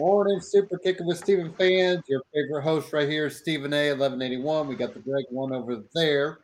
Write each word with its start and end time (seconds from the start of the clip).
morning, 0.00 0.40
Super 0.40 0.78
Kicking 0.78 1.06
with 1.06 1.18
Stephen 1.18 1.52
fans. 1.52 2.02
Your 2.08 2.22
favorite 2.32 2.62
host 2.62 2.90
right 2.94 3.06
here, 3.06 3.28
Stephen 3.28 3.74
A. 3.74 3.90
1181. 3.90 4.66
We 4.66 4.74
got 4.74 4.94
the 4.94 5.00
Greg 5.00 5.26
one 5.28 5.52
over 5.52 5.82
there, 5.94 6.38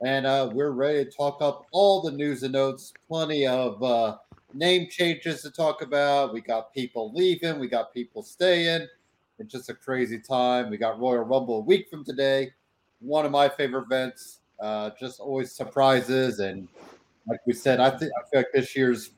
and 0.00 0.26
uh, 0.26 0.48
we're 0.52 0.70
ready 0.70 1.04
to 1.04 1.10
talk 1.10 1.42
up 1.42 1.66
all 1.72 2.00
the 2.02 2.12
news 2.12 2.44
and 2.44 2.52
notes. 2.52 2.92
Plenty 3.08 3.48
of 3.48 3.82
uh, 3.82 4.18
name 4.54 4.86
changes 4.88 5.42
to 5.42 5.50
talk 5.50 5.82
about. 5.82 6.32
We 6.32 6.40
got 6.40 6.72
people 6.72 7.12
leaving, 7.12 7.58
we 7.58 7.66
got 7.66 7.92
people 7.92 8.22
staying. 8.22 8.86
It's 9.40 9.50
just 9.50 9.68
a 9.70 9.74
crazy 9.74 10.20
time. 10.20 10.70
We 10.70 10.76
got 10.76 11.00
Royal 11.00 11.24
Rumble 11.24 11.56
a 11.56 11.62
week 11.62 11.90
from 11.90 12.04
today. 12.04 12.52
One 13.00 13.26
of 13.26 13.32
my 13.32 13.48
favorite 13.48 13.86
events. 13.86 14.38
Uh, 14.60 14.90
just 15.00 15.18
always 15.18 15.50
surprises, 15.50 16.38
and 16.38 16.68
like 17.26 17.40
we 17.44 17.54
said, 17.54 17.80
I 17.80 17.90
think 17.90 18.12
I 18.16 18.30
feel 18.30 18.38
like 18.38 18.52
this 18.54 18.76
year's 18.76 19.10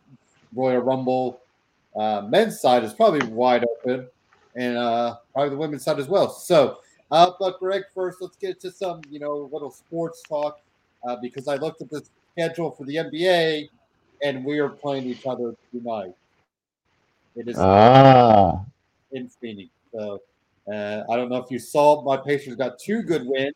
Royal 0.54 0.80
Rumble 0.80 1.41
uh, 1.96 2.22
men's 2.28 2.60
side 2.60 2.84
is 2.84 2.94
probably 2.94 3.26
wide 3.28 3.64
open, 3.64 4.08
and 4.54 4.76
uh, 4.76 5.16
probably 5.32 5.50
the 5.50 5.56
women's 5.56 5.84
side 5.84 5.98
as 5.98 6.08
well. 6.08 6.30
So, 6.30 6.78
uh, 7.10 7.32
but 7.38 7.58
Greg, 7.58 7.82
first, 7.94 8.20
let's 8.20 8.36
get 8.36 8.60
to 8.60 8.70
some, 8.70 9.02
you 9.10 9.18
know, 9.18 9.48
little 9.52 9.70
sports 9.70 10.22
talk 10.28 10.60
uh, 11.06 11.16
because 11.20 11.48
I 11.48 11.56
looked 11.56 11.82
at 11.82 11.90
the 11.90 12.02
schedule 12.32 12.70
for 12.70 12.84
the 12.84 12.96
NBA, 12.96 13.68
and 14.22 14.44
we 14.44 14.58
are 14.58 14.70
playing 14.70 15.04
each 15.04 15.26
other 15.26 15.54
tonight. 15.70 16.14
It 17.36 17.48
is 17.48 17.56
ah. 17.58 18.64
in 19.12 19.28
Phoenix. 19.28 19.70
So, 19.92 20.22
uh, 20.72 21.02
I 21.10 21.16
don't 21.16 21.28
know 21.28 21.36
if 21.36 21.50
you 21.50 21.58
saw 21.58 22.02
my 22.02 22.16
Pacers 22.16 22.56
got 22.56 22.78
two 22.78 23.02
good 23.02 23.26
wins 23.26 23.54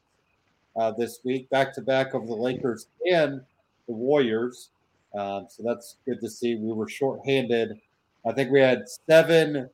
uh, 0.76 0.92
this 0.92 1.20
week, 1.24 1.48
back 1.50 1.74
to 1.74 1.80
back 1.80 2.14
over 2.14 2.26
the 2.26 2.34
Lakers 2.34 2.88
and 3.10 3.40
the 3.86 3.94
Warriors. 3.94 4.70
Um, 5.14 5.46
so 5.48 5.62
that's 5.62 5.96
good 6.04 6.20
to 6.20 6.28
see. 6.28 6.56
We 6.56 6.72
were 6.72 6.88
shorthanded 6.88 7.80
I 8.26 8.32
think 8.32 8.50
we 8.50 8.60
had 8.60 8.84
seven 9.08 9.70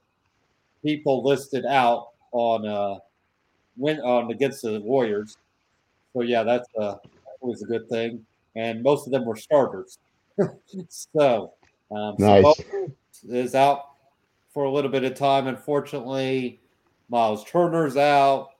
people 0.84 1.24
listed 1.24 1.64
out 1.64 2.08
on 2.32 2.66
uh 2.66 2.98
win 3.76 4.00
on 4.00 4.30
against 4.30 4.62
the 4.62 4.80
Warriors. 4.80 5.36
So 6.12 6.22
yeah, 6.22 6.42
that's 6.42 6.68
uh, 6.78 6.96
always 7.40 7.62
a 7.62 7.66
good 7.66 7.88
thing. 7.88 8.24
And 8.54 8.82
most 8.82 9.06
of 9.06 9.12
them 9.12 9.24
were 9.24 9.36
starters. 9.36 9.98
so 10.88 11.54
um, 11.90 12.16
nice. 12.18 12.44
So 12.44 12.92
is 13.30 13.54
out 13.54 13.92
for 14.52 14.64
a 14.64 14.70
little 14.70 14.90
bit 14.90 15.04
of 15.04 15.14
time. 15.14 15.46
Unfortunately, 15.46 16.60
Miles 17.08 17.44
Turner's 17.44 17.96
out. 17.96 18.50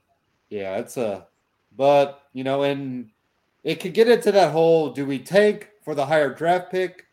Yeah, 0.48 0.76
it's 0.76 0.96
a 0.96 1.26
but 1.76 2.22
you 2.32 2.44
know, 2.44 2.62
and 2.62 3.10
it 3.64 3.80
could 3.80 3.94
get 3.94 4.08
into 4.08 4.32
that 4.32 4.52
whole 4.52 4.90
do 4.90 5.04
we 5.04 5.18
take 5.18 5.68
for 5.84 5.94
the 5.94 6.06
higher 6.06 6.32
draft 6.32 6.70
pick 6.70 7.06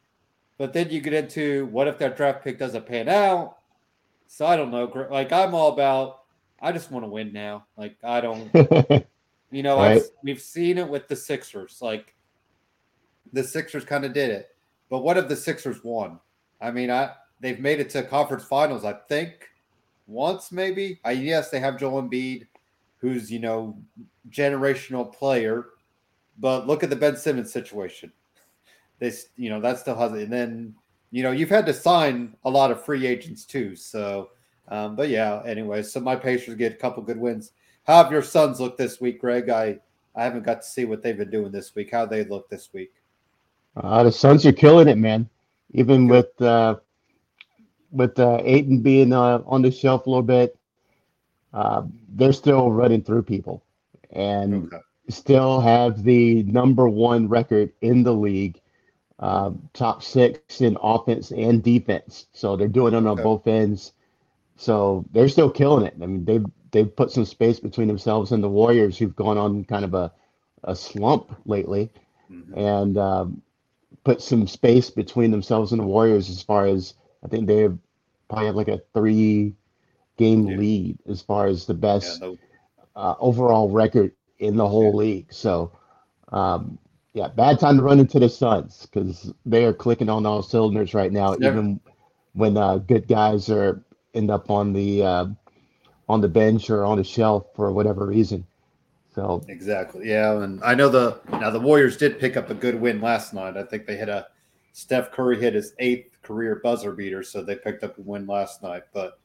but 0.60 0.74
then 0.74 0.90
you 0.92 1.00
get 1.00 1.14
into 1.14 1.66
what 1.68 1.88
if 1.88 1.98
that 1.98 2.18
draft 2.18 2.44
pick 2.44 2.60
doesn't 2.60 2.86
pan 2.86 3.08
out? 3.08 3.58
So 4.28 4.46
I 4.46 4.58
don't 4.58 4.70
know. 4.70 5.08
Like 5.10 5.32
I'm 5.32 5.56
all 5.56 5.72
about. 5.72 6.20
I 6.62 6.74
just 6.74 6.92
want 6.92 7.06
to 7.06 7.10
win 7.10 7.32
now. 7.32 7.66
Like 7.78 7.96
I 8.04 8.20
don't. 8.20 8.54
you 9.52 9.64
know, 9.64 9.78
right. 9.78 10.02
we've 10.22 10.42
seen 10.42 10.78
it 10.78 10.88
with 10.88 11.08
the 11.08 11.16
Sixers. 11.16 11.80
Like 11.82 12.14
the 13.32 13.44
Sixers 13.44 13.86
kind 13.86 14.04
of 14.04 14.12
did 14.12 14.30
it, 14.30 14.50
but 14.90 15.00
what 15.00 15.18
if 15.18 15.30
the 15.30 15.36
Sixers 15.36 15.82
won? 15.82 16.20
I 16.60 16.72
mean, 16.72 16.92
I 16.92 17.14
they've 17.40 17.60
made 17.60 17.80
it 17.80 17.90
to 17.92 18.04
conference 18.04 18.44
finals. 18.44 18.84
I 18.84 18.94
think 19.08 19.50
once 20.08 20.52
maybe. 20.52 21.00
I 21.06 21.12
yes, 21.12 21.50
they 21.50 21.62
have 21.62 21.80
Joel 21.80 22.04
Embiid, 22.04 22.48
who's 22.98 23.32
you 23.32 23.40
know 23.40 23.78
generational 24.30 25.12
player, 25.12 25.68
but 26.38 26.68
look 26.68 26.84
at 26.84 26.90
the 26.90 26.98
Ben 26.98 27.16
Simmons 27.16 27.54
situation 27.54 28.12
this 29.00 29.30
you 29.36 29.50
know 29.50 29.60
that 29.62 29.80
still 29.80 29.96
has 29.96 30.14
it. 30.14 30.24
And 30.24 30.34
then 30.34 30.76
you 31.12 31.24
know 31.24 31.32
you've 31.32 31.50
had 31.50 31.66
to 31.66 31.74
sign 31.74 32.36
a 32.46 32.50
lot 32.50 32.72
of 32.72 32.84
free 32.84 33.08
agents 33.08 33.46
too. 33.46 33.76
So, 33.76 34.30
um, 34.68 34.96
but 34.96 35.10
yeah. 35.10 35.42
Anyway, 35.46 35.82
so 35.84 36.00
my 36.00 36.16
Pacers 36.16 36.56
get 36.56 36.74
a 36.74 36.78
couple 36.78 37.02
good 37.04 37.20
wins. 37.20 37.52
How 37.86 38.04
have 38.04 38.12
your 38.12 38.22
Suns 38.22 38.60
looked 38.60 38.78
this 38.78 39.02
week, 39.02 39.20
Greg? 39.20 39.50
I 39.50 39.80
I 40.16 40.24
haven't 40.24 40.44
got 40.44 40.62
to 40.62 40.68
see 40.68 40.86
what 40.86 41.02
they've 41.02 41.18
been 41.18 41.32
doing 41.32 41.52
this 41.52 41.74
week. 41.76 41.92
How 41.92 42.06
they 42.06 42.24
look 42.24 42.50
this 42.50 42.70
week? 42.74 42.92
Uh, 43.76 44.04
the 44.04 44.12
Suns 44.12 44.46
are 44.46 44.52
killing 44.52 44.88
it, 44.88 44.98
man. 44.98 45.30
Even 45.72 46.08
good. 46.08 46.14
with 46.14 46.42
uh, 46.42 46.76
with 47.92 48.20
uh, 48.20 48.42
Ayton 48.44 48.82
being 48.82 49.14
uh, 49.14 49.42
on 49.46 49.62
the 49.62 49.72
shelf 49.72 50.06
a 50.06 50.10
little 50.10 50.24
bit, 50.24 50.58
uh, 51.54 51.84
they're 52.16 52.34
still 52.34 52.72
running 52.72 53.02
through 53.02 53.24
people 53.24 53.64
and 54.12 54.66
okay. 54.66 54.78
still 55.10 55.60
have 55.60 56.04
the 56.04 56.44
number 56.44 56.88
one 56.88 57.28
record 57.28 57.72
in 57.82 58.04
the 58.04 58.14
league 58.14 58.60
uh, 59.20 59.52
top 59.74 60.02
six 60.02 60.62
in 60.62 60.78
offense 60.82 61.32
and 61.32 61.62
defense. 61.62 62.28
So 62.34 62.56
they're 62.56 62.68
doing 62.68 62.94
it 62.94 62.98
on 62.98 63.08
okay. 63.08 63.24
both 63.24 63.48
ends. 63.48 63.94
So 64.56 65.06
they're 65.12 65.30
still 65.30 65.50
killing 65.50 65.86
it. 65.86 65.96
I 66.02 66.06
mean, 66.06 66.26
they've 66.26 66.46
they've 66.72 66.96
put 66.96 67.12
some 67.12 67.26
space 67.26 67.60
between 67.60 67.88
themselves 67.88 68.32
and 68.32 68.44
the 68.44 68.50
Warriors, 68.50 68.98
who've 68.98 69.16
gone 69.16 69.38
on 69.38 69.66
kind 69.66 69.86
of 69.86 69.94
a, 69.94 70.12
a 70.64 70.76
slump 70.76 71.36
lately, 71.46 71.92
mm-hmm. 72.32 72.58
and 72.58 72.98
um, 72.98 73.42
put 74.04 74.22
some 74.22 74.48
space 74.48 74.90
between 74.90 75.32
themselves 75.32 75.72
and 75.72 75.82
the 75.82 75.86
Warriors 75.86 76.30
as 76.30 76.42
far 76.42 76.66
as 76.66 76.94
I 77.24 77.28
think 77.28 77.48
they 77.48 77.70
probably 78.30 78.46
have 78.46 78.56
like 78.56 78.68
a 78.68 78.82
three 78.94 79.54
game 80.18 80.48
yeah. 80.48 80.58
lead 80.58 80.98
as 81.10 81.22
far 81.22 81.48
as 81.48 81.66
the 81.66 81.74
best 81.74 82.22
yeah, 82.22 82.28
no. 82.28 82.38
uh, 82.96 83.16
overall 83.20 83.70
record 83.70 84.14
in 84.40 84.56
the 84.56 84.68
whole 84.68 84.92
yeah. 84.92 84.98
league. 84.98 85.34
So 85.34 85.72
um, 86.32 86.78
yeah, 87.14 87.28
bad 87.28 87.60
time 87.60 87.78
to 87.78 87.84
run 87.84 88.00
into 88.00 88.20
the 88.20 88.30
Suns 88.30 88.86
because 88.86 89.34
they 89.46 89.66
are 89.66 89.74
clicking 89.74 90.10
on 90.10 90.26
all 90.26 90.44
cylinders 90.44 90.94
right 90.94 91.12
now. 91.12 91.36
Even 91.42 91.80
when 92.34 92.56
uh, 92.56 92.78
good 92.78 93.08
guys 93.08 93.50
are 93.50 93.84
end 94.14 94.30
up 94.30 94.50
on 94.50 94.74
the 94.74 95.04
uh, 95.04 95.26
on 96.08 96.22
the 96.22 96.28
bench 96.28 96.70
or 96.70 96.86
on 96.86 96.98
the 96.98 97.04
shelf 97.04 97.48
for 97.56 97.72
whatever 97.72 98.06
reason. 98.06 98.46
So 99.14 99.44
exactly, 99.48 100.10
yeah. 100.10 100.42
And 100.42 100.64
I 100.64 100.76
know 100.76 100.90
the 100.90 101.20
now 101.32 101.50
the 101.50 101.60
Warriors 101.60 101.98
did 101.98 102.20
pick 102.20 102.38
up 102.38 102.52
a 102.52 102.54
good 102.54 102.80
win 102.80 103.02
last 103.02 103.34
night. 103.34 103.58
I 103.58 103.64
think 103.64 103.86
they 103.86 103.98
hit 103.98 104.10
a 104.10 104.28
Steph 104.74 105.12
Curry 105.12 105.40
hit 105.40 105.56
his 105.56 105.74
eighth 105.80 106.22
career 106.22 106.62
buzzer 106.64 106.92
beater, 106.92 107.24
so 107.24 107.42
they 107.42 107.56
picked 107.56 107.84
up 107.84 107.98
a 107.98 108.02
win 108.02 108.28
last 108.28 108.62
night. 108.62 108.84
But 108.94 109.20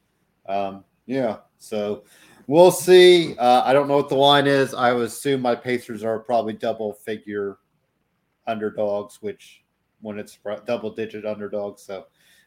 um, 0.49 0.83
yeah, 1.05 1.37
so 1.59 2.03
we'll 2.47 2.71
see. 2.71 3.37
Uh, 3.37 3.61
I 3.63 3.73
don't 3.73 3.87
know 3.87 3.97
what 3.97 4.09
the 4.09 4.15
line 4.15 4.47
is. 4.47 4.73
I 4.73 4.91
would 4.91 5.05
assume 5.05 5.41
my 5.41 5.53
Pacers 5.53 6.03
are 6.03 6.17
probably 6.19 6.53
double 6.53 6.93
figure 6.93 7.59
underdogs, 8.47 9.21
which 9.21 9.63
when 10.01 10.19
it's 10.19 10.37
double 10.65 10.91
digit 10.91 11.25
underdogs. 11.25 11.81
So, 11.81 12.05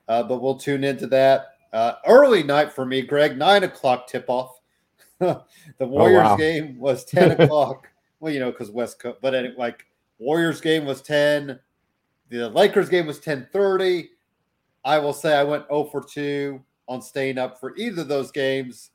uh, 0.09 0.23
but 0.23 0.41
we'll 0.41 0.57
tune 0.57 0.85
into 0.85 1.07
that. 1.09 1.55
Uh, 1.73 1.95
early 2.07 2.43
night 2.43 2.73
for 2.73 2.87
me, 2.87 3.03
Greg, 3.03 3.37
nine 3.37 3.65
o'clock 3.65 4.07
tip 4.07 4.25
off. 4.29 4.61
the 5.19 5.45
Warriors 5.81 6.21
oh, 6.21 6.31
wow. 6.31 6.37
game 6.37 6.79
was 6.79 7.05
10 7.07 7.41
o'clock. 7.41 7.89
Well, 8.21 8.33
you 8.33 8.41
know, 8.41 8.51
because 8.51 8.71
West 8.71 9.01
Coast, 9.01 9.19
but 9.21 9.35
anyway, 9.35 9.55
like 9.59 9.87
Warriors 10.19 10.61
game 10.61 10.85
was 10.85 11.03
10. 11.03 11.59
The 12.31 12.49
Lakers 12.49 12.89
game 12.89 13.07
was 13.07 13.21
10:30. 13.21 14.09
I 14.85 14.99
will 14.99 15.13
say 15.13 15.35
I 15.35 15.45
went 15.45 15.67
0 15.69 15.85
for 15.85 16.03
2 16.03 16.61
on 16.89 17.03
staying 17.03 17.39
up 17.39 17.61
for 17.61 17.77
either 17.77 18.03
of 18.03 18.09
those 18.09 18.31
games. 18.31 18.91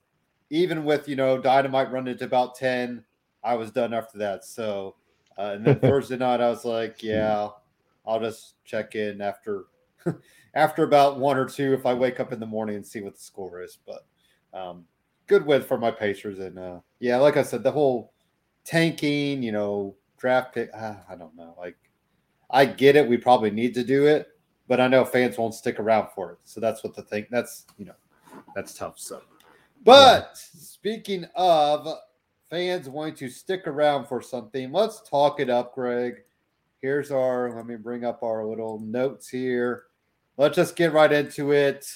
Even 0.49 0.83
with 0.83 1.07
you 1.07 1.15
know 1.15 1.37
Dynamite 1.39 1.91
running 1.91 2.17
to 2.17 2.25
about 2.25 2.55
10, 2.55 3.03
I 3.43 3.55
was 3.55 3.71
done 3.71 3.93
after 3.93 4.17
that. 4.19 4.45
So 4.45 4.95
uh, 5.37 5.51
and 5.55 5.65
then 5.65 5.79
Thursday 5.81 6.17
night, 6.17 6.41
I 6.41 6.49
was 6.49 6.65
like, 6.65 7.01
yeah, 7.03 7.49
I'll 8.05 8.19
just 8.19 8.55
check 8.65 8.95
in 8.95 9.21
after 9.21 9.65
after 10.53 10.83
about 10.83 11.19
one 11.19 11.37
or 11.37 11.45
two 11.45 11.73
if 11.73 11.85
I 11.85 11.93
wake 11.93 12.19
up 12.19 12.31
in 12.31 12.39
the 12.39 12.45
morning 12.45 12.75
and 12.75 12.85
see 12.85 13.01
what 13.01 13.15
the 13.15 13.21
score 13.21 13.61
is. 13.61 13.77
But 13.85 14.05
um, 14.53 14.85
good 15.27 15.45
win 15.45 15.61
for 15.61 15.77
my 15.77 15.91
Pacers. 15.91 16.39
And 16.39 16.59
uh, 16.59 16.79
yeah, 16.99 17.17
like 17.17 17.37
I 17.37 17.43
said, 17.43 17.63
the 17.63 17.71
whole 17.71 18.13
tanking, 18.63 19.43
you 19.43 19.51
know, 19.51 19.95
draft 20.17 20.53
pick, 20.53 20.69
uh, 20.73 20.95
I 21.09 21.15
don't 21.15 21.35
know. 21.35 21.55
Like, 21.57 21.77
I 22.49 22.65
get 22.65 22.95
it. 22.95 23.07
We 23.07 23.17
probably 23.17 23.51
need 23.51 23.73
to 23.75 23.83
do 23.83 24.05
it, 24.05 24.27
but 24.67 24.79
I 24.79 24.87
know 24.87 25.03
fans 25.03 25.37
won't 25.37 25.55
stick 25.55 25.79
around 25.79 26.09
for 26.13 26.33
it. 26.33 26.37
So 26.43 26.59
that's 26.59 26.83
what 26.83 26.95
the 26.95 27.01
thing. 27.01 27.25
That's 27.31 27.65
you 27.77 27.85
know, 27.85 27.95
that's 28.55 28.73
tough. 28.73 28.99
So, 28.99 29.21
but 29.83 30.23
yeah. 30.23 30.59
speaking 30.59 31.25
of 31.35 31.87
fans 32.53 32.87
wanting 32.87 33.15
to 33.15 33.29
stick 33.29 33.65
around 33.65 34.05
for 34.05 34.21
something, 34.21 34.71
let's 34.71 35.01
talk 35.09 35.39
it 35.39 35.49
up, 35.49 35.73
Greg. 35.73 36.17
Here's 36.83 37.09
our, 37.09 37.51
let 37.51 37.65
me 37.65 37.77
bring 37.77 38.05
up 38.05 38.21
our 38.21 38.45
little 38.45 38.79
notes 38.79 39.27
here. 39.27 39.85
Let's 40.37 40.55
just 40.55 40.75
get 40.75 40.93
right 40.93 41.11
into 41.11 41.51
it. 41.51 41.87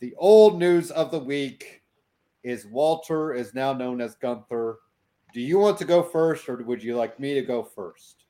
The 0.00 0.14
old 0.16 0.58
news 0.58 0.90
of 0.92 1.10
the 1.10 1.18
week 1.18 1.82
is 2.42 2.64
Walter 2.64 3.34
is 3.34 3.52
now 3.52 3.74
known 3.74 4.00
as 4.00 4.14
Gunther. 4.14 4.78
Do 5.34 5.42
you 5.42 5.58
want 5.58 5.76
to 5.76 5.84
go 5.84 6.02
first 6.02 6.48
or 6.48 6.56
would 6.56 6.82
you 6.82 6.96
like 6.96 7.20
me 7.20 7.34
to 7.34 7.42
go 7.42 7.62
first? 7.62 8.24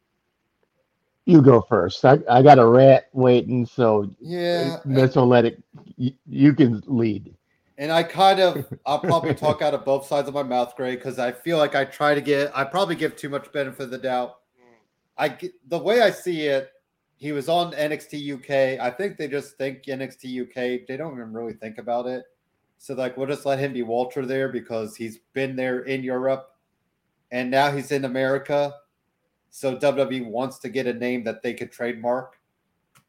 You 1.26 1.42
go 1.42 1.60
first. 1.60 2.04
I, 2.04 2.18
I 2.28 2.42
got 2.42 2.58
a 2.58 2.66
rat 2.66 3.08
waiting, 3.12 3.66
so 3.66 4.10
yeah, 4.18 4.78
Mitchell 4.84 5.28
let 5.28 5.44
it. 5.44 5.62
You, 5.96 6.12
you 6.26 6.54
can 6.54 6.82
lead. 6.86 7.36
And 7.78 7.90
I 7.90 8.02
kind 8.02 8.40
of, 8.40 8.66
I'll 8.86 8.98
probably 8.98 9.34
talk 9.34 9.62
out 9.62 9.74
of 9.74 9.84
both 9.84 10.06
sides 10.06 10.28
of 10.28 10.34
my 10.34 10.42
mouth, 10.42 10.74
Greg, 10.76 10.98
because 10.98 11.18
I 11.18 11.32
feel 11.32 11.58
like 11.58 11.74
I 11.74 11.84
try 11.84 12.14
to 12.14 12.20
get, 12.20 12.50
I 12.56 12.64
probably 12.64 12.96
give 12.96 13.16
too 13.16 13.28
much 13.28 13.50
benefit 13.52 13.84
of 13.84 13.90
the 13.90 13.98
doubt. 13.98 14.38
I 15.18 15.28
get 15.28 15.52
the 15.68 15.78
way 15.78 16.00
I 16.00 16.10
see 16.10 16.46
it, 16.46 16.70
he 17.16 17.32
was 17.32 17.48
on 17.48 17.72
NXT 17.72 18.34
UK. 18.34 18.80
I 18.80 18.90
think 18.90 19.16
they 19.16 19.28
just 19.28 19.56
think 19.56 19.84
NXT 19.84 20.42
UK. 20.42 20.86
They 20.88 20.96
don't 20.96 21.12
even 21.12 21.32
really 21.32 21.52
think 21.52 21.78
about 21.78 22.06
it. 22.06 22.24
So 22.78 22.94
like, 22.94 23.16
we'll 23.16 23.28
just 23.28 23.46
let 23.46 23.60
him 23.60 23.72
be 23.72 23.82
Walter 23.82 24.26
there 24.26 24.48
because 24.48 24.96
he's 24.96 25.18
been 25.32 25.54
there 25.54 25.82
in 25.82 26.02
Europe, 26.02 26.56
and 27.30 27.48
now 27.48 27.70
he's 27.70 27.92
in 27.92 28.06
America. 28.06 28.74
So 29.50 29.76
WWE 29.76 30.26
wants 30.26 30.58
to 30.60 30.68
get 30.68 30.88
a 30.88 30.92
name 30.92 31.22
that 31.24 31.42
they 31.42 31.54
could 31.54 31.70
trademark. 31.70 32.40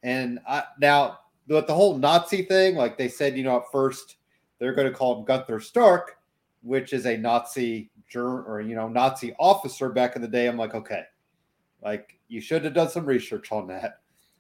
And 0.04 0.40
I, 0.48 0.64
now 0.80 1.20
with 1.48 1.66
the 1.66 1.74
whole 1.74 1.98
Nazi 1.98 2.44
thing, 2.44 2.76
like 2.76 2.98
they 2.98 3.08
said, 3.08 3.36
you 3.36 3.44
know, 3.44 3.58
at 3.58 3.72
first 3.72 4.18
they're 4.64 4.74
going 4.74 4.88
to 4.90 4.98
call 4.98 5.20
him 5.20 5.26
Gunther 5.26 5.60
Stark, 5.60 6.20
which 6.62 6.94
is 6.94 7.06
a 7.06 7.18
Nazi 7.18 7.90
or 8.16 8.62
you 8.62 8.76
know 8.76 8.88
Nazi 8.88 9.36
officer 9.40 9.90
back 9.90 10.16
in 10.16 10.22
the 10.22 10.28
day. 10.28 10.48
I'm 10.48 10.58
like, 10.58 10.74
okay, 10.74 11.04
like 11.84 12.18
you 12.30 12.40
should 12.40 12.64
have 12.64 12.74
done 12.74 12.90
some 12.90 13.06
research 13.06 13.52
on 13.52 13.68
that. 13.68 14.00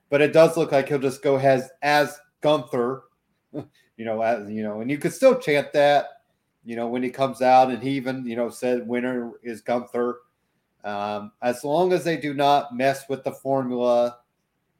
But 0.09 0.21
it 0.21 0.31
does 0.31 0.55
look 0.55 0.71
like 0.71 0.87
he'll 0.87 0.99
just 0.99 1.21
go 1.23 1.37
as 1.37 1.69
as 1.81 2.17
Gunther, 2.39 3.03
you 3.51 4.05
know, 4.05 4.21
as 4.21 4.49
you 4.49 4.63
know, 4.63 4.79
and 4.79 4.89
you 4.89 4.97
could 4.97 5.11
still 5.11 5.37
chant 5.37 5.73
that, 5.73 6.05
you 6.63 6.77
know, 6.77 6.87
when 6.87 7.03
he 7.03 7.09
comes 7.09 7.41
out, 7.41 7.69
and 7.69 7.83
he 7.83 7.89
even 7.91 8.25
you 8.25 8.37
know 8.37 8.49
said 8.49 8.87
winner 8.87 9.33
is 9.43 9.61
Gunther. 9.61 10.19
Um, 10.85 11.33
as 11.41 11.65
long 11.65 11.91
as 11.91 12.05
they 12.05 12.15
do 12.15 12.33
not 12.33 12.77
mess 12.77 13.09
with 13.09 13.25
the 13.25 13.31
formula 13.31 14.19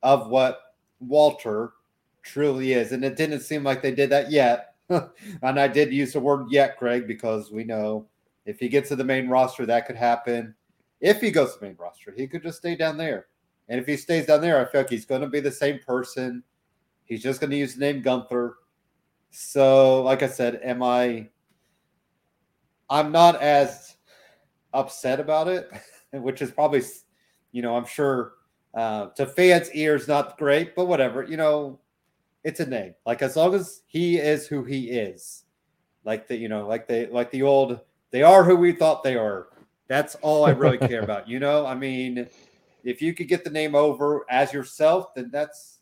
of 0.03 0.29
what 0.29 0.59
Walter 1.01 1.73
truly 2.21 2.73
is, 2.73 2.93
and 2.93 3.03
it 3.03 3.17
didn't 3.17 3.41
seem 3.41 3.65
like 3.65 3.81
they 3.81 3.93
did 3.93 4.09
that 4.11 4.31
yet. 4.31 4.72
and 5.41 5.59
I 5.59 5.67
did 5.67 5.93
use 5.93 6.13
the 6.13 6.19
word 6.19 6.47
yet, 6.49 6.77
Greg, 6.77 7.07
because 7.07 7.51
we 7.51 7.63
know 7.63 8.07
if 8.45 8.59
he 8.59 8.67
gets 8.67 8.89
to 8.89 8.95
the 8.95 9.03
main 9.03 9.27
roster, 9.27 9.65
that 9.65 9.85
could 9.87 9.95
happen. 9.95 10.53
If 11.01 11.21
he 11.21 11.31
goes 11.31 11.53
to 11.53 11.59
the 11.59 11.65
main 11.67 11.75
roster, 11.77 12.13
he 12.15 12.27
could 12.27 12.43
just 12.43 12.57
stay 12.59 12.75
down 12.75 12.97
there. 12.97 13.27
And 13.69 13.79
if 13.79 13.87
he 13.87 13.97
stays 13.97 14.25
down 14.25 14.41
there, 14.41 14.59
I 14.59 14.69
feel 14.69 14.81
like 14.81 14.89
he's 14.89 15.05
going 15.05 15.21
to 15.21 15.27
be 15.27 15.39
the 15.39 15.51
same 15.51 15.79
person. 15.79 16.43
He's 17.05 17.23
just 17.23 17.39
going 17.39 17.51
to 17.51 17.57
use 17.57 17.75
the 17.75 17.79
name 17.79 18.01
Gunther. 18.01 18.55
So, 19.31 20.03
like 20.03 20.21
I 20.21 20.27
said, 20.27 20.59
am 20.63 20.83
I? 20.83 21.29
I'm 22.89 23.11
not 23.11 23.41
as 23.41 23.95
upset 24.73 25.19
about 25.19 25.47
it, 25.47 25.71
which 26.13 26.41
is 26.41 26.51
probably, 26.51 26.83
you 27.51 27.61
know, 27.61 27.75
I'm 27.75 27.85
sure 27.85 28.33
uh, 28.73 29.07
to 29.15 29.25
fans' 29.25 29.71
ears 29.71 30.07
not 30.07 30.37
great, 30.37 30.75
but 30.75 30.85
whatever. 30.85 31.23
You 31.23 31.37
know, 31.37 31.79
it's 32.43 32.59
a 32.59 32.65
name. 32.65 32.93
Like 33.05 33.21
as 33.21 33.35
long 33.35 33.53
as 33.53 33.81
he 33.85 34.17
is 34.17 34.47
who 34.47 34.63
he 34.63 34.89
is, 34.89 35.43
like 36.03 36.27
the 36.27 36.35
you 36.35 36.49
know, 36.49 36.67
like 36.67 36.87
they 36.87 37.07
like 37.07 37.31
the 37.31 37.43
old, 37.43 37.79
they 38.11 38.23
are 38.23 38.43
who 38.43 38.55
we 38.55 38.73
thought 38.73 39.03
they 39.03 39.15
are. 39.15 39.47
That's 39.87 40.15
all 40.15 40.45
I 40.45 40.51
really 40.51 40.77
care 40.77 41.01
about. 41.03 41.27
You 41.27 41.39
know, 41.39 41.65
I 41.65 41.75
mean, 41.75 42.27
if 42.83 43.01
you 43.01 43.13
could 43.13 43.27
get 43.27 43.43
the 43.43 43.49
name 43.49 43.75
over 43.75 44.25
as 44.29 44.53
yourself, 44.53 45.13
then 45.15 45.29
that's 45.31 45.79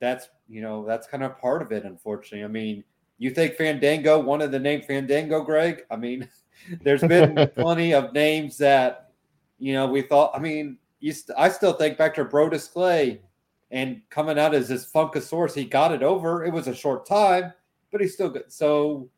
that's 0.00 0.28
you 0.48 0.60
know 0.60 0.84
that's 0.86 1.06
kind 1.06 1.22
of 1.22 1.38
part 1.38 1.62
of 1.62 1.72
it. 1.72 1.84
Unfortunately, 1.84 2.44
I 2.44 2.48
mean, 2.48 2.84
you 3.18 3.30
think 3.30 3.54
Fandango 3.54 4.18
wanted 4.20 4.52
the 4.52 4.58
name 4.58 4.82
Fandango, 4.82 5.42
Greg? 5.42 5.84
I 5.90 5.96
mean, 5.96 6.28
there's 6.82 7.02
been 7.02 7.50
plenty 7.56 7.94
of 7.94 8.12
names 8.12 8.58
that 8.58 9.12
you 9.58 9.72
know 9.72 9.86
we 9.86 10.02
thought. 10.02 10.32
I 10.34 10.38
mean, 10.38 10.76
you 11.00 11.12
st- 11.12 11.38
I 11.38 11.48
still 11.48 11.72
think 11.72 11.96
back 11.96 12.14
to 12.16 12.24
Brodus 12.24 12.70
Clay 12.70 13.22
and 13.70 14.02
coming 14.10 14.38
out 14.38 14.54
as 14.54 14.68
this 14.68 14.90
Funkasaurus, 14.90 15.54
he 15.54 15.64
got 15.64 15.92
it 15.92 16.02
over. 16.02 16.44
It 16.44 16.52
was 16.52 16.66
a 16.68 16.74
short 16.74 17.06
time, 17.06 17.52
but 17.92 18.00
he's 18.00 18.14
still 18.14 18.30
good. 18.30 18.52
So 18.52 19.08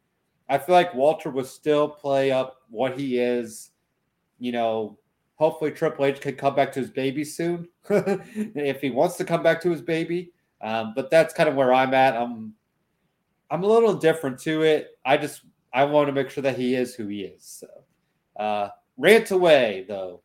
I 0.49 0.59
feel 0.59 0.75
like 0.75 0.95
Walter 0.95 1.31
will 1.31 1.45
still 1.45 1.89
play 1.89 2.31
up 2.31 2.63
what 2.69 2.99
he 2.99 3.19
is. 3.19 3.71
You 4.39 4.53
know, 4.53 4.99
hopefully 5.37 5.71
Triple 5.71 6.05
H 6.05 6.21
can 6.21 6.35
come 6.35 6.55
back 6.55 6.73
to 6.73 6.81
his 6.81 6.91
baby 6.91 7.25
soon 7.25 7.69
if 7.91 8.81
he 8.81 8.91
wants 8.91 9.17
to 9.17 9.25
come 9.25 9.43
back 9.43 9.61
to 9.63 9.71
his 9.71 9.81
baby. 9.81 10.33
Um, 10.61 10.93
but 10.95 11.11
that's 11.11 11.35
kind 11.35 11.49
of 11.49 11.55
where 11.55 11.73
I'm 11.73 11.95
at. 11.95 12.15
I'm 12.15 12.55
I'm 13.51 13.65
a 13.65 13.67
little 13.67 13.95
different 13.95 14.39
to 14.41 14.63
it. 14.63 14.99
I 15.05 15.17
just 15.17 15.43
I 15.73 15.85
want 15.85 16.09
to 16.09 16.13
make 16.13 16.31
sure 16.31 16.43
that 16.43 16.59
he 16.59 16.75
is 16.75 16.95
who 16.95 17.09
he 17.09 17.23
is. 17.23 17.43
So 17.45 17.67
uh 18.37 18.69
rant 18.97 19.31
away 19.31 19.85
though. 19.89 20.21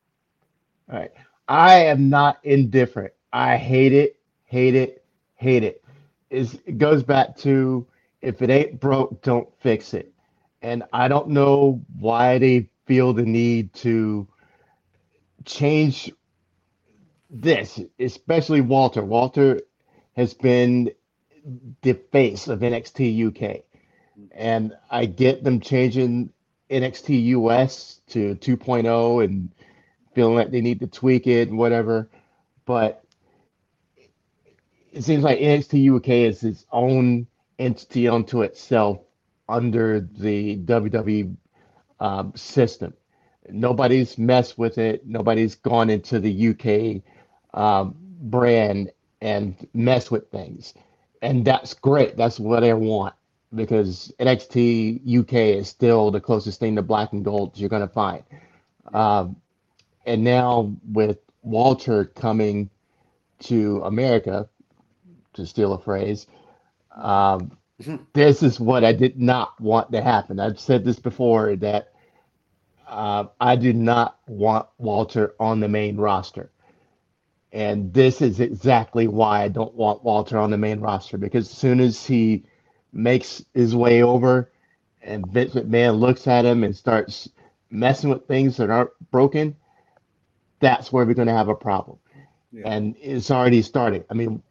All 0.91 0.99
right. 0.99 1.11
I 1.47 1.75
am 1.85 2.09
not 2.09 2.39
indifferent. 2.43 3.13
I 3.31 3.57
hate 3.57 3.93
it, 3.93 4.16
hate 4.47 4.75
it, 4.75 5.05
hate 5.35 5.63
it. 5.63 5.83
Is 6.29 6.59
it 6.65 6.77
goes 6.79 7.03
back 7.03 7.37
to 7.37 7.85
if 8.21 8.41
it 8.41 8.49
ain't 8.49 8.79
broke, 8.79 9.21
don't 9.21 9.47
fix 9.59 9.93
it. 9.93 10.11
And 10.61 10.83
I 10.91 11.07
don't 11.07 11.29
know 11.29 11.81
why 11.99 12.39
they 12.39 12.69
feel 12.85 13.13
the 13.13 13.23
need 13.23 13.73
to 13.75 14.27
change 15.45 16.11
this, 17.29 17.79
especially 17.99 18.61
Walter. 18.61 19.03
Walter 19.03 19.61
has 20.15 20.33
been 20.33 20.91
the 21.81 21.93
face 21.93 22.47
of 22.47 22.59
NXT 22.59 23.27
UK. 23.27 23.61
And 24.31 24.73
I 24.89 25.05
get 25.05 25.43
them 25.43 25.59
changing 25.59 26.31
NXT 26.69 27.25
US 27.25 28.01
to 28.09 28.35
2.0 28.35 29.23
and 29.23 29.51
feeling 30.15 30.35
like 30.35 30.51
they 30.51 30.61
need 30.61 30.79
to 30.79 30.87
tweak 30.87 31.27
it 31.27 31.49
and 31.49 31.57
whatever. 31.57 32.09
But 32.65 33.03
it 34.97 35.03
seems 35.03 35.23
like 35.23 35.37
NXT 35.37 35.95
UK 35.97 36.09
is 36.09 36.43
its 36.43 36.65
own 36.71 37.27
entity 37.59 38.07
unto 38.07 38.41
itself 38.41 38.99
under 39.47 39.99
the 39.99 40.57
WWE 40.57 41.35
um, 41.99 42.33
system. 42.35 42.95
Nobody's 43.47 44.17
messed 44.17 44.57
with 44.57 44.79
it. 44.79 45.05
Nobody's 45.05 45.53
gone 45.53 45.91
into 45.91 46.19
the 46.19 46.49
UK 46.49 47.03
um, 47.59 47.95
brand 48.21 48.91
and 49.21 49.67
mess 49.75 50.09
with 50.09 50.31
things, 50.31 50.73
and 51.21 51.45
that's 51.45 51.75
great. 51.75 52.17
That's 52.17 52.39
what 52.39 52.63
I 52.63 52.73
want 52.73 53.13
because 53.53 54.11
NXT 54.19 55.19
UK 55.19 55.33
is 55.59 55.69
still 55.69 56.09
the 56.09 56.19
closest 56.19 56.59
thing 56.59 56.75
to 56.75 56.81
black 56.81 57.13
and 57.13 57.23
gold 57.23 57.55
you're 57.55 57.69
gonna 57.69 57.87
find. 57.87 58.23
Um, 58.93 59.35
and 60.07 60.23
now 60.23 60.75
with 60.91 61.19
Walter 61.43 62.05
coming 62.05 62.71
to 63.41 63.81
America, 63.83 64.49
to 65.37 65.47
steal 65.47 65.73
a 65.73 65.79
phrase, 65.79 66.27
um, 66.95 67.57
this 68.13 68.43
is 68.43 68.59
what 68.59 68.83
I 68.85 68.93
did 68.93 69.19
not 69.19 69.59
want 69.61 69.91
to 69.93 70.01
happen. 70.01 70.39
I've 70.39 70.59
said 70.59 70.85
this 70.85 70.99
before 70.99 71.55
that 71.57 71.93
uh, 72.87 73.25
I 73.39 73.55
do 73.55 73.73
not 73.73 74.19
want 74.27 74.67
Walter 74.77 75.35
on 75.39 75.59
the 75.59 75.67
main 75.67 75.97
roster. 75.97 76.51
And 77.53 77.93
this 77.93 78.21
is 78.21 78.39
exactly 78.39 79.07
why 79.07 79.43
I 79.43 79.47
don't 79.47 79.73
want 79.75 80.03
Walter 80.03 80.37
on 80.37 80.51
the 80.51 80.57
main 80.57 80.79
roster 80.81 81.17
because 81.17 81.49
as 81.51 81.57
soon 81.57 81.79
as 81.79 82.05
he 82.05 82.45
makes 82.93 83.43
his 83.53 83.75
way 83.75 84.03
over 84.03 84.51
and 85.01 85.25
Vince 85.31 85.53
McMahon 85.55 85.99
looks 85.99 86.27
at 86.27 86.45
him 86.45 86.63
and 86.63 86.75
starts 86.75 87.29
messing 87.71 88.09
with 88.09 88.27
things 88.27 88.57
that 88.57 88.69
aren't 88.69 88.91
broken, 89.11 89.55
that's 90.59 90.91
where 90.93 91.05
we're 91.05 91.13
going 91.13 91.27
to 91.29 91.33
have 91.33 91.49
a 91.49 91.55
problem. 91.55 91.97
Yeah. 92.51 92.63
And 92.67 92.95
it's 93.01 93.31
already 93.31 93.61
started. 93.61 94.05
I 94.09 94.13
mean, 94.15 94.43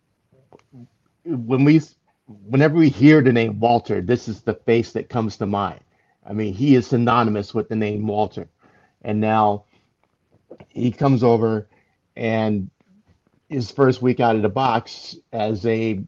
when 1.26 1.64
we, 1.64 1.80
whenever 2.26 2.76
we 2.76 2.88
hear 2.88 3.20
the 3.20 3.32
name 3.32 3.58
Walter, 3.58 4.00
this 4.00 4.28
is 4.28 4.42
the 4.42 4.54
face 4.54 4.92
that 4.92 5.08
comes 5.08 5.36
to 5.38 5.46
mind. 5.46 5.80
I 6.24 6.32
mean, 6.32 6.54
he 6.54 6.74
is 6.74 6.88
synonymous 6.88 7.54
with 7.54 7.68
the 7.68 7.76
name 7.76 8.06
Walter. 8.06 8.48
And 9.02 9.20
now 9.20 9.64
he 10.68 10.90
comes 10.90 11.22
over 11.22 11.68
and 12.16 12.70
his 13.48 13.70
first 13.70 14.02
week 14.02 14.20
out 14.20 14.36
of 14.36 14.42
the 14.42 14.48
box 14.48 15.16
as 15.32 15.64
a, 15.66 16.00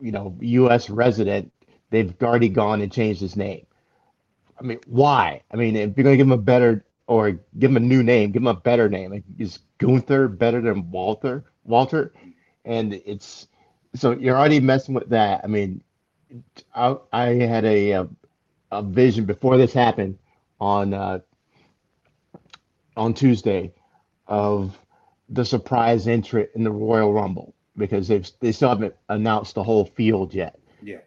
you 0.00 0.12
know, 0.12 0.36
U.S. 0.40 0.90
resident, 0.90 1.52
they've 1.90 2.14
already 2.22 2.48
gone 2.48 2.80
and 2.80 2.90
changed 2.90 3.20
his 3.20 3.36
name. 3.36 3.66
I 4.58 4.62
mean, 4.62 4.80
why? 4.86 5.42
I 5.52 5.56
mean, 5.56 5.76
if 5.76 5.96
you're 5.96 6.10
to 6.10 6.16
give 6.16 6.26
him 6.26 6.32
a 6.32 6.36
better 6.36 6.84
or 7.06 7.32
give 7.58 7.70
him 7.70 7.76
a 7.76 7.80
new 7.80 8.02
name, 8.02 8.32
give 8.32 8.42
him 8.42 8.48
a 8.48 8.54
better 8.54 8.88
name. 8.88 9.22
Is 9.38 9.60
Gunther 9.78 10.28
better 10.28 10.60
than 10.60 10.90
Walter? 10.90 11.44
Walter, 11.64 12.12
and 12.64 12.94
it's 12.94 13.48
so 13.94 14.12
you're 14.12 14.36
already 14.36 14.60
messing 14.60 14.94
with 14.94 15.08
that. 15.10 15.40
I 15.42 15.46
mean, 15.46 15.82
I, 16.74 16.96
I 17.12 17.26
had 17.34 17.64
a, 17.64 17.90
a, 17.92 18.08
a 18.70 18.82
vision 18.82 19.24
before 19.24 19.56
this 19.56 19.72
happened 19.72 20.18
on 20.60 20.94
uh, 20.94 21.20
on 22.96 23.14
Tuesday 23.14 23.72
of 24.26 24.78
the 25.28 25.44
surprise 25.44 26.06
entrant 26.06 26.50
in 26.54 26.64
the 26.64 26.70
Royal 26.70 27.12
Rumble 27.12 27.54
because 27.76 28.08
they've 28.08 28.28
they 28.40 28.52
still 28.52 28.68
haven't 28.68 28.94
announced 29.08 29.54
the 29.54 29.64
whole 29.64 29.86
field 29.86 30.34
yet. 30.34 30.58
Yeah, 30.82 30.98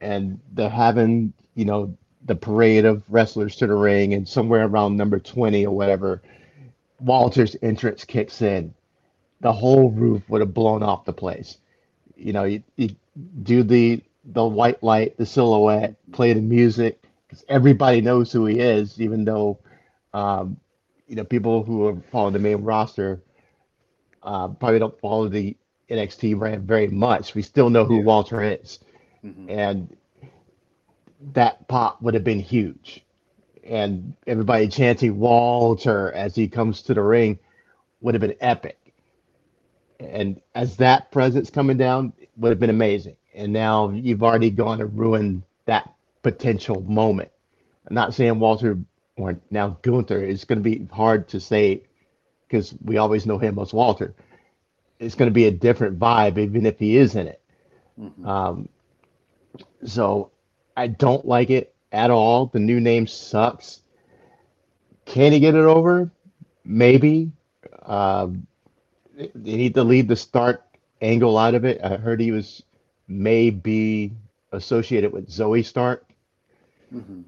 and 0.00 0.38
they're 0.52 0.68
having 0.68 1.32
you 1.54 1.64
know 1.64 1.96
the 2.26 2.36
parade 2.36 2.84
of 2.84 3.02
wrestlers 3.08 3.56
to 3.56 3.66
the 3.66 3.74
ring, 3.74 4.14
and 4.14 4.28
somewhere 4.28 4.66
around 4.66 4.96
number 4.96 5.18
twenty 5.18 5.66
or 5.66 5.74
whatever, 5.74 6.22
Walter's 7.00 7.56
entrance 7.62 8.04
kicks 8.04 8.42
in. 8.42 8.74
The 9.40 9.52
whole 9.52 9.90
roof 9.90 10.22
would 10.28 10.40
have 10.40 10.52
blown 10.52 10.82
off 10.82 11.04
the 11.04 11.12
place 11.12 11.58
you 12.18 12.32
know, 12.32 12.44
you, 12.44 12.62
you 12.76 12.90
do 13.42 13.62
the 13.62 14.02
the 14.24 14.44
white 14.44 14.82
light, 14.82 15.16
the 15.16 15.24
silhouette, 15.24 15.94
play 16.12 16.32
the 16.34 16.40
music, 16.40 17.02
because 17.26 17.44
everybody 17.48 18.00
knows 18.00 18.30
who 18.30 18.44
he 18.46 18.58
is, 18.58 19.00
even 19.00 19.24
though, 19.24 19.58
um, 20.12 20.58
you 21.06 21.16
know, 21.16 21.24
people 21.24 21.62
who 21.62 21.86
are 21.86 21.96
following 22.12 22.34
the 22.34 22.38
main 22.38 22.58
roster 22.58 23.22
uh, 24.22 24.48
probably 24.48 24.78
don't 24.78 24.98
follow 25.00 25.28
the 25.28 25.56
NXT 25.90 26.38
brand 26.38 26.64
very 26.64 26.88
much. 26.88 27.34
We 27.34 27.42
still 27.42 27.70
know 27.70 27.84
who 27.84 27.98
yeah. 27.98 28.04
Walter 28.04 28.42
is, 28.42 28.80
mm-hmm. 29.24 29.48
and 29.48 29.96
that 31.32 31.66
pop 31.68 32.02
would 32.02 32.14
have 32.14 32.24
been 32.24 32.40
huge. 32.40 33.04
And 33.64 34.14
everybody 34.26 34.68
chanting 34.68 35.18
Walter 35.18 36.12
as 36.12 36.34
he 36.34 36.48
comes 36.48 36.82
to 36.82 36.94
the 36.94 37.02
ring 37.02 37.38
would 38.00 38.14
have 38.14 38.22
been 38.22 38.36
epic. 38.40 38.87
And 40.00 40.40
as 40.54 40.76
that 40.76 41.10
presence 41.10 41.50
coming 41.50 41.76
down 41.76 42.12
would 42.36 42.50
have 42.50 42.60
been 42.60 42.70
amazing. 42.70 43.16
And 43.34 43.52
now 43.52 43.90
you've 43.90 44.22
already 44.22 44.50
gone 44.50 44.80
and 44.80 44.96
ruined 44.98 45.42
that 45.66 45.92
potential 46.22 46.80
moment. 46.82 47.30
I'm 47.86 47.94
not 47.94 48.14
saying 48.14 48.38
Walter 48.38 48.78
or 49.16 49.38
now 49.50 49.78
Gunther 49.82 50.24
is 50.24 50.44
going 50.44 50.58
to 50.58 50.62
be 50.62 50.86
hard 50.92 51.28
to 51.28 51.40
say 51.40 51.82
because 52.46 52.74
we 52.84 52.96
always 52.96 53.26
know 53.26 53.38
him 53.38 53.58
as 53.58 53.72
Walter. 53.72 54.14
It's 54.98 55.14
going 55.14 55.30
to 55.30 55.34
be 55.34 55.46
a 55.46 55.50
different 55.50 55.98
vibe, 55.98 56.38
even 56.38 56.66
if 56.66 56.78
he 56.78 56.96
is 56.96 57.14
in 57.14 57.28
it. 57.28 57.40
Mm-hmm. 58.00 58.26
Um, 58.26 58.68
so 59.84 60.30
I 60.76 60.88
don't 60.88 61.26
like 61.26 61.50
it 61.50 61.74
at 61.92 62.10
all. 62.10 62.46
The 62.46 62.58
new 62.58 62.80
name 62.80 63.06
sucks. 63.06 63.82
Can 65.06 65.32
he 65.32 65.40
get 65.40 65.54
it 65.54 65.64
over? 65.64 66.10
Maybe. 66.64 67.32
Um, 67.84 68.47
they 69.18 69.56
need 69.56 69.74
to 69.74 69.84
leave 69.84 70.08
the 70.08 70.16
Stark 70.16 70.64
angle 71.00 71.36
out 71.38 71.54
of 71.54 71.64
it. 71.64 71.80
I 71.82 71.96
heard 71.96 72.20
he 72.20 72.30
was 72.30 72.62
maybe 73.08 74.12
associated 74.52 75.12
with 75.12 75.30
Zoe 75.30 75.62
Stark. 75.62 76.04
Mm-hmm. 76.94 77.22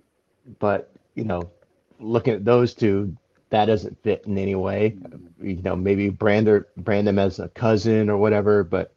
But, 0.58 0.90
you 1.14 1.24
know, 1.24 1.50
looking 1.98 2.34
at 2.34 2.44
those 2.44 2.74
two, 2.74 3.16
that 3.50 3.66
doesn't 3.66 4.02
fit 4.02 4.24
in 4.26 4.38
any 4.38 4.54
way. 4.54 4.96
Mm-hmm. 4.98 5.46
You 5.46 5.62
know, 5.62 5.76
maybe 5.76 6.08
brand 6.08 6.48
or 6.48 6.68
brand 6.76 7.06
them 7.06 7.18
as 7.18 7.38
a 7.38 7.48
cousin 7.48 8.08
or 8.08 8.16
whatever, 8.16 8.64
but 8.64 8.92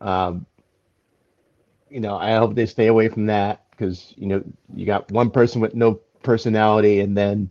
um, 0.00 0.46
you 1.88 2.00
know, 2.00 2.16
I 2.16 2.34
hope 2.36 2.54
they 2.54 2.66
stay 2.66 2.88
away 2.88 3.08
from 3.08 3.26
that 3.26 3.64
because 3.70 4.12
you 4.16 4.26
know 4.26 4.42
you 4.74 4.86
got 4.86 5.10
one 5.10 5.30
person 5.30 5.60
with 5.60 5.74
no 5.74 6.00
personality 6.22 7.00
and 7.00 7.16
then 7.16 7.50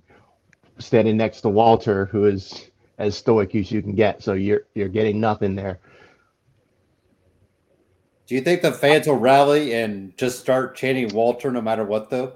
standing 0.80 1.18
next 1.18 1.42
to 1.42 1.50
Walter 1.50 2.06
who 2.06 2.26
is 2.26 2.70
as 2.98 3.18
stoic 3.18 3.56
as 3.56 3.72
you 3.72 3.82
can 3.82 3.96
get. 3.96 4.24
So 4.24 4.34
you're 4.34 4.64
you're 4.76 4.90
getting 4.90 5.20
nothing 5.20 5.56
there. 5.56 5.80
Do 8.26 8.36
you 8.36 8.42
think 8.42 8.62
the 8.62 8.72
fans 8.72 9.08
will 9.08 9.18
rally 9.18 9.74
and 9.74 10.16
just 10.18 10.40
start 10.40 10.76
chanting 10.76 11.10
Walter 11.14 11.52
no 11.52 11.62
matter 11.62 11.84
what, 11.84 12.10
though? 12.10 12.34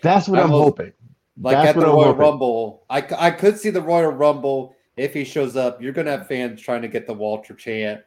That's 0.00 0.28
what 0.28 0.38
I'm 0.38 0.50
hoping. 0.50 0.92
Like 1.40 1.56
That's 1.56 1.70
at 1.70 1.80
the 1.80 1.86
Royal 1.86 2.14
Rumble, 2.14 2.84
I, 2.88 3.04
I 3.18 3.30
could 3.32 3.58
see 3.58 3.70
the 3.70 3.82
Royal 3.82 4.12
Rumble 4.12 4.76
if 4.96 5.12
he 5.12 5.24
shows 5.24 5.56
up. 5.56 5.82
You're 5.82 5.92
going 5.92 6.06
to 6.06 6.12
have 6.12 6.28
fans 6.28 6.60
trying 6.60 6.82
to 6.82 6.88
get 6.88 7.06
the 7.06 7.14
Walter 7.14 7.54
chant. 7.54 8.02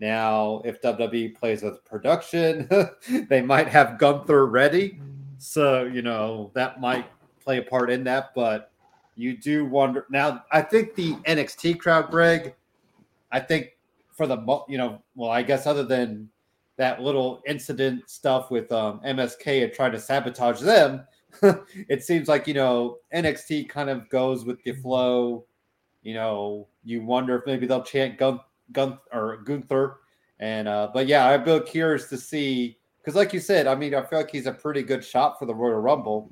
Now, 0.00 0.62
if 0.64 0.82
WWE 0.82 1.36
plays 1.36 1.62
with 1.62 1.84
production, 1.84 2.68
they 3.28 3.40
might 3.40 3.68
have 3.68 3.98
Gunther 3.98 4.46
ready. 4.46 5.00
So, 5.38 5.84
you 5.84 6.02
know, 6.02 6.50
that 6.54 6.80
might 6.80 7.06
play 7.44 7.58
a 7.58 7.62
part 7.62 7.88
in 7.88 8.02
that. 8.04 8.32
But 8.34 8.71
you 9.16 9.36
do 9.36 9.64
wonder. 9.64 10.06
Now, 10.10 10.44
I 10.50 10.62
think 10.62 10.94
the 10.94 11.14
NXT 11.26 11.78
crowd, 11.78 12.10
Greg, 12.10 12.54
I 13.30 13.40
think 13.40 13.70
for 14.12 14.26
the, 14.26 14.62
you 14.68 14.78
know, 14.78 15.02
well, 15.14 15.30
I 15.30 15.42
guess 15.42 15.66
other 15.66 15.84
than 15.84 16.28
that 16.76 17.02
little 17.02 17.42
incident 17.46 18.08
stuff 18.08 18.50
with 18.50 18.70
um, 18.72 19.00
MSK 19.06 19.64
and 19.64 19.72
trying 19.72 19.92
to 19.92 20.00
sabotage 20.00 20.60
them, 20.60 21.04
it 21.88 22.04
seems 22.04 22.28
like, 22.28 22.46
you 22.46 22.54
know, 22.54 22.98
NXT 23.14 23.68
kind 23.68 23.90
of 23.90 24.08
goes 24.08 24.44
with 24.44 24.62
the 24.64 24.72
flow. 24.72 25.44
You 26.02 26.14
know, 26.14 26.68
you 26.84 27.02
wonder 27.02 27.36
if 27.36 27.46
maybe 27.46 27.66
they'll 27.66 27.82
chant 27.82 28.18
Gun, 28.18 28.40
Gun 28.72 28.98
or 29.12 29.38
Gunther. 29.38 29.98
And, 30.40 30.66
uh, 30.66 30.90
but 30.92 31.06
yeah, 31.06 31.28
I'm 31.28 31.44
really 31.44 31.60
curious 31.60 32.08
to 32.08 32.16
see 32.18 32.78
because, 32.98 33.14
like 33.14 33.32
you 33.32 33.40
said, 33.40 33.66
I 33.66 33.74
mean, 33.74 33.94
I 33.94 34.02
feel 34.02 34.20
like 34.20 34.30
he's 34.30 34.46
a 34.46 34.52
pretty 34.52 34.82
good 34.82 35.04
shot 35.04 35.38
for 35.38 35.46
the 35.46 35.54
Royal 35.54 35.80
Rumble. 35.80 36.30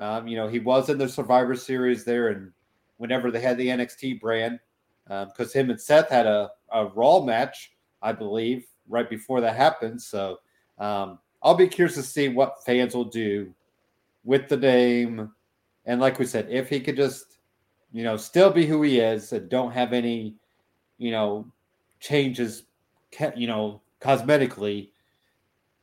Um, 0.00 0.26
you 0.26 0.36
know, 0.36 0.48
he 0.48 0.58
was 0.58 0.88
in 0.88 0.98
the 0.98 1.08
Survivor 1.08 1.54
Series 1.54 2.04
there, 2.04 2.28
and 2.28 2.50
whenever 2.96 3.30
they 3.30 3.40
had 3.40 3.58
the 3.58 3.68
NXT 3.68 4.20
brand, 4.20 4.58
because 5.04 5.54
um, 5.54 5.60
him 5.60 5.70
and 5.70 5.80
Seth 5.80 6.08
had 6.08 6.26
a, 6.26 6.50
a 6.72 6.86
Raw 6.86 7.20
match, 7.20 7.72
I 8.00 8.12
believe, 8.12 8.66
right 8.88 9.08
before 9.08 9.40
that 9.42 9.56
happened. 9.56 10.00
So 10.00 10.38
um, 10.78 11.18
I'll 11.42 11.54
be 11.54 11.68
curious 11.68 11.96
to 11.96 12.02
see 12.02 12.28
what 12.28 12.64
fans 12.64 12.94
will 12.94 13.04
do 13.04 13.54
with 14.24 14.48
the 14.48 14.56
name. 14.56 15.30
And 15.84 16.00
like 16.00 16.18
we 16.18 16.26
said, 16.26 16.48
if 16.50 16.68
he 16.68 16.80
could 16.80 16.96
just, 16.96 17.38
you 17.92 18.02
know, 18.02 18.16
still 18.16 18.50
be 18.50 18.66
who 18.66 18.82
he 18.82 19.00
is 19.00 19.32
and 19.32 19.48
don't 19.48 19.72
have 19.72 19.92
any, 19.92 20.34
you 20.98 21.10
know, 21.10 21.46
changes, 21.98 22.64
you 23.36 23.46
know, 23.46 23.80
cosmetically, 24.00 24.90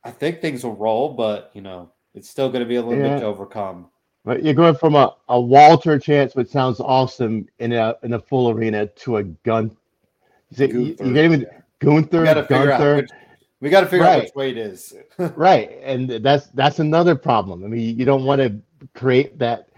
I 0.04 0.10
think 0.10 0.40
things 0.40 0.64
will 0.64 0.76
roll, 0.76 1.10
but, 1.14 1.50
you 1.54 1.60
know, 1.60 1.92
it's 2.14 2.30
still 2.30 2.48
going 2.48 2.62
to 2.62 2.68
be 2.68 2.76
a 2.76 2.82
little 2.82 3.02
yeah. 3.02 3.14
bit 3.14 3.20
to 3.20 3.26
overcome. 3.26 3.90
But 4.28 4.44
you're 4.44 4.52
going 4.52 4.74
from 4.74 4.94
a, 4.94 5.16
a 5.30 5.40
Walter 5.40 5.98
chance, 5.98 6.34
which 6.34 6.48
sounds 6.48 6.80
awesome 6.80 7.48
in 7.60 7.72
a 7.72 7.96
in 8.02 8.12
a 8.12 8.18
full 8.18 8.50
arena, 8.50 8.86
to 8.86 9.16
a 9.16 9.22
gun. 9.22 9.74
You, 10.50 10.66
you, 10.66 10.96
you 11.02 11.16
even 11.16 11.40
yeah. 11.40 11.60
Gunther, 11.78 12.18
we 12.20 12.24
got 12.26 12.34
to 12.34 12.42
figure 12.42 12.70
out 12.70 12.96
which, 12.96 13.10
we 13.60 13.70
got 13.70 13.80
to 13.80 13.86
figure 13.86 14.04
right. 14.04 14.16
out 14.18 14.24
which 14.24 14.34
way 14.34 14.50
it 14.50 14.58
is. 14.58 14.92
right, 15.34 15.78
and 15.82 16.10
that's 16.10 16.48
that's 16.48 16.78
another 16.78 17.14
problem. 17.14 17.64
I 17.64 17.68
mean, 17.68 17.98
you 17.98 18.04
don't 18.04 18.26
want 18.26 18.42
to 18.42 18.60
create 18.92 19.38
that 19.38 19.70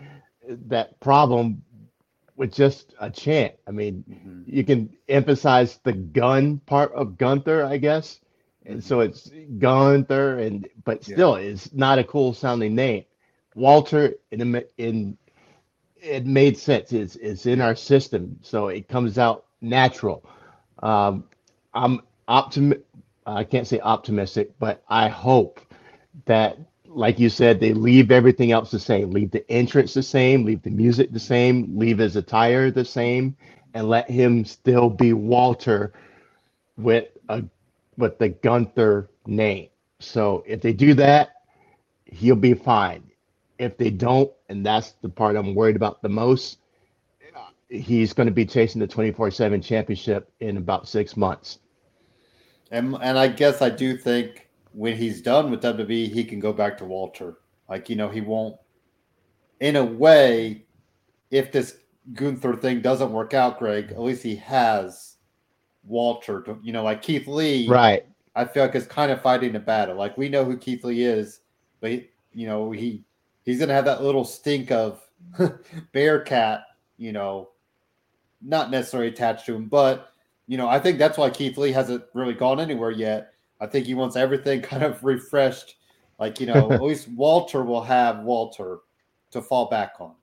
that 0.67 0.99
problem 0.99 1.63
with 2.35 2.53
just 2.53 2.93
a 2.99 3.09
chant. 3.09 3.55
I 3.69 3.71
mean, 3.71 4.03
mm-hmm. 4.11 4.43
you 4.47 4.65
can 4.65 4.93
emphasize 5.09 5.79
the 5.85 5.93
gun 5.93 6.59
part 6.67 6.93
of 6.95 7.17
Gunther, 7.17 7.65
I 7.65 7.77
guess, 7.77 8.19
and 8.67 8.81
mm-hmm. 8.81 8.89
so 8.89 8.99
it's 8.99 9.31
Gunther, 9.59 10.41
and 10.41 10.69
but 10.83 11.05
still, 11.05 11.39
yeah. 11.39 11.51
it's 11.51 11.73
not 11.73 12.01
a 12.01 12.05
cool 12.05 12.35
sounding 12.35 12.75
name. 12.75 13.05
Walter 13.55 14.15
in 14.33 14.63
in 14.79 15.19
it 16.03 16.27
made 16.27 16.59
sense. 16.59 16.93
It's 16.93 17.17
it's 17.17 17.47
in 17.47 17.61
our 17.61 17.77
system, 17.77 18.39
so 18.43 18.69
it 18.69 18.89
comes 18.89 19.19
out 19.19 19.47
natural. 19.61 20.25
Um, 20.83 21.25
I'm 21.75 22.03
optim. 22.29 22.81
I 23.27 23.45
can't 23.45 23.67
say 23.67 23.81
optimistic, 23.81 24.53
but 24.59 24.83
I 24.89 25.09
hope 25.09 25.61
that, 26.27 26.59
like 26.87 27.19
you 27.21 27.31
said, 27.31 27.61
they 27.61 27.75
leave 27.75 28.11
everything 28.11 28.53
else 28.53 28.71
the 28.71 28.81
same. 28.81 29.11
Leave 29.13 29.31
the 29.33 29.49
entrance 29.51 29.95
the 29.95 30.03
same. 30.03 30.45
Leave 30.45 30.63
the 30.63 30.71
music 30.71 31.13
the 31.13 31.21
same. 31.21 31.79
Leave 31.79 31.99
his 31.99 32.17
attire 32.17 32.71
the 32.71 32.85
same, 32.85 33.37
and 33.75 33.89
let 33.89 34.11
him 34.11 34.45
still 34.45 34.91
be 34.91 35.13
Walter 35.15 35.93
with 36.79 37.09
a 37.29 37.45
with 37.99 38.19
the 38.19 38.31
Gunther 38.31 39.11
name. 39.27 39.69
So 40.01 40.45
if 40.47 40.61
they 40.63 40.73
do 40.75 40.95
that, 40.95 41.31
he'll 42.07 42.37
be 42.37 42.55
fine. 42.55 43.10
If 43.61 43.77
they 43.77 43.91
don't, 43.91 44.33
and 44.49 44.65
that's 44.65 44.93
the 45.03 45.09
part 45.11 45.37
I'm 45.37 45.55
worried 45.55 45.77
about 45.77 46.01
the 46.01 46.09
most, 46.09 46.59
he's 47.69 48.13
going 48.15 48.27
to 48.27 48.33
be 48.33 48.47
chasing 48.47 48.81
the 48.81 48.87
24 48.87 49.31
7 49.31 49.61
championship 49.61 50.33
in 50.41 50.57
about 50.57 50.89
six 50.89 51.15
months. 51.17 51.59
And, 52.71 52.97
and 53.03 53.19
I 53.19 53.29
guess 53.29 53.61
I 53.61 53.69
do 53.69 53.97
think 53.97 54.49
when 54.73 54.97
he's 54.97 55.21
done 55.21 55.51
with 55.51 55.63
WWE, 55.63 56.11
he 56.11 56.25
can 56.25 56.41
go 56.41 56.53
back 56.53 56.79
to 56.79 56.85
Walter. 56.85 57.39
Like, 57.69 57.91
you 57.91 57.97
know, 57.97 58.09
he 58.09 58.23
won't, 58.23 58.57
in 59.61 59.77
a 59.77 59.85
way, 59.85 60.65
if 61.31 61.53
this 61.53 61.77
Gunther 62.15 62.57
thing 62.57 62.81
doesn't 62.81 63.13
work 63.13 63.35
out, 63.35 63.59
Greg, 63.59 63.91
at 63.91 64.01
least 64.01 64.23
he 64.23 64.37
has 64.37 65.17
Walter. 65.85 66.43
To, 66.43 66.59
you 66.63 66.73
know, 66.73 66.83
like 66.83 67.03
Keith 67.03 67.27
Lee. 67.29 67.69
Right. 67.69 68.07
I 68.35 68.45
feel 68.45 68.65
like 68.65 68.75
is 68.75 68.87
kind 68.87 69.13
of 69.13 69.21
fighting 69.21 69.55
a 69.57 69.61
battle. 69.61 69.97
Like 69.97 70.17
we 70.17 70.29
know 70.29 70.45
who 70.45 70.57
Keith 70.57 70.85
Lee 70.85 71.03
is, 71.03 71.41
but 71.81 71.91
he, 71.91 72.09
you 72.33 72.47
know 72.47 72.71
he 72.71 73.05
he's 73.45 73.59
gonna 73.59 73.75
have 73.75 73.85
that 73.87 74.03
little 74.03 74.25
stink 74.25 74.71
of 74.71 75.01
Bearcat, 75.93 76.65
you 76.97 77.13
know, 77.13 77.51
not 78.43 78.71
necessarily 78.71 79.09
attached 79.09 79.47
to 79.47 79.55
him, 79.55 79.67
but 79.67 80.13
you 80.51 80.57
know, 80.57 80.69
I 80.69 80.81
think 80.81 80.99
that's 80.99 81.17
why 81.17 81.31
Keith 81.31 81.57
Lee 81.57 81.71
hasn't 81.71 82.03
really 82.13 82.35
gone 82.35 82.59
anywhere 82.59 82.91
yet. 82.91 83.35
I 83.61 83.67
think 83.67 83.87
he 83.87 83.95
wants 83.95 84.17
everything 84.17 84.61
kind 84.63 84.83
of 84.83 85.05
refreshed. 85.05 85.77
Like, 86.19 86.41
you 86.41 86.47
know, 86.47 86.73
at 86.73 86.83
least 86.83 87.09
Walter 87.09 87.63
will 87.63 87.83
have 87.83 88.25
Walter 88.25 88.79
to 89.31 89.41
fall 89.41 89.67
back 89.67 89.93
on. 90.01 90.15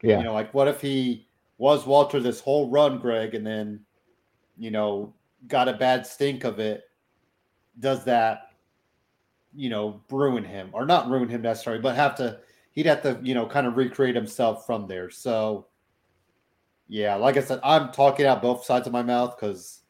Yeah. 0.00 0.18
You 0.18 0.24
know, 0.24 0.34
like 0.34 0.54
what 0.54 0.68
if 0.68 0.80
he 0.80 1.26
was 1.58 1.84
Walter 1.84 2.20
this 2.20 2.40
whole 2.40 2.70
run, 2.70 2.98
Greg, 2.98 3.34
and 3.34 3.44
then, 3.44 3.80
you 4.56 4.70
know, 4.70 5.12
got 5.48 5.68
a 5.68 5.72
bad 5.72 6.06
stink 6.06 6.44
of 6.44 6.60
it? 6.60 6.84
Does 7.80 8.04
that, 8.04 8.52
you 9.52 9.68
know, 9.68 10.00
ruin 10.10 10.44
him 10.44 10.70
or 10.72 10.86
not 10.86 11.10
ruin 11.10 11.28
him 11.28 11.42
necessarily, 11.42 11.82
but 11.82 11.96
have 11.96 12.14
to, 12.16 12.38
he'd 12.72 12.86
have 12.86 13.02
to, 13.02 13.18
you 13.22 13.34
know, 13.34 13.46
kind 13.46 13.66
of 13.66 13.76
recreate 13.76 14.14
himself 14.14 14.66
from 14.66 14.86
there. 14.86 15.10
So, 15.10 15.66
yeah, 16.88 17.14
like 17.14 17.36
I 17.36 17.40
said, 17.40 17.60
I'm 17.62 17.92
talking 17.92 18.26
out 18.26 18.42
both 18.42 18.64
sides 18.64 18.86
of 18.86 18.92
my 18.92 19.02
mouth 19.02 19.36
because 19.38 19.80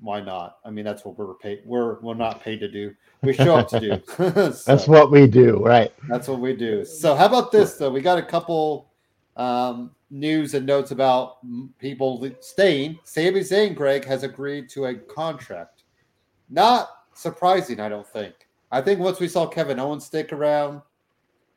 why 0.00 0.20
not? 0.20 0.58
I 0.64 0.70
mean, 0.70 0.84
that's 0.84 1.04
what 1.04 1.18
we're 1.18 1.34
paid. 1.34 1.62
We're 1.64 2.00
we're 2.00 2.14
not 2.14 2.42
paid 2.42 2.60
to 2.60 2.68
do. 2.68 2.94
We 3.22 3.32
show 3.32 3.56
up 3.56 3.68
to 3.68 3.80
do. 3.80 4.02
so, 4.16 4.52
that's 4.66 4.88
what 4.88 5.10
we 5.10 5.26
do, 5.26 5.62
right? 5.64 5.92
That's 6.08 6.28
what 6.28 6.40
we 6.40 6.54
do. 6.54 6.84
So 6.84 7.14
how 7.14 7.26
about 7.26 7.52
this 7.52 7.74
though? 7.74 7.90
We 7.90 8.00
got 8.00 8.18
a 8.18 8.22
couple 8.22 8.90
um, 9.36 9.90
news 10.10 10.54
and 10.54 10.66
notes 10.66 10.90
about 10.90 11.38
people 11.78 12.30
staying. 12.40 12.98
Sami 13.04 13.40
Zayn, 13.40 13.74
Greg, 13.74 14.04
has 14.04 14.22
agreed 14.22 14.68
to 14.70 14.86
a 14.86 14.94
contract. 14.94 15.84
Not 16.48 16.88
surprising, 17.14 17.80
I 17.80 17.88
don't 17.88 18.06
think. 18.06 18.34
I 18.72 18.80
think 18.80 19.00
once 19.00 19.20
we 19.20 19.28
saw 19.28 19.46
Kevin 19.46 19.78
Owens 19.78 20.06
stick 20.06 20.32
around, 20.32 20.80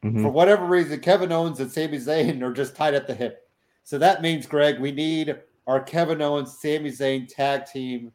mm-hmm. 0.03 0.21
for 0.21 0.29
whatever 0.29 0.65
reason, 0.65 0.99
Kevin 0.99 1.31
Owens 1.31 1.59
and 1.59 1.71
Sami 1.71 1.97
Zayn 1.97 2.41
are 2.41 2.53
just 2.53 2.75
tied 2.75 2.93
at 2.93 3.07
the 3.07 3.15
hip. 3.15 3.47
So 3.83 3.97
that 3.97 4.21
means, 4.21 4.45
Greg, 4.45 4.79
we 4.79 4.91
need 4.91 5.35
our 5.67 5.81
Kevin 5.81 6.21
Owens, 6.21 6.57
Sami 6.59 6.91
Zayn 6.91 7.27
tag 7.27 7.65
team 7.65 8.11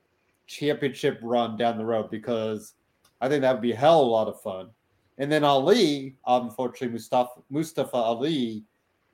championship 0.47 1.19
run 1.23 1.57
down 1.57 1.79
the 1.79 1.85
road 1.85 2.11
because 2.11 2.75
I 3.21 3.29
think 3.29 3.43
that 3.43 3.53
would 3.53 3.63
be 3.63 3.73
a 3.73 3.77
hell 3.77 4.01
of 4.01 4.07
a 4.07 4.11
lot 4.11 4.29
of 4.29 4.41
fun. 4.41 4.71
And 5.19 5.31
then 5.31 5.45
Ali, 5.45 6.17
unfortunately, 6.27 6.93
Mustafa, 6.93 7.41
Mustafa 7.51 7.97
Ali, 7.97 8.65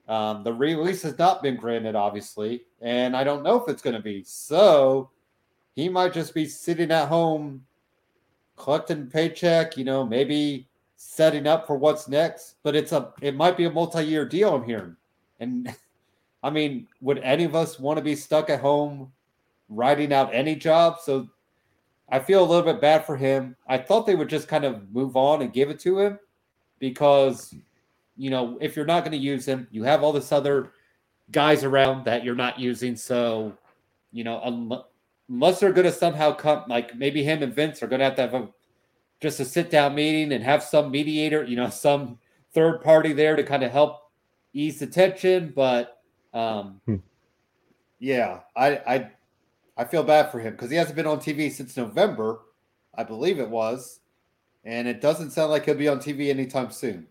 um, 0.07 0.45
the 0.45 0.53
release 0.53 1.03
has 1.03 1.19
not 1.19 1.43
been 1.43 1.57
granted, 1.57 1.95
obviously, 1.95 2.65
and 2.83 3.17
I 3.17 3.25
don't 3.25 3.43
know 3.43 3.63
if 3.63 3.69
it's 3.71 3.83
going 3.83 3.97
to 3.97 4.03
be. 4.03 4.23
So 4.23 5.11
he 5.75 5.89
might 5.89 6.13
just 6.13 6.35
be 6.35 6.47
sitting 6.47 6.91
at 6.91 7.09
home 7.09 7.65
collecting 8.57 9.07
paycheck, 9.07 9.77
you 9.77 9.85
know, 9.85 10.05
maybe 10.05 10.69
setting 11.07 11.47
up 11.47 11.67
for 11.67 11.77
what's 11.77 12.09
next. 12.09 12.57
But 12.63 12.75
it's 12.75 12.93
a 12.93 13.13
it 13.21 13.37
might 13.37 13.57
be 13.57 13.65
a 13.65 13.71
multi-year 13.71 14.25
deal, 14.25 14.55
I'm 14.55 14.65
hearing. 14.65 14.97
And 15.41 15.75
I 16.43 16.51
mean, 16.51 16.87
would 17.01 17.19
any 17.19 17.45
of 17.45 17.55
us 17.55 17.79
want 17.79 17.99
to 17.99 18.05
be 18.05 18.17
stuck 18.17 18.51
at 18.51 18.61
home 18.61 19.13
writing 19.69 20.13
out 20.13 20.35
any 20.35 20.57
job? 20.57 20.99
So 21.01 21.29
I 22.09 22.19
feel 22.19 22.43
a 22.43 22.47
little 22.47 22.65
bit 22.65 22.81
bad 22.81 23.07
for 23.07 23.17
him. 23.17 23.57
I 23.67 23.79
thought 23.79 24.07
they 24.07 24.15
would 24.15 24.29
just 24.29 24.49
kind 24.49 24.65
of 24.65 24.93
move 24.93 25.17
on 25.17 25.41
and 25.41 25.53
give 25.53 25.71
it 25.71 25.81
to 25.81 25.99
him 25.99 26.19
because, 26.79 27.55
you 28.17 28.29
know, 28.29 28.59
if 28.61 28.77
you're 28.77 28.85
not 28.85 29.05
going 29.05 29.13
to 29.13 29.19
use 29.19 29.47
him, 29.47 29.67
you 29.71 29.85
have 29.85 30.03
all 30.03 30.13
this 30.13 30.33
other 30.33 30.73
guys 31.31 31.65
around 31.65 32.05
that 32.05 32.25
you're 32.25 32.35
not 32.35 32.59
using. 32.59 32.95
So, 32.95 33.57
you 34.13 34.23
know, 34.23 34.85
unless 35.31 35.61
they're 35.61 35.73
going 35.73 35.87
to 35.87 35.93
somehow 35.93 36.33
come, 36.33 36.65
like 36.69 36.95
maybe 36.95 37.23
him 37.23 37.43
and 37.43 37.55
Vince 37.55 37.83
are 37.83 37.87
going 37.87 38.01
to 38.01 38.05
have 38.05 38.17
to 38.17 38.23
have 38.23 38.35
a, 38.35 38.49
just 39.21 39.41
a 39.41 39.45
sit 39.45 39.71
down 39.71 39.95
meeting 39.95 40.33
and 40.33 40.45
have 40.45 40.63
some 40.63 40.91
mediator, 40.91 41.45
you 41.45 41.57
know, 41.57 41.71
some 41.71 42.19
third 42.53 42.83
party 42.83 43.13
there 43.13 43.37
to 43.37 43.43
kind 43.43 43.63
of 43.63 43.73
help 43.73 44.11
ease 44.53 44.79
the 44.79 44.87
tension. 44.87 45.53
But 45.55 46.01
um, 46.33 46.81
hmm. 46.87 46.97
yeah, 47.99 48.41
I, 48.57 48.69
I 48.87 49.11
I 49.77 49.85
feel 49.85 50.05
bad 50.05 50.31
for 50.31 50.39
him 50.39 50.53
because 50.53 50.71
he 50.71 50.77
hasn't 50.77 50.97
been 50.97 51.07
on 51.07 51.19
TV 51.19 51.51
since 51.51 51.77
November, 51.77 52.41
I 52.95 53.05
believe 53.05 53.41
it 53.41 53.51
was, 53.51 54.01
and 54.65 54.87
it 54.87 55.01
doesn't 55.01 55.33
sound 55.33 55.51
like 55.51 55.65
he'll 55.65 55.75
be 55.75 55.89
on 55.89 55.99
TV 55.99 56.31
anytime 56.31 56.71
soon. 56.71 57.09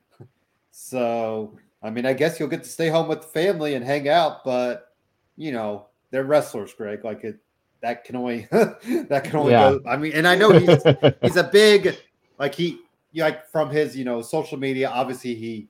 so, 0.71 1.57
I 1.81 1.89
mean, 1.89 2.05
I 2.05 2.13
guess 2.13 2.39
you'll 2.39 2.49
get 2.49 2.63
to 2.63 2.69
stay 2.69 2.87
home 2.87 3.09
with 3.09 3.21
the 3.21 3.27
family 3.27 3.75
and 3.75 3.83
hang 3.83 4.07
out, 4.07 4.45
but 4.45 4.93
you 5.35 5.51
know, 5.51 5.87
they're 6.11 6.23
wrestlers, 6.23 6.73
Greg. 6.73 7.03
Like 7.03 7.23
it, 7.23 7.39
that 7.83 8.03
can 8.03 8.15
only 8.15 8.47
that 8.51 9.21
can 9.23 9.35
only 9.35 9.51
yeah. 9.51 9.71
go. 9.71 9.81
I 9.87 9.97
mean, 9.97 10.13
and 10.13 10.27
I 10.27 10.35
know 10.35 10.51
he's 10.51 10.83
he's 11.21 11.35
a 11.35 11.43
big 11.43 11.95
like 12.39 12.55
he 12.55 12.79
like 13.13 13.47
from 13.51 13.69
his 13.69 13.95
you 13.95 14.05
know 14.05 14.23
social 14.23 14.57
media. 14.57 14.89
Obviously, 14.89 15.35
he 15.35 15.67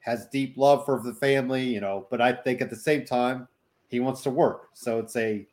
has 0.00 0.26
deep 0.26 0.56
love 0.56 0.84
for 0.84 1.00
the 1.02 1.14
family, 1.14 1.64
you 1.64 1.80
know, 1.80 2.06
but 2.10 2.20
I 2.20 2.32
think 2.32 2.60
at 2.60 2.70
the 2.70 2.76
same 2.76 3.04
time 3.04 3.48
he 3.88 4.00
wants 4.00 4.22
to 4.22 4.30
work. 4.30 4.68
So 4.74 4.98
it's 4.98 5.16
a 5.16 5.46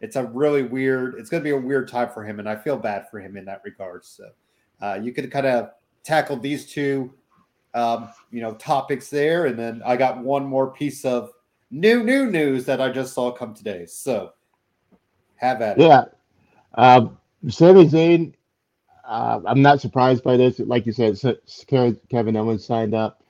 it's 0.00 0.16
a 0.16 0.24
really 0.24 0.62
weird, 0.62 1.16
it's 1.18 1.28
going 1.28 1.42
to 1.42 1.44
be 1.44 1.50
a 1.50 1.56
weird 1.56 1.88
time 1.88 2.08
for 2.08 2.24
him. 2.24 2.38
And 2.38 2.48
I 2.48 2.56
feel 2.56 2.78
bad 2.78 3.10
for 3.10 3.20
him 3.20 3.36
in 3.36 3.44
that 3.44 3.60
regard. 3.64 4.04
So 4.04 4.30
uh, 4.80 4.98
you 5.00 5.12
could 5.12 5.30
kind 5.30 5.46
of 5.46 5.70
tackle 6.04 6.36
these 6.36 6.72
two, 6.72 7.12
um, 7.74 8.08
you 8.30 8.40
know, 8.40 8.54
topics 8.54 9.10
there. 9.10 9.46
And 9.46 9.58
then 9.58 9.82
I 9.84 9.96
got 9.96 10.18
one 10.18 10.46
more 10.46 10.72
piece 10.72 11.04
of 11.04 11.32
new, 11.70 12.02
new 12.02 12.30
news 12.30 12.64
that 12.64 12.80
I 12.80 12.90
just 12.90 13.12
saw 13.12 13.30
come 13.30 13.52
today. 13.52 13.84
So 13.84 14.32
have 15.40 15.60
at 15.62 15.78
it. 15.78 15.82
Yeah. 15.82 16.04
Um, 16.74 17.18
Sami 17.48 17.86
Zayn, 17.86 18.34
uh, 19.04 19.40
I'm 19.46 19.62
not 19.62 19.80
surprised 19.80 20.22
by 20.22 20.36
this. 20.36 20.58
Like 20.58 20.86
you 20.86 20.92
said, 20.92 21.18
Kevin 22.10 22.36
Owens 22.36 22.64
signed 22.64 22.94
up 22.94 23.22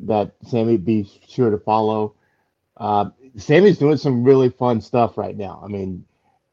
that 0.00 0.32
Sami 0.46 0.76
be 0.76 1.08
sure 1.28 1.50
to 1.50 1.58
follow. 1.58 2.14
Uh, 2.76 3.10
Sami's 3.36 3.78
doing 3.78 3.96
some 3.96 4.22
really 4.22 4.48
fun 4.48 4.80
stuff 4.80 5.18
right 5.18 5.36
now. 5.36 5.60
I 5.62 5.68
mean, 5.68 6.04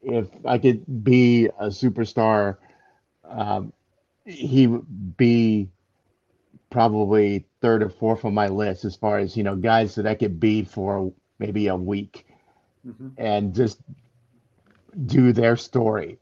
if 0.02 0.28
I 0.46 0.58
could 0.58 1.04
be 1.04 1.46
a 1.60 1.68
superstar, 1.68 2.58
um, 3.30 3.72
he 4.26 4.68
would 4.68 5.18
be 5.18 5.70
probably 6.70 7.46
third 7.62 7.84
or 7.84 7.90
fourth 7.90 8.26
on 8.26 8.34
my 8.34 8.48
list 8.48 8.84
as 8.84 8.96
far 8.96 9.20
as 9.20 9.38
you 9.38 9.44
know 9.44 9.56
guys 9.56 9.96
that 9.96 10.08
I 10.08 10.16
could 10.16 10.40
be 10.40 10.64
for 10.64 11.14
maybe 11.40 11.68
a 11.68 11.76
week 11.76 12.26
mm-hmm. 12.86 13.10
and 13.18 13.54
just 13.54 13.80
do 15.06 15.34
their 15.34 15.58
story. 15.58 16.18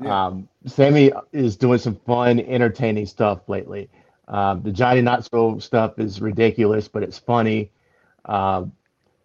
Yeah. 0.00 0.26
Um, 0.26 0.48
Sami 0.66 1.12
is 1.32 1.56
doing 1.56 1.78
some 1.78 1.96
fun, 2.06 2.40
entertaining 2.40 3.06
stuff 3.06 3.48
lately. 3.48 3.88
Um, 4.28 4.62
the 4.62 4.72
Johnny 4.72 5.00
Knoxville 5.00 5.60
stuff 5.60 5.98
is 5.98 6.20
ridiculous, 6.20 6.86
but 6.86 7.02
it's 7.02 7.18
funny. 7.18 7.70
Uh, 8.24 8.66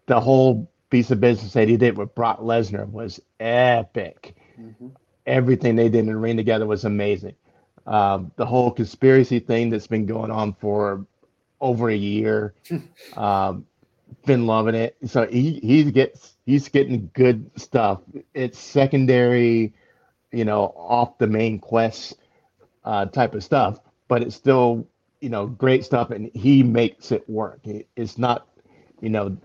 the 0.06 0.20
whole 0.20 0.70
piece 0.90 1.10
of 1.10 1.20
business 1.20 1.52
that 1.52 1.68
he 1.68 1.76
did 1.76 1.96
with 1.96 2.14
Brock 2.14 2.40
Lesnar 2.40 2.88
was 2.88 3.20
epic. 3.40 4.34
Mm-hmm. 4.58 4.88
Everything 5.26 5.76
they 5.76 5.88
did 5.88 6.00
in 6.00 6.06
the 6.06 6.16
ring 6.16 6.36
together 6.36 6.66
was 6.66 6.84
amazing. 6.84 7.34
Um, 7.86 8.32
the 8.36 8.46
whole 8.46 8.70
conspiracy 8.70 9.40
thing 9.40 9.70
that's 9.70 9.86
been 9.86 10.06
going 10.06 10.30
on 10.30 10.54
for 10.54 11.06
over 11.60 11.90
a 11.90 11.96
year, 11.96 12.54
um, 13.16 13.66
been 14.24 14.46
loving 14.46 14.74
it. 14.74 14.96
So 15.06 15.26
he 15.26 15.60
he 15.60 15.90
gets 15.90 16.33
he's 16.46 16.68
getting 16.68 17.10
good 17.14 17.50
stuff. 17.58 18.00
It's 18.34 18.58
secondary, 18.58 19.72
you 20.32 20.44
know, 20.44 20.74
off 20.76 21.18
the 21.18 21.26
main 21.26 21.58
quest 21.58 22.14
uh, 22.84 23.06
type 23.06 23.34
of 23.34 23.42
stuff, 23.44 23.78
but 24.08 24.22
it's 24.22 24.36
still 24.36 24.86
you 25.20 25.30
know 25.30 25.46
great 25.46 25.84
stuff, 25.84 26.10
and 26.10 26.30
he 26.34 26.62
makes 26.62 27.10
it 27.12 27.28
work. 27.28 27.60
It's 27.96 28.18
not 28.18 28.46
you 29.00 29.08
know 29.08 29.36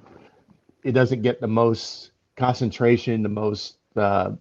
it 0.83 0.91
doesn't 0.91 1.21
get 1.21 1.41
the 1.41 1.47
most 1.47 2.11
concentration, 2.35 3.23
the 3.23 3.29
most 3.29 3.77
uh, 3.95 4.31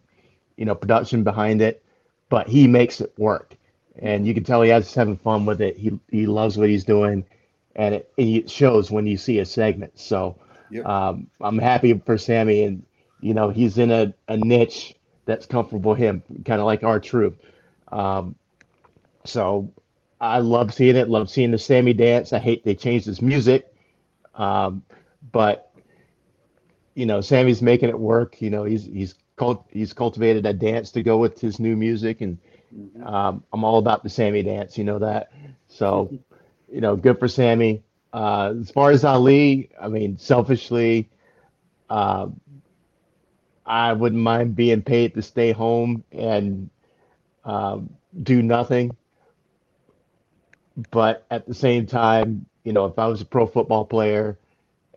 you 0.56 0.64
know 0.64 0.74
production 0.74 1.22
behind 1.22 1.62
it, 1.62 1.84
but 2.28 2.48
he 2.48 2.66
makes 2.66 3.00
it 3.00 3.12
work, 3.18 3.54
and 4.00 4.26
you 4.26 4.34
can 4.34 4.44
tell 4.44 4.62
he 4.62 4.70
has 4.70 4.92
having 4.94 5.16
fun 5.16 5.46
with 5.46 5.60
it. 5.60 5.76
He 5.76 5.98
he 6.10 6.26
loves 6.26 6.58
what 6.58 6.68
he's 6.68 6.84
doing, 6.84 7.24
and 7.76 7.94
it, 7.94 8.12
it 8.16 8.50
shows 8.50 8.90
when 8.90 9.06
you 9.06 9.16
see 9.16 9.38
a 9.38 9.46
segment. 9.46 9.98
So 9.98 10.36
yep. 10.70 10.86
um, 10.86 11.28
I'm 11.40 11.58
happy 11.58 11.94
for 12.04 12.18
Sami, 12.18 12.64
and 12.64 12.84
you 13.20 13.34
know 13.34 13.50
he's 13.50 13.78
in 13.78 13.90
a, 13.90 14.14
a 14.28 14.36
niche 14.36 14.94
that's 15.24 15.46
comfortable 15.46 15.94
him, 15.94 16.22
kind 16.44 16.60
of 16.60 16.66
like 16.66 16.82
R-Truth. 16.82 17.34
Um, 17.92 18.34
so 19.24 19.72
I 20.20 20.38
love 20.38 20.72
seeing 20.74 20.96
it. 20.96 21.08
Love 21.08 21.30
seeing 21.30 21.50
the 21.50 21.58
Sami 21.58 21.92
dance. 21.92 22.32
I 22.32 22.38
hate 22.38 22.64
they 22.64 22.74
changed 22.74 23.06
his 23.06 23.22
music, 23.22 23.72
um, 24.34 24.82
but 25.32 25.72
you 26.94 27.06
know, 27.06 27.20
Sami's 27.20 27.62
making 27.62 27.90
it 27.90 27.98
work. 27.98 28.40
You 28.40 28.50
know, 28.50 28.64
he's 28.64 28.84
he's 28.84 29.14
cult, 29.36 29.66
he's 29.70 29.92
cultivated 29.92 30.44
a 30.46 30.52
dance 30.52 30.90
to 30.92 31.02
go 31.02 31.16
with 31.16 31.40
his 31.40 31.60
new 31.60 31.76
music, 31.76 32.20
and 32.20 32.38
mm-hmm. 32.76 33.06
um, 33.06 33.44
I'm 33.52 33.64
all 33.64 33.78
about 33.78 34.02
the 34.02 34.10
Sami 34.10 34.42
dance. 34.42 34.76
You 34.76 34.84
know 34.84 34.98
that. 34.98 35.32
So, 35.68 36.10
you 36.72 36.80
know, 36.80 36.96
good 36.96 37.18
for 37.18 37.28
Sami. 37.28 37.82
Uh, 38.12 38.54
as 38.60 38.70
far 38.70 38.90
as 38.90 39.04
Ali, 39.04 39.70
I 39.80 39.88
mean, 39.88 40.18
selfishly, 40.18 41.08
uh, 41.90 42.28
I 43.66 43.92
wouldn't 43.92 44.22
mind 44.22 44.56
being 44.56 44.82
paid 44.82 45.14
to 45.14 45.22
stay 45.22 45.52
home 45.52 46.04
and 46.10 46.70
um, 47.44 47.90
do 48.22 48.42
nothing. 48.42 48.96
But 50.90 51.26
at 51.30 51.46
the 51.46 51.54
same 51.54 51.86
time, 51.86 52.46
you 52.64 52.72
know, 52.72 52.86
if 52.86 52.98
I 52.98 53.06
was 53.06 53.20
a 53.20 53.24
pro 53.24 53.46
football 53.46 53.84
player 53.84 54.38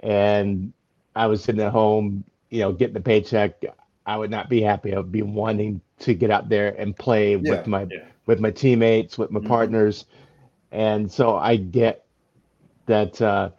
and 0.04 0.72
I 1.16 1.28
was 1.28 1.44
sitting 1.44 1.62
at 1.62 1.72
home, 1.72 2.24
you 2.50 2.60
know, 2.60 2.72
getting 2.72 2.94
the 2.94 3.02
paycheck, 3.02 3.64
I 4.06 4.18
would 4.18 4.32
not 4.32 4.50
be 4.50 4.62
happy. 4.62 4.94
I 4.94 4.98
would 4.98 5.12
be 5.12 5.22
wanting 5.22 5.82
to 6.00 6.14
get 6.14 6.32
out 6.32 6.50
there 6.50 6.70
and 6.80 6.96
play 6.96 7.36
yeah, 7.36 7.52
with 7.52 7.68
my 7.68 7.88
yeah. 7.90 8.04
with 8.26 8.40
my 8.40 8.52
teammates, 8.52 9.18
with 9.18 9.32
my 9.32 9.40
mm-hmm. 9.40 9.48
partners, 9.48 10.06
and 10.72 11.12
so 11.12 11.36
I 11.36 11.56
get 11.56 12.06
that 12.92 13.22
uh, 13.22 13.52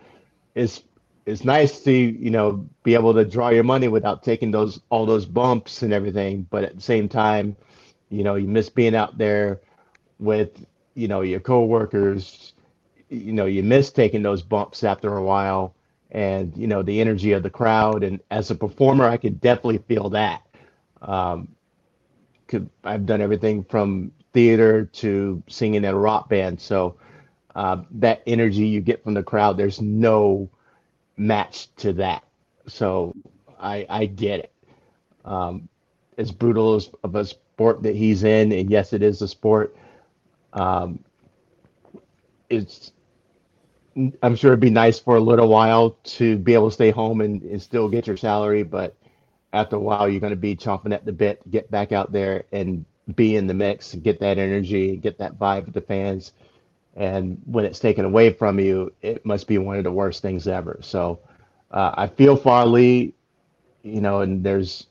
it's 0.55 0.85
it's 1.27 1.45
nice 1.45 1.81
to 1.85 1.93
you 1.93 2.31
know 2.31 2.69
be 2.85 2.95
able 2.95 3.15
to 3.15 3.25
draw 3.25 3.51
your 3.51 3.65
money 3.65 3.89
without 3.89 4.23
taking 4.23 4.53
those 4.53 4.81
all 4.91 5.07
those 5.07 5.27
bumps 5.27 5.83
and 5.83 5.93
everything, 5.93 6.47
but 6.51 6.65
at 6.65 6.77
the 6.77 6.83
same 6.83 7.09
time, 7.09 7.57
you 8.11 8.25
know, 8.25 8.37
you 8.37 8.49
miss 8.49 8.71
being 8.71 8.97
out 8.97 9.19
there 9.19 9.61
with 10.19 10.65
you 10.95 11.09
know 11.09 11.23
your 11.23 11.41
coworkers. 11.41 12.55
You 13.11 13.33
know, 13.33 13.47
you 13.47 13.63
miss 13.63 13.93
taking 13.93 14.23
those 14.23 14.43
bumps 14.43 14.85
after 14.85 15.17
a 15.19 15.25
while 15.25 15.75
and 16.13 16.57
you 16.57 16.69
know 16.69 16.83
the 16.83 17.01
energy 17.01 17.33
of 17.33 17.43
the 17.43 17.51
crowd 17.51 18.05
and 18.05 18.21
as 18.31 18.51
a 18.51 18.55
performer 18.55 19.07
i 19.09 19.17
could 19.17 19.41
definitely 19.41 19.79
feel 19.89 20.11
that 20.11 20.43
because 21.01 21.47
'cause 22.49 22.63
I've 22.85 23.07
done 23.07 23.21
everything 23.21 23.65
from 23.65 24.13
theater 24.33 24.85
to 24.87 25.43
singing 25.49 25.85
in 25.85 25.95
a 25.95 25.99
rock 25.99 26.29
band. 26.29 26.61
So 26.61 26.97
uh, 27.55 27.83
that 27.93 28.23
energy 28.27 28.67
you 28.67 28.81
get 28.81 29.03
from 29.03 29.15
the 29.15 29.23
crowd, 29.23 29.57
there's 29.57 29.81
no 29.81 30.49
match 31.17 31.69
to 31.77 31.93
that. 31.95 32.25
So 32.67 33.15
I 33.59 33.87
I 33.89 34.07
get 34.07 34.41
it. 34.41 34.53
Um, 35.25 35.69
as 36.19 36.31
brutal 36.31 36.75
as 36.75 36.91
of 37.05 37.15
a 37.15 37.25
sport 37.25 37.83
that 37.83 37.97
he's 37.97 38.25
in, 38.25 38.53
and 38.53 38.71
yes, 38.71 38.93
it 38.93 39.03
is 39.03 39.23
a 39.23 39.29
sport. 39.29 39.77
Um, 40.53 41.03
it's 42.51 42.93
I'm 44.23 44.37
sure 44.37 44.53
it'd 44.53 44.61
be 44.61 44.71
nice 44.71 44.99
for 44.99 45.17
a 45.17 45.21
little 45.21 45.49
while 45.49 45.99
to 46.05 46.39
be 46.39 46.55
able 46.55 46.69
to 46.69 46.75
stay 46.75 46.91
home 46.91 47.21
and, 47.21 47.43
and 47.43 47.61
still 47.61 47.89
get 47.89 48.07
your 48.07 48.17
salary, 48.17 48.63
but 48.63 48.97
after 49.53 49.77
a 49.77 49.81
while, 49.81 50.09
you're 50.09 50.21
going 50.21 50.31
to 50.31 50.37
be 50.37 50.57
chomping 50.57 50.95
at 50.95 51.05
the 51.05 51.13
bit 51.13 51.43
to 51.43 51.49
get 51.51 51.71
back 51.71 51.93
out 51.93 52.11
there 52.11 52.45
and 52.53 52.87
be 53.15 53.37
in 53.37 53.47
the 53.47 53.55
mix 53.55 53.93
and 53.93 54.03
get 54.03 54.19
that 54.21 54.39
energy, 54.39 54.91
and 54.91 55.03
get 55.03 55.19
that 55.19 55.39
vibe 55.39 55.67
with 55.67 55.75
the 55.75 55.81
fans. 55.81 56.33
And 56.97 57.41
when 57.47 57.65
it's 57.65 57.79
taken 57.79 58.05
away 58.05 58.33
from 58.33 58.61
you, 58.61 58.93
it 59.01 59.25
must 59.25 59.47
be 59.47 59.59
one 59.59 59.79
of 59.79 59.85
the 59.85 59.93
worst 59.93 60.21
things 60.21 60.47
ever. 60.47 60.79
So 60.83 61.21
uh, 61.71 61.93
I 61.95 62.07
feel 62.07 62.37
for 62.37 62.53
Ali, 62.53 63.15
you 63.83 64.01
know, 64.01 64.21
and 64.21 64.45
there's 64.45 64.87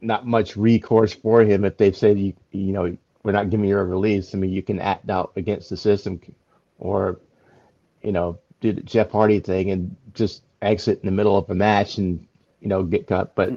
not 0.00 0.26
much 0.26 0.56
recourse 0.56 1.12
for 1.12 1.42
him 1.42 1.64
if 1.64 1.76
they've 1.76 1.96
said, 1.96 2.18
you, 2.18 2.34
you 2.52 2.72
know, 2.72 2.96
we're 3.22 3.32
not 3.32 3.50
giving 3.50 3.68
you 3.68 3.78
a 3.78 3.84
release. 3.84 4.34
I 4.34 4.38
mean, 4.38 4.52
you 4.52 4.62
can 4.62 4.78
act 4.78 5.08
out 5.10 5.32
against 5.36 5.70
the 5.70 5.76
system 5.76 6.20
or, 6.78 7.20
you 8.02 8.12
know, 8.12 8.38
do 8.60 8.72
the 8.72 8.82
Jeff 8.82 9.10
Hardy 9.10 9.40
thing 9.40 9.70
and 9.70 9.96
just 10.12 10.42
exit 10.62 11.00
in 11.02 11.06
the 11.06 11.12
middle 11.12 11.36
of 11.36 11.48
a 11.50 11.54
match 11.54 11.98
and, 11.98 12.26
you 12.60 12.68
know, 12.68 12.82
get 12.82 13.06
cut. 13.06 13.34
But, 13.34 13.50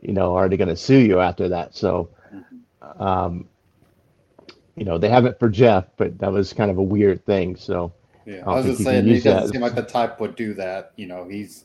you 0.00 0.12
know, 0.12 0.34
are 0.34 0.48
they 0.48 0.56
going 0.56 0.68
to 0.68 0.76
sue 0.76 0.98
you 0.98 1.20
after 1.20 1.50
that? 1.50 1.74
So, 1.74 2.08
um, 2.98 3.48
you 4.76 4.84
know, 4.84 4.98
they 4.98 5.08
have 5.08 5.24
it 5.24 5.38
for 5.38 5.48
Jeff, 5.48 5.86
but 5.96 6.18
that 6.18 6.30
was 6.30 6.52
kind 6.52 6.70
of 6.70 6.78
a 6.78 6.82
weird 6.82 7.24
thing. 7.24 7.56
So, 7.56 7.92
Yeah, 8.26 8.42
I 8.46 8.52
I 8.52 8.56
was 8.56 8.66
just 8.66 8.84
saying 8.84 9.06
he 9.06 9.14
doesn't 9.20 9.46
that. 9.46 9.48
seem 9.48 9.60
like 9.62 9.74
the 9.74 9.82
type 9.82 10.20
would 10.20 10.36
do 10.36 10.54
that. 10.54 10.92
You 10.96 11.06
know, 11.06 11.26
he's 11.26 11.64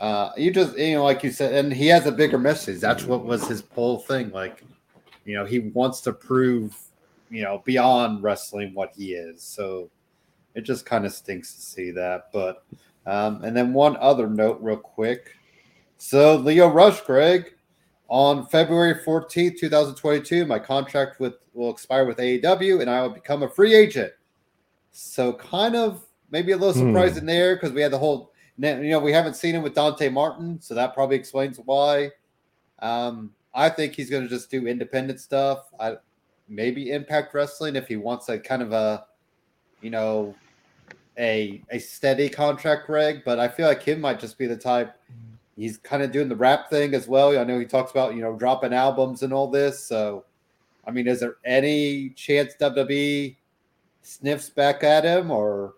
uh 0.00 0.30
you 0.36 0.50
just 0.50 0.76
you 0.76 0.96
know, 0.96 1.04
like 1.04 1.22
you 1.22 1.30
said, 1.30 1.54
and 1.54 1.72
he 1.72 1.86
has 1.86 2.06
a 2.06 2.12
bigger 2.12 2.38
message. 2.38 2.80
That's 2.80 3.04
what 3.04 3.24
was 3.24 3.46
his 3.46 3.62
whole 3.74 3.98
thing. 3.98 4.30
Like, 4.30 4.64
you 5.24 5.36
know, 5.36 5.44
he 5.44 5.60
wants 5.60 6.00
to 6.02 6.12
prove, 6.12 6.76
you 7.30 7.42
know, 7.42 7.62
beyond 7.64 8.22
wrestling 8.22 8.74
what 8.74 8.92
he 8.96 9.12
is. 9.14 9.42
So 9.42 9.88
it 10.54 10.62
just 10.62 10.84
kind 10.84 11.06
of 11.06 11.12
stinks 11.12 11.54
to 11.54 11.60
see 11.60 11.90
that. 11.92 12.30
But 12.32 12.64
um, 13.06 13.44
and 13.44 13.56
then 13.56 13.72
one 13.72 13.96
other 13.98 14.28
note, 14.28 14.58
real 14.60 14.76
quick. 14.76 15.36
So 15.98 16.36
Lio 16.36 16.68
Rush, 16.68 17.00
Greg, 17.02 17.54
on 18.10 18.44
February 18.48 18.94
14th, 18.96 19.56
2022, 19.58 20.44
my 20.44 20.58
contract 20.58 21.20
with 21.20 21.34
will 21.54 21.70
expire 21.70 22.04
with 22.04 22.18
AEW 22.18 22.80
and 22.80 22.90
I 22.90 23.02
will 23.02 23.10
become 23.10 23.44
a 23.44 23.48
free 23.48 23.74
agent. 23.74 24.12
So 24.90 25.32
kind 25.32 25.76
of 25.76 26.04
maybe 26.30 26.52
a 26.52 26.56
little 26.56 26.74
Hmm. 26.74 26.88
surprising 26.88 27.24
there 27.24 27.54
because 27.54 27.72
we 27.72 27.80
had 27.80 27.92
the 27.92 27.98
whole 27.98 28.32
you 28.58 28.90
know 28.90 28.98
we 28.98 29.12
haven't 29.12 29.34
seen 29.34 29.54
him 29.54 29.62
with 29.62 29.74
Dante 29.74 30.08
Martin, 30.08 30.60
so 30.60 30.74
that 30.74 30.92
probably 30.92 31.16
explains 31.16 31.58
why. 31.64 32.10
Um, 32.80 33.32
I 33.54 33.68
think 33.68 33.94
he's 33.94 34.10
going 34.10 34.24
to 34.24 34.28
just 34.28 34.50
do 34.50 34.66
independent 34.66 35.20
stuff. 35.20 35.66
I 35.78 35.96
maybe 36.48 36.90
Impact 36.90 37.32
Wrestling 37.32 37.76
if 37.76 37.86
he 37.86 37.96
wants 37.96 38.28
a 38.28 38.38
kind 38.38 38.60
of 38.60 38.72
a 38.72 39.06
you 39.80 39.90
know 39.90 40.34
a 41.16 41.62
a 41.70 41.78
steady 41.78 42.28
contract, 42.28 42.86
Greg. 42.86 43.22
But 43.24 43.38
I 43.38 43.48
feel 43.48 43.66
like 43.68 43.82
him 43.82 44.00
might 44.00 44.18
just 44.18 44.36
be 44.36 44.46
the 44.46 44.56
type. 44.56 44.94
He's 45.56 45.76
kind 45.78 46.02
of 46.02 46.12
doing 46.12 46.28
the 46.28 46.36
rap 46.36 46.70
thing 46.70 46.94
as 46.94 47.06
well. 47.08 47.38
I 47.38 47.44
know 47.44 47.58
he 47.58 47.66
talks 47.66 47.90
about 47.90 48.14
you 48.14 48.22
know 48.22 48.36
dropping 48.36 48.72
albums 48.72 49.22
and 49.22 49.32
all 49.32 49.48
this. 49.48 49.84
So, 49.84 50.24
I 50.86 50.90
mean, 50.90 51.06
is 51.06 51.20
there 51.20 51.36
any 51.44 52.10
chance 52.10 52.54
WWE 52.60 53.36
sniffs 54.02 54.48
back 54.50 54.82
at 54.84 55.04
him, 55.04 55.30
or 55.30 55.74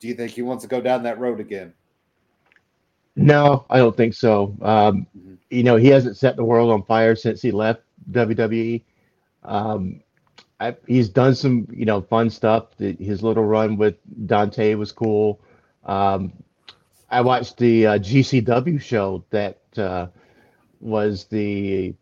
do 0.00 0.08
you 0.08 0.14
think 0.14 0.32
he 0.32 0.42
wants 0.42 0.62
to 0.64 0.68
go 0.68 0.80
down 0.80 1.02
that 1.04 1.18
road 1.18 1.40
again? 1.40 1.72
No, 3.16 3.64
I 3.68 3.78
don't 3.78 3.96
think 3.96 4.14
so. 4.14 4.56
Um, 4.62 5.06
Mhm. 5.16 5.38
you 5.50 5.62
know, 5.64 5.76
he 5.76 5.88
hasn't 5.88 6.16
set 6.16 6.36
the 6.36 6.44
world 6.44 6.70
on 6.70 6.84
fire 6.84 7.16
since 7.16 7.42
he 7.42 7.50
left 7.50 7.82
WWE. 8.12 8.84
Um, 9.42 10.00
I, 10.60 10.76
he's 10.86 11.08
done 11.08 11.34
some, 11.34 11.66
you 11.72 11.84
know, 11.84 12.00
fun 12.00 12.30
stuff. 12.30 12.76
The, 12.76 12.92
his 12.94 13.22
little 13.22 13.44
run 13.44 13.76
with 13.76 13.96
Dante 14.26 14.74
was 14.74 14.92
cool. 14.92 15.40
Um, 15.84 16.32
I 17.10 17.20
watched 17.20 17.56
the 17.58 17.86
uh, 17.86 17.98
GCW 17.98 18.78
show 18.80 19.24
that 19.30 19.58
uh, 19.76 20.08
was 20.80 21.24
the 21.24 21.94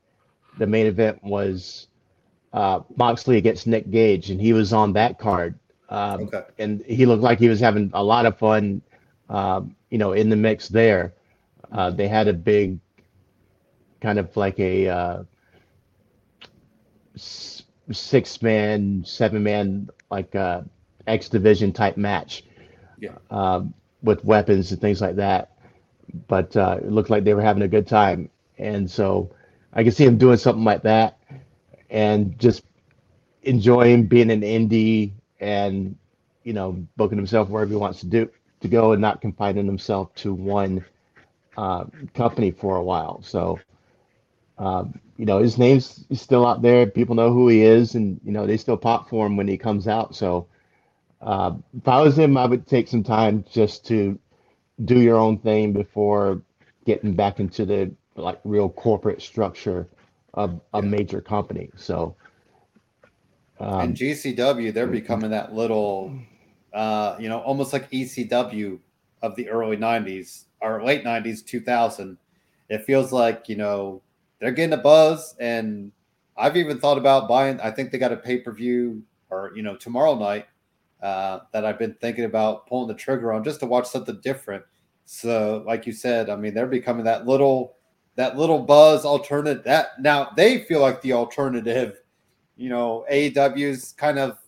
the 0.59 0.67
main 0.67 0.87
event 0.87 1.23
was 1.23 1.89
uh, 2.53 2.81
Moxley 2.97 3.37
against 3.37 3.67
Nick 3.67 3.91
Gage, 3.91 4.31
and 4.31 4.41
he 4.41 4.53
was 4.53 4.73
on 4.73 4.93
that 4.95 5.19
card. 5.19 5.59
Um, 5.89 6.23
Okay. 6.23 6.43
and 6.59 6.83
he 6.87 7.07
looked 7.07 7.23
like 7.23 7.39
he 7.39 7.49
was 7.49 7.61
having 7.61 7.91
a 7.95 8.03
lot 8.03 8.27
of 8.27 8.37
fun, 8.39 8.83
um, 9.29 9.75
you 9.91 9.99
know, 9.99 10.13
in 10.13 10.29
the 10.29 10.37
mix 10.37 10.69
there. 10.69 11.15
Uh, 11.73 11.91
they 11.91 12.09
had 12.09 12.29
a 12.29 12.33
big, 12.33 12.79
kind 14.01 14.19
of 14.19 14.35
like 14.37 14.59
a 14.59 14.89
uh, 14.89 15.23
six 17.17 18.43
man, 18.43 19.03
seven 19.05 19.43
man, 19.43 19.89
like 20.11 20.35
uh, 20.35 20.63
X 21.07 21.29
division 21.29 21.73
type 21.73 21.97
match. 21.97 22.45
Yeah. 22.99 23.19
Um, 23.31 23.75
with 24.07 24.25
weapons 24.25 24.73
and 24.73 24.81
things 24.83 25.03
like 25.03 25.17
that. 25.19 25.53
But 26.29 26.57
uh, 26.57 26.79
it 26.83 26.91
looked 26.93 27.11
like 27.11 27.25
they 27.25 27.35
were 27.35 27.43
having 27.43 27.65
a 27.65 27.69
good 27.69 27.89
time, 27.89 28.31
and 28.59 28.91
so 28.91 29.31
I 29.75 29.85
could 29.85 29.95
see 29.95 30.07
him 30.07 30.19
doing 30.19 30.39
something 30.39 30.65
like 30.65 30.83
that, 30.85 31.19
and 31.91 32.39
just 32.39 32.65
enjoying 33.45 34.07
being 34.07 34.31
an 34.31 34.43
indie 34.43 35.13
and 35.41 35.97
you 36.45 36.55
know 36.55 36.73
booking 36.97 37.19
himself 37.19 37.49
wherever 37.51 37.71
he 37.71 37.77
wants 37.77 38.01
to 38.01 38.07
do 38.07 38.31
to 38.61 38.69
go 38.69 38.93
and 38.93 39.03
not 39.03 39.21
confining 39.23 39.67
himself 39.67 40.15
to 40.17 40.35
one 40.35 40.85
uh, 41.57 41.85
company 42.15 42.53
for 42.53 42.77
a 42.77 42.85
while. 42.85 43.23
So 43.23 43.61
um, 44.59 45.01
you 45.19 45.27
know 45.27 45.41
his 45.41 45.59
name's 45.59 46.07
still 46.15 46.47
out 46.47 46.63
there. 46.63 46.87
People 46.87 47.17
know 47.17 47.33
who 47.33 47.49
he 47.49 47.63
is, 47.63 47.95
and 47.97 48.21
you 48.25 48.33
know 48.33 48.47
they 48.47 48.59
still 48.59 48.79
pop 48.79 49.09
for 49.11 49.27
him 49.27 49.37
when 49.37 49.49
he 49.49 49.59
comes 49.59 49.89
out. 49.89 50.15
So 50.17 50.49
uh, 51.23 51.53
if 51.77 51.89
I 51.89 52.01
was 52.01 52.19
him, 52.19 52.37
I 52.37 52.47
would 52.47 52.67
take 52.67 52.89
some 52.89 53.03
time 53.03 53.45
just 53.51 53.87
to 53.87 54.19
do 54.85 55.01
your 55.01 55.17
own 55.17 55.39
thing 55.39 55.73
before 55.73 56.43
getting 56.85 57.15
back 57.15 57.41
into 57.41 57.65
the 57.65 57.93
like 58.17 58.41
real 58.45 58.69
corporate 58.69 59.23
structure 59.23 59.89
of 60.35 60.61
a 60.75 60.83
major 60.83 61.21
company. 61.21 61.71
So 61.77 62.17
um, 63.59 63.81
and 63.81 63.97
GCW, 63.97 64.73
they're 64.73 64.87
becoming 64.87 65.31
that 65.31 65.55
little, 65.55 66.19
uh, 66.73 67.17
you 67.19 67.29
know, 67.29 67.41
almost 67.41 67.73
like 67.73 67.91
ECW 67.91 68.79
of 69.23 69.35
the 69.37 69.49
early 69.49 69.77
'90s 69.77 70.45
or 70.61 70.85
late 70.85 71.05
'90s, 71.05 71.45
2000. 71.45 72.19
It 72.69 72.85
feels 72.85 73.13
like 73.13 73.49
you 73.49 73.57
know 73.57 74.03
they're 74.41 74.53
getting 74.53 74.75
a 74.75 74.83
buzz, 74.83 75.35
and 75.41 75.93
I've 76.37 76.57
even 76.57 76.79
thought 76.79 76.99
about 76.99 77.29
buying. 77.29 77.61
I 77.61 77.71
think 77.71 77.91
they 77.91 77.99
got 77.99 78.13
a 78.13 78.17
pay 78.17 78.39
per 78.39 78.53
view 78.53 79.03
or 79.31 79.53
you 79.57 79.63
know 79.63 79.77
tomorrow 79.77 80.15
night 80.15 80.47
uh, 81.07 81.41
that 81.53 81.65
I've 81.65 81.79
been 81.79 81.95
thinking 82.01 82.25
about 82.25 82.67
pulling 82.67 82.89
the 82.89 82.95
trigger 82.95 83.33
on 83.33 83.45
just 83.45 83.61
to 83.61 83.67
watch 83.67 83.87
something 83.87 84.21
different. 84.23 84.65
So, 85.05 85.63
like 85.67 85.87
you 85.87 85.93
said, 85.93 86.29
I 86.29 86.37
mean, 86.37 86.55
they're 86.55 86.67
becoming 86.67 87.05
that 87.05 87.27
little 87.27 87.77
that 88.17 88.37
little 88.37 88.61
buzz 88.61 89.05
alternative. 89.05 89.65
That 89.65 90.01
now 90.01 90.31
they 90.37 90.65
feel 90.65 90.81
like 90.81 91.01
the 91.03 91.13
alternative 91.13 91.99
you 92.57 92.71
know, 92.71 93.05
AEW's 93.11 93.93
kind 93.93 94.19
of 94.19 94.39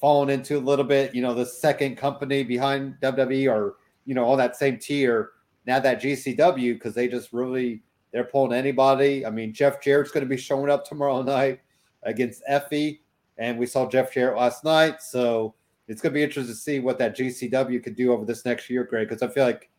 fallen 0.00 0.30
into 0.30 0.56
a 0.56 0.60
little 0.60 0.84
bit, 0.84 1.14
you 1.14 1.22
know, 1.22 1.34
the 1.34 1.44
second 1.44 1.96
company 1.96 2.44
behind 2.44 2.94
WWE 3.02 3.52
or, 3.52 3.74
you 4.04 4.14
know, 4.14 4.26
on 4.26 4.38
that 4.38 4.56
same 4.56 4.78
tier. 4.78 5.30
Now 5.66 5.80
that 5.80 6.00
GCW, 6.00 6.74
because 6.74 6.94
they 6.94 7.08
just 7.08 7.32
really, 7.32 7.82
they're 8.12 8.24
pulling 8.24 8.56
anybody. 8.56 9.26
I 9.26 9.30
mean, 9.30 9.52
Jeff 9.52 9.82
Jarrett's 9.82 10.12
going 10.12 10.24
to 10.24 10.28
be 10.28 10.36
showing 10.36 10.70
up 10.70 10.84
tomorrow 10.84 11.22
night 11.24 11.60
against 12.04 12.42
Effy. 12.48 13.00
And 13.38 13.58
we 13.58 13.66
saw 13.66 13.88
Jeff 13.88 14.12
Jarrett 14.12 14.38
last 14.38 14.64
night. 14.64 15.02
So 15.02 15.54
it's 15.88 16.00
going 16.02 16.12
to 16.12 16.18
be 16.18 16.22
interesting 16.22 16.54
to 16.54 16.60
see 16.60 16.80
what 16.80 16.98
that 16.98 17.16
GCW 17.16 17.82
could 17.82 17.96
do 17.96 18.12
over 18.12 18.24
this 18.24 18.44
next 18.44 18.68
year, 18.68 18.84
Greg, 18.84 19.08
because 19.08 19.22
I 19.22 19.32
feel 19.32 19.44
like 19.44 19.70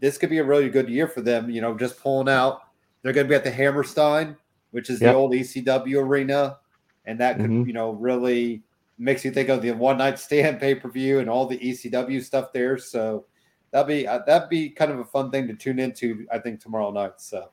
this 0.00 0.18
could 0.18 0.30
be 0.30 0.38
a 0.38 0.44
really 0.44 0.68
good 0.68 0.88
year 0.88 1.06
for 1.06 1.20
them, 1.20 1.48
you 1.50 1.60
know, 1.60 1.76
just 1.76 2.00
pulling 2.00 2.28
out. 2.28 2.60
They're 3.02 3.12
going 3.12 3.26
to 3.26 3.28
be 3.28 3.36
at 3.36 3.44
the 3.44 3.50
Hammerstein, 3.50 4.36
which 4.72 4.90
is 4.90 5.00
Yep. 5.00 5.12
the 5.12 5.16
old 5.18 5.32
ECW 5.34 6.00
arena 6.00 6.58
and 7.06 7.18
that 7.20 7.38
could 7.38 7.50
Mhm. 7.50 7.66
you 7.66 7.72
know 7.72 7.92
really 7.92 8.62
makes 8.98 9.24
you 9.24 9.30
think 9.30 9.48
of 9.48 9.60
the 9.62 9.72
one 9.72 9.98
night 9.98 10.18
stand 10.18 10.60
pay 10.60 10.74
per 10.74 10.88
view 10.88 11.18
and 11.18 11.28
all 11.28 11.46
the 11.46 11.58
ECW 11.58 12.20
stuff 12.22 12.52
there. 12.52 12.78
So 12.78 13.26
that'd 13.70 13.88
be 13.88 14.06
uh, 14.06 14.20
that'd 14.26 14.48
be 14.48 14.70
kind 14.70 14.90
of 14.90 15.00
a 15.00 15.04
fun 15.04 15.30
thing 15.30 15.46
to 15.48 15.54
tune 15.54 15.78
into. 15.78 16.26
I 16.32 16.38
think 16.38 16.60
tomorrow 16.60 16.90
night. 16.90 17.14
So 17.18 17.50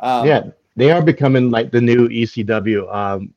um, 0.00 0.26
yeah, 0.26 0.42
they 0.76 0.90
are 0.90 1.02
becoming 1.02 1.50
like 1.50 1.70
the 1.70 1.80
new 1.80 2.08
ECW. 2.08 2.92
Um, 2.94 3.34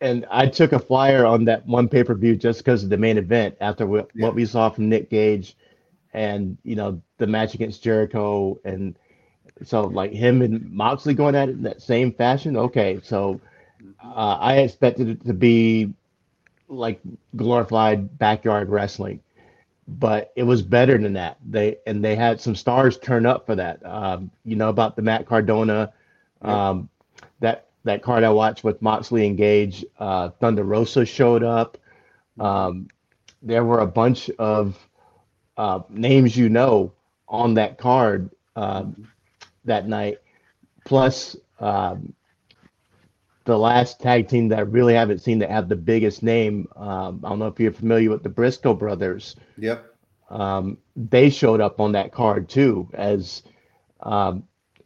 and 0.00 0.26
I 0.30 0.46
took 0.46 0.72
a 0.72 0.78
flyer 0.78 1.24
on 1.24 1.44
that 1.46 1.66
one 1.66 1.88
pay 1.88 2.04
per 2.04 2.14
view 2.14 2.36
just 2.36 2.58
because 2.60 2.82
of 2.84 2.90
the 2.90 2.96
main 2.98 3.18
event 3.18 3.56
after 3.60 3.86
what, 3.86 4.10
Yeah. 4.14 4.26
what 4.26 4.34
we 4.34 4.44
saw 4.46 4.68
from 4.70 4.88
Nick 4.88 5.10
Gage, 5.10 5.56
and 6.12 6.56
you 6.64 6.76
know 6.76 7.00
the 7.18 7.26
match 7.26 7.54
against 7.54 7.82
Jericho, 7.82 8.58
and 8.64 8.96
So 9.62 9.86
like 9.86 10.12
him 10.12 10.42
and 10.42 10.70
Moxley 10.72 11.14
going 11.14 11.34
at 11.34 11.48
it 11.48 11.52
in 11.52 11.62
that 11.62 11.82
same 11.82 12.12
fashion. 12.12 12.56
Okay, 12.56 13.00
so 13.02 13.40
uh, 14.04 14.36
I 14.40 14.58
expected 14.58 15.08
it 15.08 15.24
to 15.26 15.34
be 15.34 15.92
like 16.68 17.00
glorified 17.36 18.18
backyard 18.18 18.68
wrestling, 18.68 19.20
but 19.86 20.32
it 20.36 20.42
was 20.44 20.62
better 20.62 20.98
than 20.98 21.14
that. 21.14 21.38
They 21.48 21.76
and 21.86 22.04
they 22.04 22.14
had 22.16 22.40
some 22.40 22.54
stars 22.54 22.98
turn 22.98 23.26
up 23.26 23.46
for 23.46 23.54
that. 23.56 23.84
Um, 23.84 24.30
you 24.44 24.56
know 24.56 24.68
about 24.68 24.96
the 24.96 25.02
Matt 25.02 25.26
Cardona, 25.26 25.92
um, 26.42 26.88
that 27.84 28.02
card 28.02 28.24
I 28.24 28.30
watched 28.30 28.64
with 28.64 28.82
Moxley 28.82 29.26
and 29.26 29.36
Gage. 29.36 29.84
Uh, 29.98 30.30
Thunder 30.40 30.64
Rosa 30.64 31.04
showed 31.04 31.42
up. 31.42 31.78
Um, 32.38 32.88
there 33.42 33.64
were 33.64 33.80
a 33.80 33.86
bunch 33.86 34.30
of 34.38 34.78
uh, 35.56 35.80
names 35.88 36.36
you 36.36 36.48
know 36.48 36.92
on 37.28 37.54
that 37.54 37.78
card 37.78 38.30
um, 38.56 39.08
that 39.64 39.88
night. 39.88 40.18
Plus, 40.84 41.36
um, 41.60 42.14
the 43.44 43.58
last 43.58 44.00
tag 44.00 44.28
team 44.28 44.48
that 44.48 44.58
I 44.58 44.62
really 44.62 44.94
haven't 44.94 45.20
seen 45.20 45.38
that 45.38 45.50
have 45.50 45.68
the 45.68 45.76
biggest 45.76 46.22
name. 46.22 46.68
Um, 46.76 47.22
I 47.24 47.30
don't 47.30 47.38
know 47.38 47.46
if 47.46 47.58
you're 47.58 47.72
familiar 47.72 48.10
with 48.10 48.22
the 48.22 48.28
Briscoe 48.28 48.74
brothers. 48.74 49.36
Yep. 49.56 49.84
Um, 50.30 50.78
they 50.94 51.30
showed 51.30 51.60
up 51.60 51.80
on 51.80 51.92
that 51.92 52.12
card 52.12 52.48
too 52.48 52.90
as 52.92 53.42
um, 54.00 54.44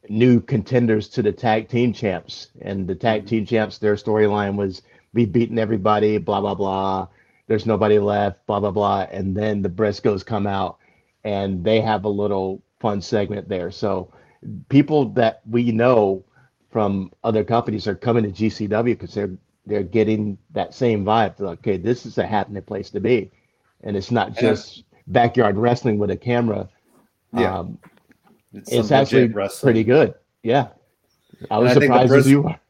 new 0.08 0.40
contenders 0.40 1.08
to 1.10 1.22
the 1.22 1.32
tag 1.32 1.68
team 1.68 1.92
champs. 1.92 2.48
And 2.60 2.86
the 2.86 2.94
tag 2.94 3.26
team 3.26 3.46
champs, 3.46 3.78
their 3.78 3.96
storyline 3.96 4.56
was 4.56 4.82
we've 5.12 5.32
beaten 5.32 5.58
everybody, 5.58 6.18
blah 6.18 6.40
blah 6.40 6.54
blah. 6.54 7.08
There's 7.46 7.66
nobody 7.66 7.98
left, 7.98 8.46
blah 8.46 8.60
blah 8.60 8.70
blah. 8.70 9.06
And 9.10 9.36
then 9.36 9.62
the 9.62 9.68
Briscoes 9.68 10.24
come 10.24 10.46
out 10.46 10.78
and 11.24 11.64
they 11.64 11.80
have 11.80 12.04
a 12.04 12.08
little 12.08 12.62
fun 12.80 13.00
segment 13.00 13.48
there. 13.48 13.70
So 13.70 14.12
people 14.68 15.10
that 15.10 15.42
we 15.48 15.72
know 15.72 16.24
from 16.70 17.12
other 17.22 17.44
companies 17.44 17.86
are 17.86 17.94
coming 17.94 18.24
to 18.24 18.30
GCW 18.30 18.84
because 18.84 19.14
they're 19.14 19.36
they're 19.66 19.84
getting 19.84 20.38
that 20.50 20.74
same 20.74 21.04
vibe. 21.04 21.36
They're 21.36 21.46
like, 21.46 21.58
okay, 21.58 21.76
this 21.76 22.04
is 22.04 22.18
a 22.18 22.26
happening 22.26 22.62
place 22.62 22.90
to 22.90 23.00
be, 23.00 23.30
and 23.84 23.96
it's 23.96 24.10
not 24.10 24.34
just 24.36 24.84
backyard 25.06 25.56
wrestling 25.56 25.98
with 25.98 26.10
a 26.10 26.16
camera. 26.16 26.68
Yeah, 27.32 27.58
um, 27.60 27.78
it's, 28.52 28.72
it's 28.72 28.90
actually 28.90 29.28
pretty 29.28 29.84
good. 29.84 30.14
Yeah, 30.42 30.68
I 31.50 31.58
was 31.58 31.72
surprised 31.72 32.08
Bris- 32.08 32.26
as 32.26 32.30
you 32.30 32.46
are. 32.46 32.60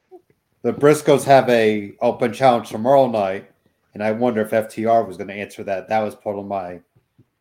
The 0.62 0.72
Briscoes 0.72 1.24
have 1.24 1.48
a 1.48 1.94
open 2.00 2.32
challenge 2.32 2.70
tomorrow 2.70 3.08
night, 3.08 3.50
and 3.94 4.02
I 4.02 4.12
wonder 4.12 4.42
if 4.42 4.50
FTR 4.50 5.06
was 5.06 5.16
going 5.16 5.28
to 5.28 5.34
answer 5.34 5.64
that. 5.64 5.88
That 5.88 6.00
was 6.00 6.14
part 6.14 6.38
of 6.38 6.46
my 6.46 6.80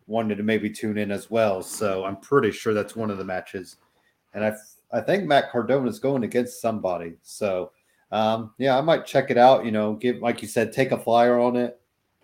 wanted 0.08 0.36
to 0.36 0.44
maybe 0.44 0.70
tune 0.70 0.98
in 0.98 1.12
as 1.12 1.30
well. 1.30 1.62
So 1.62 2.04
I'm 2.04 2.18
pretty 2.18 2.52
sure 2.52 2.74
that's 2.74 2.96
one 2.96 3.12
of 3.12 3.18
the 3.18 3.24
matches, 3.24 3.78
and 4.34 4.44
I 4.44 4.54
I 4.92 5.02
think 5.02 5.26
Matt 5.26 5.52
Cardona 5.52 5.88
is 5.88 6.00
going 6.00 6.24
against 6.24 6.62
somebody. 6.62 7.14
So, 7.22 7.72
um, 8.12 8.54
yeah, 8.58 8.78
I 8.78 8.82
might 8.82 9.06
check 9.06 9.32
it 9.32 9.38
out. 9.38 9.66
You 9.66 9.72
know, 9.72 9.94
give 9.94 10.18
like 10.18 10.42
you 10.42 10.48
said, 10.48 10.74
take 10.74 10.92
a 10.92 11.00
flyer 11.00 11.40
on 11.40 11.56
it 11.56 11.80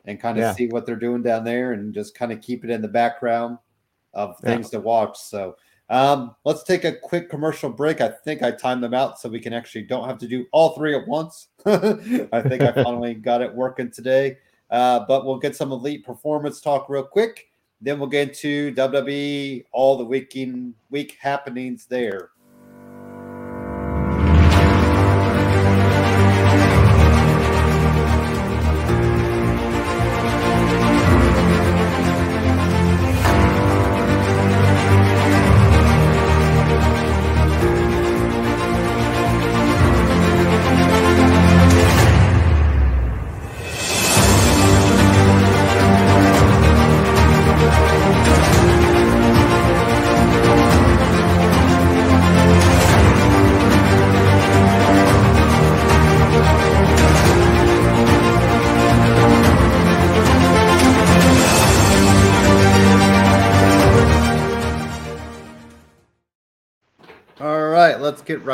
and 0.06 0.19
kind 0.19 0.38
of 0.38 0.41
yeah. 0.41 0.53
see 0.53 0.67
what 0.67 0.86
they're 0.86 0.95
doing 0.95 1.21
down 1.21 1.43
there, 1.43 1.73
and 1.73 1.93
just 1.93 2.15
kind 2.15 2.32
of 2.32 2.41
keep 2.41 2.63
it 2.63 2.69
in 2.69 2.82
the 2.82 2.88
background 2.88 3.58
of 4.13 4.38
things 4.39 4.69
yeah. 4.71 4.80
to 4.80 4.86
watch. 4.86 5.17
So, 5.17 5.56
um, 5.89 6.36
let's 6.43 6.63
take 6.63 6.84
a 6.84 6.93
quick 6.93 7.30
commercial 7.30 7.69
break. 7.69 8.02
I 8.02 8.10
think 8.10 8.43
I 8.43 8.52
timed 8.52 8.84
them 8.84 8.93
out 8.93 9.19
so 9.19 9.30
we 9.30 9.39
can 9.39 9.54
actually 9.54 9.84
don't 9.84 10.08
have 10.08 10.17
to 10.19 10.28
do 10.28 10.45
all 10.52 10.76
three 10.76 10.95
at 10.95 11.08
once. 11.08 11.47
I 11.65 12.41
think 12.41 12.62
I 12.62 12.71
finally 12.71 13.13
got 13.13 13.41
it 13.41 13.54
working 13.54 13.91
today. 13.91 14.38
Uh, 14.69 15.06
but 15.08 15.26
we'll 15.26 15.39
get 15.39 15.56
some 15.56 15.71
elite 15.71 16.06
performance 16.06 16.60
talk 16.60 16.89
real 16.89 17.04
quick. 17.04 17.50
Then 17.80 18.00
we'll 18.00 18.10
get 18.10 18.30
into 18.30 18.73
WWE, 18.73 19.65
all 19.71 19.97
the 19.97 20.04
week 20.04 20.36
in, 20.36 20.73
week 20.89 21.17
happenings 21.21 21.86
there. 21.86 22.32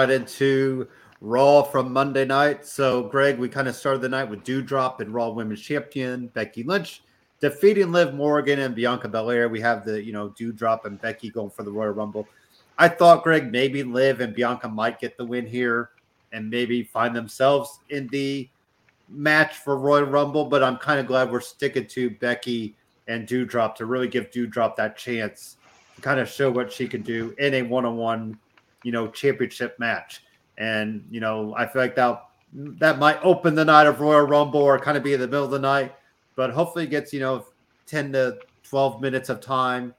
Right 0.04 0.12
into 0.12 0.88
Raw 1.22 1.64
from 1.64 1.94
Monday 1.94 2.26
night. 2.26 2.66
So, 2.66 3.04
Greg, 3.04 3.40
we 3.40 3.48
kind 3.48 3.70
of 3.70 3.76
started 3.76 4.02
the 4.02 4.10
night 4.10 4.30
with 4.30 4.44
Doudrop 4.44 5.00
and 5.00 5.14
Raw 5.14 5.30
Women's 5.30 5.62
Champion 5.62 6.28
Becky 6.28 6.64
Lynch 6.64 7.02
defeating 7.40 7.94
Liv 7.94 8.14
Morgan 8.14 8.60
and 8.60 8.76
Bianca 8.76 9.08
Belair. 9.08 9.48
We 9.48 9.62
have 9.62 9.86
the, 9.86 10.04
you 10.04 10.12
know, 10.12 10.30
Doudrop 10.30 10.84
and 10.84 11.00
Becky 11.00 11.30
going 11.30 11.52
for 11.52 11.64
the 11.64 11.72
Royal 11.72 11.92
Rumble. 11.92 12.28
I 12.78 12.90
thought, 12.90 13.24
Greg, 13.24 13.50
maybe 13.50 13.84
Liv 13.84 14.20
and 14.20 14.36
Bianca 14.36 14.68
might 14.68 15.00
get 15.00 15.16
the 15.16 15.26
win 15.26 15.46
here 15.46 15.92
and 16.34 16.50
maybe 16.50 16.84
find 16.84 17.16
themselves 17.16 17.80
in 17.90 18.08
the 18.08 18.50
match 19.08 19.56
for 19.56 19.78
Royal 19.78 20.06
Rumble, 20.06 20.46
but 20.46 20.64
I'm 20.64 20.78
kind 20.78 21.00
of 21.00 21.08
glad 21.08 21.32
we're 21.32 21.40
sticking 21.40 21.88
to 21.88 22.10
Becky 22.10 22.76
and 23.08 23.26
Doudrop 23.26 23.76
to 23.76 23.86
really 23.86 24.10
give 24.10 24.32
Doudrop 24.32 24.76
that 24.76 24.98
chance 24.98 25.56
to 25.96 26.02
kind 26.02 26.20
of 26.20 26.28
show 26.28 26.52
what 26.52 26.74
she 26.74 26.90
can 26.90 27.04
do 27.04 27.34
in 27.38 27.54
a 27.54 27.62
one 27.62 27.86
on 27.86 27.96
one 27.96 28.38
you 28.84 28.92
know, 28.92 29.08
championship 29.08 29.78
match. 29.80 30.24
And, 30.58 31.06
you 31.10 31.20
know, 31.20 31.54
I 31.56 31.66
feel 31.66 31.82
like 31.82 31.96
that 31.96 32.24
that 32.54 33.00
might 33.00 33.20
open 33.24 33.56
the 33.56 33.66
night 33.66 33.88
of 33.88 34.00
Royal 34.00 34.28
Rumble 34.28 34.62
or 34.62 34.78
kind 34.78 34.96
of 34.96 35.04
be 35.04 35.14
in 35.14 35.20
the 35.20 35.28
middle 35.28 35.46
of 35.46 35.52
the 35.52 35.60
night, 35.60 35.96
but 36.36 36.52
hopefully 36.52 36.84
it 36.84 36.92
gets, 36.92 37.12
you 37.12 37.20
know, 37.20 37.46
10 37.88 38.14
to 38.14 38.38
12 38.64 39.02
minutes 39.02 39.30
of 39.30 39.42
time. 39.42 39.94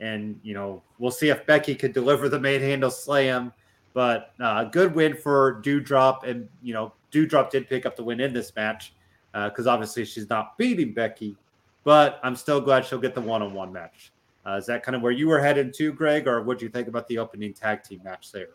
And, 0.00 0.38
you 0.42 0.54
know, 0.54 0.82
we'll 0.98 1.10
see 1.10 1.30
if 1.30 1.46
Becky 1.46 1.74
could 1.74 1.92
deliver 1.92 2.28
the 2.28 2.38
manhandle 2.38 2.90
slam. 2.90 3.52
But 3.94 4.32
a 4.40 4.44
uh, 4.44 4.64
good 4.64 4.94
win 4.94 5.16
for 5.16 5.62
Doudrop. 5.62 6.24
And, 6.24 6.48
you 6.62 6.74
know, 6.74 6.92
Doudrop 7.12 7.50
did 7.50 7.68
pick 7.68 7.86
up 7.86 7.96
the 7.96 8.04
win 8.04 8.20
in 8.20 8.34
this 8.34 8.54
match 8.54 8.92
because 9.32 9.66
uh, 9.66 9.70
obviously 9.70 10.04
she's 10.04 10.28
not 10.28 10.58
beating 10.58 10.92
Becky. 10.92 11.36
But 11.82 12.20
I'm 12.22 12.36
still 12.36 12.60
glad 12.60 12.84
she'll 12.84 12.98
get 12.98 13.14
the 13.14 13.20
one 13.20 13.42
on 13.42 13.54
one 13.54 13.72
match. 13.72 14.12
Uh, 14.46 14.56
is 14.56 14.66
that 14.66 14.82
kind 14.82 14.94
of 14.94 15.02
where 15.02 15.12
you 15.12 15.26
were 15.26 15.40
headed 15.40 15.74
to, 15.74 15.92
Greg, 15.92 16.28
or 16.28 16.42
what 16.42 16.58
do 16.58 16.64
you 16.64 16.70
think 16.70 16.86
about 16.86 17.08
the 17.08 17.18
opening 17.18 17.52
tag 17.52 17.82
team 17.82 18.00
match 18.04 18.30
there? 18.30 18.50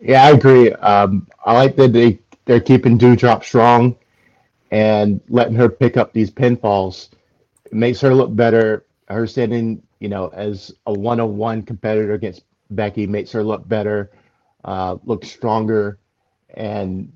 Yeah, 0.00 0.24
I 0.24 0.30
agree. 0.30 0.72
Um, 0.72 1.26
I 1.44 1.54
like 1.54 1.76
that 1.76 1.92
they 1.92 2.18
they're 2.44 2.60
keeping 2.60 2.98
Doudrop 2.98 3.44
strong 3.44 3.96
and 4.70 5.20
letting 5.28 5.54
her 5.54 5.68
pick 5.68 5.96
up 5.96 6.12
these 6.12 6.30
pinfalls. 6.30 7.10
It 7.64 7.72
makes 7.72 8.00
her 8.00 8.14
look 8.14 8.34
better. 8.34 8.84
Her 9.08 9.26
standing, 9.26 9.82
you 10.00 10.08
know, 10.08 10.28
as 10.28 10.74
a 10.86 10.92
one-on-one 10.92 11.62
competitor 11.62 12.14
against 12.14 12.42
Becky 12.70 13.06
makes 13.06 13.30
her 13.32 13.44
look 13.44 13.66
better, 13.68 14.10
uh, 14.64 14.96
look 15.04 15.24
stronger, 15.24 15.98
and 16.54 17.12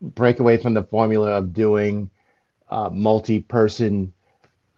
break 0.00 0.40
away 0.40 0.56
from 0.56 0.74
the 0.74 0.82
formula 0.82 1.30
of 1.30 1.52
doing 1.52 2.10
uh, 2.70 2.90
multi-person 2.90 4.12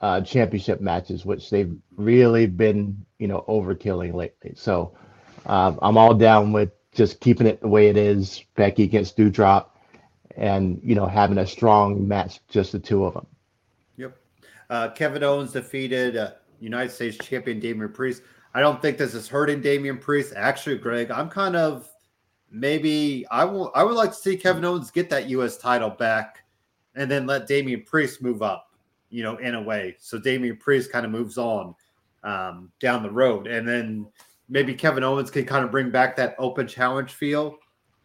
uh, 0.00 0.20
championship 0.20 0.80
matches, 0.80 1.24
which 1.24 1.50
they've 1.50 1.74
really 1.96 2.46
been, 2.46 3.04
you 3.18 3.28
know, 3.28 3.44
overkilling 3.48 4.14
lately. 4.14 4.52
So 4.54 4.96
um, 5.46 5.78
I'm 5.82 5.96
all 5.96 6.14
down 6.14 6.52
with 6.52 6.70
just 6.92 7.20
keeping 7.20 7.46
it 7.46 7.60
the 7.60 7.68
way 7.68 7.88
it 7.88 7.96
is. 7.96 8.44
Becky 8.54 8.84
against 8.84 9.16
Doudrop, 9.16 9.66
and 10.36 10.80
you 10.82 10.94
know, 10.94 11.06
having 11.06 11.38
a 11.38 11.46
strong 11.46 12.06
match, 12.06 12.40
just 12.48 12.72
the 12.72 12.78
two 12.78 13.04
of 13.04 13.14
them. 13.14 13.26
Yep. 13.96 14.16
Uh, 14.68 14.88
Kevin 14.90 15.22
Owens 15.22 15.52
defeated 15.52 16.16
uh, 16.16 16.32
United 16.60 16.90
States 16.90 17.16
champion 17.18 17.60
Damian 17.60 17.92
Priest. 17.92 18.22
I 18.54 18.60
don't 18.60 18.80
think 18.80 18.98
this 18.98 19.14
is 19.14 19.28
hurting 19.28 19.60
Damian 19.60 19.98
Priest. 19.98 20.32
Actually, 20.36 20.78
Greg, 20.78 21.10
I'm 21.10 21.28
kind 21.28 21.56
of 21.56 21.88
maybe 22.50 23.26
I 23.30 23.44
will. 23.44 23.70
I 23.74 23.82
would 23.82 23.94
like 23.94 24.10
to 24.10 24.16
see 24.16 24.36
Kevin 24.36 24.64
Owens 24.64 24.90
get 24.90 25.08
that 25.10 25.28
U.S. 25.30 25.56
title 25.56 25.90
back, 25.90 26.44
and 26.94 27.10
then 27.10 27.26
let 27.26 27.46
Damian 27.46 27.82
Priest 27.82 28.22
move 28.22 28.42
up 28.42 28.65
you 29.10 29.22
know, 29.22 29.36
in 29.36 29.54
a 29.54 29.62
way. 29.62 29.96
So 29.98 30.18
Damian 30.18 30.56
Priest 30.56 30.92
kind 30.92 31.04
of 31.06 31.12
moves 31.12 31.38
on 31.38 31.74
um, 32.24 32.70
down 32.80 33.02
the 33.02 33.10
road. 33.10 33.46
And 33.46 33.66
then 33.66 34.06
maybe 34.48 34.74
Kevin 34.74 35.04
Owens 35.04 35.30
can 35.30 35.44
kind 35.44 35.64
of 35.64 35.70
bring 35.70 35.90
back 35.90 36.16
that 36.16 36.34
open 36.38 36.66
challenge 36.66 37.12
feel 37.12 37.56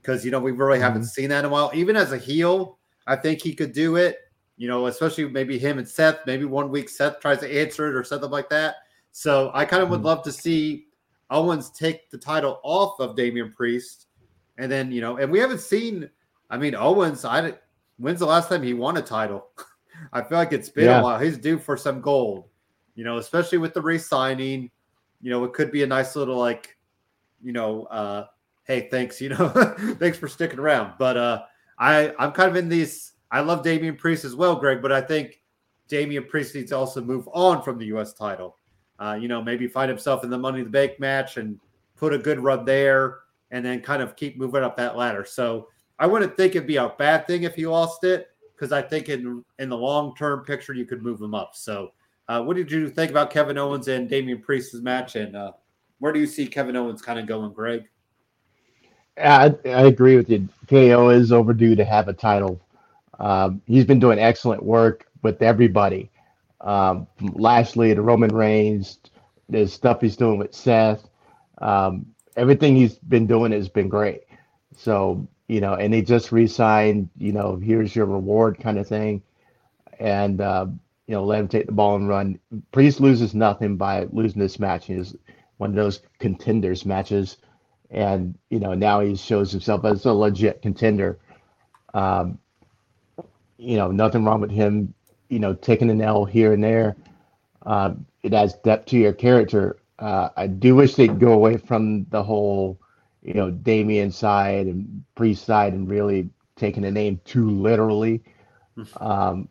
because, 0.02 0.24
you 0.24 0.32
know, 0.32 0.40
we 0.40 0.52
really 0.52 0.76
mm-hmm. 0.76 0.84
haven't 0.84 1.06
seen 1.06 1.30
that 1.30 1.40
in 1.40 1.46
a 1.46 1.50
while. 1.50 1.72
Even 1.74 1.96
as 1.96 2.12
a 2.12 2.18
heel, 2.18 2.78
I 3.08 3.16
think 3.16 3.42
he 3.42 3.54
could 3.54 3.74
do 3.74 3.96
it, 3.96 4.18
you 4.58 4.68
know, 4.68 4.88
especially 4.88 5.28
maybe 5.30 5.58
him 5.58 5.78
and 5.78 5.88
Seth. 5.88 6.20
Maybe 6.26 6.46
one 6.46 6.70
week 6.70 6.90
Seth 6.90 7.20
tries 7.20 7.40
to 7.40 7.62
answer 7.62 7.88
it 7.88 7.96
or 7.96 8.04
something 8.04 8.30
like 8.30 8.50
that. 8.50 8.76
So 9.12 9.52
I 9.54 9.66
kind 9.66 9.84
of 9.84 9.90
would 9.90 9.98
mm-hmm. 9.98 10.08
love 10.08 10.24
to 10.24 10.32
see 10.32 10.86
Owens 11.30 11.72
take 11.72 12.10
the 12.12 12.18
title 12.18 12.60
off 12.64 13.00
of 13.00 13.16
Damian 13.16 13.52
Priest, 13.54 14.08
and 14.58 14.72
then 14.72 14.92
you 14.92 15.02
know, 15.02 15.18
and 15.18 15.32
we 15.32 15.40
haven't 15.40 15.62
seen. 15.62 16.10
I 16.50 16.58
mean, 16.58 16.76
Owens. 16.76 17.26
I 17.26 17.54
when's 17.98 18.20
the 18.20 18.26
last 18.26 18.50
time 18.50 18.62
he 18.62 18.74
won 18.74 18.98
a 18.98 19.02
title? 19.02 19.48
I 20.14 20.22
feel 20.22 20.38
like 20.38 20.54
it's 20.54 20.70
been 20.70 20.86
yeah. 20.86 21.00
a 21.00 21.04
while. 21.04 21.20
He's 21.20 21.38
due 21.38 21.58
for 21.58 21.78
some 21.78 22.02
gold, 22.02 22.46
you 22.96 23.04
know, 23.04 23.18
especially 23.18 23.58
with 23.58 23.74
the 23.74 23.82
re-signing. 23.82 24.70
You 25.22 25.30
know, 25.30 25.44
it 25.44 25.54
could 25.54 25.72
be 25.72 25.84
a 25.84 25.88
nice 25.88 26.16
little 26.16 26.38
like, 26.38 26.78
you 27.42 27.54
know, 27.54 27.84
uh, 27.86 28.26
hey, 28.64 28.88
thanks, 28.90 29.22
you 29.22 29.30
know, 29.30 29.50
thanks 30.00 30.18
for 30.18 30.28
sticking 30.28 30.60
around. 30.60 30.94
But 30.98 31.18
uh, 31.18 31.44
I 31.78 32.14
I'm 32.20 32.32
kind 32.32 32.50
of 32.50 32.56
in 32.56 32.70
these. 32.70 33.14
I 33.32 33.40
love 33.42 33.64
Damian 33.64 33.96
Priest 33.96 34.26
as 34.26 34.36
well, 34.36 34.56
Greg, 34.56 34.82
but 34.82 34.92
I 34.92 35.02
think 35.02 35.42
Damian 35.88 36.26
Priest 36.26 36.54
needs 36.54 36.72
to 36.72 36.78
also 36.78 37.02
move 37.02 37.30
on 37.32 37.62
from 37.62 37.78
the 37.78 37.86
U.S. 37.88 38.14
title. 38.14 38.58
Uh, 39.00 39.18
you 39.20 39.28
know, 39.28 39.42
maybe 39.42 39.68
find 39.68 39.90
himself 39.90 40.24
in 40.24 40.30
the 40.30 40.38
Money 40.38 40.60
in 40.60 40.66
the 40.66 40.72
Bank 40.72 41.00
match 41.00 41.38
and 41.38 41.60
put 41.96 42.14
a 42.14 42.18
good 42.18 42.40
run 42.40 42.66
there, 42.66 43.20
and 43.52 43.64
then 43.64 43.82
kind 43.82 44.02
of 44.02 44.16
keep 44.16 44.38
moving 44.38 44.64
up 44.64 44.76
that 44.78 44.98
ladder. 44.98 45.26
So 45.26 45.70
I 45.98 46.08
wouldn't 46.08 46.36
think 46.36 46.56
it'd 46.56 46.68
be 46.68 46.78
a 46.78 46.90
bad 46.90 47.28
thing 47.28 47.44
if 47.44 47.56
he 47.56 47.68
lost 47.68 48.04
it 48.04 48.31
because 48.62 48.72
I 48.72 48.84
think 48.84 49.10
in 49.10 49.44
in 49.58 49.70
the 49.70 49.78
long 49.78 50.16
term 50.16 50.46
picture 50.46 50.74
you 50.74 50.86
could 50.86 51.02
move 51.02 51.20
him 51.20 51.34
up. 51.34 51.56
So, 51.56 51.94
uh, 52.28 52.44
what 52.44 52.56
did 52.56 52.72
you 52.72 52.90
think 52.90 53.10
about 53.10 53.32
Kevin 53.32 53.58
Owens 53.58 53.88
and 53.88 54.08
Damian 54.08 54.40
Priest's 54.40 54.76
match, 54.76 55.16
and 55.16 55.36
uh, 55.36 55.54
where 55.98 56.14
do 56.14 56.20
you 56.20 56.28
see 56.28 56.46
Kevin 56.46 56.76
Owens 56.76 57.02
kind 57.02 57.20
of 57.20 57.26
going, 57.26 57.52
Greg? 57.54 57.90
I, 59.18 59.56
I 59.66 59.88
agree 59.88 60.16
with 60.16 60.30
you. 60.30 60.48
KO 60.70 61.10
is 61.10 61.32
overdue 61.32 61.76
to 61.76 61.84
have 61.84 62.08
a 62.08 62.14
title. 62.14 62.62
Um, 63.20 63.62
he's 63.66 63.84
been 63.84 64.00
doing 64.00 64.20
excellent 64.20 64.64
work 64.64 65.08
with 65.24 65.42
everybody. 65.42 66.12
Um, 66.62 67.08
Lashley 67.20 67.94
to 67.96 68.02
Roman 68.02 68.34
Reigns, 68.34 69.00
the 69.50 69.68
stuff 69.68 70.02
he's 70.02 70.16
doing 70.16 70.38
with 70.38 70.54
Seth, 70.54 71.10
um, 71.58 72.06
everything 72.38 72.76
he's 72.76 72.98
been 73.00 73.26
doing 73.28 73.52
has 73.52 73.68
been 73.68 73.90
great. 73.90 74.22
So 74.78 75.28
you 75.52 75.60
know, 75.60 75.74
and 75.74 75.94
they 75.94 76.02
just 76.02 76.32
re-signed, 76.32 77.10
you 77.18 77.34
know, 77.34 77.58
here's 77.58 77.94
your 77.94 78.06
reward 78.06 78.58
kind 78.58 78.80
of 78.80 78.88
thing, 78.88 79.22
and 80.00 80.40
uh, 80.40 80.66
you 81.08 81.14
know, 81.14 81.26
let 81.26 81.42
him 81.42 81.50
take 81.50 81.66
the 81.66 81.74
ball 81.74 81.98
and 81.98 82.08
run. 82.08 82.40
Priest 82.72 83.02
loses 83.02 83.36
nothing 83.36 83.76
by 83.76 84.08
losing 84.14 84.40
this 84.40 84.60
match. 84.60 84.86
He's 84.86 85.14
one 85.58 85.72
of 85.72 85.76
those 85.76 86.04
contenders 86.20 86.86
matches, 86.86 87.36
and 87.90 88.34
you 88.50 88.62
know, 88.62 88.74
now 88.74 89.02
he 89.02 89.14
shows 89.14 89.52
himself 89.52 89.84
as 89.84 90.06
a 90.06 90.14
legit 90.14 90.62
contender. 90.62 91.20
Um, 91.94 92.40
you 93.58 93.76
know, 93.76 93.92
nothing 93.92 94.24
wrong 94.24 94.40
with 94.40 94.52
him, 94.52 94.94
you 95.28 95.40
know, 95.40 95.54
taking 95.54 95.90
an 95.90 96.02
L 96.02 96.24
here 96.24 96.54
and 96.54 96.64
there. 96.64 96.96
Uh, 97.66 97.96
it 98.24 98.34
adds 98.34 98.54
depth 98.64 98.86
to 98.92 98.98
your 98.98 99.12
character. 99.12 99.82
Uh, 100.00 100.30
I 100.38 100.48
do 100.48 100.76
wish 100.76 100.96
they'd 100.96 101.20
go 101.20 101.34
away 101.34 101.58
from 101.58 102.06
the 102.06 102.24
whole 102.24 102.80
you 103.22 103.34
know, 103.34 103.52
Damian 103.52 104.12
side 104.12 104.68
and 104.68 105.04
Priest 105.16 105.46
side 105.46 105.74
and 105.74 105.90
really 105.90 106.30
taking 106.56 106.84
the 106.84 106.92
name 106.92 107.20
too 107.26 107.50
literally. 107.50 108.24
Um, 108.98 109.50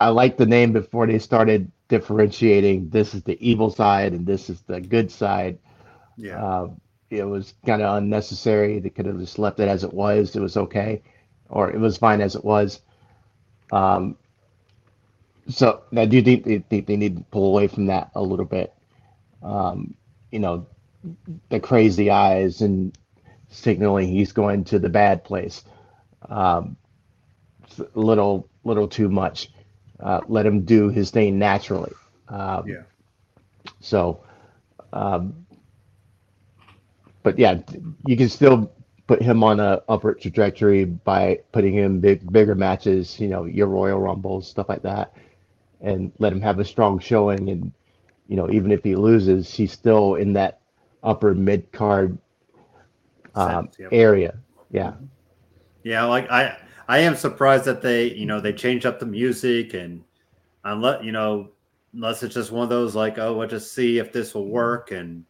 I 0.00 0.08
like 0.08 0.36
the 0.36 0.46
name 0.46 0.72
before 0.72 1.06
they 1.06 1.18
started 1.18 1.70
differentiating. 1.88 2.90
This 2.90 3.14
is 3.14 3.22
the 3.22 3.38
evil 3.46 3.70
side 3.70 4.12
and 4.12 4.26
this 4.26 4.50
is 4.50 4.62
the 4.62 4.80
good 4.80 5.10
side. 5.10 5.58
Yeah. 6.16 6.44
Uh, 6.44 6.68
it 7.10 7.24
was 7.24 7.54
kind 7.64 7.82
of 7.82 7.96
unnecessary. 7.96 8.80
They 8.80 8.90
could 8.90 9.06
have 9.06 9.18
just 9.18 9.38
left 9.38 9.60
it 9.60 9.68
as 9.68 9.84
it 9.84 9.92
was. 9.92 10.34
It 10.34 10.40
was 10.40 10.56
okay, 10.56 11.02
or 11.48 11.70
it 11.70 11.78
was 11.78 11.96
fine 11.96 12.20
as 12.20 12.34
it 12.34 12.44
was. 12.44 12.80
Um, 13.72 14.16
so 15.48 15.82
I 15.96 16.06
do 16.06 16.22
think 16.22 16.44
they, 16.44 16.58
think 16.58 16.86
they 16.86 16.96
need 16.96 17.18
to 17.18 17.24
pull 17.24 17.46
away 17.46 17.68
from 17.68 17.86
that 17.86 18.10
a 18.14 18.22
little 18.22 18.46
bit. 18.46 18.72
Um, 19.42 19.94
you 20.30 20.38
know, 20.38 20.66
the 21.50 21.60
crazy 21.60 22.10
eyes 22.10 22.62
and 22.62 22.96
signaling 23.54 24.08
he's 24.08 24.32
going 24.32 24.64
to 24.64 24.78
the 24.78 24.88
bad 24.88 25.24
place. 25.24 25.64
Um, 26.28 26.76
a 27.78 27.86
little, 27.98 28.48
little 28.64 28.88
too 28.88 29.08
much. 29.08 29.50
Uh, 30.00 30.20
let 30.28 30.44
him 30.46 30.62
do 30.62 30.88
his 30.88 31.10
thing 31.10 31.38
naturally. 31.38 31.92
Um, 32.28 32.66
yeah. 32.68 32.82
So, 33.80 34.22
um, 34.92 35.46
but 37.22 37.38
yeah, 37.38 37.60
you 38.06 38.16
can 38.16 38.28
still 38.28 38.70
put 39.06 39.22
him 39.22 39.42
on 39.44 39.60
a 39.60 39.82
upward 39.88 40.20
trajectory 40.20 40.84
by 40.84 41.40
putting 41.52 41.74
him 41.74 42.00
big, 42.00 42.30
bigger 42.32 42.54
matches. 42.54 43.18
You 43.18 43.28
know, 43.28 43.44
your 43.44 43.66
Royal 43.66 44.00
Rumbles, 44.00 44.48
stuff 44.48 44.68
like 44.68 44.82
that, 44.82 45.14
and 45.80 46.12
let 46.18 46.32
him 46.32 46.40
have 46.42 46.58
a 46.58 46.64
strong 46.64 46.98
showing. 46.98 47.48
And 47.50 47.72
you 48.28 48.36
know, 48.36 48.50
even 48.50 48.72
if 48.72 48.82
he 48.82 48.96
loses, 48.96 49.52
he's 49.52 49.72
still 49.72 50.16
in 50.16 50.32
that 50.34 50.60
upper 51.02 51.34
mid 51.34 51.70
card 51.72 52.18
um, 53.34 53.68
yep. 53.78 53.88
area. 53.92 54.38
Yeah. 54.70 54.94
Yeah, 55.82 56.04
like 56.04 56.30
I 56.30 56.56
I 56.88 56.98
am 56.98 57.16
surprised 57.16 57.64
that 57.66 57.82
they 57.82 58.12
you 58.12 58.26
know 58.26 58.40
they 58.40 58.52
changed 58.52 58.86
up 58.86 58.98
the 58.98 59.06
music 59.06 59.74
and 59.74 60.02
unless 60.64 61.04
you 61.04 61.12
know 61.12 61.50
unless 61.92 62.22
it's 62.22 62.34
just 62.34 62.50
one 62.50 62.64
of 62.64 62.70
those 62.70 62.94
like 62.94 63.18
oh 63.18 63.34
we'll 63.34 63.48
just 63.48 63.74
see 63.74 63.98
if 63.98 64.12
this 64.12 64.34
will 64.34 64.48
work 64.48 64.90
and 64.90 65.24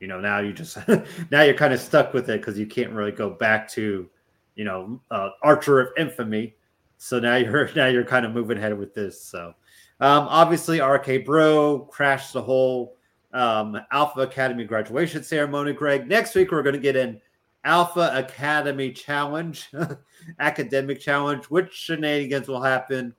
you 0.00 0.08
know 0.08 0.20
now 0.20 0.40
you 0.40 0.52
just 0.52 0.78
now 1.30 1.42
you're 1.42 1.54
kind 1.54 1.72
of 1.72 1.80
stuck 1.80 2.12
with 2.14 2.28
it 2.30 2.40
because 2.40 2.58
you 2.58 2.66
can't 2.66 2.92
really 2.92 3.12
go 3.12 3.30
back 3.30 3.68
to 3.68 4.08
you 4.54 4.64
know 4.64 5.00
uh, 5.10 5.30
Archer 5.42 5.80
of 5.80 5.88
Infamy. 5.96 6.54
So 6.98 7.20
now 7.20 7.36
you're 7.36 7.70
now 7.76 7.86
you're 7.86 8.04
kind 8.04 8.26
of 8.26 8.32
moving 8.32 8.58
ahead 8.58 8.76
with 8.76 8.94
this. 8.94 9.22
So 9.22 9.54
um, 10.00 10.26
obviously 10.28 10.80
RK 10.80 11.24
Bro 11.24 11.88
crashed 11.90 12.32
the 12.32 12.42
whole 12.42 12.96
um, 13.32 13.78
Alpha 13.92 14.20
Academy 14.20 14.64
graduation 14.64 15.22
ceremony. 15.22 15.72
Greg, 15.72 16.08
next 16.08 16.34
week 16.34 16.50
we're 16.50 16.62
going 16.62 16.74
to 16.74 16.80
get 16.80 16.96
in 16.96 17.20
Alpha 17.64 18.10
Academy 18.14 18.92
Challenge, 18.92 19.70
Academic 20.38 21.00
Challenge. 21.00 21.44
Which 21.46 21.72
shenanigans 21.72 22.48
will 22.48 22.62
happen? 22.62 23.14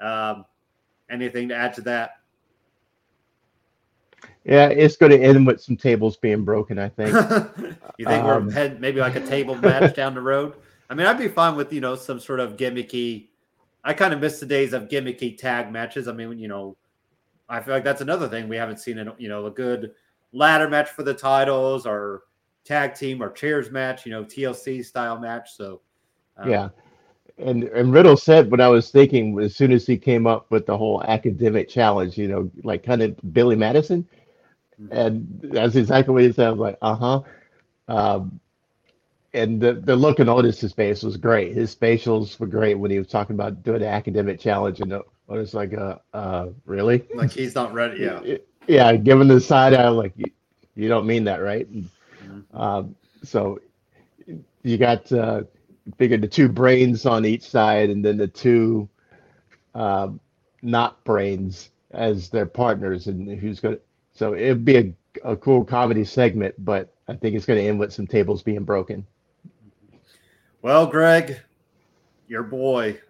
Um, 0.00 0.44
anything 1.10 1.48
to 1.48 1.56
add 1.56 1.74
to 1.74 1.80
that? 1.82 2.20
Yeah, 4.44 4.66
it's 4.68 4.96
going 4.96 5.12
to 5.12 5.22
end 5.22 5.46
with 5.46 5.60
some 5.60 5.76
tables 5.76 6.16
being 6.16 6.44
broken. 6.44 6.78
I 6.78 6.88
think. 6.88 7.12
you 7.98 8.06
think 8.06 8.24
um, 8.24 8.46
we're 8.46 8.52
head 8.52 8.80
maybe 8.80 9.00
like 9.00 9.16
a 9.16 9.26
table 9.26 9.54
match 9.56 9.94
down 9.94 10.14
the 10.14 10.20
road? 10.20 10.54
I 10.88 10.94
mean, 10.94 11.06
I'd 11.06 11.18
be 11.18 11.28
fine 11.28 11.56
with 11.56 11.72
you 11.72 11.80
know 11.80 11.94
some 11.94 12.20
sort 12.20 12.40
of 12.40 12.56
gimmicky. 12.56 13.28
I 13.84 13.94
kind 13.94 14.12
of 14.12 14.20
miss 14.20 14.40
the 14.40 14.46
days 14.46 14.72
of 14.72 14.88
gimmicky 14.88 15.36
tag 15.36 15.72
matches. 15.72 16.08
I 16.08 16.12
mean, 16.12 16.38
you 16.38 16.48
know, 16.48 16.76
I 17.48 17.60
feel 17.60 17.74
like 17.74 17.84
that's 17.84 18.02
another 18.02 18.28
thing 18.28 18.48
we 18.48 18.56
haven't 18.56 18.78
seen. 18.78 18.98
In, 18.98 19.12
you 19.18 19.28
know, 19.28 19.46
a 19.46 19.50
good 19.50 19.92
ladder 20.32 20.68
match 20.68 20.90
for 20.90 21.02
the 21.02 21.14
titles 21.14 21.86
or 21.86 22.22
tag 22.64 22.94
team 22.94 23.22
or 23.22 23.30
chairs 23.30 23.70
match, 23.70 24.06
you 24.06 24.12
know, 24.12 24.24
TLC 24.24 24.84
style 24.84 25.18
match. 25.18 25.56
So, 25.56 25.80
um, 26.36 26.50
yeah. 26.50 26.68
And, 27.38 27.64
and 27.64 27.92
Riddle 27.92 28.16
said 28.16 28.50
what 28.50 28.60
I 28.60 28.68
was 28.68 28.90
thinking 28.90 29.38
as 29.40 29.56
soon 29.56 29.72
as 29.72 29.86
he 29.86 29.96
came 29.96 30.26
up 30.26 30.50
with 30.50 30.66
the 30.66 30.76
whole 30.76 31.02
academic 31.04 31.68
challenge, 31.68 32.18
you 32.18 32.28
know, 32.28 32.50
like 32.62 32.82
kind 32.82 33.02
of 33.02 33.16
Billy 33.32 33.56
Madison. 33.56 34.06
Mm-hmm. 34.80 34.92
And 34.92 35.40
that's 35.42 35.74
exactly 35.74 36.12
what 36.12 36.22
he 36.22 36.32
said. 36.32 36.48
I 36.48 36.50
was 36.50 36.60
like, 36.60 36.78
uh 36.82 36.94
huh. 36.94 37.20
Um, 37.88 38.40
and 39.32 39.60
the, 39.60 39.74
the 39.74 39.96
look 39.96 40.20
on 40.20 40.28
Otis's 40.28 40.72
face 40.72 41.02
was 41.02 41.16
great. 41.16 41.54
His 41.54 41.74
facials 41.74 42.38
were 42.38 42.46
great 42.46 42.74
when 42.74 42.90
he 42.90 42.98
was 42.98 43.08
talking 43.08 43.34
about 43.34 43.62
doing 43.62 43.80
the 43.80 43.88
academic 43.88 44.38
challenge. 44.38 44.80
And 44.80 45.00
Otis 45.28 45.54
like, 45.54 45.72
uh, 45.72 45.96
uh, 46.12 46.48
really? 46.66 47.06
Like 47.14 47.30
he's 47.30 47.54
not 47.54 47.72
ready. 47.72 48.00
Yeah. 48.00 48.36
Yeah. 48.66 48.94
Given 48.94 49.26
the 49.26 49.40
side 49.40 49.74
eye, 49.74 49.88
like, 49.88 50.12
you, 50.16 50.26
you 50.76 50.86
don't 50.86 51.06
mean 51.06 51.24
that, 51.24 51.38
right? 51.38 51.66
And, 51.66 51.88
um, 52.52 52.94
so 53.22 53.60
you 54.62 54.78
got 54.78 55.10
uh, 55.12 55.42
figured 55.98 56.22
the 56.22 56.28
two 56.28 56.48
brains 56.48 57.06
on 57.06 57.24
each 57.24 57.42
side, 57.42 57.90
and 57.90 58.04
then 58.04 58.16
the 58.16 58.28
two 58.28 58.88
uh, 59.74 60.08
not 60.62 61.02
brains 61.04 61.70
as 61.90 62.28
their 62.30 62.46
partners, 62.46 63.06
and 63.06 63.28
who's 63.38 63.60
going 63.60 63.76
to. 63.76 63.80
So 64.12 64.34
it'd 64.34 64.64
be 64.64 64.76
a, 64.76 64.92
a 65.24 65.36
cool 65.36 65.64
comedy 65.64 66.04
segment, 66.04 66.54
but 66.58 66.92
I 67.08 67.14
think 67.14 67.34
it's 67.34 67.46
going 67.46 67.58
to 67.58 67.66
end 67.66 67.78
with 67.78 67.92
some 67.92 68.06
tables 68.06 68.42
being 68.42 68.64
broken. 68.64 69.06
Well, 70.62 70.86
Greg, 70.86 71.40
your 72.28 72.42
boy, 72.42 73.00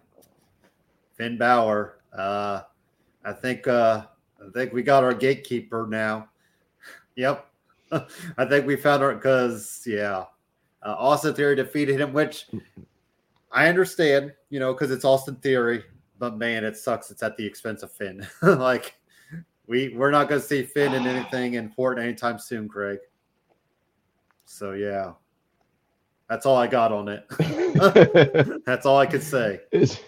Finn 1.17 1.37
Balor. 1.37 1.97
Uh, 2.17 2.61
I 3.25 3.33
think 3.33 3.67
uh, 3.67 4.05
I 4.39 4.49
think 4.53 4.73
we 4.73 4.83
got 4.83 5.03
our 5.03 5.13
gatekeeper 5.13 5.87
now. 5.89 6.29
Yep, 7.15 7.50
I 8.37 8.45
think 8.45 8.65
we 8.65 8.75
found 8.75 9.03
our 9.03 9.13
because 9.13 9.83
yeah, 9.85 10.25
uh, 10.83 10.95
Austin 10.97 11.33
Theory 11.33 11.55
defeated 11.55 11.99
him, 11.99 12.13
which 12.13 12.47
I 13.51 13.67
understand, 13.67 14.33
you 14.49 14.59
know, 14.59 14.73
because 14.73 14.91
it's 14.91 15.05
Austin 15.05 15.35
Theory. 15.35 15.83
But 16.19 16.37
man, 16.37 16.63
it 16.63 16.77
sucks. 16.77 17.11
It's 17.11 17.23
at 17.23 17.35
the 17.37 17.45
expense 17.45 17.83
of 17.83 17.91
Finn. 17.91 18.25
like 18.41 18.95
we 19.67 19.89
we're 19.89 20.11
not 20.11 20.29
going 20.29 20.39
to 20.39 20.47
see 20.47 20.63
Finn 20.63 20.93
in 20.93 21.07
anything 21.07 21.55
important 21.55 22.05
anytime 22.05 22.39
soon, 22.39 22.69
Craig. 22.69 22.99
So 24.45 24.73
yeah, 24.73 25.13
that's 26.29 26.45
all 26.45 26.57
I 26.57 26.67
got 26.67 26.91
on 26.91 27.07
it. 27.07 27.25
that's 28.65 28.85
all 28.85 28.97
I 28.97 29.05
could 29.05 29.23
say. 29.23 29.61
It's, 29.71 29.99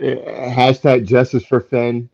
hashtag 0.00 1.06
justice 1.06 1.44
for 1.44 1.60
Finn. 1.60 2.10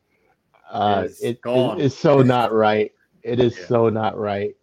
Uh, 0.71 1.09
it, 1.21 1.41
it, 1.45 1.81
it's 1.81 1.97
so 1.97 2.23
not 2.23 2.53
right. 2.53 2.93
It 3.23 3.41
is 3.41 3.59
yeah. 3.59 3.67
so 3.67 3.89
not 3.89 4.17
right 4.17 4.55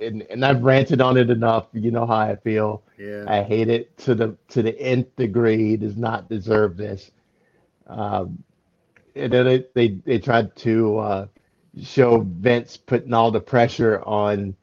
and, 0.00 0.22
and 0.30 0.44
I've 0.44 0.62
ranted 0.62 1.00
on 1.00 1.16
it 1.16 1.30
enough. 1.30 1.66
You 1.72 1.90
know 1.90 2.06
how 2.06 2.16
I 2.16 2.36
feel. 2.36 2.82
Yeah. 2.98 3.24
I 3.26 3.42
hate 3.42 3.68
it 3.68 3.96
to 3.98 4.14
the 4.14 4.36
to 4.48 4.62
the 4.62 4.78
nth 4.80 5.14
degree. 5.16 5.70
He 5.70 5.76
does 5.76 5.96
not 5.96 6.28
deserve 6.28 6.76
this. 6.76 7.10
Um, 7.86 8.42
and 9.14 9.32
then 9.32 9.44
they 9.46 9.64
they, 9.74 9.88
they 10.04 10.18
tried 10.18 10.54
to 10.56 10.98
uh, 10.98 11.26
show 11.82 12.20
Vince 12.20 12.76
putting 12.76 13.12
all 13.14 13.30
the 13.30 13.40
pressure 13.40 14.02
on 14.04 14.54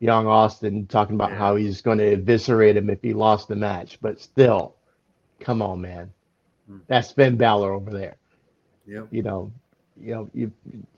young 0.00 0.26
Austin, 0.26 0.86
talking 0.86 1.14
about 1.14 1.30
Yeah. 1.30 1.38
how 1.38 1.56
he's 1.56 1.80
going 1.80 1.98
to 1.98 2.12
eviscerate 2.12 2.76
him 2.76 2.90
if 2.90 3.00
he 3.02 3.12
lost 3.14 3.48
the 3.48 3.56
match. 3.56 3.98
But 4.02 4.20
still, 4.20 4.74
come 5.40 5.62
on, 5.62 5.80
man, 5.80 6.12
Hmm. 6.68 6.78
that's 6.88 7.12
Finn 7.12 7.36
Balor 7.36 7.72
over 7.72 7.90
there. 7.90 8.16
Yep. 8.86 9.08
You 9.12 9.22
know, 9.22 9.52
you 10.00 10.14
know, 10.14 10.30
you 10.34 10.50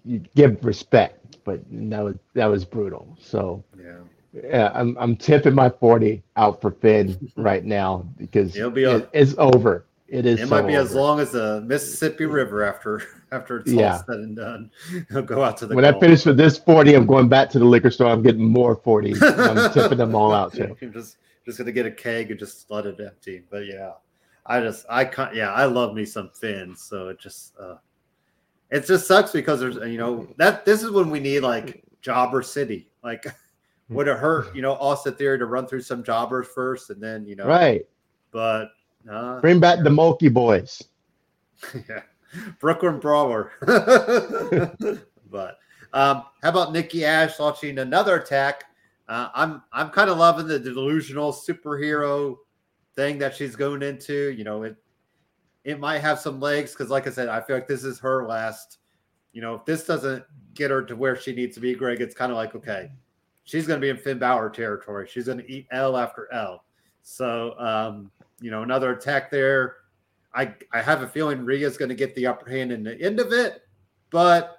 you 0.04 0.20
give 0.34 0.64
respect, 0.64 1.38
but 1.44 1.60
that 1.70 2.00
was 2.04 2.16
that 2.34 2.46
was 2.46 2.64
brutal. 2.64 3.16
So 3.20 3.62
Yeah. 3.78 3.98
yeah, 4.32 4.70
I'm 4.74 4.96
I'm 4.98 5.16
tipping 5.16 5.54
my 5.54 5.70
forty 5.70 6.22
out 6.36 6.60
for 6.60 6.70
Finn 6.72 7.30
right 7.36 7.64
now 7.64 8.06
because 8.16 8.56
It'll 8.56 8.70
be 8.70 8.84
a- 8.84 8.96
it- 8.98 9.10
it's 9.12 9.34
over. 9.38 9.84
It 10.06 10.26
is. 10.26 10.38
It 10.40 10.48
so 10.48 10.50
might 10.50 10.66
be 10.66 10.74
as 10.74 10.94
long 10.94 11.18
as 11.18 11.32
the 11.32 11.62
Mississippi 11.62 12.26
River 12.26 12.62
after 12.62 13.02
after 13.32 13.58
it's 13.58 13.72
Yeah. 13.72 13.94
all 13.96 14.04
said 14.06 14.16
and 14.20 14.36
done. 14.36 14.70
He'll 15.10 15.22
go 15.22 15.42
out 15.42 15.56
to 15.58 15.66
the 15.66 15.74
When 15.74 15.84
I 15.84 15.98
finish 15.98 16.24
with 16.26 16.36
this 16.36 16.58
forty, 16.58 16.94
I'm 16.94 17.06
going 17.06 17.28
back 17.28 17.50
to 17.50 17.58
the 17.58 17.64
liquor 17.64 17.90
store. 17.90 18.08
I'm 18.08 18.22
getting 18.22 18.44
more 18.44 18.76
forties. 18.76 19.20
I'm 19.22 19.72
tipping 19.72 19.98
them 19.98 20.14
all 20.14 20.32
out 20.32 20.52
too. 20.52 20.76
You're 20.80 20.90
just 20.90 21.16
just 21.44 21.58
gonna 21.58 21.72
get 21.72 21.86
a 21.86 21.90
keg 21.90 22.30
and 22.30 22.38
just 22.38 22.70
let 22.70 22.86
it 22.86 23.00
empty. 23.00 23.42
But 23.50 23.66
yeah, 23.66 23.92
I 24.46 24.60
just 24.60 24.84
I 24.88 25.04
can't. 25.06 25.34
Yeah, 25.34 25.52
I 25.52 25.64
love 25.64 25.94
me 25.94 26.04
some 26.04 26.30
Finn. 26.30 26.76
So 26.76 27.08
it 27.08 27.18
just 27.18 27.54
uh, 27.58 27.76
it 28.70 28.86
just 28.86 29.06
sucks 29.06 29.32
because 29.32 29.60
there's 29.60 29.76
you 29.76 29.98
know 29.98 30.26
that 30.36 30.64
this 30.64 30.82
is 30.82 30.90
when 30.90 31.10
we 31.10 31.20
need 31.20 31.40
like 31.40 31.84
Jobber 32.02 32.42
City. 32.42 32.90
Like 33.02 33.26
would 33.88 34.08
it 34.08 34.18
hurt 34.18 34.54
you 34.54 34.62
know 34.62 34.72
Austin 34.74 35.14
Theory 35.14 35.38
to 35.38 35.46
run 35.46 35.66
through 35.66 35.82
some 35.82 36.02
jobbers 36.02 36.46
first 36.54 36.90
and 36.90 37.02
then 37.02 37.26
you 37.26 37.36
know 37.36 37.46
Right. 37.46 37.86
But 38.30 38.70
uh, 39.10 39.40
Bring 39.40 39.60
back 39.60 39.84
the 39.84 39.90
Mulkey 39.90 40.32
Boys. 40.32 40.82
yeah, 41.88 42.02
Brooklyn 42.58 42.98
Brawler. 42.98 43.52
but 45.30 45.58
um, 45.92 46.24
how 46.42 46.48
about 46.48 46.72
Nikki 46.72 47.04
Ash 47.04 47.38
launching 47.38 47.78
another 47.78 48.16
attack? 48.16 48.64
Uh, 49.08 49.28
I'm 49.34 49.62
I'm 49.72 49.90
kind 49.90 50.10
of 50.10 50.18
loving 50.18 50.48
the 50.48 50.58
delusional 50.58 51.32
superhero 51.32 52.36
thing 52.96 53.18
that 53.18 53.36
she's 53.36 53.54
going 53.54 53.82
into. 53.82 54.32
You 54.32 54.44
know, 54.44 54.62
it 54.64 54.76
it 55.64 55.80
might 55.80 55.98
have 55.98 56.18
some 56.18 56.40
legs 56.40 56.72
because, 56.72 56.90
like 56.90 57.06
I 57.06 57.10
said, 57.10 57.28
I 57.28 57.40
feel 57.40 57.56
like 57.56 57.68
this 57.68 57.84
is 57.84 57.98
her 58.00 58.26
last. 58.26 58.78
You 59.32 59.40
know, 59.40 59.54
if 59.54 59.64
this 59.64 59.84
doesn't 59.84 60.24
get 60.54 60.70
her 60.70 60.82
to 60.84 60.94
where 60.94 61.16
she 61.16 61.34
needs 61.34 61.54
to 61.56 61.60
be, 61.60 61.74
Greg, 61.74 62.00
it's 62.00 62.14
kind 62.14 62.30
of 62.30 62.36
like 62.36 62.54
okay, 62.54 62.90
she's 63.44 63.66
going 63.66 63.80
to 63.80 63.84
be 63.84 63.90
in 63.90 63.96
Finn 63.96 64.18
Balor 64.18 64.50
territory. 64.50 65.08
She's 65.10 65.26
going 65.26 65.38
to 65.38 65.50
eat 65.50 65.66
L 65.70 65.96
after 65.96 66.32
L. 66.32 66.64
So, 67.02 67.58
um, 67.58 68.10
you 68.40 68.50
know, 68.50 68.62
another 68.62 68.92
attack 68.92 69.30
there. 69.30 69.76
I 70.34 70.54
I 70.72 70.82
have 70.82 71.02
a 71.02 71.08
feeling 71.08 71.44
Rhea's 71.44 71.76
going 71.76 71.88
to 71.88 71.94
get 71.94 72.14
the 72.14 72.26
upper 72.26 72.48
hand 72.50 72.72
in 72.72 72.82
the 72.82 73.00
end 73.00 73.20
of 73.20 73.32
it, 73.32 73.62
but 74.10 74.56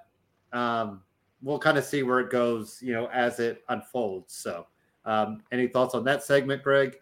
um, 0.54 1.02
we'll 1.42 1.60
kind 1.60 1.78
of 1.78 1.84
see 1.84 2.04
where 2.04 2.20
it 2.20 2.30
goes, 2.30 2.80
you 2.82 2.94
know, 2.94 3.08
as 3.08 3.40
it 3.40 3.64
unfolds. 3.70 4.34
So, 4.34 4.68
um, 5.06 5.44
any 5.52 5.68
thoughts 5.68 5.94
on 5.94 6.04
that 6.06 6.24
segment, 6.24 6.64
Greg? 6.64 6.98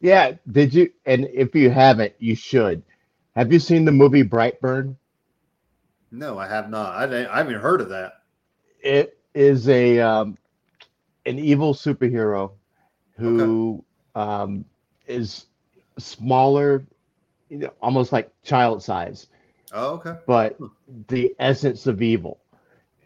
Yeah. 0.00 0.32
Did 0.50 0.74
you? 0.74 0.90
And 1.06 1.28
if 1.32 1.54
you 1.54 1.70
haven't, 1.70 2.14
you 2.18 2.34
should. 2.34 2.82
Have 3.36 3.52
you 3.52 3.58
seen 3.58 3.84
the 3.84 3.92
movie 3.92 4.22
Brightburn? 4.24 4.96
No, 6.10 6.38
I 6.38 6.48
have 6.48 6.68
not. 6.70 6.94
I, 7.12 7.32
I 7.32 7.38
haven't 7.38 7.60
heard 7.60 7.80
of 7.80 7.88
that. 7.90 8.14
It 8.82 9.18
is 9.34 9.68
a 9.68 10.00
um, 10.00 10.36
an 11.26 11.38
evil 11.38 11.74
superhero 11.74 12.52
who 13.16 13.84
um, 14.14 14.64
is 15.06 15.46
smaller, 15.98 16.84
you 17.48 17.58
know, 17.58 17.72
almost 17.82 18.12
like 18.12 18.30
child 18.42 18.82
size, 18.82 19.28
Oh, 19.72 19.94
okay. 19.94 20.14
but 20.26 20.58
the 21.08 21.34
essence 21.38 21.86
of 21.86 22.02
evil. 22.02 22.40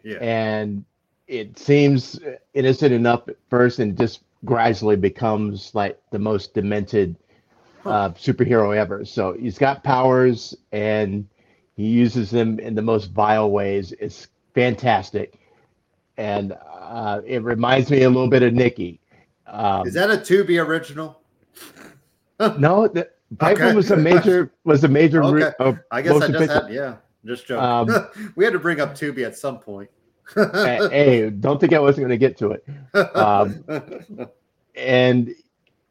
Yeah. 0.03 0.17
and 0.21 0.85
it 1.27 1.57
seems 1.57 2.19
innocent 2.53 2.93
enough 2.93 3.27
at 3.27 3.37
first 3.49 3.79
and 3.79 3.97
just 3.97 4.21
gradually 4.45 4.95
becomes 4.95 5.73
like 5.73 5.99
the 6.11 6.19
most 6.19 6.53
demented 6.53 7.15
uh, 7.85 8.09
superhero 8.11 8.75
ever 8.75 9.05
so 9.05 9.33
he's 9.33 9.57
got 9.57 9.83
powers 9.83 10.55
and 10.71 11.27
he 11.75 11.87
uses 11.87 12.31
them 12.31 12.59
in 12.59 12.73
the 12.75 12.81
most 12.81 13.11
vile 13.11 13.51
ways 13.51 13.93
it's 13.99 14.27
fantastic 14.53 15.39
and 16.17 16.53
uh, 16.79 17.21
it 17.25 17.43
reminds 17.43 17.89
me 17.89 18.03
a 18.03 18.09
little 18.09 18.29
bit 18.29 18.43
of 18.43 18.53
nikki 18.53 18.99
um, 19.47 19.87
Is 19.87 19.93
that 19.93 20.09
a 20.09 20.17
Tubi 20.17 20.63
original? 20.63 21.21
no 22.57 22.87
the, 22.87 23.09
Piper 23.39 23.65
Okay. 23.65 23.75
was 23.75 23.91
a 23.91 23.97
major 23.97 24.51
was 24.63 24.83
a 24.83 24.87
major 24.87 25.21
re- 25.21 25.43
Okay. 25.43 25.53
uh, 25.59 25.73
I 25.91 26.01
guess 26.01 26.21
I 26.21 26.27
just 26.27 26.51
had, 26.51 26.69
yeah, 26.71 26.97
just 27.25 27.47
joking. 27.47 27.95
Um, 27.95 28.07
we 28.35 28.43
had 28.45 28.53
to 28.53 28.59
bring 28.59 28.79
up 28.79 28.93
Tubi 28.95 29.25
at 29.25 29.35
some 29.37 29.59
point. 29.59 29.89
hey, 30.33 30.79
hey, 30.89 31.29
don't 31.31 31.59
think 31.59 31.73
I 31.73 31.79
wasn't 31.79 32.07
going 32.07 32.09
to 32.09 32.17
get 32.17 32.37
to 32.37 32.51
it. 32.51 32.65
um, 33.15 34.29
and 34.75 35.33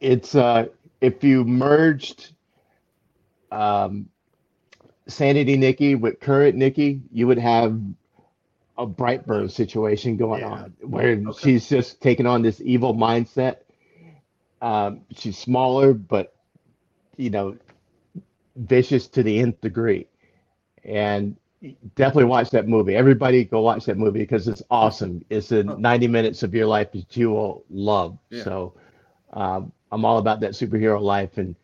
it's 0.00 0.34
uh 0.34 0.66
if 1.04 1.22
you 1.24 1.44
merged 1.44 2.32
um 3.52 4.08
sanity 5.08 5.56
nikki 5.56 5.94
with 5.94 6.20
current 6.20 6.56
nikki 6.56 7.02
you 7.12 7.26
would 7.26 7.38
have 7.38 7.80
a 8.78 8.86
brightburn 8.86 9.50
situation 9.50 10.16
going 10.16 10.42
Yeah. 10.42 10.50
on 10.50 10.74
where 10.80 11.16
Okay. 11.28 11.40
she's 11.40 11.68
just 11.68 12.00
taking 12.02 12.26
on 12.26 12.42
this 12.42 12.60
evil 12.62 12.94
mindset 12.94 13.56
um 14.62 15.02
she's 15.16 15.38
smaller 15.38 15.94
but 15.94 16.34
you 17.16 17.30
know 17.30 17.56
vicious 18.56 19.08
to 19.08 19.22
the 19.22 19.38
nth 19.40 19.60
degree 19.60 20.06
and 20.84 21.36
definitely 21.96 22.24
watch 22.24 22.50
that 22.50 22.68
movie 22.68 22.94
everybody 22.96 23.44
go 23.44 23.60
watch 23.60 23.84
that 23.86 23.98
movie 23.98 24.20
because 24.20 24.48
it's 24.48 24.62
awesome 24.70 25.24
it's 25.30 25.48
the 25.48 25.64
Oh. 25.66 25.76
90 25.76 26.08
minutes 26.08 26.42
of 26.42 26.54
your 26.54 26.66
life 26.66 26.92
that 26.92 27.16
you 27.16 27.30
will 27.30 27.64
love 27.70 28.18
Yeah. 28.30 28.44
so 28.44 28.74
um, 29.32 29.72
i'm 29.94 30.06
all 30.06 30.18
about 30.18 30.40
that 30.40 30.52
superhero 30.52 31.00
life 31.02 31.38
and 31.38 31.56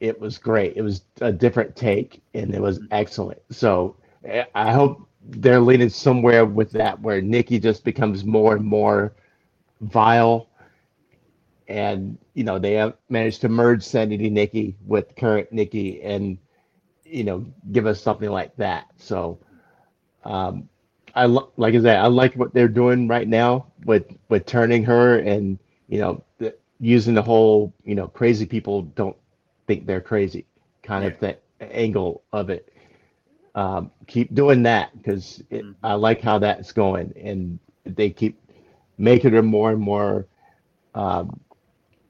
it 0.00 0.20
was 0.20 0.38
great. 0.38 0.74
It 0.76 0.82
was 0.82 1.04
a 1.22 1.32
different 1.32 1.76
take 1.76 2.22
and 2.34 2.54
it 2.54 2.62
was 2.62 2.80
excellent. 2.92 3.40
So 3.50 3.96
eh, 4.24 4.44
i 4.54 4.72
hope 4.72 5.08
they're 5.28 5.60
leaning 5.60 5.90
somewhere 5.90 6.46
with 6.46 6.72
that 6.72 7.00
where 7.02 7.20
nikki 7.22 7.58
just 7.60 7.84
becomes 7.84 8.24
more 8.24 8.56
and 8.56 8.64
more 8.64 9.14
vile 9.82 10.48
and 11.68 12.18
you 12.34 12.44
know 12.44 12.58
they 12.58 12.74
have 12.74 12.94
managed 13.10 13.40
to 13.42 13.48
merge 13.50 13.82
sanity 13.84 14.30
nikki 14.30 14.76
with 14.86 15.14
current 15.16 15.52
nikki 15.52 16.02
and 16.02 16.38
you 17.04 17.24
know 17.24 17.46
give 17.72 17.86
us 17.86 18.00
something 18.02 18.30
like 18.30 18.56
that. 18.56 18.86
So 18.98 19.40
um 20.24 20.68
i 21.14 21.26
lo- 21.26 21.52
like 21.58 21.74
i 21.74 21.80
said 21.82 21.98
i 21.98 22.06
like 22.08 22.34
what 22.36 22.54
they're 22.54 22.68
doing 22.68 23.08
right 23.08 23.28
now 23.28 23.66
with 23.86 24.06
with 24.30 24.46
turning 24.46 24.84
her 24.84 25.18
and 25.20 25.58
you 25.88 25.98
know 26.00 26.24
the, 26.38 26.54
using 26.84 27.14
the 27.14 27.22
whole 27.22 27.72
you 27.84 27.94
know 27.94 28.08
crazy 28.08 28.46
people 28.46 28.82
don't 28.94 29.16
think 29.66 29.86
they're 29.86 30.00
crazy 30.00 30.46
kind 30.82 31.04
of 31.04 31.18
that 31.20 31.42
angle 31.60 32.22
of 32.32 32.50
it 32.50 32.72
um 33.54 33.90
keep 34.06 34.34
doing 34.34 34.62
that 34.62 34.90
because 34.98 35.42
Mhm. 35.50 35.74
i 35.82 35.94
like 35.94 36.20
how 36.20 36.38
that's 36.38 36.72
going 36.72 37.12
and 37.16 37.58
they 37.86 38.10
keep 38.10 38.38
making 38.98 39.32
her 39.32 39.42
more 39.42 39.70
and 39.72 39.80
more 39.80 40.26
um 40.94 41.40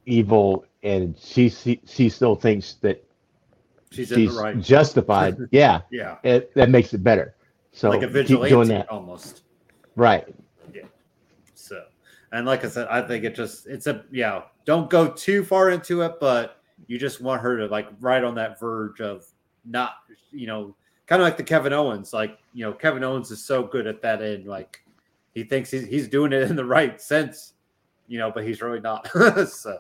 evil 0.06 0.64
and 0.82 1.16
she 1.18 1.48
she, 1.48 1.80
she 1.86 2.08
still 2.08 2.34
thinks 2.34 2.74
that 2.74 3.04
She's 3.90 4.10
in 4.12 4.24
she's 4.24 4.34
the 4.34 4.42
right. 4.42 4.60
justified. 4.60 5.36
yeah, 5.52 5.82
Yeah. 5.90 6.16
it, 6.24 6.52
that 6.54 6.70
makes 6.70 6.92
it 6.94 7.04
better. 7.04 7.34
So 7.72 7.90
like 7.90 8.02
a 8.02 8.24
keep 8.24 8.40
doing 8.48 8.68
that. 8.68 8.88
almost. 8.90 9.42
Right. 9.96 10.34
And 12.34 12.46
like 12.46 12.64
I 12.64 12.68
said, 12.68 12.88
I 12.90 13.00
think 13.00 13.22
it 13.22 13.36
just 13.36 13.68
it's 13.68 13.86
a 13.86 14.04
yeah. 14.10 14.42
Don't 14.64 14.90
go 14.90 15.08
too 15.08 15.44
far 15.44 15.70
into 15.70 16.02
it, 16.02 16.14
but 16.18 16.60
you 16.88 16.98
just 16.98 17.20
want 17.20 17.40
her 17.42 17.56
to 17.58 17.66
like 17.66 17.86
right 18.00 18.24
on 18.24 18.34
that 18.34 18.58
verge 18.58 19.00
of 19.00 19.24
not, 19.64 19.92
you 20.32 20.48
know, 20.48 20.74
kind 21.06 21.22
of 21.22 21.26
like 21.26 21.36
the 21.36 21.44
Kevin 21.44 21.72
Owens. 21.72 22.12
Like 22.12 22.38
you 22.52 22.64
know, 22.64 22.72
Kevin 22.72 23.04
Owens 23.04 23.30
is 23.30 23.44
so 23.44 23.62
good 23.62 23.86
at 23.86 24.02
that 24.02 24.20
end. 24.20 24.46
Like 24.46 24.82
he 25.32 25.44
thinks 25.44 25.70
he's 25.70 25.86
he's 25.86 26.08
doing 26.08 26.32
it 26.32 26.50
in 26.50 26.56
the 26.56 26.64
right 26.64 27.00
sense, 27.00 27.52
you 28.08 28.18
know, 28.18 28.32
but 28.32 28.44
he's 28.44 28.60
really 28.60 28.80
not. 28.80 29.06
so, 29.48 29.78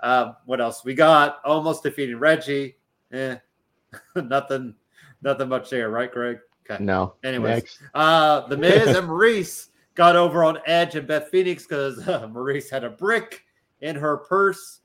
um, 0.00 0.36
what 0.44 0.60
else 0.60 0.84
we 0.84 0.92
got? 0.92 1.40
Almost 1.42 1.84
defeating 1.84 2.18
Reggie. 2.18 2.76
Eh, 3.12 3.36
nothing, 4.16 4.74
nothing 5.22 5.48
much 5.48 5.70
there, 5.70 5.88
right, 5.88 6.12
Greg? 6.12 6.38
Okay. 6.68 6.84
No. 6.84 7.14
Anyways. 7.24 7.62
Next. 7.62 7.78
Uh, 7.94 8.46
the 8.46 8.58
Miz 8.58 8.94
and 8.94 9.08
Maryse 9.08 9.68
got 9.94 10.16
over 10.16 10.44
on 10.44 10.58
Edge 10.66 10.96
and 10.96 11.06
Beth 11.06 11.28
Phoenix 11.28 11.64
because 11.64 12.06
uh, 12.08 12.28
Maryse 12.32 12.70
had 12.70 12.84
a 12.84 12.90
brick 12.90 13.44
in 13.80 13.96
her 13.96 14.16
purse. 14.16 14.80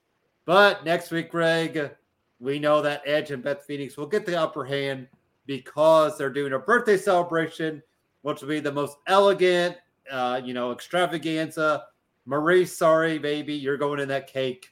But 0.46 0.84
next 0.84 1.12
week, 1.12 1.32
Greg, 1.32 1.92
we 2.40 2.60
know 2.60 2.82
that 2.82 3.02
Edge 3.06 3.32
and 3.32 3.44
Beth 3.44 3.66
Phoenix 3.66 3.98
will 3.98 4.08
get 4.08 4.26
the 4.26 4.40
upper 4.40 4.66
hand 4.66 5.08
because 5.46 6.18
they're 6.18 6.30
doing 6.30 6.54
a 6.54 6.60
birthday 6.60 6.98
celebration, 6.98 7.84
which 8.22 8.42
will 8.42 8.50
be 8.50 8.60
the 8.60 8.72
most 8.72 8.98
elegant, 9.08 9.78
uh, 10.12 10.42
you 10.44 10.54
know, 10.54 10.72
extravaganza 10.72 11.84
Marie, 12.30 12.64
sorry, 12.64 13.18
baby, 13.18 13.56
you're 13.56 13.76
going 13.76 14.00
in 14.00 14.08
that 14.10 14.28
cake. 14.28 14.70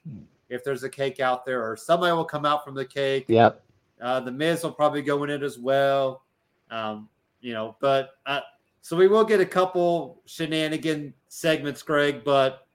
If 0.48 0.64
there's 0.64 0.84
a 0.84 0.90
cake 0.90 1.20
out 1.20 1.44
there, 1.44 1.68
or 1.68 1.76
somebody 1.76 2.14
will 2.14 2.24
come 2.24 2.46
out 2.46 2.64
from 2.64 2.76
the 2.76 2.86
cake. 2.86 3.26
Yep. 3.28 3.64
Uh, 4.00 4.20
the 4.20 4.32
Miz 4.32 4.64
will 4.64 4.72
probably 4.72 5.02
go 5.02 5.24
in 5.24 5.32
it 5.32 5.42
as 5.42 5.58
well. 5.58 6.24
Um, 6.70 7.10
you 7.42 7.54
know, 7.54 7.76
but 7.82 8.12
uh, 8.28 8.42
so 8.88 8.96
we 8.96 9.10
will 9.10 9.26
get 9.26 9.42
a 9.42 9.46
couple 9.46 10.22
shenanigan 10.28 11.14
segments, 11.28 11.84
Greg. 11.84 12.24
But 12.24 12.66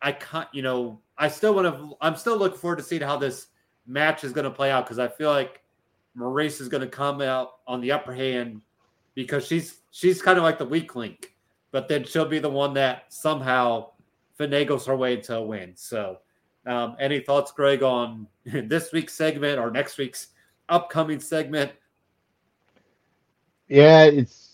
I 0.00 0.12
can't, 0.12 0.48
you 0.54 0.62
know, 0.62 1.02
I 1.18 1.28
still 1.28 1.54
want 1.54 1.66
to. 1.66 1.96
I'm 2.00 2.16
still 2.16 2.38
looking 2.38 2.56
forward 2.56 2.78
to 2.78 2.82
seeing 2.82 3.02
how 3.02 3.18
this 3.18 3.48
match 3.86 4.24
is 4.24 4.32
going 4.32 4.46
to 4.46 4.50
play 4.50 4.70
out 4.70 4.86
because 4.86 4.98
I 4.98 5.06
feel 5.08 5.28
like 5.28 5.60
Maryse 6.16 6.62
is 6.62 6.70
going 6.70 6.80
to 6.80 6.86
come 6.86 7.20
out 7.20 7.56
on 7.66 7.82
the 7.82 7.92
upper 7.92 8.14
hand 8.14 8.62
because 9.14 9.46
she's 9.46 9.82
she's 9.90 10.22
kind 10.22 10.38
of 10.38 10.44
like 10.44 10.56
the 10.56 10.64
weak 10.64 10.96
link, 10.96 11.34
but 11.72 11.88
then 11.88 12.04
she'll 12.04 12.24
be 12.24 12.38
the 12.38 12.48
one 12.48 12.72
that 12.72 13.12
somehow 13.12 13.90
finagles 14.38 14.86
her 14.86 14.96
way 14.96 15.16
into 15.16 15.36
a 15.36 15.42
win. 15.42 15.72
So, 15.74 16.20
um, 16.64 16.96
any 16.98 17.20
thoughts, 17.20 17.52
Greg, 17.52 17.82
on 17.82 18.26
this 18.46 18.92
week's 18.92 19.12
segment 19.12 19.58
or 19.58 19.70
next 19.70 19.98
week's 19.98 20.28
upcoming 20.70 21.20
segment? 21.20 21.70
Yeah, 23.68 24.04
it's 24.04 24.49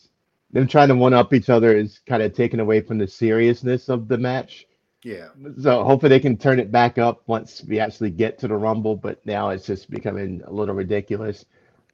them 0.57 0.67
trying 0.67 0.89
to 0.89 0.95
one 0.95 1.13
up 1.13 1.35
each 1.35 1.51
other 1.51 1.77
is 1.77 2.01
kind 2.07 2.23
of 2.23 2.33
taken 2.35 2.61
away 2.61 2.81
from 2.81 2.97
the 2.97 3.07
seriousness 3.07 3.91
of 3.91 4.09
the 4.09 4.17
match. 4.17 4.67
Yeah. 5.03 5.29
So 5.61 5.85
hopefully 5.85 6.09
they 6.09 6.21
can 6.21 6.39
turn 6.39 6.59
it 6.59 6.73
back 6.73 6.97
up 6.97 7.23
once 7.27 7.63
we 7.69 7.79
actually 7.79 8.11
get 8.11 8.39
to 8.39 8.49
the 8.49 8.57
Rumble. 8.57 8.97
But 8.97 9.25
now 9.27 9.51
it's 9.51 9.67
just 9.67 9.91
becoming 9.91 10.43
a 10.47 10.51
little 10.51 10.75
ridiculous. 10.75 11.45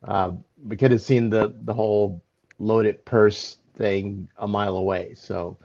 Uh, 0.07 0.33
we 0.65 0.77
could 0.77 0.93
have 0.93 1.03
seen 1.03 1.29
the 1.29 1.53
the 1.65 1.75
whole 1.75 2.23
loaded 2.61 3.05
purse 3.05 3.59
thing 3.77 4.29
a 4.39 4.47
mile 4.47 4.77
away. 4.77 5.15
So 5.17 5.59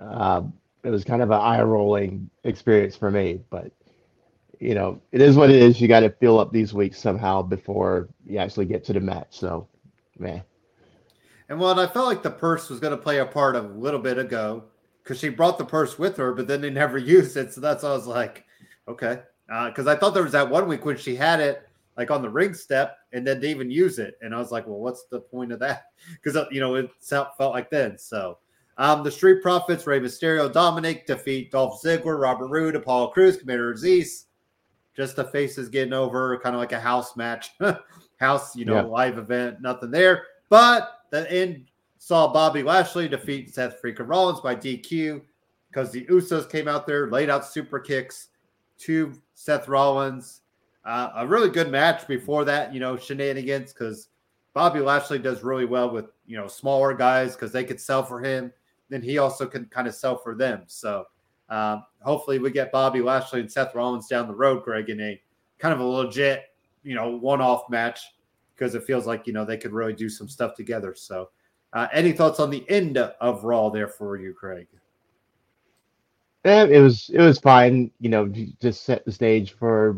uh, 0.00 0.42
it 0.84 0.90
was 0.90 1.02
kind 1.02 1.22
of 1.22 1.30
an 1.30 1.40
eye 1.40 1.62
rolling 1.62 2.30
experience 2.44 2.94
for 2.94 3.10
me. 3.10 3.40
But 3.50 3.72
you 4.60 4.76
know, 4.76 5.00
it 5.10 5.20
is 5.20 5.34
what 5.34 5.50
it 5.50 5.56
is. 5.56 5.80
You 5.80 5.88
got 5.88 6.00
to 6.00 6.10
fill 6.10 6.38
up 6.38 6.52
these 6.52 6.72
weeks 6.72 7.00
somehow 7.00 7.42
before 7.42 8.08
you 8.24 8.38
actually 8.38 8.66
get 8.66 8.84
to 8.84 8.92
the 8.92 9.00
match. 9.00 9.26
So, 9.30 9.66
man. 10.20 10.44
And 11.52 11.60
well, 11.60 11.78
I 11.78 11.86
felt 11.86 12.06
like 12.06 12.22
the 12.22 12.30
purse 12.30 12.70
was 12.70 12.80
going 12.80 12.96
to 12.96 13.02
play 13.02 13.18
a 13.18 13.26
part 13.26 13.56
a 13.56 13.60
little 13.60 14.00
bit 14.00 14.16
ago 14.16 14.64
because 15.02 15.18
she 15.18 15.28
brought 15.28 15.58
the 15.58 15.66
purse 15.66 15.98
with 15.98 16.16
her, 16.16 16.32
but 16.32 16.46
then 16.46 16.62
they 16.62 16.70
never 16.70 16.96
used 17.16 17.36
it. 17.36 17.52
So 17.52 17.60
that's 17.60 17.82
why 17.82 17.90
I 17.90 17.92
was 17.92 18.06
like, 18.06 18.46
okay. 18.88 19.20
Because 19.48 19.86
uh, 19.86 19.90
I 19.90 19.96
thought 19.96 20.14
there 20.14 20.22
was 20.22 20.32
that 20.32 20.48
one 20.48 20.66
week 20.66 20.86
when 20.86 20.96
she 20.96 21.14
had 21.14 21.40
it 21.40 21.68
like 21.98 22.10
on 22.10 22.22
the 22.22 22.30
ring 22.30 22.54
step 22.54 22.96
and 23.12 23.26
then 23.26 23.38
didn't 23.38 23.50
even 23.50 23.70
use 23.70 23.98
it. 23.98 24.14
And 24.22 24.34
I 24.34 24.38
was 24.38 24.50
like, 24.50 24.66
well, 24.66 24.78
what's 24.78 25.04
the 25.10 25.20
point 25.20 25.52
of 25.52 25.58
that? 25.58 25.88
Because, 26.14 26.36
uh, 26.36 26.46
you 26.50 26.58
know, 26.58 26.76
it 26.76 26.90
felt 27.02 27.36
like 27.38 27.68
then. 27.68 27.98
So 27.98 28.38
um, 28.78 29.04
the 29.04 29.10
Street 29.10 29.42
Profits, 29.42 29.86
Rey 29.86 30.00
Mysterio, 30.00 30.50
Dominik 30.50 31.04
defeat 31.04 31.50
Dolph 31.50 31.82
Ziggler, 31.82 32.18
Robert 32.18 32.48
Roode, 32.48 32.76
Apollo 32.76 33.08
Crews, 33.08 33.36
Commander 33.36 33.74
Azeez. 33.74 34.24
Just 34.96 35.16
the 35.16 35.24
faces 35.24 35.68
getting 35.68 35.92
over, 35.92 36.40
kind 36.42 36.54
of 36.54 36.60
like 36.60 36.72
a 36.72 36.80
house 36.80 37.14
match, 37.14 37.50
house, 38.16 38.56
you 38.56 38.64
know, 38.64 38.76
yeah. 38.76 38.82
live 38.84 39.18
event, 39.18 39.60
nothing 39.60 39.90
there. 39.90 40.24
But 40.48 41.01
the 41.12 41.30
end 41.30 41.66
saw 41.98 42.32
Bobby 42.32 42.64
Lashley 42.64 43.06
defeat 43.06 43.54
Seth 43.54 43.80
Freakin' 43.80 44.08
Rollins 44.08 44.40
by 44.40 44.56
DQ 44.56 45.22
because 45.68 45.92
the 45.92 46.04
Usos 46.06 46.50
came 46.50 46.66
out 46.66 46.86
there, 46.86 47.08
laid 47.08 47.30
out 47.30 47.46
super 47.46 47.78
kicks 47.78 48.28
to 48.78 49.12
Seth 49.34 49.68
Rollins. 49.68 50.40
Uh, 50.84 51.10
a 51.16 51.26
really 51.26 51.50
good 51.50 51.70
match 51.70 52.08
before 52.08 52.44
that, 52.44 52.74
you 52.74 52.80
know, 52.80 52.96
shenanigans 52.96 53.72
because 53.72 54.08
Bobby 54.52 54.80
Lashley 54.80 55.18
does 55.18 55.44
really 55.44 55.66
well 55.66 55.90
with, 55.90 56.06
you 56.26 56.36
know, 56.36 56.48
smaller 56.48 56.92
guys 56.92 57.36
because 57.36 57.52
they 57.52 57.62
could 57.62 57.80
sell 57.80 58.02
for 58.02 58.20
him. 58.20 58.52
Then 58.88 59.02
he 59.02 59.18
also 59.18 59.46
can 59.46 59.66
kind 59.66 59.86
of 59.86 59.94
sell 59.94 60.16
for 60.16 60.34
them. 60.34 60.62
So 60.66 61.04
um, 61.50 61.84
hopefully 62.00 62.38
we 62.38 62.50
get 62.50 62.72
Bobby 62.72 63.00
Lashley 63.00 63.40
and 63.40 63.52
Seth 63.52 63.74
Rollins 63.74 64.08
down 64.08 64.26
the 64.26 64.34
road, 64.34 64.64
Greg, 64.64 64.88
in 64.88 65.00
a 65.00 65.20
kind 65.58 65.72
of 65.72 65.80
a 65.80 65.84
legit, 65.84 66.44
you 66.82 66.94
know, 66.94 67.10
one 67.16 67.40
off 67.40 67.70
match 67.70 68.00
because 68.62 68.76
it 68.76 68.84
feels 68.84 69.06
like, 69.06 69.26
you 69.26 69.32
know, 69.32 69.44
they 69.44 69.56
could 69.56 69.72
really 69.72 69.92
do 69.92 70.08
some 70.08 70.28
stuff 70.28 70.54
together. 70.54 70.94
So, 70.94 71.30
uh, 71.72 71.88
any 71.92 72.12
thoughts 72.12 72.38
on 72.38 72.48
the 72.48 72.64
end 72.70 72.96
of 72.96 73.42
Raw 73.42 73.70
there 73.70 73.88
for 73.88 74.16
you, 74.16 74.32
Craig? 74.32 74.68
Yeah, 76.44 76.64
it 76.64 76.78
was 76.78 77.10
it 77.12 77.20
was 77.20 77.40
fine. 77.40 77.90
You 77.98 78.10
know, 78.10 78.32
just 78.60 78.84
set 78.84 79.04
the 79.04 79.10
stage 79.10 79.54
for 79.54 79.96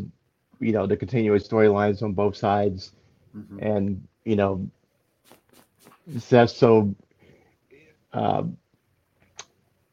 you 0.59 0.71
know 0.71 0.87
the 0.87 0.97
continuous 0.97 1.47
storylines 1.47 2.01
on 2.01 2.13
both 2.13 2.35
sides, 2.35 2.93
mm-hmm. 3.37 3.59
and 3.59 4.07
you 4.23 4.35
know, 4.35 4.67
Seth 6.17 6.51
so 6.51 6.95
uh, 8.13 8.43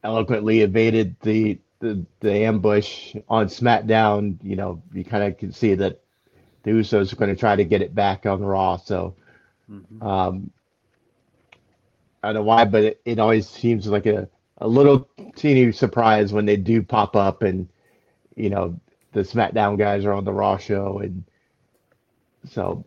eloquently 0.03 0.61
evaded 0.61 1.15
the, 1.21 1.59
the 1.79 2.03
the 2.21 2.33
ambush 2.45 3.15
on 3.29 3.47
SmackDown. 3.47 4.37
You 4.41 4.55
know, 4.55 4.81
you 4.93 5.03
kind 5.03 5.23
of 5.23 5.37
can 5.37 5.51
see 5.51 5.75
that 5.75 6.02
the 6.63 6.71
Usos 6.71 7.11
are 7.11 7.15
going 7.17 7.33
to 7.33 7.39
try 7.39 7.55
to 7.55 7.63
get 7.63 7.81
it 7.81 7.93
back 7.93 8.25
on 8.25 8.41
Raw. 8.41 8.77
So, 8.77 9.15
mm-hmm. 9.69 10.01
um, 10.01 10.49
I 12.23 12.27
don't 12.27 12.35
know 12.35 12.43
why, 12.43 12.65
but 12.65 12.83
it, 12.83 13.01
it 13.05 13.19
always 13.19 13.47
seems 13.47 13.87
like 13.87 14.05
a, 14.05 14.27
a 14.59 14.67
little 14.67 15.09
teeny 15.35 15.71
surprise 15.71 16.31
when 16.31 16.45
they 16.45 16.55
do 16.55 16.81
pop 16.81 17.15
up 17.15 17.43
and, 17.43 17.67
you 18.35 18.49
know, 18.49 18.79
the 19.11 19.21
SmackDown 19.21 19.77
guys 19.77 20.05
are 20.05 20.13
on 20.13 20.23
the 20.23 20.33
Raw 20.33 20.57
show. 20.57 20.99
And 20.99 21.23
so. 22.49 22.85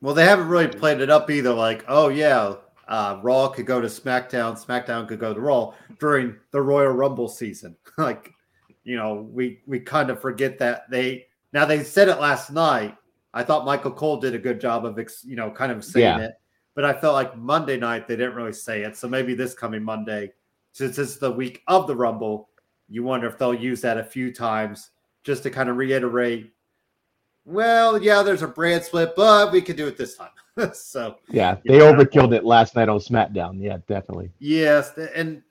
Well, 0.00 0.14
they 0.14 0.24
haven't 0.24 0.48
really 0.48 0.68
played 0.68 1.00
it 1.00 1.10
up 1.10 1.28
either. 1.28 1.52
Like, 1.52 1.84
oh, 1.88 2.08
yeah, 2.08 2.54
uh, 2.86 3.18
Raw 3.22 3.48
could 3.48 3.66
go 3.66 3.80
to 3.80 3.88
SmackDown, 3.88 4.64
SmackDown 4.64 5.08
could 5.08 5.18
go 5.18 5.34
to 5.34 5.40
Raw 5.40 5.74
during 5.98 6.36
the 6.52 6.62
Royal 6.62 6.92
Rumble 6.92 7.28
season. 7.28 7.76
like, 7.98 8.32
you 8.84 8.96
know, 8.96 9.28
we, 9.32 9.60
we 9.66 9.80
kind 9.80 10.08
of 10.08 10.20
forget 10.20 10.58
that 10.58 10.88
they, 10.88 11.26
now 11.52 11.64
they 11.64 11.82
said 11.82 12.08
it 12.08 12.20
last 12.20 12.50
night. 12.50 12.96
I 13.34 13.42
thought 13.42 13.64
Michael 13.64 13.92
Cole 13.92 14.18
did 14.18 14.34
a 14.34 14.38
good 14.38 14.60
job 14.60 14.84
of, 14.84 14.98
you 15.24 15.36
know, 15.36 15.50
kind 15.50 15.72
of 15.72 15.84
saying 15.84 16.18
yeah. 16.18 16.26
it 16.26 16.34
but 16.74 16.84
I 16.84 16.92
felt 16.92 17.14
like 17.14 17.36
Monday 17.36 17.76
night 17.76 18.08
they 18.08 18.16
didn't 18.16 18.34
really 18.34 18.52
say 18.52 18.82
it. 18.82 18.96
So 18.96 19.08
maybe 19.08 19.34
this 19.34 19.54
coming 19.54 19.82
Monday, 19.82 20.32
since 20.72 20.98
it's 20.98 21.16
the 21.16 21.30
week 21.30 21.62
of 21.68 21.86
the 21.86 21.96
Rumble, 21.96 22.48
you 22.88 23.02
wonder 23.02 23.26
if 23.26 23.38
they'll 23.38 23.54
use 23.54 23.80
that 23.82 23.98
a 23.98 24.04
few 24.04 24.32
times 24.32 24.90
just 25.24 25.42
to 25.44 25.50
kind 25.50 25.68
of 25.68 25.76
reiterate. 25.76 26.52
Well, 27.44 28.02
yeah, 28.02 28.22
there's 28.22 28.42
a 28.42 28.48
brand 28.48 28.84
split, 28.84 29.14
but 29.16 29.52
we 29.52 29.60
could 29.60 29.76
do 29.76 29.86
it 29.86 29.96
this 29.96 30.16
time. 30.16 30.30
so 30.74 31.16
yeah, 31.28 31.56
they 31.64 31.78
know, 31.78 31.92
overkilled 31.92 32.34
it 32.34 32.44
last 32.44 32.76
night 32.76 32.88
on 32.88 32.98
SmackDown. 32.98 33.60
Yeah, 33.60 33.78
definitely. 33.88 34.30
Yes, 34.38 34.96
and 35.14 35.42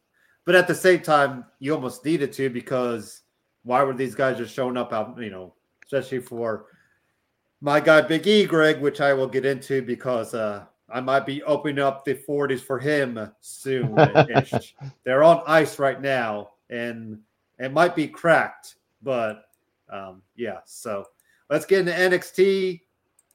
but 0.45 0.56
at 0.56 0.68
the 0.68 0.76
same 0.76 1.02
time, 1.02 1.45
you 1.60 1.74
almost 1.74 2.06
needed 2.06 2.32
to 2.34 2.49
because 2.49 3.22
why 3.64 3.84
were 3.84 3.93
these 3.93 4.16
guys 4.16 4.38
just 4.38 4.54
showing 4.54 4.78
up 4.78 4.93
out? 4.93 5.20
You 5.20 5.32
know, 5.32 5.54
especially 5.92 6.20
for 6.20 6.68
my 7.60 7.80
guy 7.80 8.02
Big 8.02 8.26
E, 8.26 8.46
Greg, 8.46 8.80
which 8.80 9.02
I 9.02 9.14
will 9.14 9.28
get 9.28 9.46
into 9.46 9.82
because 9.82 10.34
uh, 10.34 10.64
I 10.89 11.02
might 11.02 11.26
be 11.26 11.44
opening 11.44 11.84
up 11.84 12.06
the 12.06 12.16
40s 12.16 12.62
for 12.62 12.80
him 12.80 13.32
soon. 13.42 13.94
They're 15.04 15.24
on 15.24 15.44
ice 15.46 15.80
right 15.80 16.02
now, 16.02 16.52
and 16.70 17.20
it 17.60 17.74
might 17.74 17.96
be 17.96 18.08
cracked, 18.08 18.76
but 19.04 19.44
um, 19.89 20.22
yeah. 20.36 20.60
So 20.66 21.06
let's 21.50 21.66
get 21.66 21.80
into 21.80 21.92
NXT. 21.92 22.82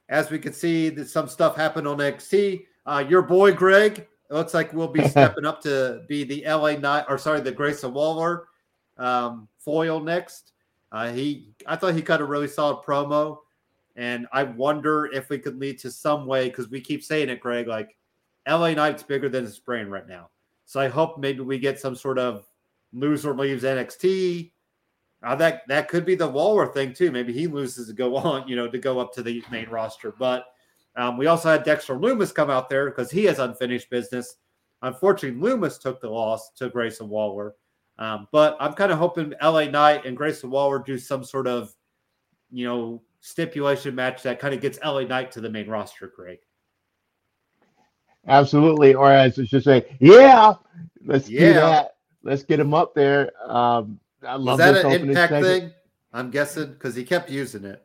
As 0.08 0.30
we 0.30 0.38
can 0.38 0.52
see, 0.52 0.88
that 0.90 1.08
some 1.08 1.28
stuff 1.28 1.56
happened 1.56 1.86
on 1.86 1.98
NXT. 1.98 2.64
Uh, 2.86 3.04
your 3.08 3.22
boy 3.22 3.52
Greg 3.52 4.06
looks 4.30 4.54
like 4.54 4.72
we'll 4.72 4.88
be 4.88 5.06
stepping 5.08 5.44
up 5.44 5.60
to 5.62 6.02
be 6.08 6.24
the 6.24 6.44
LA 6.46 6.72
Knight, 6.72 7.04
or 7.08 7.18
sorry, 7.18 7.40
the 7.40 7.52
Grayson 7.52 7.92
Waller 7.92 8.48
um, 8.96 9.46
foil 9.58 10.00
next. 10.00 10.52
Uh, 10.92 11.12
he, 11.12 11.54
I 11.66 11.76
thought 11.76 11.94
he 11.94 12.02
cut 12.02 12.20
a 12.20 12.24
really 12.24 12.48
solid 12.48 12.84
promo. 12.84 13.38
And 13.96 14.26
I 14.32 14.42
wonder 14.42 15.06
if 15.06 15.30
we 15.30 15.38
could 15.38 15.58
lead 15.58 15.78
to 15.80 15.90
some 15.90 16.26
way 16.26 16.48
because 16.48 16.68
we 16.68 16.80
keep 16.80 17.02
saying 17.02 17.30
it, 17.30 17.40
Greg. 17.40 17.66
Like 17.66 17.96
LA 18.46 18.72
Knight's 18.72 19.02
bigger 19.02 19.28
than 19.28 19.44
his 19.44 19.58
brain 19.58 19.88
right 19.88 20.06
now. 20.06 20.30
So 20.66 20.80
I 20.80 20.88
hope 20.88 21.18
maybe 21.18 21.40
we 21.40 21.58
get 21.58 21.80
some 21.80 21.96
sort 21.96 22.18
of 22.18 22.44
loser 22.92 23.34
leaves 23.34 23.64
NXT. 23.64 24.52
Uh, 25.22 25.34
that 25.36 25.62
that 25.68 25.88
could 25.88 26.04
be 26.04 26.14
the 26.14 26.28
Waller 26.28 26.66
thing 26.66 26.92
too. 26.92 27.10
Maybe 27.10 27.32
he 27.32 27.46
loses 27.46 27.88
to 27.88 27.94
go 27.94 28.16
on, 28.16 28.46
you 28.46 28.54
know, 28.54 28.68
to 28.68 28.78
go 28.78 28.98
up 28.98 29.14
to 29.14 29.22
the 29.22 29.42
main 29.50 29.68
roster. 29.70 30.12
But 30.12 30.46
um, 30.96 31.16
we 31.16 31.26
also 31.26 31.50
had 31.50 31.64
Dexter 31.64 31.94
Lumis 31.94 32.34
come 32.34 32.50
out 32.50 32.68
there 32.68 32.90
because 32.90 33.10
he 33.10 33.24
has 33.24 33.38
unfinished 33.38 33.90
business. 33.90 34.36
Unfortunately, 34.82 35.40
Lumis 35.40 35.80
took 35.80 36.00
the 36.00 36.08
loss 36.08 36.52
to 36.52 36.68
Grayson 36.68 37.08
Waller. 37.08 37.54
Um, 37.98 38.28
but 38.30 38.56
I'm 38.60 38.74
kind 38.74 38.92
of 38.92 38.98
hoping 38.98 39.32
LA 39.42 39.64
Knight 39.64 40.04
and 40.04 40.16
Grayson 40.16 40.50
Waller 40.50 40.78
do 40.78 40.98
some 40.98 41.24
sort 41.24 41.46
of, 41.46 41.74
you 42.50 42.66
know, 42.66 43.02
stipulation 43.20 43.94
match 43.94 44.22
that 44.22 44.38
kind 44.38 44.54
of 44.54 44.60
gets 44.60 44.78
LA 44.84 45.02
Knight 45.02 45.32
to 45.32 45.40
the 45.40 45.50
main 45.50 45.68
roster, 45.68 46.12
Greg. 46.14 46.38
Absolutely. 48.28 48.94
Or 48.94 49.10
as 49.10 49.38
I 49.38 49.44
should 49.44 49.64
say, 49.64 49.96
yeah, 50.00 50.54
let's 51.04 51.28
yeah. 51.28 51.40
do 51.40 51.52
that. 51.54 51.96
Let's 52.22 52.42
get 52.42 52.60
him 52.60 52.74
up 52.74 52.94
there. 52.94 53.30
Um, 53.50 54.00
I 54.26 54.34
love 54.34 54.58
was 54.58 54.72
that 54.74 54.84
an 54.84 55.08
impact 55.08 55.30
segment. 55.30 55.44
thing? 55.44 55.72
I'm 56.12 56.30
guessing 56.30 56.72
because 56.72 56.94
he 56.94 57.04
kept 57.04 57.30
using 57.30 57.64
it. 57.64 57.82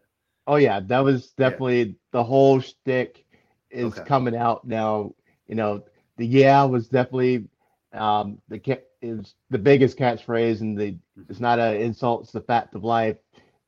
Oh 0.48 0.56
yeah, 0.56 0.80
that 0.80 1.00
was 1.00 1.32
definitely 1.32 1.84
yeah. 1.84 1.94
the 2.12 2.24
whole 2.24 2.60
shtick 2.60 3.26
is 3.70 3.94
okay. 3.94 4.04
coming 4.06 4.36
out 4.36 4.66
now. 4.66 5.14
You 5.48 5.56
know, 5.56 5.84
the 6.18 6.26
yeah 6.26 6.64
was 6.64 6.88
definitely 6.88 7.48
Um, 7.94 8.40
the 8.48 8.80
is 9.02 9.36
the 9.50 9.58
biggest 9.60 9.98
catchphrase, 9.98 10.62
and 10.62 10.78
the 10.78 10.98
it's 11.30 11.40
not 11.40 11.60
an 11.60 11.76
insult; 11.76 12.24
it's 12.24 12.32
the 12.32 12.42
fact 12.42 12.76
of 12.76 12.84
life. 12.84 13.18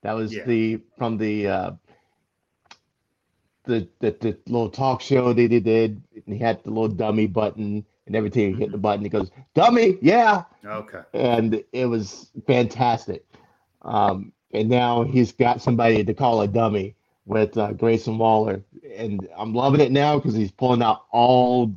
That 0.01 0.13
was 0.13 0.34
Yeah. 0.34 0.45
the 0.45 0.82
from 0.97 1.17
the 1.17 1.47
uh, 1.47 1.71
the, 3.65 3.88
the 3.99 4.11
the 4.19 4.38
little 4.47 4.69
talk 4.69 5.01
show 5.01 5.34
that 5.34 5.51
he 5.51 5.59
did. 5.59 6.01
And 6.26 6.36
he 6.36 6.38
had 6.39 6.63
the 6.63 6.69
little 6.69 6.88
dummy 6.89 7.28
button, 7.28 7.86
and 8.05 8.15
every 8.15 8.30
time 8.30 8.53
he 8.53 8.59
hit 8.59 8.71
the 8.71 8.78
button, 8.78 9.03
he 9.03 9.09
goes, 9.09 9.32
"Dummy, 9.53 9.97
yeah." 10.01 10.43
Okay. 10.65 11.01
and 11.13 11.63
it 11.74 11.86
was 11.86 12.32
fantastic. 12.47 13.26
Um, 13.82 14.32
and 14.53 14.69
now 14.69 15.03
he's 15.03 15.32
got 15.32 15.61
somebody 15.61 16.03
to 16.03 16.13
call 16.13 16.41
a 16.41 16.47
dummy 16.47 16.95
with 17.26 17.57
uh, 17.57 17.74
Grayson 17.74 18.17
Waller, 18.17 18.63
and 18.95 19.28
I'm 19.38 19.53
loving 19.53 19.82
it 19.82 19.91
now 19.91 20.17
because 20.17 20.36
he's 20.36 20.51
pulling 20.51 20.82
out 20.82 21.05
all 21.11 21.76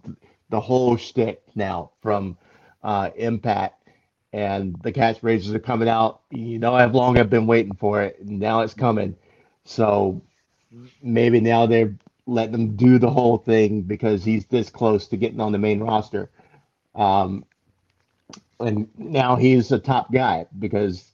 the 0.50 0.60
whole 0.60 0.96
shtick 0.96 1.42
now 1.54 1.90
from 2.02 2.36
uh, 2.82 3.10
Impact, 3.16 3.88
and 4.32 4.76
the 4.82 4.92
catchphrases 4.92 5.54
are 5.54 5.58
coming 5.60 5.88
out. 5.88 6.20
You 6.30 6.58
know 6.58 6.76
how 6.76 6.88
long 6.88 7.18
I've 7.18 7.30
been 7.30 7.46
waiting 7.46 7.74
for 7.74 8.02
it, 8.02 8.18
and 8.20 8.38
now 8.38 8.60
it's 8.60 8.74
coming. 8.74 9.16
So 9.64 10.22
maybe 11.02 11.40
now 11.40 11.66
they're 11.66 11.96
letting 12.26 12.54
him 12.54 12.76
do 12.76 12.98
the 12.98 13.10
whole 13.10 13.38
thing 13.38 13.82
because 13.82 14.24
he's 14.24 14.46
this 14.46 14.70
close 14.70 15.06
to 15.08 15.16
getting 15.16 15.40
on 15.40 15.52
the 15.52 15.58
main 15.58 15.80
roster. 15.80 16.30
Um, 16.94 17.44
and 18.60 18.88
now 18.98 19.36
he's 19.36 19.70
a 19.72 19.78
top 19.78 20.12
guy 20.12 20.46
because 20.58 21.12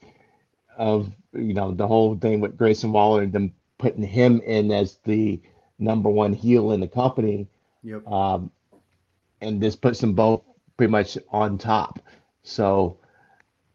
of 0.76 1.12
you 1.34 1.54
know 1.54 1.72
the 1.72 1.86
whole 1.86 2.16
thing 2.16 2.40
with 2.40 2.56
Grayson 2.56 2.92
Waller 2.92 3.22
and 3.22 3.32
them 3.32 3.52
putting 3.78 4.02
him 4.02 4.40
in 4.40 4.70
as 4.70 4.98
the 5.04 5.40
number 5.78 6.08
one 6.08 6.32
heel 6.32 6.72
in 6.72 6.80
the 6.80 6.86
company, 6.88 7.48
Yep. 7.82 8.06
um, 8.06 8.50
and 9.42 9.62
this 9.62 9.76
puts 9.76 10.00
them 10.00 10.14
both 10.14 10.42
pretty 10.78 10.92
much 10.92 11.18
on 11.32 11.58
top. 11.58 12.00
So 12.44 12.98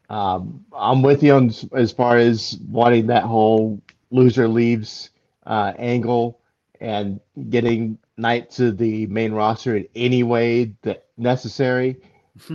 um, 0.10 0.66
I'm 0.74 1.04
with 1.04 1.24
you 1.24 1.34
on 1.36 1.52
as 1.76 1.94
far 1.94 2.18
as 2.18 2.58
wanting 2.70 3.08
that 3.08 3.24
whole 3.24 3.82
loser 4.12 4.48
leaves 4.50 5.12
uh, 5.46 5.74
angle 5.78 6.42
and 6.82 7.20
getting 7.50 8.00
Knight 8.18 8.52
to 8.52 8.72
the 8.72 9.08
main 9.08 9.34
roster 9.34 9.78
in 9.78 9.88
any 9.96 10.24
way 10.24 10.74
that 10.84 11.08
necessary 11.18 11.98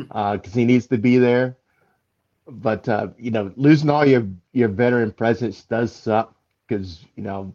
because 0.04 0.54
he 0.54 0.64
needs 0.64 0.88
to 0.88 0.98
be 0.98 1.18
there. 1.18 1.56
But 2.48 2.88
uh, 2.88 3.08
you 3.18 3.30
know, 3.30 3.52
losing 3.56 3.90
all 3.90 4.06
your 4.06 4.28
your 4.52 4.68
veteran 4.68 5.12
presence 5.12 5.64
does 5.64 5.92
suck 5.94 6.34
because 6.68 7.04
you 7.16 7.22
know 7.24 7.54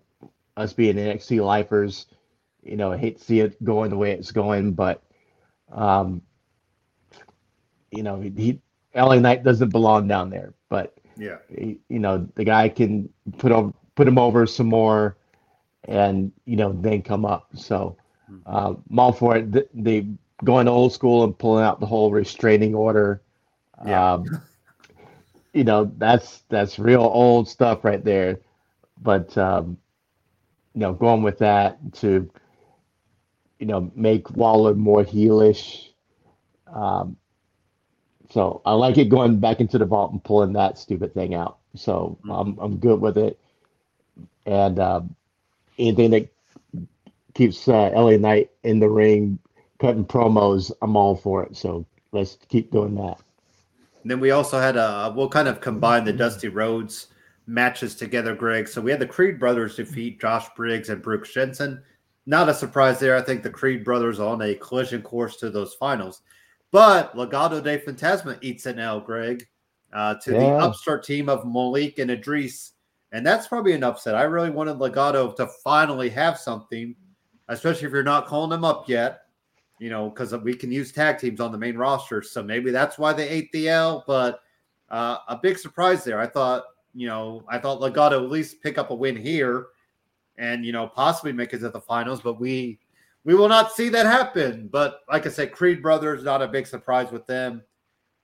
us 0.58 0.74
being 0.74 0.96
NXT 0.98 1.46
lifers, 1.46 2.08
you 2.64 2.78
know, 2.78 2.94
I 2.94 2.98
hate 2.98 3.20
to 3.20 3.24
see 3.24 3.42
it 3.42 3.64
going 3.64 3.92
the 3.92 3.98
way 3.98 4.12
it's 4.14 4.32
going, 4.32 4.74
but 4.74 5.04
um, 5.72 6.22
you 7.92 8.04
know, 8.04 8.20
he, 8.20 8.60
LA 8.96 9.16
Knight 9.20 9.44
doesn't 9.44 9.70
belong 9.70 10.08
down 10.08 10.30
there, 10.30 10.54
but 10.70 10.96
Yeah. 11.18 11.38
he- 11.50 11.80
you 11.90 12.00
know, 12.00 12.28
the 12.36 12.44
guy 12.44 12.70
can 12.70 13.10
put 13.38 13.52
over 13.52 13.74
put 13.96 14.08
him 14.08 14.18
over 14.18 14.46
some 14.46 14.68
more, 14.68 15.18
and 15.86 16.32
you 16.46 16.56
know, 16.56 16.72
then 16.74 17.02
come 17.02 17.26
up. 17.26 17.50
So 17.56 17.98
uh, 18.46 18.74
I'm 18.90 19.00
all 19.00 19.12
for 19.12 19.38
it. 19.38 19.52
The, 19.52 19.68
the 19.74 20.06
going 20.44 20.68
old 20.68 20.94
school 20.94 21.24
and 21.24 21.38
pulling 21.38 21.64
out 21.64 21.80
the 21.80 21.86
whole 21.86 22.12
restraining 22.12 22.76
order. 22.76 23.22
Yeah. 23.84 24.06
Um, 24.14 24.32
you 25.54 25.64
know, 25.64 25.92
that's 25.98 26.42
that's 26.50 26.80
real 26.80 27.02
old 27.02 27.48
stuff 27.48 27.84
right 27.84 28.04
there. 28.04 28.40
But 29.02 29.38
um, 29.38 29.78
you 30.74 30.82
know, 30.82 30.94
going 30.94 31.24
with 31.24 31.38
that 31.40 31.78
to 31.96 32.30
you 33.60 33.66
know 33.66 33.92
make 33.96 34.30
Waller 34.32 34.74
more 34.74 35.04
heelish. 35.04 35.90
Um, 36.72 37.18
so 38.30 38.62
I 38.66 38.74
like 38.74 38.98
it 38.98 39.06
going 39.10 39.40
back 39.40 39.60
into 39.60 39.78
the 39.78 39.86
vault 39.86 40.12
and 40.12 40.24
pulling 40.24 40.54
that 40.54 40.78
stupid 40.78 41.14
thing 41.14 41.34
out. 41.34 41.58
So 41.76 42.18
I'm 42.30 42.58
I'm 42.60 42.78
good 42.78 43.00
with 43.00 43.18
it. 43.18 43.40
And 44.46 44.80
um, 44.80 45.16
anything 45.78 46.12
that 46.12 46.30
keeps 47.34 47.68
uh, 47.68 47.90
LA 47.90 48.18
Knight 48.18 48.50
in 48.64 48.80
the 48.80 48.90
ring, 48.90 49.40
cutting 49.80 50.06
promos, 50.06 50.72
I'm 50.82 50.96
all 50.96 51.16
for 51.16 51.44
it. 51.44 51.56
So 51.56 51.86
let's 52.12 52.38
keep 52.50 52.72
doing 52.72 52.96
that. 52.96 53.18
And 54.02 54.12
then 54.12 54.20
we 54.20 54.32
also 54.32 54.60
had 54.60 54.78
a 54.78 55.14
we'll 55.16 55.30
kind 55.30 55.48
of 55.48 55.62
combine 55.62 56.06
the 56.06 56.14
Dusty 56.14 56.48
Rhodes 56.48 57.08
matches 57.46 57.96
together, 57.96 58.36
Greg. 58.36 58.68
So 58.68 58.82
we 58.82 58.92
had 58.92 59.00
the 59.00 59.08
Creed 59.08 59.40
brothers 59.40 59.76
defeat 59.76 60.20
Josh 60.20 60.48
Briggs 60.56 60.90
and 60.90 61.02
Brooks 61.02 61.34
Jensen. 61.34 61.82
Not 62.28 62.50
a 62.50 62.54
surprise 62.54 63.00
there. 63.00 63.16
I 63.16 63.22
think 63.22 63.42
the 63.42 63.50
Creed 63.50 63.84
brothers 63.84 64.20
are 64.20 64.30
on 64.30 64.44
a 64.44 64.54
collision 64.54 65.02
course 65.02 65.38
to 65.38 65.50
those 65.50 65.74
finals. 65.74 66.22
But 66.72 67.16
Legado 67.16 67.64
del 67.64 67.80
Fantasma 67.80 68.38
eats 68.42 68.68
an 68.68 68.78
L, 68.78 69.00
Greg, 69.00 69.48
uh, 69.94 70.16
to 70.16 70.32
the 70.32 70.46
upstart 70.46 71.04
team 71.04 71.30
of 71.30 71.48
Malik 71.48 71.98
and 71.98 72.12
Edris. 72.12 72.74
And 73.14 73.26
that's 73.26 73.48
probably 73.48 73.72
an 73.72 73.84
upset. 73.84 74.14
I 74.14 74.24
really 74.24 74.52
wanted 74.52 74.78
Legado 74.78 75.36
to 75.38 75.48
finally 75.64 76.10
have 76.10 76.38
something, 76.38 76.94
especially 77.48 77.88
if 77.88 77.94
you're 77.94 78.04
not 78.04 78.28
calling 78.28 78.52
them 78.52 78.66
up 78.66 78.88
yet 78.88 79.22
you 79.80 79.90
know, 79.90 80.10
because 80.10 80.36
we 80.38 80.54
can 80.54 80.72
use 80.72 80.92
tag 80.92 81.20
teams 81.20 81.40
on 81.40 81.52
the 81.52 81.58
main 81.58 81.78
roster. 81.78 82.22
So 82.22 82.42
maybe 82.42 82.72
that's 82.72 82.98
why 82.98 83.14
they 83.14 83.28
ate 83.30 83.52
the 83.52 83.70
L. 83.70 84.04
But 84.08 84.42
uh, 84.90 85.18
a 85.28 85.38
big 85.38 85.58
surprise 85.58 86.04
there. 86.04 86.20
I 86.20 86.28
thought, 86.28 86.64
you 86.94 87.08
know, 87.08 87.44
I 87.48 87.60
thought 87.60 87.82
Legado 87.82 88.24
at 88.24 88.32
least 88.32 88.62
pick 88.62 88.78
up 88.78 88.90
a 88.90 88.96
win 88.96 89.16
here, 89.16 89.68
and 90.38 90.66
you 90.66 90.72
know, 90.72 90.88
possibly 90.88 91.34
make 91.34 91.54
it 91.54 91.60
to 91.60 91.70
the 91.70 91.82
finals. 91.82 92.22
But 92.22 92.40
we 92.40 92.80
we 93.24 93.36
will 93.36 93.50
not 93.50 93.72
see 93.72 93.90
that 93.90 94.06
happen. 94.06 94.70
But 94.72 95.02
like 95.10 95.26
I 95.26 95.30
said, 95.30 95.52
Creed 95.52 95.82
Brothers 95.82 96.24
not 96.24 96.42
a 96.42 96.48
big 96.48 96.68
surprise 96.68 97.12
with 97.12 97.26
them. 97.28 97.64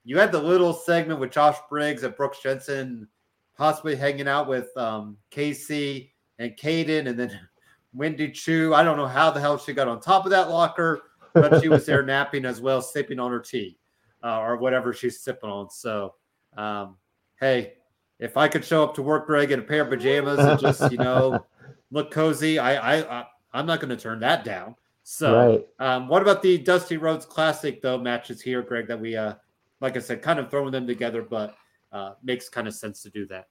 You 0.04 0.18
had 0.18 0.32
the 0.32 0.42
little 0.42 0.72
segment 0.72 1.20
with 1.20 1.32
Josh 1.32 1.56
Briggs 1.68 2.02
and 2.02 2.16
Brooks 2.16 2.40
Jensen, 2.42 3.08
possibly 3.56 3.96
hanging 3.96 4.28
out 4.28 4.48
with 4.48 4.74
um, 4.76 5.16
Kacy 5.30 6.10
and 6.38 6.56
Kayden, 6.56 7.08
and 7.08 7.18
then 7.18 7.38
Wendy 7.92 8.30
Choo. 8.30 8.74
I 8.74 8.82
don't 8.82 8.96
know 8.96 9.06
how 9.06 9.30
the 9.30 9.40
hell 9.40 9.56
she 9.56 9.72
got 9.72 9.88
on 9.88 10.00
top 10.00 10.24
of 10.24 10.30
that 10.30 10.50
locker 10.50 11.02
but 11.34 11.60
she 11.60 11.68
was 11.68 11.84
there 11.84 12.02
napping 12.06 12.44
as 12.44 12.60
well, 12.60 12.80
sipping 12.80 13.18
on 13.18 13.30
her 13.30 13.40
tea 13.40 13.76
uh, 14.22 14.38
or 14.38 14.56
whatever 14.56 14.94
she's 14.94 15.20
sipping 15.20 15.50
on. 15.50 15.68
So, 15.68 16.14
um, 16.56 16.96
hey, 17.38 17.74
if 18.18 18.36
I 18.36 18.48
could 18.48 18.64
show 18.64 18.82
up 18.84 18.94
to 18.94 19.02
work, 19.02 19.26
Greg, 19.26 19.50
in 19.50 19.58
a 19.58 19.62
pair 19.62 19.82
of 19.82 19.90
pajamas 19.90 20.38
and 20.38 20.58
just 20.58 20.90
you 20.90 20.98
know 20.98 21.44
look 21.90 22.10
cozy, 22.10 22.58
I, 22.58 22.98
I, 23.00 23.20
I 23.20 23.26
I'm 23.52 23.66
not 23.66 23.80
going 23.80 23.90
to 23.90 23.96
turn 23.96 24.20
that 24.20 24.44
down. 24.44 24.74
So, 25.04 25.50
Right. 25.50 25.66
um, 25.78 26.08
what 26.08 26.22
about 26.22 26.42
the 26.42 26.58
Dusty 26.58 26.96
Rhodes 26.96 27.26
Classic 27.26 27.80
though 27.82 27.98
matches 27.98 28.40
here, 28.40 28.62
Greg? 28.62 28.88
That 28.88 28.98
we, 29.00 29.16
uh, 29.16 29.34
like 29.80 29.96
I 29.96 30.00
said, 30.00 30.22
kind 30.22 30.38
of 30.38 30.50
throwing 30.50 30.72
them 30.72 30.86
together, 30.86 31.22
but 31.22 31.54
uh, 31.92 32.14
makes 32.22 32.48
kind 32.48 32.66
of 32.66 32.74
sense 32.74 33.02
to 33.02 33.10
do 33.10 33.26
that. 33.28 33.48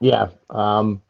Yeah. 0.00 0.28
Um, 0.50 1.00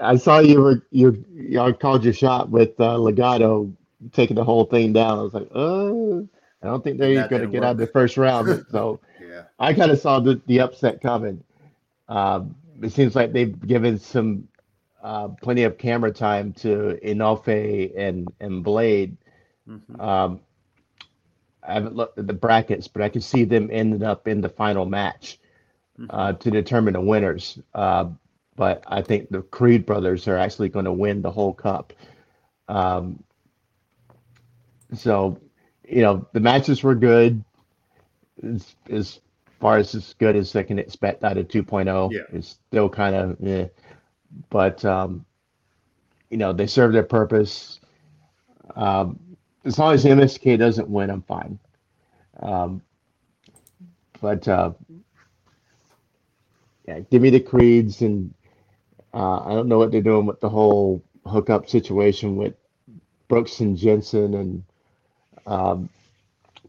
I 0.00 0.16
saw 0.16 0.38
you 0.38 0.60
were 0.60 0.86
you 0.90 1.24
y'all 1.32 1.72
called 1.72 2.02
your 2.02 2.14
shot 2.14 2.48
with 2.48 2.70
uh, 2.80 2.96
Legado 2.96 3.72
taking 4.12 4.36
the 4.36 4.44
whole 4.44 4.64
thing 4.64 4.92
down. 4.92 5.18
I 5.18 5.22
was 5.22 5.34
like, 5.34 5.48
oh, 5.54 6.26
I 6.62 6.66
don't 6.66 6.82
think 6.82 6.98
they're 6.98 7.28
going 7.28 7.42
to 7.42 7.48
get 7.48 7.62
out 7.62 7.72
of 7.72 7.76
the 7.78 7.86
first 7.86 8.16
round. 8.16 8.64
So 8.70 9.00
Yeah. 9.30 9.42
I 9.58 9.74
kind 9.74 9.90
of 9.90 10.00
saw 10.00 10.18
the, 10.20 10.40
the 10.46 10.60
upset 10.60 11.00
coming. 11.00 11.42
Um, 12.08 12.56
it 12.82 12.92
seems 12.92 13.14
like 13.14 13.32
they've 13.32 13.58
given 13.66 13.98
some 13.98 14.48
uh, 15.02 15.28
plenty 15.28 15.64
of 15.64 15.78
camera 15.78 16.12
time 16.12 16.52
to 16.54 16.98
Enofe 17.04 17.92
and 17.96 18.28
and 18.40 18.62
Blade. 18.64 19.16
Mhm. 19.68 20.00
Um, 20.00 20.40
I 21.62 21.74
haven't 21.74 21.94
looked 21.94 22.18
at 22.18 22.26
the 22.26 22.32
brackets, 22.32 22.88
but 22.88 23.02
I 23.02 23.08
can 23.08 23.20
see 23.20 23.44
them 23.44 23.68
ending 23.72 24.02
up 24.02 24.26
in 24.26 24.40
the 24.40 24.48
final 24.48 24.86
match 24.86 25.38
uh, 26.08 26.32
to 26.32 26.50
determine 26.50 26.94
the 26.94 27.00
winners. 27.00 27.58
Uh, 27.74 28.06
but 28.56 28.82
I 28.86 29.02
think 29.02 29.28
the 29.30 29.42
Creed 29.42 29.84
brothers 29.86 30.26
are 30.26 30.36
actually 30.38 30.70
going 30.70 30.86
to 30.86 30.92
win 30.92 31.20
the 31.22 31.30
whole 31.30 31.52
cup. 31.52 31.92
Um, 32.68 33.22
so, 34.94 35.38
you 35.88 36.02
know, 36.02 36.26
the 36.32 36.40
matches 36.40 36.82
were 36.82 36.94
good. 36.94 37.44
As, 38.42 38.74
as 38.88 39.20
far 39.60 39.76
as 39.76 39.94
as 39.94 40.14
good 40.14 40.34
as 40.36 40.56
I 40.56 40.62
can 40.62 40.78
expect 40.78 41.22
out 41.24 41.36
of 41.36 41.46
2.0, 41.48 42.10
Yeah. 42.12 42.20
it's 42.32 42.58
still 42.68 42.88
kind 42.88 43.14
of, 43.14 43.36
yeah. 43.38 43.66
But, 44.50 44.84
um, 44.84 45.24
you 46.30 46.36
know, 46.36 46.52
they 46.52 46.66
serve 46.66 46.92
their 46.92 47.02
purpose. 47.02 47.80
Um, 48.76 49.18
as 49.64 49.78
long 49.78 49.94
as 49.94 50.02
the 50.02 50.10
MSK 50.10 50.58
doesn't 50.58 50.88
win, 50.88 51.10
I'm 51.10 51.22
fine. 51.22 51.58
Um, 52.40 52.82
but 54.20 54.46
uh, 54.48 54.72
yeah, 56.86 57.00
give 57.10 57.22
me 57.22 57.30
the 57.30 57.40
creeds, 57.40 58.02
and 58.02 58.32
uh, 59.14 59.40
I 59.40 59.50
don't 59.50 59.68
know 59.68 59.78
what 59.78 59.90
they're 59.92 60.00
doing 60.00 60.26
with 60.26 60.40
the 60.40 60.48
whole 60.48 61.02
hookup 61.26 61.68
situation 61.68 62.36
with 62.36 62.54
Brooks 63.28 63.60
and 63.60 63.76
Jensen 63.76 64.34
and 64.34 64.64
um, 65.46 65.88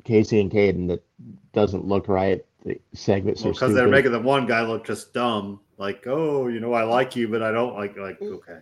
Kacy 0.03 0.41
and 0.41 0.51
Kayden. 0.51 0.88
That 0.88 1.03
doesn't 1.53 1.86
look 1.86 2.07
right. 2.07 2.45
The 2.66 2.80
segments 2.93 3.43
Well, 3.43 3.53
because 3.53 3.74
they're 3.74 3.88
making 3.88 4.12
the 4.12 4.20
one 4.20 4.45
guy 4.45 4.62
look 4.62 4.86
just 4.86 5.14
dumb, 5.14 5.59
like, 5.78 6.05
oh, 6.07 6.47
you 6.47 6.59
know, 6.59 6.74
I 6.74 6.84
like 6.84 7.16
you, 7.16 7.28
but 7.28 7.41
I 7.41 7.51
don't 7.51 7.74
like, 7.76 7.97
like, 7.97 8.22
okay. 8.22 8.59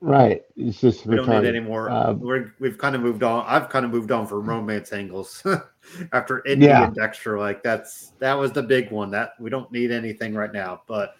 Right. 0.00 0.42
It's 0.56 0.80
just 0.80 1.04
We 1.04 1.16
don't 1.16 1.28
need 1.28 1.34
retarded. 1.34 1.48
any 1.48 1.60
more. 1.60 1.90
Um, 1.90 2.20
We're, 2.20 2.54
we've 2.58 2.78
kind 2.78 2.94
of 2.94 3.02
moved 3.02 3.22
on. 3.22 3.44
I've 3.46 3.68
kind 3.68 3.84
of 3.84 3.90
moved 3.90 4.10
on 4.12 4.26
from 4.26 4.48
romance 4.48 4.92
angles 4.92 5.42
after 6.12 6.46
Indi 6.46 6.66
Yeah. 6.66 6.84
and 6.84 6.94
Dexter. 6.94 7.38
Like 7.38 7.62
that's 7.62 8.12
that 8.18 8.32
was 8.32 8.50
the 8.52 8.62
big 8.62 8.90
one. 8.90 9.10
That 9.10 9.32
we 9.38 9.50
don't 9.50 9.70
need 9.70 9.90
anything 9.90 10.32
right 10.32 10.52
now. 10.52 10.80
But 10.86 11.16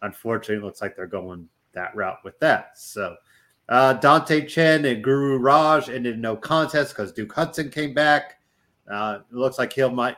unfortunately, 0.00 0.62
it 0.62 0.64
looks 0.64 0.80
like 0.80 0.96
they're 0.96 1.06
going 1.06 1.46
that 1.74 1.94
route 1.94 2.18
with 2.24 2.38
that. 2.40 2.78
So 2.78 3.16
uh, 3.68 3.94
Dante 3.94 4.46
Chen 4.46 4.86
and 4.86 5.04
Guru 5.04 5.36
Raj 5.36 5.90
ended 5.90 6.14
in 6.14 6.20
no 6.22 6.34
contest 6.34 6.96
because 6.96 7.12
Duke 7.12 7.32
Hudson 7.34 7.68
came 7.70 7.92
back. 7.92 8.40
Uh, 8.90 9.18
it 9.30 9.34
looks 9.36 9.58
like 9.58 9.74
he'll 9.74 9.90
might. 9.90 10.16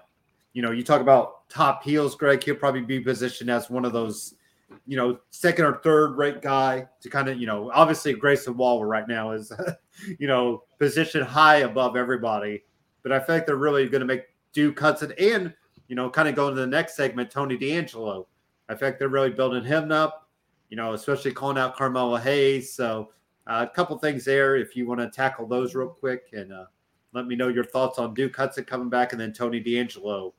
You 0.54 0.62
know, 0.62 0.70
you 0.70 0.82
talk 0.82 1.00
about 1.00 1.48
top 1.48 1.84
heels, 1.84 2.14
Greg. 2.14 2.42
He'll 2.42 2.54
probably 2.54 2.80
be 2.80 3.00
positioned 3.00 3.50
as 3.50 3.68
one 3.68 3.84
of 3.84 3.92
those 3.92 4.34
you 4.86 4.96
know, 4.96 5.18
second 5.30 5.64
or 5.64 5.78
third 5.78 6.16
rate 6.16 6.42
guy 6.42 6.86
to 7.00 7.10
kind 7.10 7.28
of, 7.28 7.38
you 7.38 7.46
know, 7.46 7.70
obviously 7.72 8.12
Grayson 8.12 8.56
Waller 8.56 8.86
right 8.86 9.08
now 9.08 9.32
is, 9.32 9.52
you 10.18 10.26
know, 10.26 10.64
positioned 10.78 11.24
high 11.24 11.58
above 11.58 11.96
everybody. 11.96 12.64
But 13.02 13.12
I 13.12 13.20
feel 13.20 13.36
like 13.36 13.46
they're 13.46 13.56
really 13.56 13.88
going 13.88 14.00
to 14.00 14.06
make 14.06 14.24
Duke 14.52 14.78
Hudson 14.78 15.12
and, 15.18 15.52
you 15.88 15.96
know, 15.96 16.10
kind 16.10 16.28
of 16.28 16.34
going 16.34 16.54
to 16.54 16.60
the 16.60 16.66
next 16.66 16.96
segment, 16.96 17.30
Tony 17.30 17.56
D'Angelo. 17.56 18.26
I 18.68 18.74
feel 18.74 18.88
like 18.88 18.98
they're 18.98 19.08
really 19.08 19.30
building 19.30 19.64
him 19.64 19.92
up, 19.92 20.28
you 20.70 20.76
know, 20.76 20.94
especially 20.94 21.32
calling 21.32 21.58
out 21.58 21.76
Carmelo 21.76 22.16
Hayes. 22.16 22.72
So 22.72 23.10
uh, 23.46 23.66
a 23.70 23.74
couple 23.74 23.96
things 23.98 24.24
there 24.24 24.56
if 24.56 24.74
you 24.74 24.86
want 24.86 25.00
to 25.00 25.10
tackle 25.10 25.46
those 25.46 25.74
real 25.74 25.88
quick 25.88 26.30
and 26.32 26.52
uh, 26.52 26.64
let 27.12 27.26
me 27.26 27.36
know 27.36 27.48
your 27.48 27.64
thoughts 27.64 27.98
on 27.98 28.14
Duke 28.14 28.34
Hudson 28.34 28.64
coming 28.64 28.88
back 28.88 29.12
and 29.12 29.20
then 29.20 29.32
Tony 29.32 29.60
D'Angelo 29.60 30.34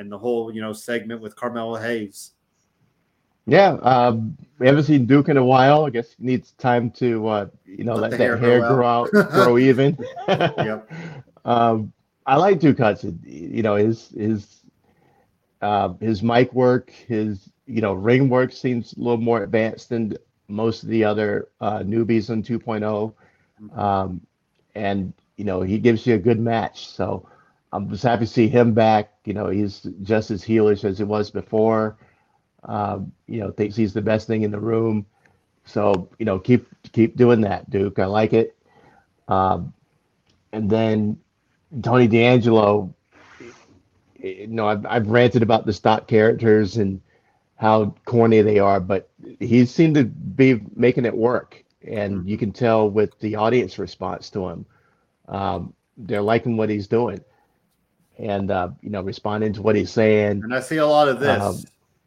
and 0.00 0.10
the 0.10 0.18
whole, 0.18 0.52
you 0.52 0.62
know, 0.62 0.72
segment 0.72 1.20
with 1.20 1.36
Carmelo 1.36 1.76
Hayes. 1.76 2.32
Yeah, 3.46 3.72
um, 3.82 4.36
we 4.58 4.66
haven't 4.66 4.84
seen 4.84 5.04
Duke 5.04 5.28
in 5.28 5.36
a 5.36 5.44
while. 5.44 5.84
I 5.84 5.90
guess 5.90 6.12
he 6.12 6.24
needs 6.24 6.52
time 6.52 6.90
to, 6.92 7.28
uh, 7.28 7.46
you 7.66 7.84
know, 7.84 7.94
Let 7.94 8.02
let, 8.02 8.10
that 8.12 8.20
hair 8.20 8.36
hair, 8.36 8.60
grow 8.60 8.86
out, 8.86 9.10
grow 9.10 9.58
even. 9.70 9.96
Yep. 10.26 10.90
Um, 11.42 11.90
I 12.26 12.36
like 12.36 12.60
Duke 12.60 12.76
Hudson. 12.76 13.18
You 13.24 13.62
know, 13.62 13.74
his 13.74 14.10
his 14.10 14.60
uh, 15.62 15.94
his 15.94 16.22
mic 16.22 16.52
work, 16.52 16.90
his 16.90 17.48
you 17.66 17.80
know 17.80 17.94
ring 17.94 18.28
work 18.28 18.52
seems 18.52 18.92
a 18.92 18.98
little 18.98 19.16
more 19.16 19.42
advanced 19.42 19.88
than 19.88 20.18
most 20.48 20.82
of 20.82 20.90
the 20.90 21.02
other 21.02 21.48
uh, 21.62 21.78
newbies 21.78 22.28
on 22.28 22.42
2.0, 22.42 23.14
um, 23.74 24.20
and 24.74 25.14
you 25.38 25.46
know 25.46 25.62
he 25.62 25.78
gives 25.78 26.06
you 26.06 26.14
a 26.14 26.18
good 26.18 26.38
match. 26.38 26.88
So 26.88 27.26
I'm 27.72 27.88
just 27.88 28.02
happy 28.02 28.24
to 28.24 28.30
see 28.30 28.48
him 28.48 28.74
back. 28.74 29.12
You 29.24 29.34
know, 29.34 29.48
he's 29.48 29.86
just 30.02 30.30
as 30.30 30.44
heelish 30.44 30.84
as 30.84 30.98
he 30.98 31.04
was 31.04 31.30
before. 31.30 31.98
Um, 32.64 33.12
you 33.26 33.40
know, 33.40 33.50
thinks 33.50 33.76
he's 33.76 33.94
the 33.94 34.02
best 34.02 34.26
thing 34.26 34.42
in 34.42 34.50
the 34.50 34.60
room. 34.60 35.06
So 35.64 36.08
you 36.18 36.26
know, 36.26 36.38
keep 36.38 36.66
keep 36.92 37.16
doing 37.16 37.42
that, 37.42 37.70
Duke. 37.70 37.98
I 37.98 38.06
like 38.06 38.32
it. 38.32 38.56
Um, 39.28 39.72
and 40.52 40.68
then 40.68 41.18
Tony 41.82 42.08
D'Angelo, 42.08 42.92
you 44.18 44.48
know, 44.48 44.66
I've, 44.66 44.84
I've 44.84 45.06
ranted 45.08 45.42
about 45.42 45.66
the 45.66 45.72
stock 45.72 46.08
characters 46.08 46.76
and 46.76 47.00
how 47.56 47.94
corny 48.04 48.42
they 48.42 48.58
are, 48.58 48.80
but 48.80 49.10
he 49.38 49.64
seemed 49.66 49.94
to 49.94 50.04
be 50.04 50.60
making 50.74 51.04
it 51.04 51.16
work. 51.16 51.62
And 51.86 52.28
you 52.28 52.36
can 52.36 52.52
tell 52.52 52.90
with 52.90 53.18
the 53.20 53.36
audience 53.36 53.78
response 53.78 54.30
to 54.30 54.48
him, 54.48 54.66
um, 55.28 55.74
they're 55.96 56.22
liking 56.22 56.56
what 56.56 56.68
he's 56.70 56.88
doing 56.88 57.20
and, 58.20 58.50
uh, 58.50 58.68
you 58.82 58.90
know, 58.90 59.02
responding 59.02 59.52
to 59.54 59.62
what 59.62 59.76
he's 59.76 59.90
saying. 59.90 60.42
And 60.42 60.54
I 60.54 60.60
see 60.60 60.76
a 60.76 60.86
lot 60.86 61.08
of 61.08 61.20
this 61.20 61.42
Um, 61.42 61.56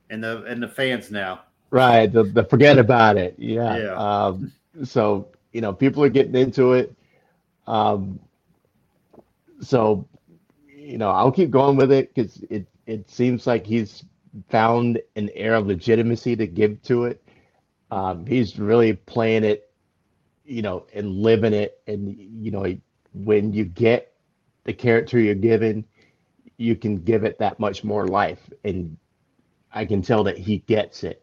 in 0.09 0.21
the 0.21 0.45
in 0.45 0.59
the 0.59 0.67
fans 0.67 1.09
now. 1.09 1.41
Right. 1.71 2.11
The, 2.11 2.23
the 2.23 2.43
forget 2.43 2.77
about 2.77 3.17
it. 3.17 3.35
Yeah. 3.37 3.77
Yeah. 3.77 3.95
Um, 3.95 4.51
so, 4.83 5.27
you 5.51 5.61
know, 5.61 5.73
people 5.73 6.03
are 6.03 6.09
getting 6.09 6.35
into 6.35 6.73
it. 6.73 6.95
Um, 7.65 8.19
so, 9.61 10.07
you 10.67 10.97
know, 10.97 11.09
I'll 11.09 11.31
keep 11.31 11.49
going 11.49 11.77
with 11.77 11.91
it 11.91 12.13
because 12.13 12.43
it, 12.49 12.67
it 12.85 13.09
seems 13.09 13.47
like 13.47 13.65
he's 13.65 14.03
found 14.49 15.01
an 15.15 15.29
air 15.33 15.55
of 15.55 15.65
legitimacy 15.67 16.35
to 16.35 16.45
give 16.45 16.81
to 16.83 17.05
it. 17.05 17.23
Um, 17.89 18.25
he's 18.25 18.59
really 18.59 18.93
playing 18.93 19.43
it, 19.43 19.71
you 20.45 20.61
know, 20.61 20.85
and 20.93 21.21
living 21.21 21.53
it. 21.53 21.81
And, 21.87 22.15
you 22.43 22.51
know, 22.51 22.65
when 23.13 23.53
you 23.53 23.65
get 23.65 24.13
the 24.65 24.73
character 24.73 25.19
you're 25.19 25.35
given, 25.35 25.85
you 26.63 26.75
can 26.75 26.97
give 26.97 27.23
it 27.23 27.37
that 27.39 27.59
much 27.59 27.83
more 27.83 28.07
life. 28.07 28.39
And 28.63 28.97
I 29.73 29.85
can 29.85 30.01
tell 30.01 30.23
that 30.23 30.37
he 30.37 30.59
gets 30.59 31.03
it. 31.03 31.21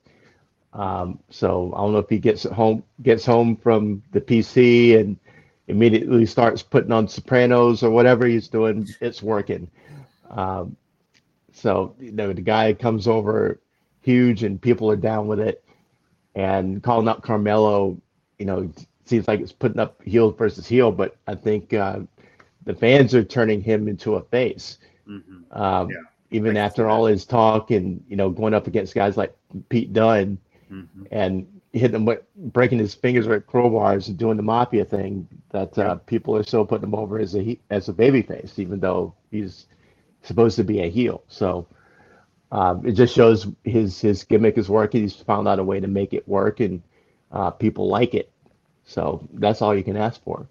Um, 0.73 1.19
so 1.31 1.73
I 1.75 1.79
don't 1.79 1.93
know 1.93 1.99
if 1.99 2.09
he 2.09 2.19
gets 2.19 2.45
home, 2.45 2.85
gets 3.03 3.25
home 3.25 3.57
from 3.57 4.03
the 4.13 4.21
PC 4.21 4.99
and 5.01 5.17
immediately 5.67 6.27
starts 6.27 6.63
putting 6.63 6.93
on 6.93 7.09
Sopranos 7.09 7.83
or 7.83 7.91
whatever 7.91 8.27
he's 8.27 8.49
doing. 8.49 8.89
It's 9.01 9.23
working. 9.23 9.69
Um, 10.31 10.77
so 11.53 11.95
you 11.99 12.13
know 12.13 12.33
the 12.33 12.41
guy 12.41 12.73
comes 12.73 13.09
over 13.09 13.59
huge 14.03 14.45
and 14.45 14.61
people 14.61 14.91
are 14.91 14.97
down 14.97 15.27
with 15.27 15.41
it. 15.41 15.65
And 16.35 16.83
calling 16.83 17.09
out 17.09 17.23
Carmelo, 17.23 18.01
you 18.39 18.47
know, 18.47 18.73
seems 19.05 19.27
like 19.27 19.41
it's 19.41 19.53
putting 19.53 19.81
up 19.81 20.01
heel 20.03 20.31
versus 20.31 20.67
heel, 20.67 20.93
but 20.93 21.17
I 21.27 21.35
think 21.35 21.75
uh, 21.75 22.01
the 22.65 22.75
fans 22.75 23.15
are 23.15 23.25
turning 23.25 23.61
him 23.61 23.89
into 23.89 24.15
a 24.15 24.23
face. 24.23 24.79
Mhm. 25.09 25.57
Um, 25.57 25.91
Yeah, 25.91 25.97
even 26.31 26.57
after 26.57 26.89
all 26.89 27.07
his 27.07 27.25
talk 27.25 27.71
and 27.71 28.03
you 28.09 28.17
know 28.17 28.31
going 28.31 28.55
up 28.55 28.67
against 28.67 28.95
guys 28.95 29.17
like 29.17 29.35
Pete 29.69 29.93
Dunne 29.93 30.39
Mhm. 30.71 31.07
and 31.11 31.47
hitting 31.73 31.95
him 31.97 32.05
with 32.05 32.21
breaking 32.37 32.79
his 32.79 32.95
fingers 32.95 33.29
with 33.29 33.47
crowbars 33.47 34.09
and 34.09 34.17
doing 34.19 34.37
the 34.37 34.43
mafia 34.43 34.85
thing 34.85 35.27
that 35.51 35.77
uh, 35.79 35.83
Yeah. 35.83 35.95
people 36.07 36.37
are 36.37 36.43
still 36.43 36.65
putting 36.65 36.89
him 36.89 36.95
over 36.95 37.19
as 37.19 37.37
a 37.37 37.59
as 37.71 37.89
a 37.89 37.93
baby 37.93 38.23
face 38.23 38.59
even 38.59 38.81
though 38.81 39.15
he's 39.31 39.67
supposed 40.23 40.57
to 40.57 40.65
be 40.65 40.81
a 40.81 40.89
heel 40.91 41.23
so 41.29 41.67
um, 42.53 42.85
it 42.85 42.93
just 42.93 43.15
shows 43.15 43.47
his 43.65 44.01
his 44.01 44.25
gimmick 44.25 44.59
is 44.59 44.69
working 44.69 45.03
he's 45.03 45.15
found 45.15 45.47
out 45.47 45.59
a 45.61 45.65
way 45.65 45.79
to 45.81 45.87
make 45.87 46.13
it 46.13 46.27
work 46.29 46.59
and 46.61 46.83
uh, 47.33 47.51
people 47.51 47.89
like 47.89 48.15
it 48.15 48.31
so 48.85 49.21
that's 49.35 49.63
all 49.63 49.75
you 49.75 49.85
can 49.85 49.97
ask 49.97 50.21
for 50.25 50.47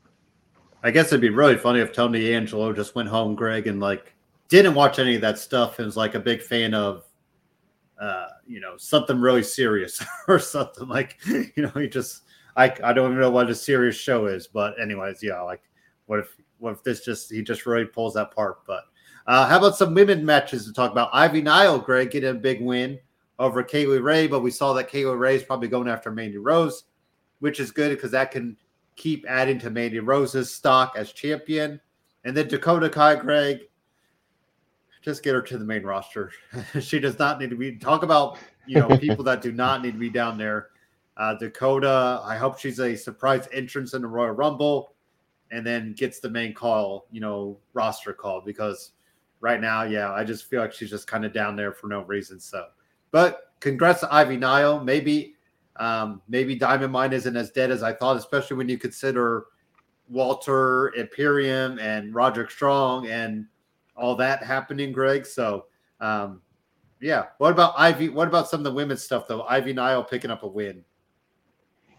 I 0.81 0.91
guess 0.91 1.07
it'd 1.07 1.19
be 1.19 1.29
really 1.29 1.57
funny 1.57 1.81
if 1.81 1.91
Tony 1.91 2.33
Angelo 2.33 2.71
just 2.71 2.95
went 2.95 3.09
home, 3.09 3.35
Greg, 3.35 3.67
and 3.67 3.81
like 3.81 4.13
didn't 4.49 4.73
watch 4.73 4.99
any 4.99 5.15
of 5.15 5.21
that 5.21 5.37
stuff 5.37 5.79
and 5.79 5.85
was 5.85 5.97
like 5.97 6.15
a 6.15 6.19
big 6.19 6.41
fan 6.41 6.73
of 6.73 7.03
uh, 7.99 8.27
you 8.47 8.59
know, 8.61 8.77
something 8.77 9.19
really 9.19 9.43
serious 9.43 10.03
or 10.27 10.39
something 10.39 10.87
like, 10.87 11.17
you 11.27 11.51
know, 11.57 11.71
he 11.75 11.87
just 11.87 12.23
I 12.55 12.73
I 12.83 12.93
don't 12.93 13.11
even 13.11 13.21
know 13.21 13.29
what 13.29 13.49
a 13.49 13.55
serious 13.55 13.95
show 13.95 14.27
is, 14.27 14.47
but 14.47 14.79
anyways, 14.81 15.21
yeah, 15.21 15.41
like 15.41 15.61
what 16.05 16.19
if 16.19 16.35
what 16.57 16.71
if 16.71 16.83
this 16.83 17.03
just 17.03 17.31
he 17.31 17.41
just 17.41 17.65
really 17.65 17.85
pulls 17.85 18.13
that 18.13 18.33
part? 18.33 18.65
But 18.65 18.83
uh 19.27 19.47
how 19.47 19.57
about 19.57 19.75
some 19.75 19.93
women 19.93 20.25
matches 20.25 20.65
to 20.65 20.73
talk 20.73 20.91
about? 20.91 21.09
Ivy 21.13 21.41
Nile, 21.41 21.77
Greg, 21.77 22.11
getting 22.11 22.29
a 22.29 22.33
big 22.33 22.61
win 22.61 22.99
over 23.37 23.63
Kay 23.63 23.85
Lee 23.85 23.99
Ray, 23.99 24.27
but 24.27 24.41
we 24.41 24.51
saw 24.51 24.73
that 24.73 24.89
Kay 24.89 25.05
Lee 25.05 25.15
Ray 25.15 25.35
is 25.35 25.43
probably 25.43 25.67
going 25.67 25.87
after 25.87 26.11
Mandy 26.11 26.37
Rose, 26.37 26.85
which 27.39 27.59
is 27.59 27.71
good 27.71 27.89
because 27.89 28.11
that 28.11 28.31
can 28.31 28.57
keep 28.95 29.25
adding 29.27 29.59
to 29.59 29.69
Mandy 29.69 29.99
Rose's 29.99 30.53
stock 30.53 30.93
as 30.97 31.11
champion. 31.11 31.79
And 32.25 32.35
then 32.35 32.49
Dakota 32.49 32.89
Kai, 32.89 33.15
Greg, 33.15 33.59
just 35.01 35.23
get 35.23 35.33
her 35.33 35.41
to 35.41 35.57
the 35.57 35.65
main 35.65 35.83
roster. 35.83 36.31
she 36.79 36.99
does 36.99 37.17
not 37.19 37.39
need 37.39 37.49
to 37.49 37.55
be 37.55 37.75
talk 37.75 38.03
about 38.03 38.37
you 38.65 38.79
know 38.79 38.97
people 38.97 39.23
that 39.25 39.41
do 39.41 39.51
not 39.51 39.81
need 39.81 39.93
to 39.93 39.99
be 39.99 40.09
down 40.09 40.37
there. 40.37 40.69
Uh, 41.17 41.33
Dakota, 41.33 42.21
I 42.23 42.37
hope 42.37 42.59
she's 42.59 42.79
a 42.79 42.95
surprise 42.95 43.47
entrance 43.51 43.93
in 43.93 44.01
the 44.01 44.07
Royal 44.07 44.31
Rumble, 44.31 44.93
and 45.51 45.65
then 45.65 45.93
gets 45.93 46.19
the 46.19 46.29
main 46.29 46.53
call, 46.53 47.07
you 47.11 47.19
know, 47.19 47.57
roster 47.73 48.13
call 48.13 48.41
because 48.41 48.93
right 49.41 49.59
now, 49.59 49.83
yeah, 49.83 50.11
I 50.11 50.23
just 50.23 50.45
feel 50.45 50.61
like 50.61 50.73
she's 50.73 50.89
just 50.89 51.07
kind 51.07 51.25
of 51.25 51.33
down 51.33 51.55
there 51.55 51.73
for 51.73 51.87
no 51.87 52.01
reason. 52.01 52.39
So, 52.39 52.67
but 53.11 53.53
congrats 53.59 54.01
to 54.01 54.13
Ivy 54.13 54.37
Nile. 54.37 54.83
Maybe, 54.83 55.35
um, 55.77 56.21
maybe 56.27 56.55
Diamond 56.55 56.91
Mine 56.91 57.13
isn't 57.13 57.35
as 57.35 57.51
dead 57.51 57.71
as 57.71 57.83
I 57.83 57.93
thought, 57.93 58.17
especially 58.17 58.57
when 58.57 58.69
you 58.69 58.77
consider 58.77 59.45
Walter 60.09 60.93
Imperium 60.95 61.79
and 61.79 62.13
Roderick 62.13 62.51
Strong 62.51 63.07
and 63.07 63.45
all 63.99 64.15
that 64.15 64.43
happening, 64.43 64.91
Greg. 64.91 65.25
So, 65.25 65.65
um, 65.99 66.41
yeah. 67.01 67.25
What 67.37 67.51
about 67.51 67.73
Ivy? 67.77 68.09
What 68.09 68.27
about 68.27 68.49
some 68.49 68.61
of 68.61 68.63
the 68.63 68.73
women's 68.73 69.03
stuff 69.03 69.27
though? 69.27 69.43
Ivy 69.43 69.73
Nile 69.73 70.03
picking 70.03 70.31
up 70.31 70.43
a 70.43 70.47
win. 70.47 70.83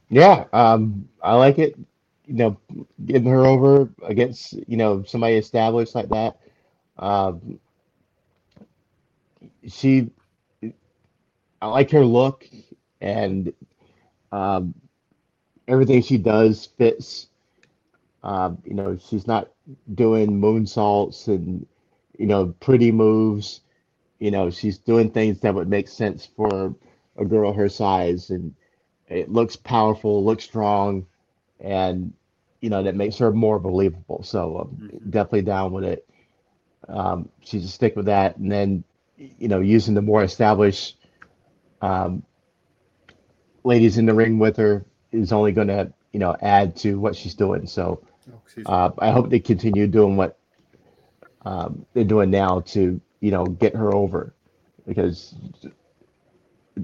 Yeah, 0.09 0.45
um, 0.53 1.09
I 1.23 1.35
like 1.35 1.59
it. 1.59 1.79
You 2.27 2.35
know, 2.35 2.57
getting 3.07 3.29
her 3.29 3.47
over 3.47 3.89
against 4.03 4.55
you 4.69 4.77
know 4.77 5.03
somebody 5.05 5.35
established 5.35 5.95
like 5.95 6.09
that. 6.11 6.39
Um, 6.99 7.59
she, 9.67 10.11
I 11.63 11.67
like 11.67 11.91
her 11.91 12.05
look, 12.05 12.47
and 13.01 13.53
um, 14.33 14.75
everything 15.67 16.03
she 16.03 16.19
does 16.19 16.67
fits. 16.77 17.29
Um, 18.23 18.59
you 18.65 18.75
know, 18.75 18.99
she's 18.99 19.27
not 19.27 19.49
doing 19.95 20.41
moonsaults 20.41 21.29
and 21.29 21.67
you 22.21 22.29
know 22.29 22.55
pretty 22.61 22.93
moves. 22.93 23.63
You 24.21 24.33
know, 24.33 24.51
she's 24.51 24.79
doing 24.79 25.11
things 25.11 25.41
that 25.41 25.55
would 25.55 25.69
make 25.71 25.89
sense 25.89 26.27
for 26.27 26.75
a 27.19 27.27
girl 27.27 27.53
her 27.55 27.69
size 27.69 28.31
and 28.31 28.55
it 29.09 29.31
looks 29.31 29.57
powerful, 29.57 30.25
looks 30.25 30.45
strong, 30.45 31.07
and 31.61 32.15
you 32.63 32.71
know 32.71 32.83
that 32.85 32.97
makes 32.97 33.19
her 33.19 33.33
more 33.33 33.61
believable. 33.61 34.23
So 34.25 34.61
um, 34.61 34.83
Mhm. 34.83 35.11
definitely 35.11 35.43
down 35.43 35.73
with 35.73 35.85
it. 35.85 36.07
Um, 36.89 37.31
she's 37.43 37.65
a 37.65 37.69
stick 37.69 37.97
with 37.97 38.07
that, 38.07 38.37
and 38.39 38.51
then 38.53 38.85
you 39.19 39.49
know 39.49 39.61
using 39.61 39.95
the 39.95 40.03
more 40.03 40.25
established 40.25 40.99
um, 41.83 42.25
ladies 43.65 43.99
in 43.99 44.07
the 44.07 44.15
ring 44.15 44.39
with 44.39 44.57
her 44.57 44.87
is 45.13 45.33
only 45.33 45.53
going 45.53 45.69
to 45.69 45.93
you 46.13 46.21
know 46.21 46.37
add 46.43 46.77
to 46.79 47.01
what 47.01 47.17
she's 47.17 47.35
doing. 47.35 47.67
So 47.67 48.03
Oh, 48.31 48.43
uh, 48.67 48.91
I 48.99 49.13
hope 49.13 49.31
they 49.31 49.41
continue 49.41 49.89
doing 49.89 50.17
what 50.17 50.40
um, 51.43 51.87
they're 51.95 52.05
doing 52.05 52.31
now 52.31 52.61
to 52.61 53.01
you 53.21 53.31
know 53.31 53.45
get 53.45 53.75
her 53.75 53.95
over 53.95 54.35
because 54.87 55.35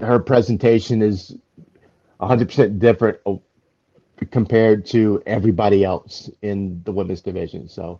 her 0.01 0.19
presentation 0.19 1.01
is 1.01 1.35
100% 2.19 2.79
different 2.79 3.19
compared 4.31 4.85
to 4.87 5.21
everybody 5.25 5.83
else 5.83 6.29
in 6.41 6.81
the 6.83 6.91
women's 6.91 7.21
division. 7.21 7.69
So 7.69 7.99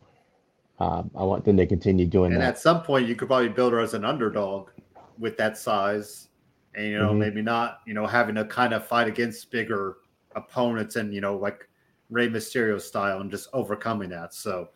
um, 0.80 1.12
I 1.16 1.24
want 1.24 1.45
them 1.45 1.58
to 1.58 1.68
continue 1.68 2.08
doing 2.08 2.34
and 2.34 2.41
that. 2.41 2.49
at 2.49 2.60
some 2.60 2.82
point, 2.84 3.08
you 3.08 3.16
could 3.16 3.28
probably 3.28 3.49
build 3.49 3.74
her 3.74 3.80
as 3.80 3.93
an 3.93 4.05
underdog 4.05 4.70
with 5.18 5.38
that 5.38 5.58
size, 5.58 6.30
and 6.76 6.86
you 6.86 6.97
know 6.97 7.14
Mhm. 7.14 7.20
maybe 7.20 7.41
not 7.41 7.80
you 7.86 7.93
know 7.93 8.05
having 8.05 8.36
to 8.36 8.45
kind 8.45 8.74
of 8.74 8.86
fight 8.86 9.08
against 9.08 9.51
bigger 9.51 9.97
opponents 10.36 10.95
and 10.95 11.14
you 11.14 11.22
know 11.22 11.36
like 11.36 11.68
Rey 12.10 12.30
Mysterio 12.30 12.80
style 12.80 13.22
and 13.22 13.32
just 13.32 13.49
overcoming 13.53 14.10
that. 14.10 14.34
So. 14.34 14.70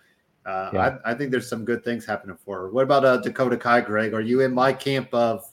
Uh, 0.46 0.70
Yeah. 0.74 0.98
I, 1.06 1.12
I 1.12 1.14
think 1.14 1.32
there's 1.32 1.48
some 1.48 1.66
good 1.66 1.84
things 1.84 2.06
happening 2.06 2.38
for 2.44 2.58
her. 2.60 2.70
What 2.70 2.84
about 2.84 3.06
uh, 3.06 3.18
Dakota 3.18 3.58
Kai, 3.58 3.82
Greg? 3.82 4.14
Are 4.14 4.22
you 4.22 4.42
in 4.42 4.54
my 4.54 4.74
camp 4.74 5.14
of 5.14 5.46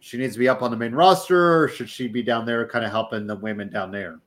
she 0.00 0.16
needs 0.16 0.34
to 0.34 0.38
be 0.38 0.48
up 0.48 0.62
on 0.62 0.70
the 0.70 0.76
main 0.76 0.92
roster, 0.92 1.62
or 1.62 1.68
should 1.68 1.90
she 1.90 2.08
be 2.08 2.22
down 2.22 2.46
there, 2.46 2.66
kind 2.66 2.84
of 2.84 2.90
helping 2.90 3.26
the 3.26 3.36
women 3.36 3.68
down 3.68 3.90
there? 3.90 4.20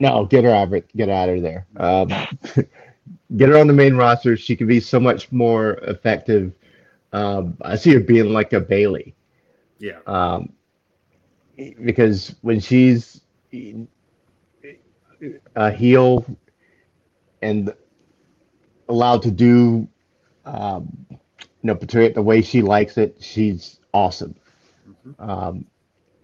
No, 0.00 0.24
get 0.24 0.44
her 0.44 0.50
out 0.50 0.68
of 0.68 0.74
it. 0.74 0.88
Get 0.96 1.08
her 1.08 1.14
out 1.14 1.28
of 1.28 1.42
there. 1.42 1.66
Um, 1.76 2.08
get 3.36 3.48
her 3.48 3.58
on 3.58 3.66
the 3.66 3.72
main 3.72 3.96
roster. 3.96 4.36
She 4.36 4.56
could 4.56 4.66
be 4.66 4.80
so 4.80 4.98
much 4.98 5.30
more 5.30 5.74
effective. 5.82 6.52
Um, 7.12 7.56
I 7.62 7.76
see 7.76 7.92
her 7.94 8.00
being 8.00 8.32
like 8.32 8.52
a 8.52 8.60
Bayley. 8.60 9.14
Yeah, 9.78 9.98
um, 10.06 10.52
because 11.56 12.34
when 12.42 12.60
she's 12.60 13.20
a 15.56 15.70
heel 15.70 16.24
and 17.42 17.72
allowed 18.90 19.22
to 19.22 19.30
do, 19.30 19.88
um, 20.44 21.06
you 21.10 21.18
know, 21.64 21.74
portray 21.74 22.06
it 22.06 22.14
the 22.14 22.22
way 22.22 22.42
she 22.42 22.62
likes 22.62 22.98
it, 22.98 23.16
she's 23.20 23.80
awesome. 23.94 24.34
Mhm. 25.06 25.28
Um, 25.28 25.66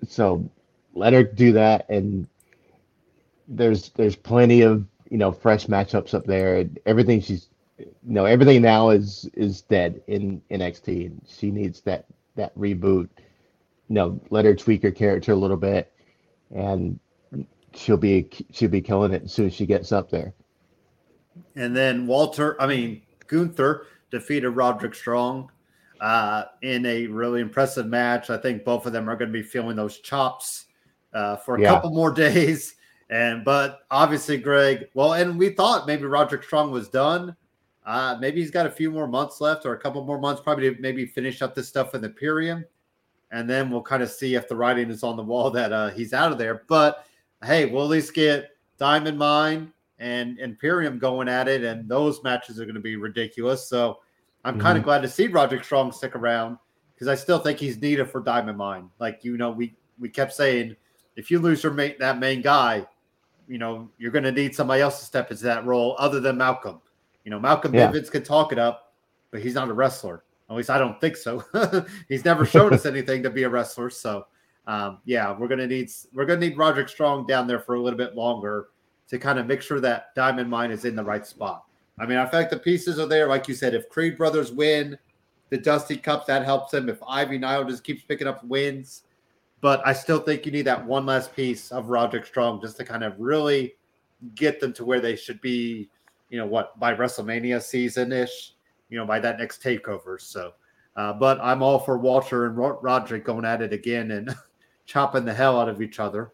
so 0.07 0.49
let 0.95 1.13
her 1.13 1.23
do 1.23 1.53
that, 1.53 1.89
and 1.89 2.29
there's 3.49 3.91
there's 3.91 4.17
plenty 4.17 4.63
of 4.63 4.87
you 5.11 5.19
know 5.19 5.33
fresh 5.33 5.67
matchups 5.67 6.15
up 6.15 6.27
there. 6.27 6.59
And 6.59 6.79
everything 6.87 7.21
she's, 7.21 7.49
you 7.79 7.87
know, 8.05 8.25
everything 8.27 8.63
now 8.63 8.91
is 8.91 9.29
is 9.35 9.63
dead 9.63 10.03
in 10.09 10.43
NXT, 10.51 11.07
and 11.07 11.23
she 11.27 11.51
needs 11.51 11.81
that 11.83 12.07
that 12.37 12.57
reboot 12.59 13.09
you 13.89 13.95
know, 13.95 14.21
let 14.31 14.45
her 14.45 14.55
tweak 14.55 14.83
her 14.83 14.91
character 14.91 15.33
a 15.33 15.37
little 15.37 15.57
bit, 15.57 15.93
and 16.55 16.99
she'll 17.75 17.97
be 17.97 18.29
she'll 18.53 18.71
be 18.71 18.81
killing 18.81 19.13
it 19.13 19.25
as 19.25 19.33
soon 19.33 19.47
as 19.47 19.55
she 19.55 19.67
gets 19.67 19.93
up 19.93 20.11
there. 20.11 20.35
And 21.55 21.75
then 21.75 22.07
Walter, 22.07 22.61
I 22.61 22.67
mean, 22.67 23.03
Gunther 23.27 23.87
defeated 24.11 24.51
Roderick 24.51 24.95
Strong 24.95 25.51
uh, 26.01 26.45
in 26.63 26.85
a 26.87 27.07
really 27.07 27.41
impressive 27.41 27.87
match. 27.87 28.31
I 28.31 28.37
think 28.37 28.65
both 28.65 28.87
of 28.87 28.93
them 28.93 29.09
are 29.09 29.17
going 29.17 29.33
to 29.33 29.39
be 29.39 29.43
feeling 29.43 29.77
those 29.77 29.99
chops 30.01 30.67
uh, 31.15 31.37
for 31.37 31.57
a 31.57 31.61
Yeah. 31.61 31.69
couple 31.75 31.91
more 31.91 32.11
days. 32.13 32.75
And 33.09 33.45
but 33.45 33.81
obviously, 33.91 34.37
Greg, 34.37 34.89
well, 34.95 35.15
and 35.15 35.39
we 35.39 35.51
thought 35.51 35.87
maybe 35.87 36.05
Roderick 36.05 36.43
Strong 36.43 36.73
was 36.73 36.89
done. 36.89 37.37
Uh, 37.87 38.19
maybe 38.21 38.41
he's 38.41 38.51
got 38.51 38.67
a 38.67 38.71
few 38.71 38.91
more 38.91 39.07
months 39.07 39.41
left 39.41 39.65
or 39.65 39.73
a 39.75 39.79
couple 39.79 40.05
more 40.05 40.19
months, 40.19 40.43
probably 40.43 40.75
to 40.75 40.81
maybe 40.81 41.07
finish 41.07 41.41
up 41.41 41.55
this 41.55 41.69
stuff 41.69 41.95
in 41.95 42.01
the 42.01 42.09
Imperium. 42.09 42.65
And 43.31 43.49
then 43.49 43.71
we'll 43.71 43.83
kind 43.83 44.03
of 44.03 44.11
see 44.11 44.35
if 44.35 44.49
the 44.49 44.57
writing 44.57 44.91
is 44.91 45.05
on 45.05 45.17
the 45.17 45.23
wall 45.23 45.51
that 45.53 45.73
uh, 45.73 45.91
he's 45.91 46.13
out 46.13 46.33
of 46.33 46.39
there. 46.39 46.65
But 46.67 47.07
hey, 47.45 47.67
we'll 47.67 47.85
at 47.85 47.91
least 47.91 48.13
get 48.13 48.51
Diamond 48.77 49.19
Mine 49.19 49.73
and 49.99 50.39
Imperium 50.39 50.99
going 50.99 51.29
at 51.29 51.49
it, 51.49 51.65
and 51.65 51.89
those 51.89 52.23
matches 52.23 52.61
are 52.61 52.65
going 52.65 52.75
to 52.75 52.81
be 52.81 52.97
ridiculous. 52.97 53.69
So 53.69 53.99
I'm 54.45 54.61
kind 54.61 54.79
of 54.79 54.85
glad 54.85 55.03
to 55.03 55.09
see 55.09 55.27
Roderick 55.27 55.65
Strong 55.65 55.93
stick 55.93 56.15
around 56.15 56.59
because 56.95 57.09
I 57.09 57.15
still 57.15 57.39
think 57.39 57.59
he's 57.59 57.81
needed 57.81 58.09
for 58.11 58.21
Diamond 58.21 58.59
Mine. 58.59 58.91
Like 58.99 59.25
you 59.25 59.37
know, 59.37 59.51
we 59.51 59.75
we 59.99 60.09
kept 60.09 60.33
saying 60.33 60.77
if 61.17 61.31
you 61.31 61.39
lose 61.39 61.63
your 61.63 61.73
main, 61.73 61.95
that 61.99 62.19
main 62.19 62.43
guy, 62.43 62.87
you 63.49 63.59
know 63.59 63.91
you're 63.99 64.13
going 64.13 64.25
to 64.25 64.33
need 64.33 64.55
somebody 64.55 64.83
else 64.83 65.01
to 65.01 65.05
step 65.05 65.31
into 65.31 65.45
that 65.45 65.65
role 65.65 65.97
other 65.99 66.21
than 66.21 66.37
Malcolm. 66.37 66.81
You 67.25 67.31
know, 67.31 67.41
Malcolm 67.41 67.75
Yeah. 67.75 67.91
Bivens 67.91 68.11
can 68.11 68.23
talk 68.23 68.53
it 68.53 68.59
up, 68.59 68.95
but 69.31 69.41
he's 69.41 69.55
not 69.55 69.69
a 69.69 69.73
wrestler. 69.73 70.23
At 70.49 70.55
least 70.55 70.71
I 70.71 70.79
don't 70.79 71.01
think 71.01 71.17
so. 71.17 71.43
he's 72.09 72.25
never 72.25 72.47
shown 72.47 72.73
us 72.73 72.87
anything 72.87 73.23
to 73.25 73.31
be 73.31 73.43
a 73.43 73.49
wrestler. 73.49 73.91
So 73.91 74.27
um, 74.67 74.99
yeah, 75.05 75.37
we're 75.37 75.49
gonna 75.49 75.67
need 75.67 75.91
we're 76.13 76.27
gonna 76.27 76.41
need 76.41 76.57
Roderick 76.57 76.89
Strong 76.89 77.27
down 77.27 77.47
there 77.47 77.61
for 77.61 77.75
a 77.75 77.81
little 77.81 77.99
bit 77.99 78.15
longer 78.15 78.69
to 79.09 79.19
kind 79.19 79.39
of 79.39 79.47
make 79.47 79.63
sure 79.63 79.81
that 79.81 80.15
Diamond 80.15 80.51
Mine 80.51 80.71
is 80.71 80.85
in 80.85 80.97
the 80.97 81.05
right 81.05 81.27
spot. 81.27 81.65
I 81.99 82.07
mean, 82.07 82.19
I 82.19 82.27
feel 82.27 82.41
like 82.41 82.51
the 82.51 82.59
pieces 82.59 82.99
are 82.99 83.07
there. 83.07 83.27
Like 83.27 83.49
you 83.49 83.55
said, 83.55 83.75
if 83.75 83.89
Creed 83.89 84.19
Brothers 84.19 84.53
win 84.53 84.99
the 85.51 85.57
Dusty 85.57 85.97
Cup, 85.97 86.27
that 86.27 86.45
helps 86.45 86.73
them. 86.73 86.89
If 86.89 86.99
Ivy 87.07 87.39
Nile 87.39 87.65
just 87.65 87.85
keeps 87.85 88.03
picking 88.03 88.27
up 88.27 88.45
wins, 88.45 89.05
but 89.61 89.81
I 89.87 89.93
still 89.93 90.21
think 90.21 90.45
you 90.45 90.53
need 90.53 90.63
that 90.63 90.85
one 90.85 91.07
last 91.07 91.35
piece 91.35 91.73
of 91.73 91.89
Roderick 91.89 92.27
Strong 92.27 92.61
just 92.61 92.77
to 92.77 92.85
kind 92.85 93.03
of 93.03 93.19
really 93.19 93.77
get 94.35 94.61
them 94.61 94.73
to 94.75 94.85
where 94.85 95.01
they 95.01 95.17
should 95.17 95.41
be. 95.41 95.89
You 96.29 96.39
know 96.39 96.47
what? 96.47 96.79
By 96.79 96.95
WrestleMania 96.95 97.63
season 97.63 98.13
ish. 98.13 98.53
You 98.89 98.99
know, 98.99 99.07
by 99.07 99.19
that 99.21 99.39
next 99.39 99.63
takeover. 99.63 100.21
So, 100.21 100.53
uh, 100.97 101.13
but 101.13 101.41
I'm 101.41 101.63
all 101.63 101.79
for 101.79 101.99
Walter 101.99 102.47
and 102.47 102.57
Ro- 102.57 102.79
Roderick 102.83 103.25
going 103.25 103.45
at 103.45 103.63
it 103.63 103.73
again 103.73 104.13
and 104.13 104.35
chopping 104.87 105.25
the 105.25 105.35
hell 105.35 105.59
out 105.59 105.69
of 105.69 105.81
each 105.83 105.99
other. 105.99 106.33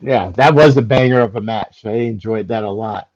Yeah, 0.00 0.30
that 0.36 0.54
was 0.54 0.76
a 0.76 0.82
banger 0.82 1.20
of 1.20 1.36
a 1.36 1.40
match. 1.40 1.84
I 1.84 1.92
enjoyed 1.92 2.48
that 2.48 2.64
a 2.64 2.70
lot. 2.70 3.08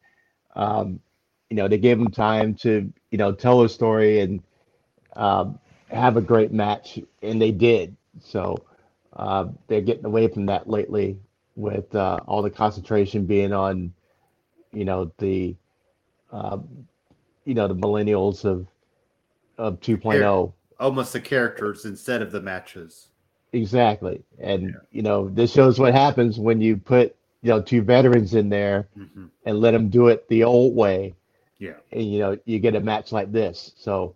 Um, 0.57 1.01
you 1.49 1.57
know, 1.57 1.69
they 1.69 1.79
gave 1.79 1.99
him 1.99 2.11
time 2.11 2.55
to 2.57 2.93
you 3.11 3.19
know 3.19 3.33
tell 3.33 3.63
a 3.63 3.69
story 3.69 4.21
and 4.21 4.43
um, 5.15 5.59
have 5.89 6.17
a 6.17 6.21
great 6.21 6.53
match, 6.53 6.99
and 7.23 7.41
they 7.41 7.53
did. 7.53 7.97
So 8.21 8.57
uh, 9.15 9.47
they're 9.69 9.81
getting 9.81 10.07
away 10.07 10.29
from 10.29 10.47
that 10.47 10.69
lately 10.69 11.19
with 11.55 11.95
uh, 11.95 12.19
all 12.27 12.43
the 12.43 12.51
concentration 12.51 13.27
being 13.27 13.53
on 13.53 13.93
you 14.73 14.85
know 14.85 15.13
the 15.19 15.55
um, 16.33 16.67
you 17.45 17.55
know 17.55 17.69
the 17.69 17.75
millennials 17.75 18.45
of 18.45 18.67
of 19.59 19.79
2.0 19.81 20.53
Almost 20.81 21.13
the 21.13 21.21
characters 21.21 21.85
instead 21.85 22.23
of 22.23 22.33
the 22.33 22.41
matches. 22.41 23.09
Exactly 23.53 24.23
and 24.39 24.75
Yeah. 24.75 24.81
you 24.91 25.03
know 25.03 25.29
this 25.29 25.53
shows 25.53 25.79
what 25.79 25.93
happens 25.93 26.39
when 26.39 26.61
you 26.61 26.77
put 26.77 27.15
you 27.43 27.51
know 27.51 27.61
two 27.61 27.83
veterans 27.83 28.35
in 28.35 28.49
there 28.49 28.89
Mhm. 28.99 29.31
and 29.45 29.61
let 29.61 29.73
them 29.73 29.89
do 29.89 30.09
it 30.09 30.27
the 30.29 30.43
old 30.45 30.75
way 30.75 31.15
Yeah. 31.59 31.77
and 31.93 32.11
you 32.13 32.19
know 32.19 32.39
you 32.45 32.59
get 32.59 32.75
a 32.75 32.81
match 32.81 33.13
like 33.13 33.33
this 33.33 33.73
so 33.77 34.15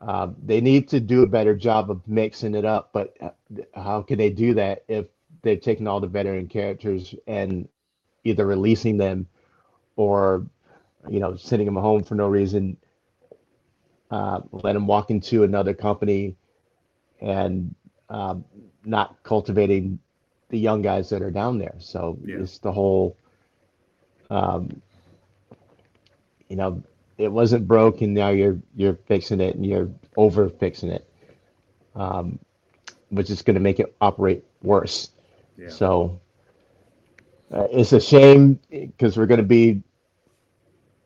um, 0.00 0.34
they 0.44 0.60
need 0.60 0.88
to 0.88 1.00
do 1.00 1.22
a 1.22 1.26
better 1.26 1.54
job 1.54 1.90
of 1.90 2.06
mixing 2.08 2.54
it 2.54 2.64
up 2.64 2.90
but 2.92 3.14
uh, 3.20 3.30
how 3.74 4.02
can 4.02 4.18
they 4.18 4.30
do 4.30 4.54
that 4.54 4.82
if 4.88 5.06
they've 5.42 5.60
taken 5.60 5.86
all 5.86 6.00
the 6.00 6.06
veteran 6.06 6.48
characters 6.48 7.14
and 7.26 7.68
either 8.24 8.46
releasing 8.46 8.96
them 8.96 9.26
or 9.96 10.44
you 11.08 11.20
know 11.20 11.36
sending 11.36 11.66
them 11.66 11.76
home 11.76 12.02
for 12.02 12.14
no 12.14 12.28
reason 12.28 12.76
uh, 14.10 14.40
let 14.52 14.72
them 14.74 14.86
walk 14.86 15.10
into 15.10 15.42
another 15.44 15.74
company 15.74 16.34
and 17.20 17.74
um, 18.10 18.44
not 18.84 19.16
cultivating 19.22 19.98
the 20.50 20.58
young 20.58 20.82
guys 20.82 21.08
that 21.10 21.22
are 21.22 21.30
down 21.30 21.58
there 21.58 21.74
so 21.78 22.18
Yeah. 22.24 22.36
it's 22.38 22.58
the 22.58 22.72
whole 22.72 23.16
um, 24.30 24.80
you 26.48 26.56
know 26.56 26.82
it 27.18 27.28
wasn't 27.30 27.66
broke 27.66 28.00
and 28.02 28.14
now 28.14 28.30
you're 28.30 28.58
you're 28.76 28.94
fixing 29.06 29.40
it 29.40 29.54
and 29.56 29.66
you're 29.66 29.88
over 30.16 30.48
fixing 30.48 30.90
it 30.90 31.06
um, 31.94 32.38
which 33.10 33.30
is 33.30 33.42
going 33.42 33.54
to 33.54 33.60
make 33.60 33.80
it 33.80 33.94
operate 34.00 34.44
worse 34.62 35.10
Yeah. 35.58 35.68
so 35.70 36.20
uh, 37.52 37.66
it's 37.70 37.92
a 37.92 38.00
shame 38.00 38.58
because 38.70 39.16
we're 39.16 39.26
going 39.26 39.40
to 39.40 39.46
be 39.46 39.82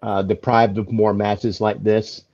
uh, 0.02 0.22
deprived 0.22 0.78
of 0.78 0.90
more 0.92 1.14
matches 1.14 1.60
like 1.60 1.82
this 1.82 2.24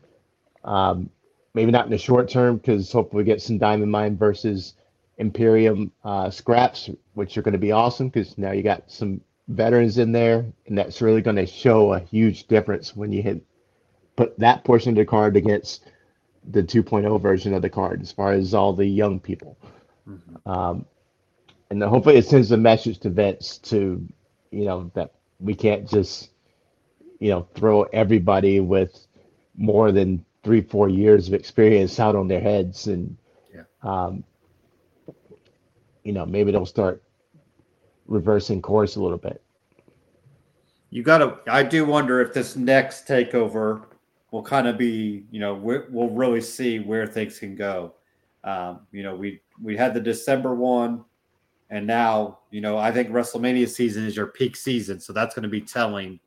um, 0.65 1.11
maybe 1.55 1.71
not 1.71 1.85
in 1.87 1.91
the 1.91 1.99
short 1.99 2.29
term 2.29 2.57
because 2.57 2.91
hopefully 2.93 3.23
we 3.23 3.27
get 3.27 3.41
some 3.43 3.59
diamond 3.59 3.91
mine 3.91 4.17
versus 4.17 4.75
imperium 5.19 5.93
uh, 6.05 6.31
scraps 6.31 6.91
which 7.15 7.37
are 7.37 7.43
going 7.43 7.53
to 7.53 7.59
be 7.59 7.73
awesome 7.73 8.09
because 8.09 8.37
now 8.39 8.51
you 8.53 8.63
got 8.63 8.91
some 8.91 9.21
veterans 9.49 9.99
in 9.99 10.13
there 10.13 10.45
and 10.67 10.79
that's 10.79 11.03
really 11.03 11.21
going 11.21 11.37
to 11.37 11.47
show 11.47 11.93
a 11.93 12.01
huge 12.01 12.47
difference 12.47 12.97
when 12.97 13.13
you 13.13 13.23
hit 13.23 13.45
put 14.17 14.39
that 14.39 14.65
portion 14.65 14.91
of 14.91 14.97
the 14.97 15.05
card 15.05 15.37
against 15.37 15.85
the 16.51 16.63
2.0 16.63 17.21
version 17.21 17.55
of 17.55 17.63
the 17.63 17.71
card 17.71 18.01
as 18.03 18.11
far 18.13 18.33
as 18.33 18.55
all 18.55 18.73
the 18.73 18.87
young 18.87 19.21
people 19.21 19.57
Mhm. 20.09 20.47
um, 20.47 20.87
and 21.71 21.81
then 21.81 21.89
hopefully 21.89 22.17
it 22.17 22.27
sends 22.27 22.51
a 22.53 22.57
message 22.57 22.99
to 23.01 23.11
Vince 23.11 23.59
to 23.59 24.07
you 24.51 24.65
know 24.65 24.91
that 24.95 25.13
we 25.41 25.55
can't 25.55 25.89
just 25.89 26.31
you 27.21 27.31
know 27.31 27.47
throw 27.55 27.83
everybody 27.85 28.61
with 28.61 29.07
more 29.57 29.93
than 29.93 30.25
three 30.43 30.61
four 30.61 30.89
years 30.89 31.29
of 31.29 31.35
experience 31.35 32.01
out 32.01 32.17
on 32.17 32.29
their 32.29 32.41
heads 32.41 32.89
and 32.89 33.17
Yeah. 33.55 33.63
um, 33.83 34.25
you 36.05 36.13
know 36.13 36.27
maybe 36.27 36.53
they'll 36.53 36.67
start 36.67 37.03
reversing 38.07 38.61
course 38.61 38.97
a 38.97 39.01
little 39.03 39.19
bit. 39.19 39.43
You 40.91 41.03
got 41.03 41.19
to. 41.19 41.39
I 41.51 41.63
do 41.63 41.85
wonder 41.87 42.21
if 42.21 42.35
this 42.35 42.57
next 42.57 43.07
takeover 43.09 43.85
will 44.31 44.43
kind 44.43 44.67
of 44.67 44.79
be, 44.79 45.25
you 45.31 45.41
know, 45.41 45.55
we- 45.55 45.87
we'll 45.91 46.11
really 46.11 46.41
see 46.41 46.79
where 46.81 47.07
things 47.07 47.39
can 47.39 47.55
go. 47.55 47.95
Um, 48.45 48.81
you 48.93 49.03
know, 49.03 49.15
we 49.15 49.41
we 49.63 49.77
had 49.77 49.95
the 49.95 50.01
December 50.01 50.55
one, 50.55 51.05
and 51.71 51.87
now, 51.87 52.41
you 52.51 52.61
know, 52.61 52.77
I 52.77 52.91
think 52.91 53.11
WrestleMania 53.11 53.69
season 53.69 54.05
is 54.05 54.17
your 54.17 54.27
peak 54.27 54.57
season, 54.57 55.01
so 55.01 55.13
that's 55.13 55.35
going 55.35 55.45
to 55.45 55.49
be 55.49 55.61
telling. 55.61 56.19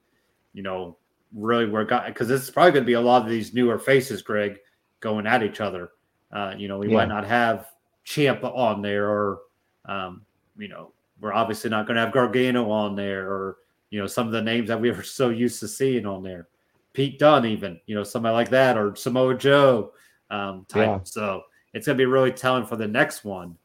You 0.53 0.63
know, 0.63 0.97
really 1.33 1.67
where 1.67 1.83
got 1.83 2.05
because 2.07 2.29
it's 2.31 2.49
probably 2.49 2.71
going 2.71 2.83
to 2.85 2.87
be 2.87 2.93
a 2.93 3.01
lot 3.01 3.23
of 3.23 3.29
these 3.29 3.53
newer 3.53 3.77
faces, 3.77 4.21
Greg, 4.21 4.57
going 5.01 5.27
at 5.27 5.43
each 5.43 5.59
other. 5.59 5.89
Uh, 6.31 6.53
you 6.57 6.67
know, 6.69 6.77
we 6.79 6.87
Yeah. 6.87 6.93
might 6.93 7.09
not 7.09 7.25
have 7.25 7.67
Ciampa 8.05 8.55
on 8.55 8.81
there, 8.81 9.09
or 9.09 9.39
um, 9.87 10.21
you 10.57 10.67
know, 10.67 10.91
we're 11.19 11.33
obviously 11.33 11.69
not 11.69 11.87
going 11.87 11.95
to 11.95 12.01
have 12.01 12.13
Gargano 12.13 12.69
on 12.69 12.95
there, 12.95 13.27
or 13.27 13.57
you 13.89 13.99
know, 13.99 14.07
some 14.07 14.27
of 14.27 14.33
the 14.33 14.41
names 14.41 14.67
that 14.67 14.79
we 14.79 14.91
were 14.91 15.03
so 15.03 15.29
used 15.29 15.59
to 15.61 15.67
seeing 15.67 16.05
on 16.05 16.23
there. 16.23 16.47
Pete 16.93 17.19
Dunne, 17.19 17.45
even, 17.45 17.79
you 17.87 17.95
know, 17.95 18.03
somebody 18.03 18.33
like 18.33 18.49
that, 18.49 18.77
or 18.77 18.95
Samoa 18.95 19.35
Joe 19.35 19.91
um, 20.31 20.65
type. 20.69 20.87
Yeah. 20.87 20.99
So 21.03 21.43
it's 21.73 21.87
going 21.87 21.97
to 21.97 22.01
be 22.01 22.05
really 22.05 22.31
telling 22.31 22.65
for 22.65 22.77
the 22.77 22.87
next 22.87 23.25
one. 23.25 23.57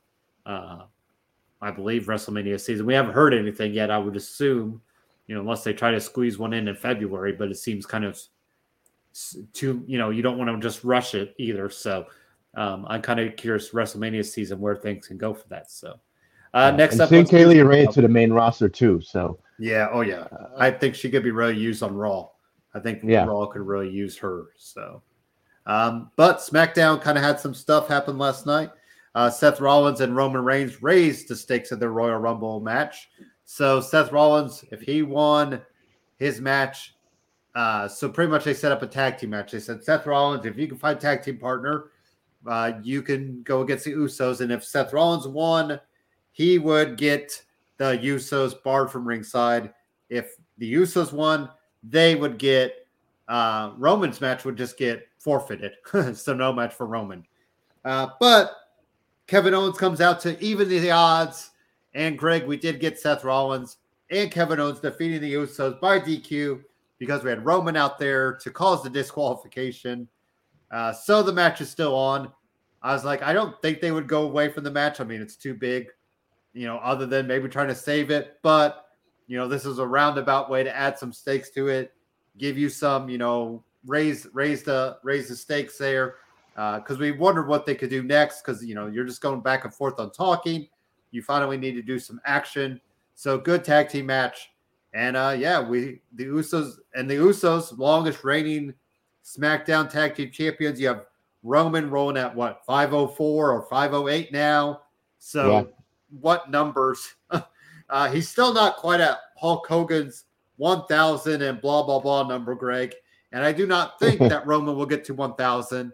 Uh, 0.45 0.83
I 1.63 1.71
believe 1.71 2.07
WrestleMania 2.07 2.61
season. 2.61 2.87
We 2.87 2.95
haven't 2.95 3.13
heard 3.13 3.35
anything 3.35 3.73
yet. 3.73 3.91
I 3.91 3.99
would 3.99 4.17
assume, 4.17 4.81
you 5.27 5.35
know, 5.35 5.43
unless 5.43 5.63
they 5.63 5.73
try 5.73 5.91
to 5.91 6.01
squeeze 6.01 6.39
one 6.39 6.53
in 6.53 6.69
in 6.69 6.75
February, 6.75 7.33
but 7.33 7.51
it 7.51 7.57
seems 7.57 7.87
kind 7.87 8.05
of 8.05 8.19
too, 9.53 9.85
you 9.87 9.99
know, 9.99 10.11
you 10.11 10.23
don't 10.23 10.39
want 10.39 10.51
to 10.51 10.67
just 10.67 10.83
rush 10.85 11.15
it 11.15 11.35
either. 11.39 11.69
So 11.69 12.07
um, 12.55 12.87
I'm 12.89 13.03
kind 13.03 13.21
of 13.21 13.37
curious 13.37 13.71
WrestleMania 13.71 14.25
season 14.25 14.59
where 14.59 14.75
things 14.75 15.07
can 15.07 15.19
go 15.19 15.35
for 15.35 15.47
that. 15.49 15.71
So 15.71 16.01
uh, 16.55 16.71
Yeah. 16.73 16.77
next 16.77 16.95
and 16.95 17.03
up, 17.03 17.09
send 17.09 17.19
let's 17.21 17.31
Kay 17.31 17.45
Lee 17.47 17.61
Ray 17.61 17.87
to 17.87 18.01
the 18.03 18.09
main 18.09 18.33
roster 18.33 18.69
too. 18.69 19.01
So 19.01 19.39
yeah. 19.59 19.89
Oh, 19.93 20.01
yeah. 20.01 20.27
I 20.57 20.71
think 20.71 20.95
she 20.95 21.11
could 21.11 21.23
be 21.23 21.31
really 21.31 21.57
used 21.57 21.83
on 21.83 21.95
Raw. 21.95 22.29
I 22.75 22.81
think 22.81 23.01
Yeah. 23.05 23.27
Raw 23.27 23.47
could 23.47 23.63
really 23.63 23.91
use 23.91 24.17
her. 24.19 24.47
So, 24.57 25.03
um, 25.67 26.11
but 26.17 26.39
SmackDown 26.39 27.01
kind 27.03 27.19
of 27.19 27.25
had 27.25 27.39
some 27.39 27.53
stuff 27.55 27.87
happen 27.89 28.17
last 28.17 28.47
night. 28.47 28.71
Uh, 29.15 29.29
Seth 29.29 29.61
Rollins 29.61 30.01
and 30.01 30.15
Roman 30.17 30.43
Reigns 30.45 30.83
raised 30.83 31.29
the 31.29 31.37
stakes 31.37 31.73
of 31.73 31.81
their 31.81 31.91
Royal 31.91 32.19
Rumble 32.19 32.61
match. 32.61 33.11
So 33.45 33.81
Seth 33.81 34.13
Rollins, 34.13 34.65
if 34.71 34.81
he 34.81 35.03
won 35.03 35.61
his 36.19 36.41
match, 36.41 36.95
uh, 37.57 37.89
so 37.89 38.09
pretty 38.09 38.31
much 38.31 38.45
they 38.45 38.55
set 38.55 38.71
up 38.71 38.83
a 38.83 38.87
tag 38.87 39.19
team 39.19 39.31
match. 39.31 39.51
They 39.51 39.59
said 39.59 39.83
Seth 39.83 40.07
Rollins, 40.07 40.47
if 40.47 40.57
you 40.57 40.69
can 40.69 40.79
find 40.79 41.01
tag 41.01 41.23
team 41.23 41.37
partner, 41.39 41.87
uh, 42.47 42.75
you 42.83 43.03
can 43.03 43.43
go 43.43 43.63
against 43.63 43.85
the 43.85 43.93
Usos, 43.93 44.41
and 44.41 44.53
if 44.53 44.65
Seth 44.65 44.93
Rollins 44.93 45.27
won, 45.27 45.81
he 46.41 46.59
would 46.59 46.97
get 46.97 47.43
the 47.77 47.99
Usos 47.99 48.55
barred 48.63 48.91
from 48.91 49.07
ringside. 49.07 49.75
If 50.09 50.37
the 50.57 50.73
Usos 50.73 51.13
won, 51.13 51.51
they 51.83 52.15
would 52.15 52.39
get 52.39 52.87
uh, 53.29 53.73
Roman's 53.77 54.23
match 54.23 54.47
would 54.47 54.57
just 54.57 54.79
get 54.79 55.07
forfeited, 55.19 55.73
so 56.15 56.33
no 56.33 56.51
match 56.51 56.73
for 56.73 56.87
Roman. 56.87 57.27
Uh, 57.85 58.09
but 58.21 58.53
Kevin 59.27 59.53
Owens 59.53 59.77
comes 59.77 60.01
out 60.01 60.19
to 60.21 60.43
even 60.43 60.67
the 60.67 60.91
odds, 60.91 61.51
and 61.93 62.19
Greg, 62.19 62.47
we 62.47 62.57
did 62.57 62.81
get 62.81 62.99
Seth 62.99 63.23
Rollins 63.23 63.77
and 64.09 64.33
Kevin 64.33 64.61
Owens 64.61 64.81
defeating 64.81 65.21
the 65.21 65.35
Usos 65.35 65.79
by 65.79 66.01
DQ 66.01 66.63
because 66.97 67.23
we 67.23 67.29
had 67.29 67.45
Roman 67.45 67.77
out 67.77 67.99
there 67.99 68.33
to 68.37 68.51
cause 68.51 68.83
the 68.83 68.89
disqualification. 68.89 70.09
Uh, 70.71 70.95
so 70.95 71.23
the 71.23 71.35
match 71.35 71.61
is 71.61 71.69
still 71.69 71.95
on. 71.95 72.33
I 72.81 72.95
was 72.95 73.05
like, 73.05 73.23
I 73.23 73.35
don't 73.35 73.61
think 73.61 73.83
they 73.83 73.93
would 73.93 74.07
go 74.07 74.23
away 74.23 74.49
from 74.49 74.65
the 74.65 74.71
match. 74.71 75.03
I 75.03 75.05
mean, 75.05 75.21
it's 75.21 75.37
too 75.37 75.53
big, 75.53 75.89
you 76.53 76.67
know, 76.67 76.79
other 76.79 77.07
than 77.07 77.27
maybe 77.27 77.49
trying 77.49 77.69
to 77.69 77.75
save 77.75 78.11
it. 78.11 78.39
But, 78.43 78.87
you 79.27 79.37
know, 79.37 79.49
this 79.49 79.65
is 79.65 79.79
a 79.79 79.87
roundabout 79.87 80.51
way 80.51 80.63
to 80.63 80.77
add 80.77 80.99
some 80.99 81.13
stakes 81.13 81.51
to 81.51 81.69
it, 81.69 81.93
give 82.39 82.59
you 82.59 82.69
some, 82.69 83.09
you 83.09 83.19
know, 83.19 83.65
raise 83.87 84.27
raise 84.33 84.63
the 84.63 84.99
raise 85.03 85.29
the 85.29 85.37
stakes 85.37 85.79
there. 85.79 86.17
Because 86.55 86.99
we 86.99 87.13
wondered 87.13 87.49
what 87.49 87.65
they 87.65 87.75
could 87.75 87.91
do 87.91 88.03
next. 88.03 88.43
Because 88.43 88.65
you 88.65 88.75
know, 88.75 88.89
you're 88.89 89.07
just 89.07 89.23
going 89.23 89.41
back 89.41 89.65
and 89.65 89.73
forth 89.73 89.99
on 89.99 90.11
talking. 90.11 90.69
You 91.11 91.23
finally 91.23 91.57
need 91.57 91.73
to 91.73 91.83
do 91.83 91.99
some 91.99 92.21
action. 92.25 92.81
So 93.15 93.39
good 93.39 93.65
tag 93.65 93.89
team 93.89 94.07
match. 94.07 94.51
And 94.93 95.17
uh 95.17 95.37
yeah, 95.39 95.67
we 95.67 96.01
the 96.15 96.27
Usos 96.27 96.79
and 96.95 97.09
the 97.09 97.15
Usos, 97.15 97.79
longest 97.79 98.25
reigning 98.25 98.75
SmackDown 99.25 99.89
tag 99.89 100.17
team 100.17 100.31
champions. 100.31 100.81
You 100.81 100.89
have 100.89 101.07
Roman 101.43 101.89
rolling 101.89 102.17
at 102.17 102.35
what 102.35 102.65
504 102.67 103.53
or 103.53 103.63
508 103.63 104.33
now. 104.33 104.83
So 105.19 105.51
Yeah. 105.51 105.63
What 106.21 106.51
numbers? 106.51 107.15
uh 107.91 108.11
he's 108.11 108.29
still 108.29 108.53
not 108.53 108.77
quite 108.77 109.01
at 109.01 109.19
Hulk 109.37 109.67
Hogan's 109.67 110.25
1000 110.57 111.43
and 111.43 111.61
blah 111.61 111.83
blah 111.83 112.01
blah 112.01 112.27
number, 112.27 112.55
Greg. 112.55 112.95
And 113.33 113.45
I 113.45 113.53
do 113.53 113.67
not 113.67 113.99
think 113.99 114.19
that 114.21 114.47
Roman 114.47 114.77
will 114.77 114.87
get 114.87 115.05
to 115.07 115.15
1000. 115.15 115.93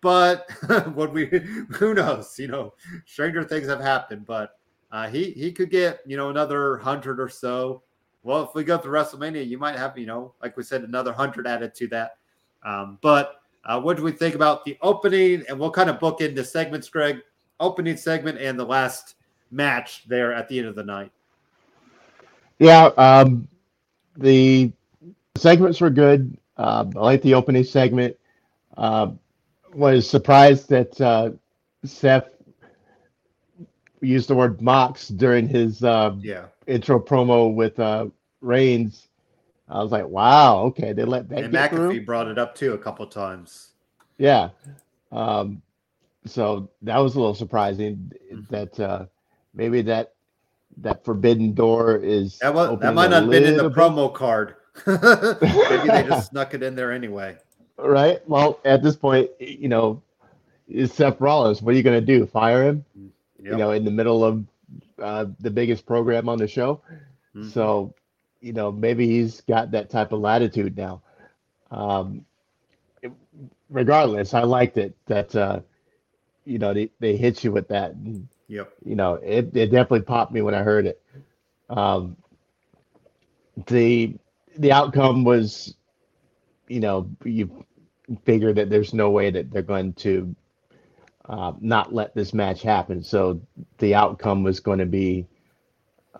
But 0.00 0.50
what 0.94 1.12
we 1.12 1.26
who 1.26 1.94
knows, 1.94 2.38
you 2.38 2.48
know, 2.48 2.74
stranger 3.06 3.44
things 3.44 3.68
have 3.68 3.80
happened, 3.80 4.26
but 4.26 4.58
uh, 4.90 5.08
he 5.08 5.30
he 5.30 5.52
could 5.52 5.70
get 5.70 6.00
you 6.06 6.16
know 6.16 6.28
another 6.28 6.76
hundred 6.78 7.20
or 7.20 7.28
so. 7.28 7.82
Well, 8.24 8.42
if 8.42 8.54
we 8.54 8.62
go 8.64 8.78
through 8.78 8.92
WrestleMania, 8.92 9.46
you 9.46 9.58
might 9.58 9.76
have 9.76 9.96
you 9.96 10.06
know, 10.06 10.34
like 10.42 10.56
we 10.56 10.64
said, 10.64 10.82
another 10.82 11.12
hundred 11.12 11.46
added 11.46 11.74
to 11.76 11.86
that. 11.88 12.16
Um, 12.64 12.98
but 13.00 13.40
uh, 13.64 13.80
what 13.80 13.96
do 13.96 14.02
we 14.02 14.12
think 14.12 14.34
about 14.34 14.64
the 14.64 14.76
opening? 14.82 15.44
And 15.48 15.58
we'll 15.58 15.70
kind 15.70 15.88
of 15.88 16.00
book 16.00 16.20
into 16.20 16.44
segments, 16.44 16.88
Greg. 16.88 17.18
Opening 17.60 17.96
segment 17.96 18.38
and 18.38 18.58
the 18.58 18.64
last 18.64 19.14
match 19.52 20.04
there 20.08 20.32
at 20.32 20.48
the 20.48 20.58
end 20.58 20.68
of 20.68 20.74
the 20.74 20.84
night. 20.84 21.12
Yeah, 22.58 22.86
um, 22.96 23.48
the 24.16 24.72
segments 25.36 25.80
were 25.80 25.90
good. 25.90 26.36
Uh, 26.56 26.86
I 26.96 26.98
like 26.98 27.22
the 27.22 27.34
opening 27.34 27.64
segment. 27.64 28.16
Uh, 28.76 29.12
was 29.74 30.08
surprised 30.08 30.68
that 30.70 31.00
uh, 31.00 31.30
Seth 31.84 32.28
used 34.00 34.28
the 34.28 34.34
word 34.34 34.60
"mox" 34.60 35.08
during 35.08 35.48
his 35.48 35.82
uh, 35.84 36.14
Yeah, 36.20 36.46
intro 36.66 36.98
promo 37.00 37.54
with 37.54 37.78
uh, 37.80 38.06
Reigns. 38.40 39.08
I 39.68 39.82
was 39.82 39.92
like, 39.92 40.06
"Wow, 40.06 40.60
okay, 40.66 40.92
they 40.92 41.04
let 41.04 41.28
that 41.30 41.44
and 41.44 41.52
get 41.52 41.70
through." 41.70 42.04
Brought 42.04 42.28
it 42.28 42.38
up 42.38 42.54
too 42.54 42.74
a 42.74 42.78
couple 42.78 43.06
times. 43.06 43.70
Yeah. 44.18 44.50
Um, 45.10 45.62
so 46.26 46.70
that 46.82 46.98
was 46.98 47.14
a 47.14 47.18
little 47.18 47.34
surprising 47.34 48.12
Mhm. 48.32 48.46
that 48.50 48.80
uh, 48.80 49.06
maybe 49.54 49.82
that 49.82 50.14
that 50.78 51.04
forbidden 51.04 51.52
door 51.52 51.96
is 51.98 52.38
That 52.38 52.54
was 52.54 52.78
that 52.80 52.94
might 52.94 53.10
not 53.10 53.22
have 53.22 53.30
been 53.30 53.44
in 53.44 53.56
the 53.56 53.68
bit. 53.68 53.78
promo 53.78 54.12
card. 54.12 54.56
Maybe 54.86 55.88
they 55.88 56.02
just 56.08 56.30
snuck 56.30 56.54
it 56.54 56.62
in 56.62 56.74
there 56.74 56.92
anyway. 56.92 57.36
right? 57.76 58.26
Well, 58.26 58.58
at 58.64 58.82
this 58.82 58.96
point, 58.96 59.28
you 59.38 59.68
know, 59.68 60.02
is 60.68 60.90
Seth 60.94 61.20
Rollins. 61.20 61.60
What 61.60 61.74
are 61.74 61.76
you 61.76 61.82
going 61.82 62.00
to 62.00 62.06
do? 62.06 62.24
Fire 62.24 62.64
him? 62.64 62.84
You 63.38 63.56
know, 63.56 63.72
in 63.72 63.84
the 63.84 63.90
middle 63.90 64.24
of 64.24 64.44
uh, 64.98 65.26
the 65.40 65.50
biggest 65.50 65.84
program 65.84 66.28
on 66.30 66.38
the 66.38 66.48
show. 66.48 66.80
Mhm. 67.36 67.52
So, 67.52 67.92
you 68.40 68.54
know, 68.54 68.72
maybe 68.72 69.06
he's 69.06 69.42
got 69.42 69.72
that 69.72 69.90
type 69.90 70.12
of 70.12 70.20
latitude 70.20 70.74
now. 70.76 71.02
Um, 71.70 72.24
it- 73.02 73.12
regardless, 73.68 74.32
I 74.32 74.44
liked 74.44 74.78
it 74.78 74.94
that 75.06 75.36
uh, 75.36 75.60
you 76.46 76.58
know 76.58 76.72
they, 76.72 76.90
they 76.98 77.16
hit 77.16 77.44
you 77.44 77.52
with 77.52 77.68
that. 77.68 77.90
And, 77.92 78.26
Yep. 78.52 78.72
you 78.84 78.96
know, 78.96 79.14
it, 79.14 79.56
it 79.56 79.70
definitely 79.70 80.02
popped 80.02 80.32
me 80.32 80.42
when 80.42 80.54
I 80.54 80.62
heard 80.62 80.84
it. 80.86 81.02
Um, 81.70 82.18
the 83.66 84.14
the 84.58 84.72
outcome 84.72 85.24
was, 85.24 85.74
you 86.68 86.80
know, 86.80 87.08
you 87.24 87.64
figure 88.26 88.52
that 88.52 88.68
there's 88.68 88.92
no 88.92 89.10
way 89.10 89.30
that 89.30 89.50
they're 89.50 89.62
going 89.62 89.94
to 89.94 90.36
uh, 91.30 91.52
not 91.60 91.94
let 91.94 92.14
this 92.14 92.34
match 92.34 92.62
happen. 92.62 93.02
So 93.02 93.40
the 93.78 93.94
outcome 93.94 94.42
was 94.42 94.60
going 94.60 94.80
to 94.80 94.86
be 94.86 95.26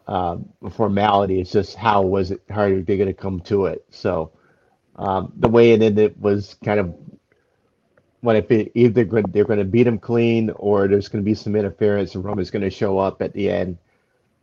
a 0.07 0.39
formality. 0.71 1.41
It's 1.41 1.53
just 1.53 1.77
how 1.77 2.03
was 2.03 2.31
it? 2.31 2.41
How 2.49 2.63
are 2.63 2.81
they 2.81 2.97
going 2.97 3.09
to 3.09 3.15
come 3.15 3.41
to 3.43 3.67
it? 3.67 3.85
So 3.91 4.33
um, 4.97 5.35
the 5.37 5.49
way 5.51 5.73
it 5.73 5.83
ended 5.83 6.21
was 6.21 6.57
kind 6.65 6.81
of 6.81 6.95
what 8.23 8.37
if 8.37 8.51
it, 8.53 8.73
either 8.75 9.05
they're 9.05 9.45
going 9.47 9.61
to 9.61 9.67
beat 9.67 9.89
him 9.89 9.99
clean 10.01 10.51
or 10.57 10.89
there's 10.89 11.09
going 11.09 11.25
to 11.25 11.31
be 11.31 11.37
some 11.37 11.57
interference 11.57 12.17
and 12.17 12.25
Roman's 12.25 12.51
going 12.53 12.65
to 12.65 12.71
show 12.71 12.99
up 12.99 13.23
at 13.23 13.35
the 13.35 13.51
end. 13.51 13.79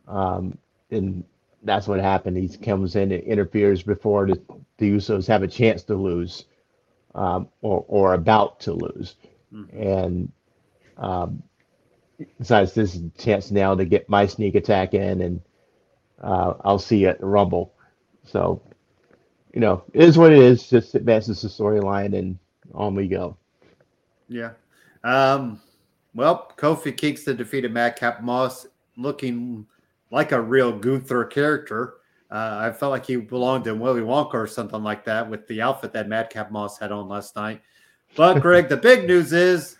Um, 0.08 0.58
and 0.90 1.24
that's 1.64 1.88
what 1.88 2.00
happened. 2.00 2.38
He 2.38 2.48
comes 2.58 2.96
in 2.96 3.12
and 3.12 3.24
interferes 3.24 3.82
before 3.82 4.28
the, 4.28 4.40
the 4.78 4.92
Usos 4.92 5.28
have 5.28 5.44
a 5.44 5.48
chance 5.48 5.84
to 5.84 5.96
lose 5.96 6.46
um, 7.14 7.48
or, 7.62 7.84
or 7.88 8.14
about 8.14 8.60
to 8.62 8.74
lose. 8.74 9.16
Mhm. 9.54 9.68
And 9.74 10.32
um, 10.98 11.42
besides, 12.38 12.74
this 12.74 12.94
is 12.94 13.02
a 13.02 13.10
chance 13.22 13.50
now 13.50 13.74
to 13.74 13.84
get 13.86 14.08
my 14.08 14.26
sneak 14.26 14.54
attack 14.56 14.94
in 14.94 15.22
and 15.22 15.40
uh, 16.22 16.54
I'll 16.64 16.78
see 16.78 16.98
you 16.98 17.08
at 17.08 17.20
the 17.20 17.26
Rumble. 17.26 17.74
So, 18.26 18.62
you 19.54 19.60
know, 19.60 19.84
it 19.94 20.02
is 20.02 20.18
what 20.18 20.32
it 20.32 20.38
is. 20.40 20.68
Just 20.68 20.94
advances 20.94 21.42
the 21.42 21.48
storyline, 21.48 22.16
and 22.18 22.38
on 22.74 22.94
we 22.94 23.08
go. 23.08 23.36
Yeah. 24.30 24.52
Um, 25.04 25.60
well, 26.14 26.52
Kofi 26.56 26.96
Kingston 26.96 27.36
defeated 27.36 27.72
Madcap 27.72 28.22
Moss, 28.22 28.66
looking 28.96 29.66
like 30.10 30.32
a 30.32 30.40
real 30.40 30.72
Gunther 30.72 31.24
character. 31.26 31.94
Uh, 32.30 32.58
I 32.60 32.72
felt 32.72 32.92
like 32.92 33.04
he 33.04 33.16
belonged 33.16 33.66
in 33.66 33.80
Willy 33.80 34.02
Wonka 34.02 34.34
or 34.34 34.46
something 34.46 34.82
like 34.82 35.04
that 35.04 35.28
with 35.28 35.46
the 35.48 35.60
outfit 35.60 35.92
that 35.92 36.08
Madcap 36.08 36.52
Moss 36.52 36.78
had 36.78 36.92
on 36.92 37.08
last 37.08 37.34
night. 37.34 37.60
But 38.16 38.38
Greg, 38.42 38.68
the 38.68 38.76
big 38.76 39.06
news 39.06 39.32
is 39.32 39.78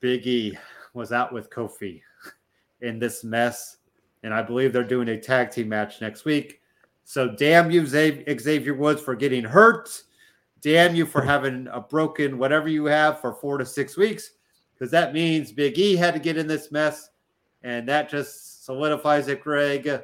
Big 0.00 0.26
E 0.26 0.58
was 0.92 1.10
out 1.10 1.32
with 1.32 1.50
Kofi 1.50 2.02
in 2.82 2.98
this 2.98 3.24
mess, 3.24 3.78
and 4.22 4.34
I 4.34 4.42
believe 4.42 4.72
they're 4.72 4.84
doing 4.84 5.08
a 5.08 5.20
tag 5.20 5.50
team 5.50 5.70
match 5.70 6.02
next 6.02 6.26
week. 6.26 6.60
So 7.04 7.28
damn 7.28 7.70
you, 7.70 7.86
Xavier 7.86 8.74
Woods, 8.74 9.00
for 9.00 9.14
getting 9.14 9.44
hurt. 9.44 10.02
Damn 10.60 10.94
you 10.94 11.06
for 11.06 11.22
having 11.34 11.68
a 11.72 11.80
broken 11.80 12.38
whatever 12.38 12.68
you 12.68 12.84
have 12.86 13.20
for 13.20 13.34
four 13.34 13.58
to 13.58 13.66
six 13.66 13.96
weeks, 13.96 14.32
because 14.74 14.90
that 14.90 15.12
means 15.12 15.52
Big 15.52 15.78
E 15.78 15.96
had 15.96 16.14
to 16.14 16.20
get 16.20 16.36
in 16.36 16.46
this 16.46 16.70
mess, 16.72 17.10
and 17.62 17.88
that 17.88 18.08
just 18.08 18.64
solidifies 18.64 19.28
it, 19.28 19.42
Greg. 19.42 20.02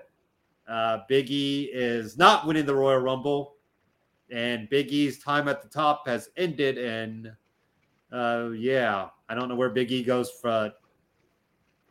Uh, 0.69 0.99
Big 1.09 1.31
E 1.31 1.71
is 1.73 2.19
not 2.19 2.47
winning 2.47 2.67
the 2.67 2.75
Royal 2.75 2.99
Rumble, 2.99 3.57
and 4.31 4.69
Big 4.69 4.91
E's 4.91 5.23
time 5.23 5.49
at 5.49 5.63
the 5.63 5.69
top 5.69 6.07
has 6.07 6.31
ended. 6.37 6.79
And 6.79 7.33
uh, 8.13 8.51
yeah, 8.57 9.09
I 9.29 9.35
don't 9.35 9.49
know 9.49 9.55
where 9.55 9.71
Big 9.71 9.93
E 9.93 10.03
goes 10.03 10.31
from. 10.31 10.73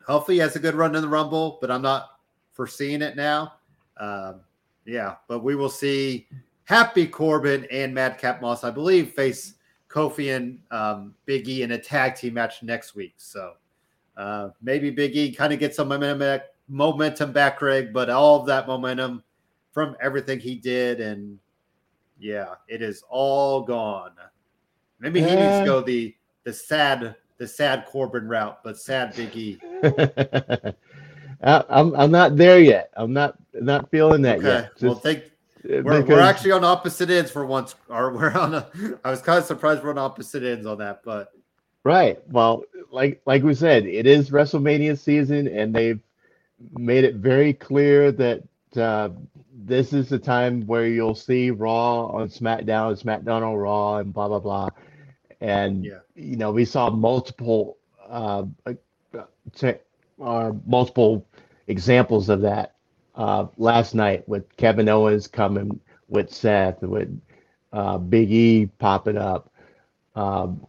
Hopefully, 0.06 0.36
he 0.36 0.40
has 0.40 0.54
a 0.56 0.60
good 0.60 0.74
run 0.74 0.94
in 0.94 1.02
the 1.02 1.08
Rumble, 1.08 1.58
but 1.60 1.70
I'm 1.70 1.82
not 1.82 2.10
foreseeing 2.52 3.02
it 3.02 3.16
now. 3.16 3.54
Um, 3.98 4.42
yeah, 4.84 5.16
but 5.28 5.42
we 5.42 5.56
will 5.56 5.68
see. 5.68 6.28
Happy 6.66 7.06
Corbin 7.06 7.64
and 7.70 7.94
Madcap 7.94 8.42
Moss, 8.42 8.64
I 8.64 8.70
believe, 8.70 9.12
face 9.12 9.54
Kofi 9.88 10.36
and 10.36 10.58
um, 10.72 11.14
Big 11.24 11.48
E 11.48 11.62
in 11.62 11.70
a 11.70 11.78
tag 11.78 12.16
team 12.16 12.34
match 12.34 12.62
next 12.64 12.96
week. 12.96 13.14
So 13.18 13.52
uh, 14.16 14.50
maybe 14.60 14.90
Big 14.90 15.16
E 15.16 15.32
kind 15.32 15.52
of 15.52 15.60
gets 15.60 15.76
some 15.76 15.88
momentum 15.88 16.18
back, 16.18 16.46
momentum 16.68 17.30
back, 17.32 17.60
Greg, 17.60 17.92
but 17.92 18.10
all 18.10 18.40
of 18.40 18.46
that 18.46 18.66
momentum 18.66 19.22
from 19.70 19.96
everything 20.00 20.40
he 20.40 20.56
did, 20.56 21.00
and 21.00 21.38
yeah, 22.18 22.54
it 22.66 22.82
is 22.82 23.04
all 23.08 23.62
gone. 23.62 24.12
Maybe 24.98 25.20
he 25.20 25.26
needs 25.26 25.60
to 25.60 25.64
go 25.64 25.80
the 25.82 26.16
the 26.42 26.52
sad 26.52 27.14
the 27.38 27.46
sad 27.46 27.86
Corbin 27.86 28.26
route, 28.26 28.58
but 28.64 28.76
sad 28.76 29.14
Big 29.14 29.36
E. 29.36 29.58
I'm 31.42 31.94
I'm 31.94 32.10
not 32.10 32.36
there 32.36 32.58
yet. 32.58 32.90
I'm 32.94 33.12
not 33.12 33.36
not 33.52 33.88
feeling 33.90 34.22
that 34.22 34.38
okay. 34.38 34.46
yet. 34.46 34.72
Just, 34.72 34.82
well, 34.82 34.94
think 34.94 35.24
we're, 35.68 35.82
because... 35.82 36.08
we're 36.08 36.20
actually 36.20 36.52
on 36.52 36.64
opposite 36.64 37.10
ends 37.10 37.30
for 37.30 37.44
once. 37.44 37.74
Or 37.88 38.12
we're 38.12 38.32
on 38.32 38.54
a. 38.54 38.70
I 39.04 39.10
was 39.10 39.20
kind 39.20 39.38
of 39.38 39.44
surprised 39.44 39.82
we're 39.82 39.90
on 39.90 39.98
opposite 39.98 40.42
ends 40.42 40.66
on 40.66 40.78
that, 40.78 41.02
but 41.04 41.32
right. 41.84 42.18
Well, 42.30 42.64
like 42.90 43.20
like 43.26 43.42
we 43.42 43.54
said, 43.54 43.86
it 43.86 44.06
is 44.06 44.30
WrestleMania 44.30 44.98
season, 44.98 45.48
and 45.48 45.74
they've 45.74 46.00
made 46.72 47.04
it 47.04 47.16
very 47.16 47.52
clear 47.52 48.12
that 48.12 48.42
uh, 48.76 49.10
this 49.52 49.92
is 49.92 50.08
the 50.08 50.18
time 50.18 50.66
where 50.66 50.86
you'll 50.86 51.14
see 51.14 51.50
Raw 51.50 52.06
on 52.06 52.28
SmackDown, 52.28 53.02
SmackDown 53.02 53.42
on 53.42 53.54
Raw, 53.54 53.98
and 53.98 54.12
blah 54.12 54.28
blah 54.28 54.40
blah. 54.40 54.68
And 55.40 55.84
yeah. 55.84 55.98
you 56.14 56.36
know, 56.36 56.50
we 56.50 56.64
saw 56.64 56.90
multiple 56.90 57.76
uh, 58.08 58.44
uh, 60.22 60.52
multiple 60.66 61.26
examples 61.66 62.28
of 62.28 62.40
that 62.42 62.75
uh, 63.16 63.46
last 63.56 63.94
night 63.94 64.28
with 64.28 64.56
Kevin 64.56 64.88
Owens 64.88 65.26
coming 65.26 65.80
with 66.08 66.32
Seth, 66.32 66.82
with 66.82 67.20
uh, 67.72 67.98
Big 67.98 68.30
E 68.30 68.66
popping 68.78 69.16
up. 69.18 69.52
Um, 70.14 70.66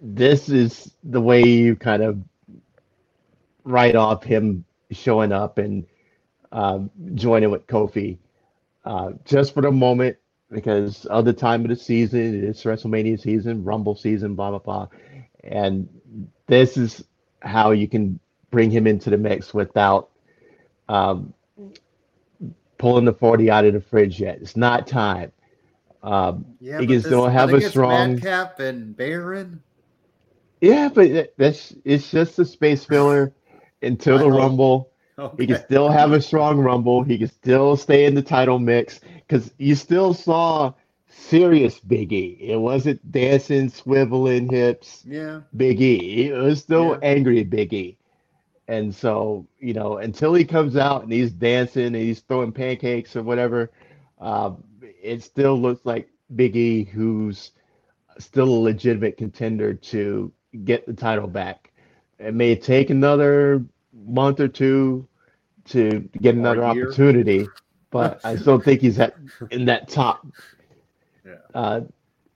this 0.00 0.48
is 0.48 0.92
the 1.02 1.20
way 1.20 1.42
you 1.42 1.76
kind 1.76 2.02
of 2.02 2.18
write 3.64 3.96
off 3.96 4.22
him 4.22 4.64
showing 4.90 5.32
up 5.32 5.58
and 5.58 5.86
uh, 6.52 6.80
joining 7.14 7.50
with 7.50 7.66
Kofi 7.66 8.18
uh, 8.84 9.12
just 9.24 9.54
for 9.54 9.62
the 9.62 9.72
moment 9.72 10.16
because 10.50 11.06
of 11.06 11.24
the 11.24 11.32
time 11.32 11.62
of 11.62 11.68
the 11.68 11.76
season. 11.76 12.44
It's 12.44 12.62
WrestleMania 12.64 13.20
season, 13.20 13.64
Rumble 13.64 13.96
season, 13.96 14.34
blah, 14.34 14.50
blah, 14.50 14.58
blah. 14.58 14.88
And 15.42 15.88
this 16.46 16.76
is 16.76 17.04
how 17.40 17.72
you 17.72 17.88
can 17.88 18.20
bring 18.50 18.70
him 18.70 18.86
into 18.86 19.10
the 19.10 19.18
mix 19.18 19.52
without 19.52 20.10
um, 20.88 21.32
pulling 22.78 23.04
the 23.04 23.12
40 23.12 23.50
out 23.50 23.64
of 23.64 23.74
the 23.74 23.80
fridge 23.80 24.20
yet. 24.20 24.38
It's 24.40 24.56
not 24.56 24.86
time. 24.86 25.32
Um, 26.02 26.44
yeah, 26.60 26.80
he 26.80 26.86
can 26.86 27.00
still 27.00 27.26
have 27.26 27.54
a 27.54 27.60
strong 27.62 28.18
cap 28.18 28.60
and 28.60 28.94
Baron. 28.94 29.62
Yeah, 30.60 30.88
but 30.88 31.32
that's 31.38 31.74
it's 31.84 32.10
just 32.10 32.38
a 32.38 32.44
space 32.44 32.84
filler 32.84 33.32
until 33.82 34.18
the 34.18 34.30
Rumble. 34.30 34.90
Okay. 35.18 35.42
He 35.42 35.46
can 35.46 35.62
still 35.62 35.88
have 35.88 36.12
a 36.12 36.20
strong 36.20 36.58
Rumble. 36.58 37.02
He 37.02 37.18
can 37.18 37.28
still 37.28 37.76
stay 37.76 38.04
in 38.04 38.14
the 38.14 38.22
title 38.22 38.58
mix 38.58 39.00
because 39.26 39.52
you 39.58 39.74
still 39.74 40.12
saw 40.12 40.74
serious 41.08 41.78
Big 41.78 42.12
E. 42.12 42.36
It 42.40 42.56
wasn't 42.56 43.12
dancing, 43.12 43.70
swiveling 43.70 44.50
hips. 44.50 45.04
Yeah, 45.06 45.40
Big 45.56 45.80
E. 45.80 46.28
It 46.28 46.36
was 46.36 46.60
still 46.60 46.90
yeah. 46.90 47.08
angry 47.08 47.44
Big 47.44 47.72
E. 47.72 47.96
And 48.66 48.94
so, 48.94 49.46
you 49.58 49.74
know, 49.74 49.98
until 49.98 50.32
he 50.34 50.44
comes 50.44 50.76
out 50.76 51.02
and 51.02 51.12
he's 51.12 51.30
dancing 51.30 51.86
and 51.86 51.96
he's 51.96 52.20
throwing 52.20 52.52
pancakes 52.52 53.14
or 53.14 53.22
whatever, 53.22 53.70
um, 54.20 54.64
it 54.80 55.22
still 55.22 55.60
looks 55.60 55.84
like 55.84 56.08
Big 56.34 56.56
E, 56.56 56.84
who's 56.84 57.52
still 58.18 58.48
a 58.48 58.60
legitimate 58.60 59.16
contender 59.16 59.74
to 59.74 60.32
get 60.64 60.86
the 60.86 60.94
title 60.94 61.26
back. 61.26 61.72
It 62.18 62.34
may 62.34 62.56
take 62.56 62.90
another 62.90 63.64
month 63.92 64.40
or 64.40 64.48
two 64.48 65.06
to 65.66 66.08
get 66.20 66.34
another 66.34 66.64
opportunity, 66.64 67.48
but 67.90 68.20
I 68.24 68.36
still 68.40 68.60
think 68.60 68.80
he's 68.80 68.98
at 68.98 69.14
in 69.50 69.66
that 69.66 69.88
top, 69.88 70.26
yeah. 71.26 71.34
uh, 71.54 71.80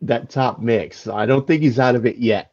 that 0.02 0.28
top 0.28 0.60
mix. 0.60 1.06
I 1.06 1.26
don't 1.26 1.46
think 1.46 1.62
he's 1.62 1.78
out 1.78 1.94
of 1.94 2.06
it 2.06 2.16
yet. 2.16 2.52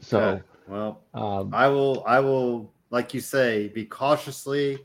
So, 0.00 0.20
okay. 0.20 0.42
well, 0.66 1.00
um, 1.14 1.54
I 1.54 1.68
will, 1.68 2.02
I 2.06 2.20
will 2.20 2.72
like 2.90 3.14
you 3.14 3.20
say, 3.20 3.68
be 3.68 3.84
cautiously 3.84 4.78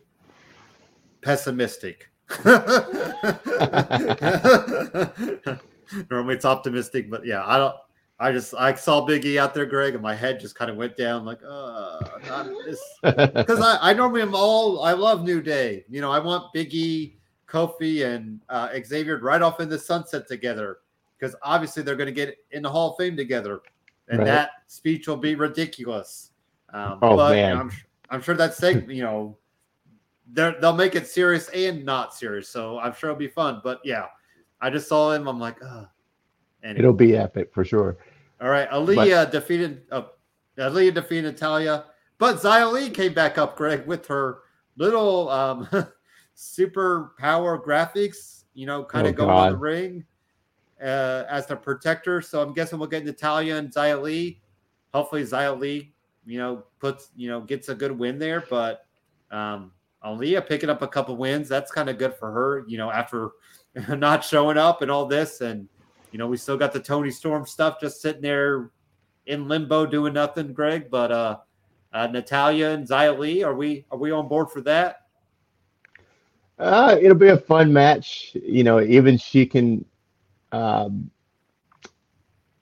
pessimistic. 1.22 2.10
Normally 6.10 6.36
it's 6.36 6.46
optimistic, 6.46 7.10
but 7.10 7.26
yeah, 7.26 7.44
I 7.46 7.58
don't. 7.58 7.76
I 8.20 8.32
just 8.32 8.54
I 8.54 8.74
saw 8.76 9.06
Biggie 9.06 9.38
out 9.38 9.54
there, 9.54 9.66
Greg, 9.66 9.96
and 9.96 10.04
my 10.04 10.16
head 10.16 10.40
just 10.40 10.56
kind 10.56 10.72
of 10.72 10.78
went 10.78 10.96
down 10.96 11.26
like, 11.26 11.40
uh, 11.48 12.00
not 12.28 12.48
this, 12.66 12.82
because 13.02 13.60
I, 13.60 13.78
I 13.82 13.94
normally 13.94 14.22
am 14.22 14.34
all 14.34 14.84
I 14.84 14.94
love 14.94 15.24
New 15.24 15.42
Day. 15.42 15.84
You 15.90 16.00
know, 16.00 16.12
I 16.12 16.20
want 16.20 16.54
Biggie, 16.54 17.16
Kofi, 17.48 18.06
and 18.06 18.40
uh, 18.50 18.70
Xavier 18.86 19.18
right 19.20 19.42
off 19.42 19.60
in 19.60 19.68
the 19.68 19.80
sunset 19.80 20.28
together 20.28 20.78
because 21.20 21.36
obviously 21.42 21.84
they're 21.84 21.96
going 21.96 22.08
to 22.08 22.14
get 22.14 22.38
in 22.52 22.64
the 22.64 22.70
Hall 22.70 22.92
of 22.92 22.98
Fame 22.98 23.18
together, 23.18 23.62
and 24.08 24.20
right. 24.20 24.26
that 24.26 24.52
speech 24.68 25.08
will 25.08 25.18
be 25.18 25.36
ridiculous. 25.36 26.32
Um, 26.74 27.00
oh 27.02 27.18
but, 27.18 27.32
man! 27.32 27.58
I'm, 27.58 27.72
I'm 28.14 28.22
sure 28.22 28.36
that's 28.36 28.62
you 28.88 29.04
know 29.04 29.38
they'll 30.32 30.76
make 30.76 30.96
it 30.96 31.08
serious 31.08 31.50
and 31.50 31.84
not 31.84 32.14
serious. 32.14 32.48
So 32.48 32.80
I'm 32.80 32.94
sure 32.94 33.10
it'll 33.10 33.20
be 33.20 33.28
fun. 33.28 33.60
But 33.64 33.82
yeah, 33.84 34.06
I 34.62 34.70
just 34.70 34.88
saw 34.88 35.12
him. 35.12 35.28
I'm 35.28 35.40
like, 35.40 35.62
uh 35.64 35.86
anyway. 36.64 36.80
it'll 36.80 36.94
be 36.94 37.18
epic 37.18 37.52
for 37.54 37.66
sure. 37.66 37.98
All 38.40 38.50
right, 38.50 38.70
Aliyah 38.70 39.26
but, 39.26 39.32
defeated 39.32 39.82
uh, 39.92 40.04
Aliyah 40.58 40.94
defeated 40.94 41.34
Natalya, 41.34 41.86
but 42.20 42.38
Xia 42.38 42.72
Li 42.72 42.90
came 42.90 43.14
back 43.14 43.38
up, 43.38 43.58
Greg, 43.58 43.88
with 43.88 44.06
her 44.08 44.40
little 44.78 45.30
um, 45.30 45.68
super 46.36 47.14
power 47.18 47.60
graphics. 47.60 48.44
You 48.54 48.68
know, 48.68 48.84
kind 48.84 49.08
of 49.08 49.14
oh, 49.14 49.18
going 49.18 49.30
God. 49.30 49.46
on 49.48 49.52
the 49.54 49.58
ring 49.58 50.06
uh, 50.82 51.24
as 51.30 51.48
the 51.48 51.56
protector. 51.56 52.22
So 52.22 52.42
I'm 52.42 52.54
guessing 52.54 52.78
we'll 52.78 52.90
get 52.90 53.06
Natalya 53.06 53.56
and 53.56 53.74
Xia 53.74 54.00
Li. 54.00 54.42
Hopefully, 54.94 55.24
Xia 55.24 55.58
Li 55.58 55.93
you 56.26 56.38
know, 56.38 56.64
puts, 56.80 57.10
you 57.16 57.30
know, 57.30 57.42
gets 57.42 57.70
a 57.70 57.76
good 57.76 57.92
win 57.92 58.20
there. 58.20 58.44
But 58.50 58.86
um, 59.32 59.72
Aliyah 60.04 60.48
picking 60.48 60.70
up 60.70 60.82
a 60.82 60.88
couple 60.88 61.16
wins, 61.18 61.50
that's 61.50 61.72
kind 61.72 61.90
of 61.90 61.98
good 61.98 62.16
for 62.16 62.32
her, 62.32 62.64
you 62.68 62.78
know, 62.78 62.92
after 62.92 63.32
not 63.90 64.24
showing 64.24 64.58
up 64.58 64.82
and 64.82 64.92
all 64.92 65.06
this. 65.06 65.42
And, 65.42 65.68
you 66.12 66.20
know, 66.20 66.28
we 66.28 66.38
still 66.38 66.58
got 66.58 66.74
the 66.74 66.80
Toni 66.80 67.12
Storm 67.12 67.46
stuff 67.46 67.80
just 67.80 68.02
sitting 68.02 68.22
there 68.22 68.72
in 69.26 69.48
limbo 69.48 69.86
doing 69.86 70.14
nothing, 70.14 70.54
Greg. 70.54 70.90
But 70.90 71.12
uh, 71.12 71.38
uh 71.94 72.08
Natalya 72.08 72.70
and 72.70 72.88
Xia 72.88 73.18
Li, 73.18 73.44
are 73.44 73.56
we 73.56 73.86
are 73.92 73.98
we 73.98 74.12
on 74.12 74.28
board 74.28 74.50
for 74.50 74.62
that? 74.62 74.98
Uh, 76.60 76.98
it'll 77.02 77.18
be 77.18 77.30
a 77.30 77.38
fun 77.38 77.74
match. 77.74 78.36
You 78.36 78.64
know, 78.64 78.80
even 78.80 79.18
she 79.18 79.46
can 79.46 79.84
um, 80.52 81.10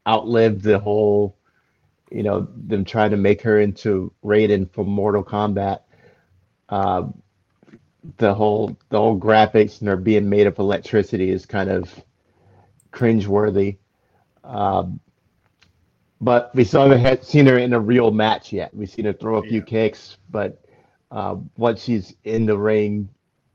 outlive 0.07 0.61
the 0.61 0.79
whole 0.79 1.35
you 2.11 2.23
know, 2.23 2.47
them 2.55 2.83
trying 2.85 3.11
to 3.11 3.17
make 3.17 3.41
her 3.41 3.59
into 3.61 4.13
Raiden 4.23 4.71
from 4.73 4.87
Mortal 4.89 5.23
Kombat. 5.23 5.81
Uh, 6.69 7.03
the 8.17 8.33
whole 8.33 8.75
the 8.89 8.97
whole 8.97 9.19
graphics 9.19 9.79
and 9.79 9.87
they're 9.87 9.97
being 9.97 10.29
made 10.29 10.47
of 10.47 10.57
electricity 10.59 11.29
is 11.29 11.45
kind 11.45 11.69
of 11.69 11.93
cringeworthy. 12.91 13.77
Um, 14.43 14.99
but 16.19 16.53
we 16.55 16.63
still 16.63 16.89
haven't 16.89 17.25
seen 17.25 17.45
her 17.47 17.57
in 17.57 17.73
a 17.73 17.79
real 17.79 18.11
match 18.11 18.53
yet. 18.53 18.73
We've 18.73 18.89
seen 18.89 19.05
her 19.05 19.13
throw 19.13 19.37
a 19.37 19.43
few 19.43 19.59
Yeah. 19.59 19.65
kicks, 19.65 20.17
but 20.29 20.63
uh, 21.11 21.35
once 21.57 21.83
she's 21.83 22.15
in 22.23 22.45
the 22.45 22.57
ring 22.57 23.09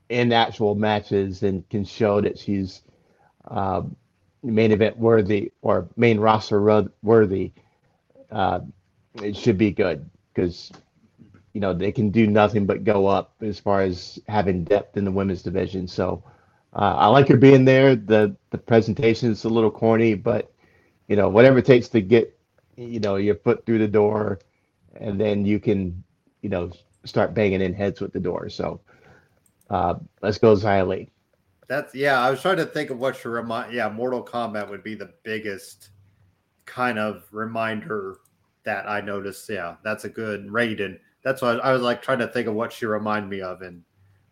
in 0.09 0.31
actual 0.31 0.75
matches 0.75 1.43
and 1.43 1.67
can 1.69 1.83
show 1.85 2.21
that 2.21 2.37
she's 2.37 2.83
uh, 3.49 3.81
main 4.43 4.71
event 4.71 4.97
worthy 4.97 5.51
or 5.61 5.87
main 5.97 6.19
roster 6.19 6.59
ro- 6.61 6.89
worthy, 7.03 7.51
uh, 8.31 8.59
it 9.21 9.35
should 9.35 9.57
be 9.57 9.71
good 9.71 10.09
because 10.33 10.71
you 11.53 11.61
know 11.61 11.73
they 11.73 11.91
can 11.91 12.09
do 12.09 12.27
nothing 12.27 12.65
but 12.65 12.83
go 12.83 13.07
up 13.07 13.35
as 13.41 13.59
far 13.59 13.81
as 13.81 14.19
having 14.27 14.63
depth 14.63 14.97
in 14.97 15.05
the 15.05 15.11
women's 15.11 15.41
division. 15.41 15.87
So 15.87 16.23
uh, 16.73 16.95
I 16.97 17.07
like 17.07 17.27
her 17.29 17.37
being 17.37 17.65
there. 17.65 17.95
the 17.95 18.35
The 18.51 18.57
presentation 18.57 19.31
is 19.31 19.43
a 19.45 19.49
little 19.49 19.71
corny, 19.71 20.13
but 20.13 20.51
you 21.07 21.15
know 21.15 21.29
whatever 21.29 21.59
it 21.59 21.65
takes 21.65 21.89
to 21.89 22.01
get 22.01 22.37
you 22.75 22.99
know 22.99 23.15
your 23.15 23.35
foot 23.35 23.65
through 23.65 23.79
the 23.79 23.87
door, 23.87 24.39
and 24.95 25.19
then 25.19 25.45
you 25.45 25.59
can 25.59 26.03
you 26.41 26.49
know 26.49 26.71
start 27.05 27.33
banging 27.33 27.61
in 27.61 27.73
heads 27.73 28.01
with 28.01 28.13
the 28.13 28.19
door. 28.19 28.49
So 28.49 28.81
uh, 29.69 29.95
let's 30.21 30.37
go 30.37 30.55
Xia. 30.55 31.09
That's 31.67 31.93
yeah. 31.95 32.19
I 32.19 32.29
was 32.29 32.41
trying 32.41 32.57
to 32.57 32.65
think 32.65 32.89
of 32.89 32.99
what 32.99 33.15
should 33.15 33.29
remind. 33.29 33.73
Yeah, 33.73 33.89
Mortal 33.89 34.23
Kombat 34.23 34.69
would 34.69 34.83
be 34.83 34.95
the 34.95 35.13
biggest 35.23 35.89
kind 36.67 36.99
of 36.99 37.23
reminder 37.31 38.17
that 38.63 38.87
I 38.87 39.01
noticed. 39.01 39.49
Yeah, 39.49 39.75
that's 39.83 40.05
a 40.05 40.09
good 40.09 40.45
Raiden. 40.47 40.99
That's 41.23 41.41
why 41.41 41.53
I 41.53 41.73
was 41.73 41.81
like 41.81 42.01
trying 42.01 42.19
to 42.19 42.27
think 42.27 42.47
of 42.47 42.53
what 42.53 42.71
she 42.71 42.85
reminded 42.85 43.29
me 43.29 43.41
of, 43.41 43.63
and 43.63 43.81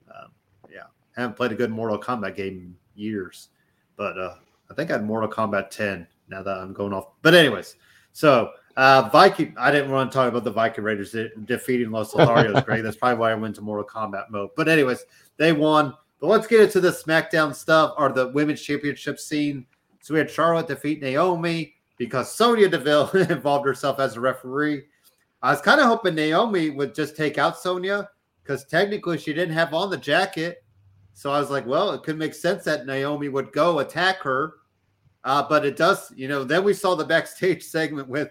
um, 0.10 0.32
yeah, 0.72 0.84
haven't 1.16 1.36
played 1.36 1.52
a 1.52 1.56
good 1.56 1.72
Mortal 1.72 2.00
Kombat 2.00 2.36
game 2.36 2.54
in 2.54 2.76
years, 2.94 3.50
but 3.98 4.18
uh, 4.20 4.36
I 4.70 4.76
think 4.76 4.92
I 4.92 4.94
had 4.94 5.06
Mortal 5.06 5.30
Kombat 5.30 5.72
10. 5.72 6.06
Now 6.28 6.42
that 6.42 6.58
I'm 6.58 6.74
going 6.74 6.92
off, 6.92 7.10
but 7.22 7.36
anyways, 7.36 7.76
so 8.12 8.52
uh, 8.78 9.10
Viking. 9.12 9.54
I 9.58 9.72
didn't 9.72 9.92
want 9.92 10.12
to 10.12 10.16
talk 10.16 10.28
about 10.28 10.44
the 10.44 10.52
Viking 10.52 10.84
Raiders 10.84 11.12
de- 11.12 11.30
defeating 11.46 11.92
Los 11.92 12.14
Lotharios. 12.16 12.66
Great. 12.66 12.82
That's 12.82 12.98
probably 12.98 13.20
why 13.20 13.32
I 13.32 13.36
went 13.36 13.56
to 13.56 13.62
Mortal 13.62 13.86
Kombat 13.86 14.30
mode. 14.30 14.50
But 14.56 14.68
anyways, 14.68 15.06
they 15.38 15.54
won. 15.54 15.94
But 16.20 16.28
let's 16.28 16.48
get 16.48 16.62
into 16.62 16.80
the 16.80 16.92
SmackDown 16.92 17.54
stuff 17.54 17.94
or 17.98 18.12
the 18.12 18.30
women's 18.30 18.62
championship 18.62 19.20
scene. 19.20 19.66
So 20.02 20.14
we 20.14 20.20
had 20.20 20.30
Charlotte 20.30 20.68
defeat 20.68 21.02
Naomi 21.02 21.75
because 21.98 22.32
Sonya 22.32 22.70
Deville 22.70 23.10
involved 23.30 23.66
herself 23.66 24.00
as 24.00 24.16
a 24.16 24.22
referee. 24.22 24.84
I 25.42 25.52
was 25.52 25.62
kind 25.62 25.80
of 25.80 25.88
hoping 25.88 26.16
Naomi 26.16 26.70
would 26.70 26.96
just 26.96 27.16
take 27.16 27.38
out 27.38 27.58
Sonia 27.58 28.10
because 28.42 28.66
technically 28.66 29.18
she 29.18 29.34
didn't 29.34 29.54
have 29.54 29.74
on 29.74 29.90
the 29.90 29.98
jacket. 29.98 30.64
So 31.14 31.32
I 31.32 31.40
was 31.40 31.50
like, 31.50 31.66
well, 31.66 31.92
it 31.92 32.04
could 32.04 32.18
make 32.18 32.34
sense 32.34 32.64
that 32.66 32.86
Naomi 32.86 33.30
would 33.30 33.52
go 33.52 33.80
attack 33.80 34.18
her. 34.20 34.56
Uh, 35.24 35.46
but 35.48 35.66
it 35.66 35.76
does, 35.76 36.12
you 36.16 36.28
know. 36.28 36.44
Then 36.44 36.64
we 36.64 36.74
saw 36.74 36.94
the 36.94 37.06
backstage 37.06 37.64
segment 37.76 38.08
with 38.08 38.30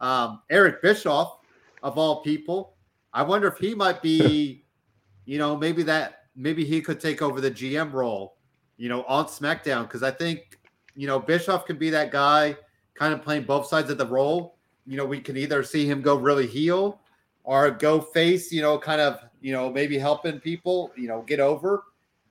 um, 0.00 0.42
Eric 0.50 0.80
Bischoff, 0.82 1.38
of 1.82 1.98
all 1.98 2.22
people. 2.22 2.74
I 3.12 3.22
wonder 3.22 3.48
if 3.48 3.58
he 3.58 3.74
might 3.74 4.02
be, 4.02 4.64
you 5.24 5.38
know, 5.38 5.56
maybe 5.56 5.82
that 5.84 6.26
maybe 6.36 6.64
he 6.64 6.80
could 6.80 7.00
take 7.00 7.22
over 7.22 7.40
the 7.40 7.50
GM 7.50 7.92
role, 7.92 8.36
you 8.76 8.88
know, 8.88 9.04
on 9.04 9.26
SmackDown 9.26 9.84
because 9.84 10.02
I 10.02 10.10
think, 10.10 10.58
you 10.94 11.06
know, 11.06 11.18
Bischoff 11.18 11.64
could 11.64 11.78
be 11.78 11.90
that 11.90 12.10
guy, 12.10 12.56
kind 12.98 13.12
of 13.14 13.22
playing 13.22 13.44
both 13.44 13.66
sides 13.66 13.90
of 13.90 13.98
the 13.98 14.06
role. 14.06 14.56
You 14.86 14.96
know, 14.96 15.04
we 15.04 15.20
can 15.20 15.36
either 15.36 15.62
see 15.62 15.86
him 15.86 16.00
go 16.02 16.16
really 16.16 16.46
heel 16.46 17.00
or 17.44 17.70
go 17.70 18.00
face. 18.00 18.52
You 18.52 18.62
know, 18.62 18.78
kind 18.78 19.00
of, 19.00 19.20
you 19.40 19.52
know, 19.52 19.70
maybe 19.70 19.98
helping 19.98 20.40
people, 20.40 20.92
you 20.96 21.08
know, 21.08 21.22
get 21.22 21.40
over. 21.40 21.84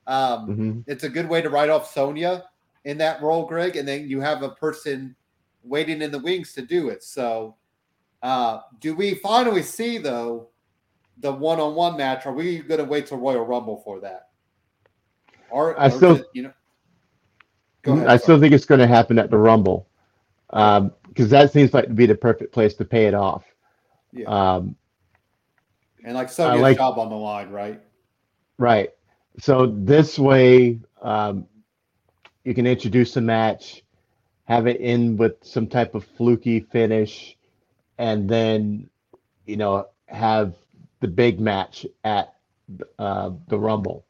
Um, 0.07 0.47
Mhm. 0.47 0.83
it's 0.87 1.03
a 1.03 1.09
good 1.09 1.27
way 1.27 1.41
to 1.41 1.49
write 1.49 1.69
off 1.69 1.91
Sonya 1.91 2.45
in 2.83 2.97
that 2.99 3.21
role, 3.21 3.45
Greg, 3.45 3.75
and 3.75 3.87
then 3.87 4.07
you 4.07 4.21
have 4.21 4.43
a 4.43 4.49
person 4.49 5.15
waiting 5.63 6.01
in 6.01 6.11
the 6.11 6.19
wings 6.19 6.53
to 6.53 6.61
do 6.61 6.89
it. 6.89 7.03
So, 7.03 7.55
uh, 8.21 8.59
do 8.79 8.95
we 8.95 9.15
finally 9.15 9.63
see 9.63 9.97
though 9.97 10.49
the 11.17 11.31
one-on-one 11.31 11.97
match? 11.97 12.25
Are 12.27 12.33
we 12.33 12.59
going 12.59 12.77
to 12.79 12.85
wait 12.85 13.07
till 13.07 13.17
Royal 13.17 13.45
Rumble 13.45 13.77
for 13.83 13.99
that? 14.01 14.29
Or 15.49 15.79
I 15.79 15.87
or 15.87 15.89
still- 15.89 16.15
just, 16.17 16.29
you 16.33 16.43
know, 16.43 16.53
go 17.81 17.93
ahead. 17.93 18.05
I 18.05 18.09
sorry. 18.09 18.19
still 18.19 18.39
think 18.41 18.53
it's 18.53 18.65
going 18.65 18.79
to 18.81 18.87
happen 18.87 19.17
at 19.17 19.31
the 19.31 19.37
Rumble 19.37 19.87
because 20.49 21.29
that 21.29 21.51
seems 21.51 21.73
like 21.73 21.87
to 21.87 21.93
be 21.93 22.05
the 22.05 22.15
perfect 22.15 22.53
place 22.53 22.73
to 22.75 22.85
pay 22.85 23.05
it 23.07 23.13
off. 23.13 23.43
yeah. 24.11 24.25
Um, 24.25 24.75
and 26.03 26.13
like 26.13 26.29
Sonya's 26.29 26.61
like- 26.61 26.77
job 26.77 26.99
on 26.99 27.09
the 27.09 27.15
line, 27.15 27.49
right? 27.49 27.81
Right. 28.57 28.91
So 29.39 29.65
this 29.65 30.17
way, 30.19 30.79
um, 31.01 31.45
you 32.43 32.53
can 32.53 32.65
introduce 32.67 33.17
a 33.17 33.21
match, 33.21 33.83
have 34.45 34.67
it 34.67 34.79
in 34.79 35.17
with 35.17 35.33
some 35.41 35.67
type 35.67 35.95
of 35.95 36.05
fluky 36.05 36.59
finish, 36.61 37.35
and 37.97 38.29
then, 38.29 38.89
you 39.45 39.57
know, 39.57 39.87
have 40.05 40.53
the 41.01 41.07
big 41.07 41.39
match 41.39 41.85
at 42.03 42.35
uh, 42.99 43.31
the 43.47 43.57
Rumble. 43.57 44.05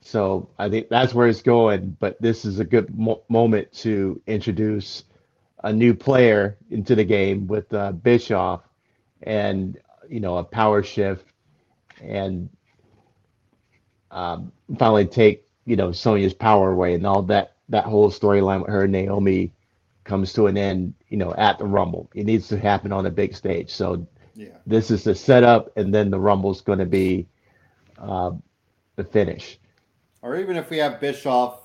So 0.00 0.48
I 0.58 0.68
think 0.68 0.88
that's 0.88 1.14
where 1.14 1.28
it's 1.28 1.42
going. 1.42 1.96
But 2.00 2.20
this 2.20 2.44
is 2.44 2.58
a 2.58 2.64
good 2.64 2.96
mo- 2.98 3.22
moment 3.28 3.72
to 3.84 4.20
introduce 4.26 5.04
a 5.64 5.72
new 5.72 5.94
player 5.94 6.56
into 6.70 6.94
the 6.94 7.04
game 7.04 7.46
with 7.46 7.72
uh, 7.72 7.92
Bischoff, 7.92 8.62
and 9.22 9.78
you 10.08 10.20
know, 10.20 10.38
a 10.38 10.44
power 10.44 10.82
shift, 10.82 11.26
and 12.00 12.48
um, 14.10 14.52
finally 14.78 15.06
take 15.06 15.44
you 15.64 15.76
know 15.76 15.92
Sonya's 15.92 16.34
power 16.34 16.72
away 16.72 16.94
and 16.94 17.06
all 17.06 17.22
that 17.24 17.56
that 17.68 17.84
whole 17.84 18.10
storyline 18.10 18.60
with 18.60 18.70
her 18.70 18.84
and 18.84 18.92
Naomi 18.92 19.52
comes 20.04 20.32
to 20.32 20.46
an 20.46 20.56
end 20.56 20.94
you 21.08 21.16
know 21.18 21.34
at 21.34 21.58
the 21.58 21.66
Rumble. 21.66 22.10
It 22.14 22.24
needs 22.24 22.48
to 22.48 22.58
happen 22.58 22.92
on 22.92 23.06
a 23.06 23.10
big 23.10 23.34
stage. 23.36 23.70
So 23.70 24.06
Yeah. 24.34 24.56
this 24.66 24.90
is 24.90 25.04
the 25.04 25.14
setup, 25.14 25.76
and 25.76 25.92
then 25.94 26.10
the 26.10 26.18
Rumble's 26.20 26.60
going 26.62 26.78
to 26.78 26.86
be 26.86 27.26
uh, 27.98 28.32
the 28.96 29.04
finish. 29.04 29.58
Or 30.22 30.36
even 30.36 30.56
if 30.56 30.70
we 30.70 30.78
have 30.78 31.00
Bischoff 31.00 31.60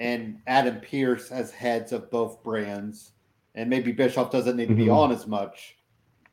and 0.00 0.40
Adam 0.46 0.80
Pearce 0.80 1.30
as 1.30 1.52
heads 1.52 1.92
of 1.92 2.10
both 2.10 2.42
brands, 2.42 3.12
and 3.54 3.68
maybe 3.70 3.92
Bischoff 3.92 4.32
doesn't 4.32 4.56
need 4.56 4.68
to 4.70 4.74
be 4.74 4.86
Mhm. 4.86 4.96
on 4.96 5.12
as 5.12 5.26
much, 5.26 5.76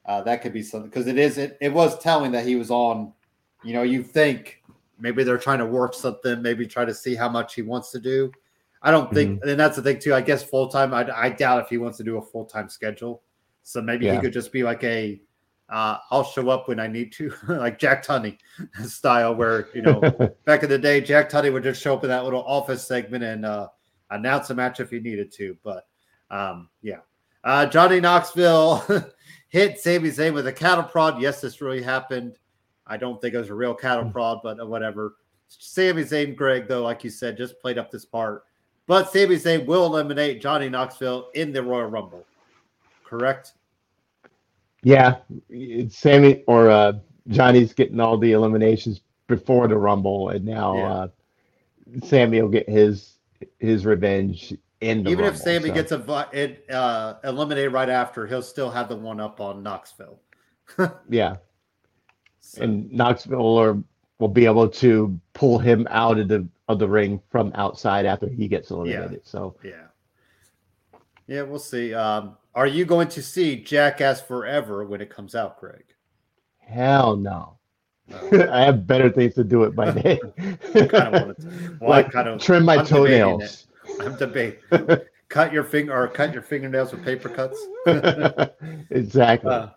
uh, 0.06 0.22
that 0.22 0.42
could 0.42 0.54
be 0.54 0.64
something 0.64 0.90
because 0.90 1.08
it 1.08 1.18
is 1.20 1.38
it, 1.38 1.58
it 1.62 1.74
was 1.74 2.00
telling 2.00 2.32
that 2.32 2.46
he 2.46 2.56
was 2.56 2.72
on. 2.72 3.14
You 3.64 3.74
know, 3.74 3.84
you 3.84 4.02
think 4.04 4.64
maybe 5.00 5.24
they're 5.24 5.38
trying 5.38 5.60
to 5.60 5.66
work 5.66 5.94
something, 5.94 6.42
maybe 6.42 6.66
try 6.66 6.86
to 6.86 6.94
see 6.94 7.14
how 7.14 7.28
much 7.28 7.56
he 7.56 7.62
wants 7.62 7.92
to 7.92 8.00
do. 8.00 8.32
I 8.82 8.92
don't 8.92 9.12
think, 9.14 9.42
and 9.44 9.60
that's 9.60 9.76
the 9.76 9.82
thing 9.82 10.00
too. 10.00 10.14
I 10.14 10.22
guess 10.22 10.44
full 10.44 10.70
time. 10.70 10.94
I, 10.94 11.10
I 11.12 11.30
doubt 11.30 11.64
if 11.64 11.70
he 11.70 11.78
wants 11.78 11.98
to 11.98 12.04
do 12.04 12.18
a 12.18 12.22
full 12.22 12.46
time 12.46 12.70
schedule. 12.70 13.22
So 13.64 13.82
maybe 13.82 14.06
he 14.10 14.22
could 14.22 14.32
just 14.32 14.54
be 14.54 14.64
like 14.64 14.84
a, 14.86 15.20
uh, 15.70 15.98
I'll 16.12 16.24
show 16.24 16.50
up 16.50 16.68
when 16.68 16.80
I 16.80 16.88
need 16.88 17.12
to, 17.14 17.34
like 17.48 17.80
Jack 17.80 18.06
Tunney 18.06 18.38
style, 18.86 19.36
where 19.36 19.68
you 19.74 19.82
know 19.82 20.00
back 20.46 20.64
in 20.64 20.70
the 20.70 20.78
day, 20.78 21.02
Jack 21.02 21.30
Tunney 21.30 21.52
would 21.52 21.64
just 21.64 21.82
show 21.82 21.94
up 21.94 22.04
in 22.04 22.10
that 22.10 22.24
little 22.24 22.44
office 22.44 22.86
segment 22.88 23.24
and 23.24 23.46
uh, 23.46 23.68
announce 24.12 24.50
a 24.50 24.56
match 24.56 24.80
if 24.80 24.90
he 24.90 25.00
needed 25.00 25.32
to. 25.34 25.58
But 25.64 25.88
um, 26.32 26.70
yeah, 26.82 27.00
uh, 27.44 27.66
Johnny 27.66 28.00
Knoxville 28.00 28.86
hit 29.50 29.80
Sami 29.80 30.10
Zayn 30.10 30.34
with 30.34 30.48
a 30.48 30.54
cattle 30.54 30.84
prod. 30.84 31.22
Yes, 31.22 31.42
this 31.42 31.62
really 31.62 31.82
happened. 31.82 32.38
I 32.86 32.98
don't 32.98 33.22
think 33.22 33.34
it 33.34 33.38
was 33.38 33.50
a 33.50 33.56
real 33.56 33.74
cattle 33.74 34.10
prod, 34.10 34.40
but 34.44 34.62
uh, 34.62 34.66
whatever. 34.66 35.16
Sami 35.50 36.04
Zayn, 36.04 36.36
Greg, 36.36 36.68
though, 36.68 36.84
like 36.84 37.04
you 37.04 37.10
said, 37.10 37.38
just 37.38 37.60
played 37.62 37.78
up 37.78 37.92
this 37.92 38.06
part. 38.06 38.44
But 38.86 39.12
Sami 39.12 39.36
Zayn 39.36 39.66
will 39.66 39.86
eliminate 39.86 40.42
Johnny 40.42 40.70
Knoxville 40.70 41.30
in 41.36 41.52
the 41.52 41.62
Royal 41.62 41.88
Rumble. 41.88 42.26
Correct? 43.04 43.54
Yeah, 44.84 45.18
it's 45.50 45.98
Sami 45.98 46.44
or 46.48 46.70
uh, 46.70 46.94
Johnny's 47.30 47.74
getting 47.74 48.00
all 48.00 48.18
the 48.18 48.32
eliminations 48.32 49.02
before 49.28 49.68
the 49.68 49.78
Rumble, 49.78 50.30
and 50.30 50.46
now 50.46 50.78
Yeah. 50.78 50.94
uh, 50.94 51.08
Sami 52.06 52.42
will 52.42 52.50
get 52.50 52.70
his 52.70 53.18
his 53.60 53.86
revenge 53.86 54.54
in 54.82 55.04
the 55.04 55.12
Even 55.12 55.26
if 55.26 55.38
Sami 55.38 55.70
so. 55.70 55.74
gets 55.74 55.92
a, 55.92 56.30
it, 56.34 56.66
uh, 56.72 57.16
eliminated 57.24 57.72
right 57.74 57.90
after, 57.90 58.26
he'll 58.28 58.42
still 58.42 58.70
have 58.70 58.90
the 58.90 58.96
one 58.96 59.20
up 59.20 59.40
on 59.42 59.62
Knoxville. 59.64 60.20
yeah. 61.10 61.38
So- 62.40 62.64
and 62.64 62.92
Knoxville 62.92 63.42
or 63.42 63.84
will 64.20 64.28
be 64.28 64.46
able 64.46 64.68
to 64.70 65.20
pull 65.34 65.60
him 65.60 65.88
out 65.90 66.18
of 66.20 66.28
the 66.28 66.48
of 66.70 66.80
the 66.80 66.88
ring 66.88 67.22
from 67.30 67.52
outside 67.56 68.06
after 68.06 68.28
he 68.28 68.48
gets 68.48 68.72
eliminated. 68.72 69.22
So 69.26 69.56
Yeah. 69.64 69.88
Yeah, 71.28 71.42
we'll 71.44 71.60
see. 71.60 71.94
Um, 71.94 72.38
are 72.58 72.68
you 72.68 72.86
going 72.86 73.08
to 73.10 73.22
see 73.22 73.56
Jackass 73.56 74.20
Forever 74.20 74.84
when 74.84 75.00
it 75.00 75.12
comes 75.12 75.36
out, 75.36 75.60
Greg? 75.60 75.84
hell 76.68 77.16
no. 77.16 77.58
No. 78.08 78.50
I 78.52 78.62
have 78.62 78.88
better 78.88 79.10
things 79.10 79.36
to 79.36 79.44
do 79.44 79.64
it 79.64 79.76
by 79.76 79.92
day. 80.02 80.20
kind 80.74 80.94
of 80.94 81.14
wanted 81.14 81.38
to. 81.42 81.78
Well, 81.80 81.94
I 81.94 82.04
kind 82.04 82.28
of 82.28 82.42
trim 82.42 82.66
my 82.66 82.78
I'm 82.78 82.86
toenails. 82.86 83.68
I'm 84.02 84.16
debating. 84.18 84.60
cut 85.30 85.54
your 85.54 85.64
finger 85.64 85.94
or 85.96 86.08
cut 86.08 86.34
your 86.34 86.42
fingernails 86.42 86.92
with 86.92 87.04
paper 87.06 87.30
cuts. 87.30 87.64
exactly. 88.90 89.52
Uh, 89.52 89.70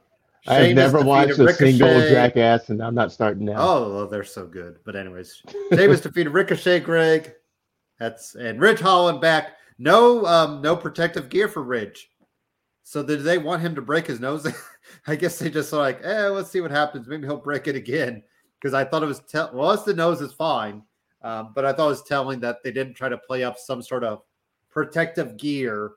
I've 0.47 0.74
never 0.74 1.02
watched 1.02 1.39
a 1.39 1.52
single 1.52 2.01
jackass, 2.09 2.70
and 2.70 2.82
I'm 2.82 2.94
not 2.94 3.12
starting 3.12 3.44
now. 3.44 3.57
Oh, 3.59 3.94
well, 3.94 4.07
they're 4.07 4.24
so 4.24 4.47
good. 4.47 4.78
But 4.86 4.97
anyways, 4.97 5.43
Sheamus 5.70 6.01
defeated 6.01 6.31
Ricochet, 6.31 6.81
Greg. 6.81 7.35
That's 7.98 8.36
and 8.36 8.59
Ridge 8.59 8.81
Holland 8.81 9.20
back. 9.20 9.57
No, 9.78 10.24
um, 10.24 10.62
no 10.62 10.77
protective 10.77 11.28
gear 11.28 11.47
for 11.48 11.62
Ridge. 11.62 12.10
So 12.82 13.02
did 13.02 13.23
they 13.23 13.39
want 13.39 13.62
him 13.62 13.74
to 13.74 13.82
break 13.82 14.07
his 14.07 14.20
nose? 14.20 14.47
I 15.07 15.16
guess 15.16 15.39
they 15.39 15.51
just 15.51 15.73
like, 15.73 16.01
eh, 16.02 16.27
let's 16.28 16.51
see 16.51 16.61
what 16.61 16.70
happens. 16.70 17.07
Maybe 17.07 17.27
he'll 17.27 17.36
break 17.36 17.69
it 17.69 17.77
again. 17.77 18.23
Because 18.61 18.74
I 18.74 18.85
thought 18.85 19.02
it 19.02 19.07
was 19.07 19.20
tell 19.20 19.51
well, 19.55 19.70
it's 19.70 19.85
the 19.85 19.94
nose 19.94 20.20
is 20.20 20.35
fine, 20.35 20.82
um, 21.23 21.52
but 21.55 21.65
I 21.65 21.73
thought 21.73 21.86
it 21.86 21.90
was 21.90 22.02
telling 22.02 22.40
that 22.40 22.62
they 22.62 22.70
didn't 22.70 22.94
try 22.94 23.09
to 23.09 23.16
play 23.16 23.43
up 23.43 23.59
some 23.59 23.81
sort 23.81 24.05
of 24.05 24.23
protective 24.69 25.39
gear. 25.39 25.93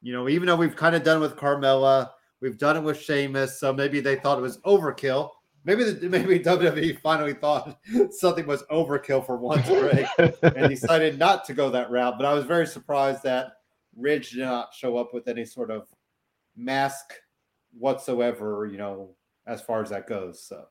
You 0.00 0.12
know, 0.12 0.28
even 0.28 0.46
though 0.46 0.56
we've 0.56 0.74
kind 0.74 0.96
of 0.96 1.04
done 1.04 1.20
with 1.20 1.36
Carmella, 1.36 2.10
we've 2.40 2.58
done 2.58 2.76
it 2.76 2.82
with 2.82 3.00
Sheamus, 3.00 3.60
so 3.60 3.72
maybe 3.72 4.00
they 4.00 4.16
thought 4.16 4.38
it 4.38 4.42
was 4.42 4.58
overkill. 4.58 5.30
Maybe 5.64 5.84
the 5.84 6.08
maybe 6.08 6.40
WWE 6.40 6.98
finally 7.00 7.34
thought 7.34 7.78
something 8.10 8.46
was 8.46 8.64
overkill 8.64 9.24
for 9.24 9.36
once, 9.36 9.68
break 9.68 10.06
and 10.18 10.68
decided 10.68 11.18
not 11.20 11.44
to 11.44 11.54
go 11.54 11.70
that 11.70 11.90
route. 11.90 12.14
But 12.18 12.26
I 12.26 12.34
was 12.34 12.44
very 12.44 12.66
surprised 12.66 13.22
that 13.22 13.52
Ridge 13.96 14.30
did 14.30 14.40
not 14.40 14.74
show 14.74 14.96
up 14.96 15.14
with 15.14 15.28
any 15.28 15.44
sort 15.44 15.70
of 15.70 15.86
mask 16.56 17.14
whatsoever, 17.78 18.66
you 18.70 18.78
know, 18.78 19.14
as 19.46 19.60
far 19.60 19.82
as 19.82 19.90
that 19.90 20.06
goes. 20.06 20.42
So 20.42 20.66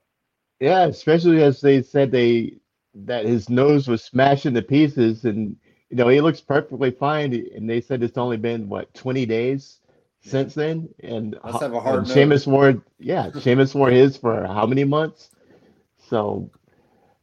Yeah, 0.60 0.86
especially 0.86 1.44
as 1.44 1.62
they 1.62 1.82
said 1.82 2.12
they 2.12 2.58
that 2.94 3.26
his 3.26 3.50
nose 3.50 3.88
was 3.88 4.04
smashed 4.04 4.46
into 4.46 4.62
pieces, 4.62 5.26
and 5.26 5.56
you 5.90 5.98
know 5.98 6.08
he 6.08 6.22
looks 6.22 6.42
perfectly 6.42 6.92
fine. 6.92 7.34
And 7.56 7.70
they 7.70 7.82
said 7.82 8.04
it's 8.04 8.18
only 8.18 8.38
been 8.38 8.70
what 8.70 8.94
20 8.94 9.26
days 9.26 9.80
since 10.22 10.54
then, 10.54 10.90
and 11.04 11.38
Must 11.44 11.60
have 11.62 11.74
a 11.74 11.80
hard 11.80 12.08
nose. 12.08 12.48
Wore 12.48 12.82
yeah, 13.00 13.32
Sheamus 13.40 13.74
wore 13.74 13.90
his 13.90 14.18
for 14.18 14.46
how 14.46 14.66
many 14.66 14.84
months? 14.84 15.30
So, 16.10 16.50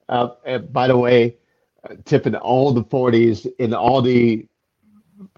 uh, 0.09 0.59
by 0.72 0.89
the 0.89 0.97
way, 0.97 1.36
uh, 1.89 1.94
tipping 2.05 2.35
all 2.35 2.72
the 2.72 2.85
40s 2.85 3.47
in 3.59 3.74
all 3.74 4.02
the 4.02 4.47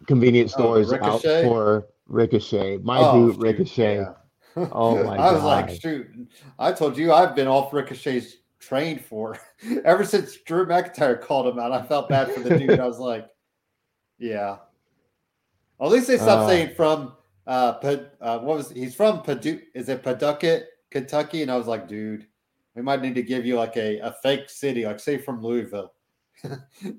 convenience 0.06 0.52
Oh, 0.52 0.82
stores 0.82 0.92
out 0.92 1.22
for 1.22 1.86
Ricochet. 2.10 2.78
My 2.78 2.98
Oh, 2.98 3.30
dude, 3.32 3.40
Ricochet. 3.42 3.96
yeah. 3.96 4.12
Oh 4.72 5.02
my 5.04 5.16
I 5.16 5.32
was 5.32 5.40
God. 5.42 5.46
like, 5.46 5.80
shoot, 5.80 6.08
I 6.58 6.72
told 6.72 6.98
you 6.98 7.12
I've 7.12 7.36
been 7.36 7.46
off 7.46 7.72
Ricochet's 7.72 8.34
train 8.58 8.98
for 8.98 9.38
ever 9.84 10.04
since 10.04 10.36
Drew 10.44 10.66
McIntyre 10.66 11.20
called 11.20 11.46
him 11.46 11.58
out. 11.60 11.70
I 11.72 11.82
felt 11.82 12.08
bad 12.08 12.32
for 12.32 12.40
the 12.40 12.58
dude. 12.58 12.80
I 12.80 12.86
was 12.86 12.98
like, 12.98 13.28
yeah. 14.18 14.56
At 15.80 15.88
least 15.88 16.08
they 16.08 16.16
stopped 16.16 16.42
Uh. 16.42 16.48
saying 16.48 16.74
from 16.74 17.12
uh, 17.46 17.74
uh 18.20 18.38
what 18.40 18.56
was 18.58 18.70
he's 18.70 18.94
from 18.94 19.20
Padu 19.22 19.60
is 19.74 19.88
it 19.88 20.02
Paducah, 20.02 20.62
Kentucky? 20.90 21.42
And 21.42 21.50
I 21.50 21.56
was 21.56 21.66
like, 21.68 21.86
dude, 21.88 22.26
we 22.74 22.82
might 22.82 23.00
need 23.02 23.14
to 23.14 23.22
give 23.22 23.46
you 23.46 23.54
like 23.56 23.76
a, 23.76 23.98
a 24.00 24.14
fake 24.22 24.50
city, 24.50 24.84
like 24.84 24.98
say 25.00 25.16
from 25.16 25.40
Louisville. 25.42 25.92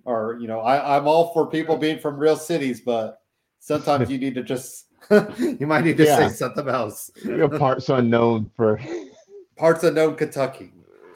or 0.06 0.38
you 0.40 0.48
know, 0.48 0.62
I, 0.62 0.98
I'm 0.98 1.06
all 1.08 1.34
for 1.34 1.48
people 1.48 1.76
being 1.78 2.00
from 2.00 2.18
real 2.18 2.38
cities, 2.38 2.80
but 2.82 3.20
sometimes 3.60 4.10
you 4.10 4.18
need 4.18 4.36
to 4.36 4.44
just 4.44 4.88
you 5.60 5.68
might 5.68 5.84
need 5.84 5.98
to 5.98 6.06
Yeah. 6.06 6.28
say 6.28 6.34
something 6.34 6.68
else. 6.68 7.12
Parts 7.58 7.90
unknown 7.90 8.50
for 8.56 8.80
Parts 9.56 9.84
unknown 9.84 10.16
Kentucky. 10.16 10.72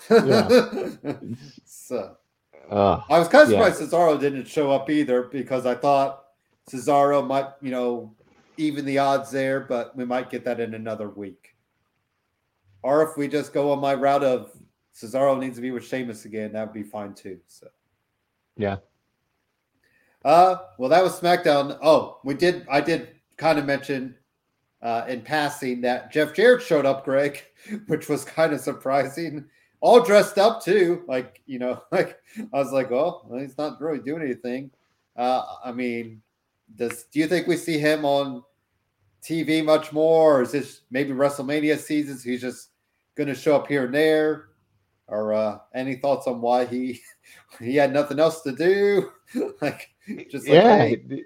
Yeah. 0.10 0.48
so 1.66 2.18
uh, 2.70 3.02
I 3.10 3.20
was 3.20 3.28
kind 3.28 3.44
of 3.46 3.52
Yeah. 3.52 3.70
surprised 3.72 3.92
Cesaro 3.92 4.20
didn't 4.20 4.48
show 4.48 4.72
up 4.72 4.90
either 4.90 5.24
because 5.24 5.66
I 5.66 5.76
thought 5.76 6.26
Cesaro 6.70 7.26
might, 7.26 7.48
you 7.62 7.72
know, 7.72 8.14
even 8.58 8.86
the 8.86 8.98
odds 8.98 9.32
there, 9.32 9.60
but 9.62 9.96
we 9.96 10.06
might 10.06 10.30
get 10.30 10.46
that 10.46 10.60
in 10.60 10.74
another 10.74 11.10
week. 11.10 11.56
Or 12.84 13.04
if 13.04 13.18
we 13.18 13.28
just 13.28 13.54
go 13.54 13.72
on 13.72 13.80
my 13.80 13.94
route 13.96 14.24
of 14.24 14.52
Cesaro 14.96 15.38
needs 15.40 15.56
to 15.58 15.62
be 15.62 15.72
with 15.72 15.86
Sheamus 15.86 16.26
again, 16.26 16.54
that 16.54 16.66
would 16.68 16.74
be 16.74 16.84
fine 16.84 17.14
too. 17.14 17.40
So 17.48 17.68
yeah. 18.58 18.78
uh 20.24 20.58
well 20.78 20.90
that 20.90 21.04
was 21.04 21.20
SmackDown. 21.20 21.78
Oh, 21.82 22.20
we 22.24 22.34
did 22.36 22.66
I 22.70 22.80
did 22.82 23.15
kind 23.38 23.60
of 23.60 23.66
mention 23.66 24.16
uh 24.82 25.06
in 25.08 25.22
passing 25.22 25.82
that 25.82 26.12
Jeff 26.12 26.34
Jarrett 26.34 26.62
showed 26.62 26.86
up, 26.86 27.06
Greg, 27.06 27.44
which 27.88 28.10
was 28.10 28.24
kind 28.24 28.54
of 28.54 28.60
surprising. 28.60 29.46
All 29.82 30.02
dressed 30.02 30.38
up 30.38 30.64
too. 30.64 31.04
Like, 31.08 31.42
you 31.46 31.60
know, 31.60 31.84
like 31.92 32.20
I 32.40 32.58
was 32.58 32.72
like, 32.72 32.92
oh, 32.92 33.26
well, 33.26 33.40
he's 33.40 33.58
not 33.58 33.80
really 33.82 34.00
doing 34.00 34.24
anything. 34.24 34.72
Uh 35.16 35.44
I 35.64 35.72
mean, 35.72 36.22
does 36.76 37.04
do 37.06 37.20
you 37.20 37.28
think 37.28 37.48
we 37.48 37.58
see 37.58 37.78
him 37.78 38.06
on 38.06 38.44
TV 39.24 39.64
much 39.64 39.92
more, 39.92 40.40
or 40.40 40.42
is 40.44 40.52
this 40.52 40.82
maybe 40.92 41.12
WrestleMania 41.12 41.78
seasons? 41.78 42.24
He's 42.24 42.42
just 42.42 42.70
gonna 43.16 43.36
show 43.36 43.56
up 43.56 43.68
here 43.68 43.86
and 43.86 43.94
there. 43.94 44.50
Or 45.08 45.34
uh 45.34 45.60
any 45.74 45.96
thoughts 45.96 46.28
on 46.28 46.42
why 46.42 46.66
he 46.66 47.02
he 47.60 47.76
had 47.76 47.94
nothing 47.94 48.20
else 48.20 48.42
to 48.42 48.52
do? 48.52 49.12
like 49.62 49.90
just 50.30 50.48
like, 50.48 50.54
yeah, 50.54 50.78
hey, 50.78 51.24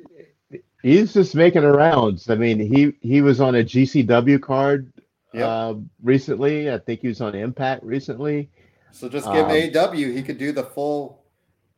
he's 0.81 1.13
just 1.13 1.35
making 1.35 1.61
the 1.63 1.71
rounds. 1.71 2.30
I 2.30 2.35
mean, 2.35 2.59
he 2.59 2.93
he 3.01 3.21
was 3.21 3.39
on 3.41 3.55
a 3.55 3.63
GCW 3.63 4.41
card 4.41 4.91
Yep. 5.34 5.45
uh, 5.45 5.76
recently. 6.01 6.71
I 6.71 6.77
think 6.80 7.01
he 7.01 7.07
was 7.07 7.21
on 7.21 7.35
Impact 7.35 7.84
recently. 7.84 8.49
So 8.91 9.07
just 9.07 9.27
give 9.31 9.45
Um, 9.45 9.51
him 9.51 9.71
AEW. 9.71 10.11
He 10.15 10.23
could 10.23 10.38
do 10.39 10.51
the 10.51 10.63
full 10.63 11.21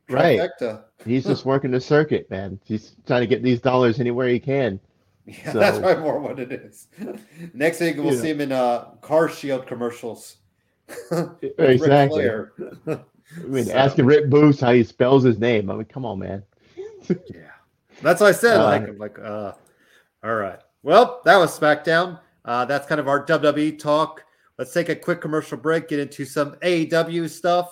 Right. 0.10 0.39
trifecta. 0.39 0.84
He's 1.06 1.26
just 1.26 1.45
working 1.52 1.72
the 1.72 1.81
circuit, 1.81 2.30
man. 2.30 2.60
He's 2.65 2.95
trying 3.06 3.22
to 3.22 3.27
get 3.27 3.43
these 3.43 3.60
dollars 3.60 3.99
anywhere 3.99 4.27
he 4.30 4.39
can. 4.39 4.80
Yeah, 5.26 5.52
that's 5.53 5.76
So- 5.77 5.81
probably 5.84 6.03
more 6.03 6.19
what 6.19 6.39
it 6.39 6.52
is. 6.52 6.88
Next 7.53 7.77
thing 7.80 7.98
we'll 8.02 8.14
Yeah. 8.15 8.22
see 8.22 8.30
him 8.30 8.41
in 8.41 8.52
uh 8.53 8.85
car 9.02 9.27
shield 9.30 9.68
commercials. 9.68 10.38
Exactly. 11.57 12.30
I 12.30 12.99
mean, 13.48 13.65
So- 13.65 13.73
asking 13.73 14.06
Rick 14.06 14.30
Booth 14.30 14.60
how 14.61 14.72
he 14.72 14.84
spells 14.84 15.23
his 15.23 15.39
name. 15.39 15.69
I 15.69 15.76
mean, 15.76 15.85
come 15.85 16.06
on, 16.06 16.19
man. 16.19 16.43
yeah. 17.10 17.51
That's 18.02 18.22
what 18.22 18.28
I 18.28 18.32
said. 18.32 18.60
Uh, 18.60 18.65
like 18.65 18.88
I'm 18.88 18.98
like, 18.98 19.19
uh 19.19 19.53
all 20.23 20.36
right. 20.36 20.60
Well, 20.84 21.22
that 21.26 21.38
was 21.38 21.57
SmackDown. 21.57 22.19
Uh 22.45 22.65
that's 22.65 22.88
kind 22.88 22.99
of 22.99 23.07
our 23.07 23.26
WWE 23.26 23.78
talk. 23.80 24.23
Let's 24.57 24.73
take 24.73 24.90
a 24.90 24.95
quick 24.95 25.22
commercial 25.22 25.57
break, 25.57 25.88
get 25.88 25.99
into 25.99 26.26
some 26.26 26.56
AEW 26.61 27.30
stuff. 27.30 27.72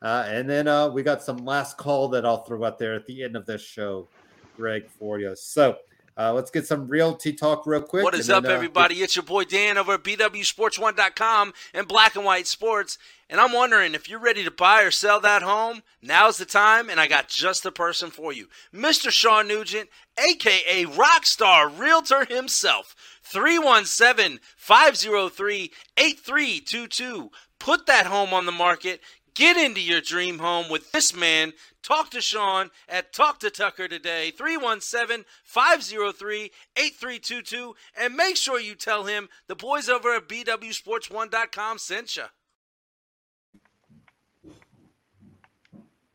Uh, 0.00 0.24
and 0.28 0.48
then 0.48 0.68
uh, 0.68 0.88
we 0.88 1.02
got 1.02 1.22
some 1.22 1.38
last 1.38 1.76
call 1.76 2.08
that 2.08 2.24
I'll 2.24 2.44
throw 2.44 2.64
out 2.64 2.78
there 2.78 2.94
at 2.94 3.06
the 3.06 3.24
end 3.24 3.34
of 3.34 3.46
this 3.46 3.62
show, 3.62 4.08
Greg, 4.56 4.88
for 4.88 5.18
you. 5.18 5.34
So 5.34 5.76
uh, 6.18 6.32
let's 6.32 6.50
get 6.50 6.66
some 6.66 6.88
realty 6.88 7.32
talk 7.32 7.64
real 7.64 7.80
quick. 7.80 8.02
What 8.02 8.14
is 8.14 8.28
and 8.28 8.38
up, 8.38 8.42
then, 8.42 8.52
uh, 8.52 8.56
everybody? 8.56 8.96
It's 8.96 9.14
your 9.14 9.22
boy 9.22 9.44
Dan 9.44 9.78
over 9.78 9.94
at 9.94 10.02
BWSports1.com 10.02 11.52
and 11.72 11.86
Black 11.86 12.16
and 12.16 12.24
White 12.24 12.48
Sports. 12.48 12.98
And 13.30 13.40
I'm 13.40 13.52
wondering 13.52 13.94
if 13.94 14.08
you're 14.08 14.18
ready 14.18 14.42
to 14.42 14.50
buy 14.50 14.82
or 14.82 14.90
sell 14.90 15.20
that 15.20 15.42
home, 15.42 15.82
now's 16.02 16.38
the 16.38 16.44
time, 16.44 16.90
and 16.90 16.98
I 16.98 17.06
got 17.06 17.28
just 17.28 17.62
the 17.62 17.70
person 17.70 18.10
for 18.10 18.32
you. 18.32 18.48
Mr. 18.74 19.10
Sean 19.10 19.46
Nugent, 19.46 19.90
aka 20.18 20.84
Rockstar 20.86 21.78
Realtor 21.78 22.24
himself. 22.24 22.96
317 23.22 24.40
503 24.56 25.70
8322. 25.96 27.30
Put 27.58 27.86
that 27.86 28.06
home 28.06 28.32
on 28.32 28.46
the 28.46 28.52
market. 28.52 29.00
Get 29.38 29.56
into 29.56 29.80
your 29.80 30.00
dream 30.00 30.40
home 30.40 30.68
with 30.68 30.90
this 30.90 31.14
man. 31.14 31.52
Talk 31.84 32.10
to 32.10 32.20
Sean 32.20 32.70
at 32.88 33.12
Talk 33.12 33.38
to 33.38 33.50
Tucker 33.50 33.86
today, 33.86 34.32
317 34.32 35.24
503 35.44 36.50
8322. 36.76 37.76
And 37.96 38.16
make 38.16 38.36
sure 38.36 38.58
you 38.58 38.74
tell 38.74 39.04
him 39.04 39.28
the 39.46 39.54
boys 39.54 39.88
over 39.88 40.12
at 40.16 40.28
BWSports1.com 40.28 41.78
sent 41.78 42.16
you. 42.16 42.24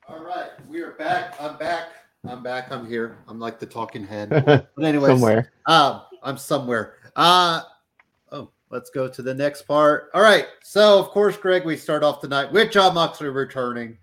All 0.10 0.22
right, 0.22 0.50
we 0.68 0.82
are 0.82 0.92
back. 0.92 1.36
I'm 1.40 1.58
back. 1.58 1.92
I'm 2.28 2.44
back. 2.44 2.74
I'm 2.74 2.86
here. 2.86 3.20
I'm 3.30 3.40
like 3.40 3.58
the 3.58 3.66
talking 3.66 4.06
head. 4.06 4.32
But 4.76 4.84
anyways, 4.84 5.12
Somewhere. 5.14 5.54
Um, 5.66 6.02
I'm 6.24 6.38
somewhere. 6.38 6.96
Uh 7.16 7.62
let's 8.74 8.90
go 8.90 9.08
to 9.08 9.22
the 9.22 9.34
next 9.34 9.62
part. 9.62 10.10
All 10.16 10.22
right. 10.24 10.48
So 10.64 11.00
of 11.00 11.10
course, 11.10 11.38
Greg, 11.38 11.64
we 11.64 11.78
start 11.78 12.04
off 12.04 12.20
tonight 12.20 12.52
with 12.52 12.72
Jon 12.72 12.96
Moxley 12.96 13.30
returning, 13.30 14.00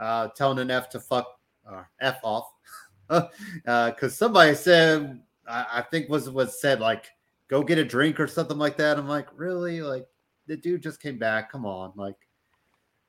uh, 0.00 0.28
telling 0.28 0.58
an 0.58 0.70
F 0.70 0.88
to 0.90 1.00
fuck 1.00 1.26
uh, 1.70 1.82
F 2.00 2.18
off. 2.24 2.50
uh, 3.10 3.92
cause 3.92 4.16
somebody 4.16 4.54
said 4.54 5.20
I, 5.46 5.66
I 5.74 5.82
think 5.82 6.08
was 6.08 6.30
was 6.30 6.60
said 6.60 6.80
like 6.80 7.04
go 7.48 7.62
get 7.62 7.78
a 7.78 7.84
drink 7.84 8.18
or 8.18 8.26
something 8.26 8.58
like 8.58 8.78
that. 8.78 8.98
I'm 8.98 9.06
like, 9.06 9.28
really? 9.36 9.82
Like 9.82 10.06
the 10.46 10.56
dude 10.56 10.82
just 10.82 11.02
came 11.02 11.18
back. 11.18 11.52
Come 11.52 11.66
on, 11.66 11.92
like 11.94 12.16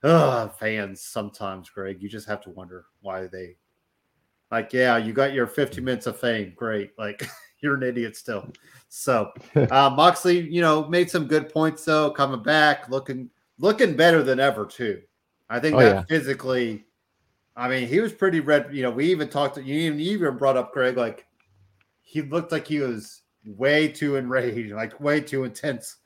uh 0.04 0.50
fans 0.50 1.02
sometimes, 1.02 1.70
Greg, 1.70 2.02
you 2.02 2.10
just 2.10 2.28
have 2.28 2.42
to 2.42 2.50
wonder 2.50 2.86
why 3.00 3.28
they 3.28 3.56
like, 4.52 4.74
yeah, 4.74 4.98
you 4.98 5.14
got 5.14 5.34
your 5.34 5.48
50 5.48 5.82
minutes 5.82 6.06
of 6.06 6.20
fame. 6.20 6.54
Great. 6.56 6.92
Like 6.98 7.24
you're 7.62 7.76
an 7.76 7.84
idiot 7.84 8.16
still. 8.16 8.48
So 8.90 9.32
uh, 9.56 9.90
Moxley, 9.90 10.40
you 10.40 10.62
know, 10.62 10.88
made 10.88 11.10
some 11.10 11.28
good 11.28 11.50
points 11.50 11.84
though, 11.86 12.12
coming 12.12 12.44
back, 12.44 12.90
looking 12.90 13.30
looking 13.60 13.96
better 13.96 14.24
than 14.24 14.40
ever 14.40 14.66
too. 14.66 15.02
I 15.50 15.60
think 15.60 15.76
Oh, 15.78 15.80
that 15.80 15.96
yeah. 15.96 16.04
physically, 16.10 16.86
I 17.56 17.68
mean, 17.68 17.88
he 17.88 18.00
was 18.00 18.14
pretty 18.14 18.40
red. 18.40 18.70
You 18.74 18.84
know, 18.84 18.92
we 18.92 19.06
even 19.08 19.30
talked. 19.30 19.56
To, 19.56 19.64
you 19.64 19.76
even 19.76 20.00
you 20.00 20.12
even 20.12 20.38
brought 20.38 20.58
up 20.58 20.74
Greg 20.74 20.98
like 20.98 21.26
he 22.02 22.22
looked 22.22 22.52
like 22.52 22.68
he 22.68 22.80
was 22.80 23.22
way 23.46 23.88
too 23.88 24.16
enraged, 24.16 24.74
like 24.74 25.00
way 25.00 25.22
too 25.22 25.44
intense 25.44 25.98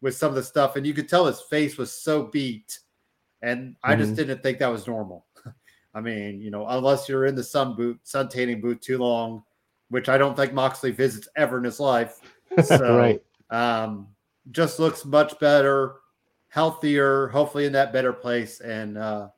with 0.00 0.14
some 0.16 0.28
of 0.28 0.34
the 0.34 0.42
stuff, 0.42 0.76
and 0.76 0.86
you 0.86 0.94
could 0.94 1.08
tell 1.08 1.26
his 1.26 1.40
face 1.40 1.76
was 1.76 1.92
so 1.92 2.24
beat, 2.24 2.78
and 3.42 3.76
I 3.82 3.94
just 3.96 4.12
Mhm. 4.12 4.16
didn't 4.16 4.42
think 4.42 4.58
that 4.58 4.68
was 4.72 4.86
normal. 4.86 5.26
I 5.94 6.00
mean, 6.00 6.40
you 6.40 6.50
know, 6.50 6.66
unless 6.66 7.08
you're 7.08 7.26
in 7.26 7.34
the 7.34 7.44
sun 7.44 7.76
boot, 7.76 8.00
sun 8.02 8.28
tanning 8.28 8.60
booth 8.60 8.80
too 8.80 8.98
long, 8.98 9.44
which 9.88 10.08
I 10.08 10.18
don't 10.18 10.36
think 10.36 10.52
Moxley 10.52 10.90
visits 10.90 11.28
ever 11.36 11.58
in 11.58 11.64
his 11.64 11.80
life. 11.80 12.20
So, 12.62 12.96
right. 12.96 13.20
um, 13.50 14.06
just 14.52 14.78
looks 14.78 15.04
much 15.04 15.36
better, 15.40 15.96
healthier, 16.48 17.26
hopefully 17.28 17.64
in 17.66 17.72
that 17.72 17.92
better 17.92 18.12
place. 18.12 18.60
And 18.60 18.96
uh, 18.96 19.30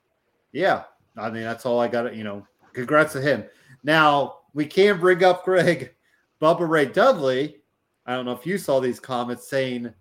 yeah, 0.53 0.83
I 1.17 1.31
mean, 1.31 1.45
that's 1.45 1.65
all 1.65 1.81
I 1.81 1.89
got. 1.89 2.15
You 2.15 2.25
know, 2.25 2.47
congrats 2.75 3.15
to 3.15 3.23
him. 3.23 3.45
Now 3.85 4.41
we 4.53 4.67
can 4.67 4.99
bring 4.99 5.25
up 5.25 5.45
Greg 5.45 5.95
Bubba 6.43 6.69
Ray 6.69 6.87
Dudley. 6.87 7.57
I 8.05 8.15
don't 8.15 8.27
know 8.27 8.33
if 8.33 8.45
you 8.45 8.59
saw 8.59 8.81
these 8.81 9.01
comments 9.01 9.49
saying 9.49 9.95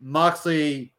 Moxley 0.00 0.92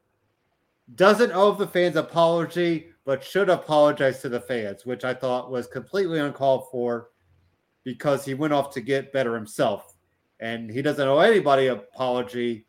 doesn't 0.96 1.32
owe 1.32 1.54
the 1.54 1.68
fans 1.68 1.96
apology, 1.96 2.88
but 3.06 3.24
should 3.24 3.50
apologize 3.50 4.22
to 4.22 4.30
the 4.30 4.41
fans, 4.41 4.86
which 4.86 5.06
I 5.06 5.14
thought 5.14 5.52
was 5.52 5.68
completely 5.68 6.20
uncalled 6.20 6.68
for 6.72 7.10
because 7.90 8.24
he 8.24 8.36
went 8.36 8.53
off 8.53 8.72
to 8.72 8.82
get 8.82 9.11
better 9.11 9.34
himself. 9.34 9.95
And 10.40 10.70
he 10.70 10.84
doesn't 10.84 11.07
owe 11.07 11.18
anybody 11.18 11.68
apology. 11.68 12.68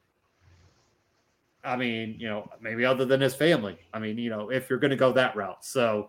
I 1.62 1.76
mean, 1.76 2.16
you 2.18 2.26
know, 2.26 2.48
maybe 2.58 2.86
other 2.86 3.04
than 3.04 3.20
his 3.20 3.34
family. 3.34 3.78
I 3.92 3.98
mean, 3.98 4.16
you 4.16 4.30
know, 4.30 4.50
if 4.50 4.70
you're 4.70 4.78
going 4.78 4.92
to 4.92 4.96
go 4.96 5.12
that 5.12 5.36
route. 5.36 5.62
So, 5.62 6.08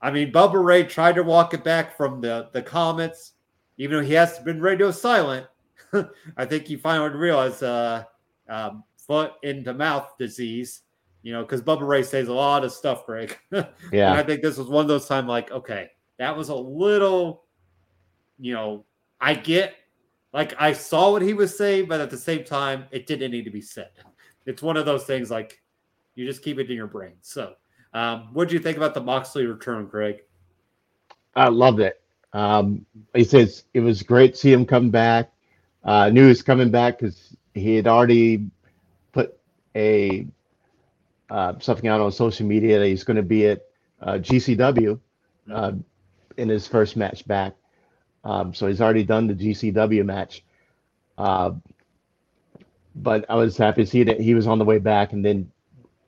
I 0.00 0.10
mean, 0.10 0.32
Bubba 0.32 0.64
Ray 0.64 0.84
tried 0.84 1.16
to 1.16 1.22
walk 1.22 1.52
it 1.52 1.64
back 1.64 1.98
from 1.98 2.22
the 2.22 2.48
the 2.54 2.62
comments, 2.62 3.34
even 3.76 3.98
though 3.98 4.02
he 4.02 4.14
has 4.14 4.38
been 4.38 4.58
radio 4.58 4.90
silent. 4.90 5.46
I 6.38 6.46
think 6.46 6.66
he 6.66 6.76
finally 6.76 7.10
realized 7.10 7.62
uh, 7.62 8.04
um, 8.48 8.84
foot 8.96 9.32
into 9.42 9.74
mouth 9.74 10.16
disease, 10.18 10.80
you 11.22 11.34
know, 11.34 11.42
because 11.42 11.60
Bubba 11.60 11.86
Ray 11.86 12.02
says 12.02 12.28
a 12.28 12.32
lot 12.32 12.64
of 12.64 12.72
stuff, 12.72 13.04
Greg. 13.04 13.36
And 13.52 13.68
Yeah. 13.92 14.14
I 14.14 14.22
think 14.22 14.40
this 14.40 14.56
was 14.56 14.68
one 14.68 14.80
of 14.80 14.88
those 14.88 15.06
times 15.06 15.28
like, 15.28 15.50
okay, 15.50 15.90
that 16.18 16.34
was 16.34 16.48
a 16.48 16.54
little, 16.54 17.44
you 18.38 18.54
know, 18.54 18.84
I 19.20 19.34
get 19.34 19.74
like 20.32 20.54
I 20.58 20.74
saw 20.74 21.12
what 21.12 21.22
he 21.22 21.32
was 21.32 21.56
saying, 21.56 21.86
but 21.86 22.00
at 22.00 22.10
the 22.10 22.16
same 22.16 22.44
time, 22.44 22.84
it 22.90 23.06
didn't 23.06 23.30
need 23.30 23.44
to 23.44 23.50
be 23.50 23.62
said. 23.62 23.90
It's 24.44 24.62
one 24.62 24.76
of 24.76 24.86
those 24.86 25.02
things 25.02 25.28
like 25.28 25.60
you 26.14 26.24
just 26.24 26.40
keep 26.40 26.60
it 26.60 26.70
in 26.70 26.76
your 26.76 26.86
brain. 26.86 27.14
So, 27.20 27.54
um, 27.94 28.28
what 28.32 28.48
do 28.48 28.54
you 28.54 28.60
think 28.60 28.76
about 28.76 28.94
the 28.94 29.00
Moxley 29.00 29.44
return, 29.44 29.86
Greg? 29.86 30.20
I 31.34 31.48
loved 31.48 31.80
it. 31.80 32.00
Um, 32.32 32.86
he 33.12 33.24
says 33.24 33.64
it 33.74 33.80
was 33.80 34.04
great 34.04 34.34
to 34.34 34.38
see 34.38 34.52
him 34.52 34.64
come 34.64 34.88
back. 34.90 35.32
Uh, 35.82 36.10
knew 36.10 36.22
he 36.22 36.28
was 36.28 36.42
coming 36.42 36.70
back 36.70 36.98
because 36.98 37.36
he 37.54 37.74
had 37.74 37.88
already 37.88 38.48
put 39.10 39.36
a 39.74 40.28
uh, 41.28 41.54
something 41.58 41.88
out 41.88 42.00
on 42.00 42.12
social 42.12 42.46
media 42.46 42.78
that 42.78 42.86
he's 42.86 43.02
going 43.02 43.16
to 43.16 43.22
be 43.24 43.48
at 43.48 43.62
uh, 44.02 44.12
GCW 44.12 45.00
uh, 45.52 45.72
in 46.36 46.48
his 46.48 46.68
first 46.68 46.96
match 46.96 47.26
back. 47.26 47.54
Um, 48.26 48.52
so 48.52 48.66
he's 48.66 48.80
already 48.80 49.04
done 49.04 49.28
the 49.28 49.34
GCW 49.34 50.04
match. 50.04 50.42
Uh, 51.16 51.52
but 52.96 53.24
I 53.28 53.36
was 53.36 53.56
happy 53.56 53.84
to 53.84 53.90
see 53.90 54.02
that 54.02 54.20
he 54.20 54.34
was 54.34 54.48
on 54.48 54.58
the 54.58 54.64
way 54.64 54.78
back. 54.78 55.12
And 55.12 55.24
then 55.24 55.52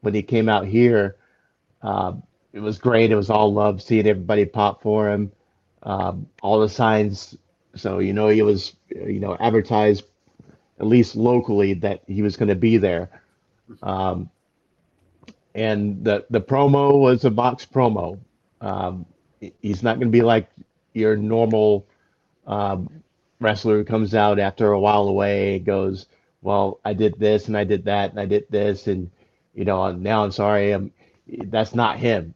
when 0.00 0.14
he 0.14 0.22
came 0.22 0.48
out 0.48 0.66
here, 0.66 1.14
uh, 1.80 2.14
it 2.52 2.58
was 2.58 2.76
great. 2.76 3.12
It 3.12 3.14
was 3.14 3.30
all 3.30 3.52
love 3.52 3.80
seeing 3.80 4.06
everybody 4.08 4.44
pop 4.46 4.82
for 4.82 5.08
him. 5.08 5.30
Um, 5.84 6.28
all 6.42 6.58
the 6.58 6.68
signs. 6.68 7.36
So, 7.76 8.00
you 8.00 8.12
know, 8.12 8.28
he 8.28 8.42
was, 8.42 8.74
you 8.90 9.20
know, 9.20 9.36
advertised 9.38 10.02
at 10.80 10.86
least 10.86 11.14
locally 11.14 11.74
that 11.74 12.02
he 12.08 12.22
was 12.22 12.36
going 12.36 12.48
to 12.48 12.56
be 12.56 12.78
there. 12.78 13.10
Um, 13.80 14.28
and 15.54 16.02
the, 16.02 16.26
the 16.30 16.40
promo 16.40 16.98
was 16.98 17.24
a 17.24 17.30
Mox 17.30 17.64
promo. 17.64 18.18
Um, 18.60 19.06
he's 19.62 19.84
not 19.84 19.98
going 19.98 20.08
to 20.08 20.12
be 20.12 20.22
like 20.22 20.48
your 20.94 21.16
normal 21.16 21.86
um, 22.48 22.90
wrestler 23.40 23.76
who 23.78 23.84
comes 23.84 24.14
out 24.14 24.40
after 24.40 24.72
a 24.72 24.80
while 24.80 25.08
away, 25.08 25.60
goes, 25.60 26.06
well, 26.42 26.80
I 26.84 26.94
did 26.94 27.18
this 27.18 27.46
and 27.48 27.56
I 27.56 27.64
did 27.64 27.84
that 27.84 28.10
and 28.10 28.18
I 28.20 28.26
did 28.26 28.46
this 28.50 28.88
and 28.88 29.10
you 29.54 29.64
know 29.64 29.92
now 29.92 30.24
I'm 30.24 30.32
sorry. 30.32 30.72
I'm 30.72 30.92
that's 31.46 31.74
not 31.74 31.98
him. 31.98 32.34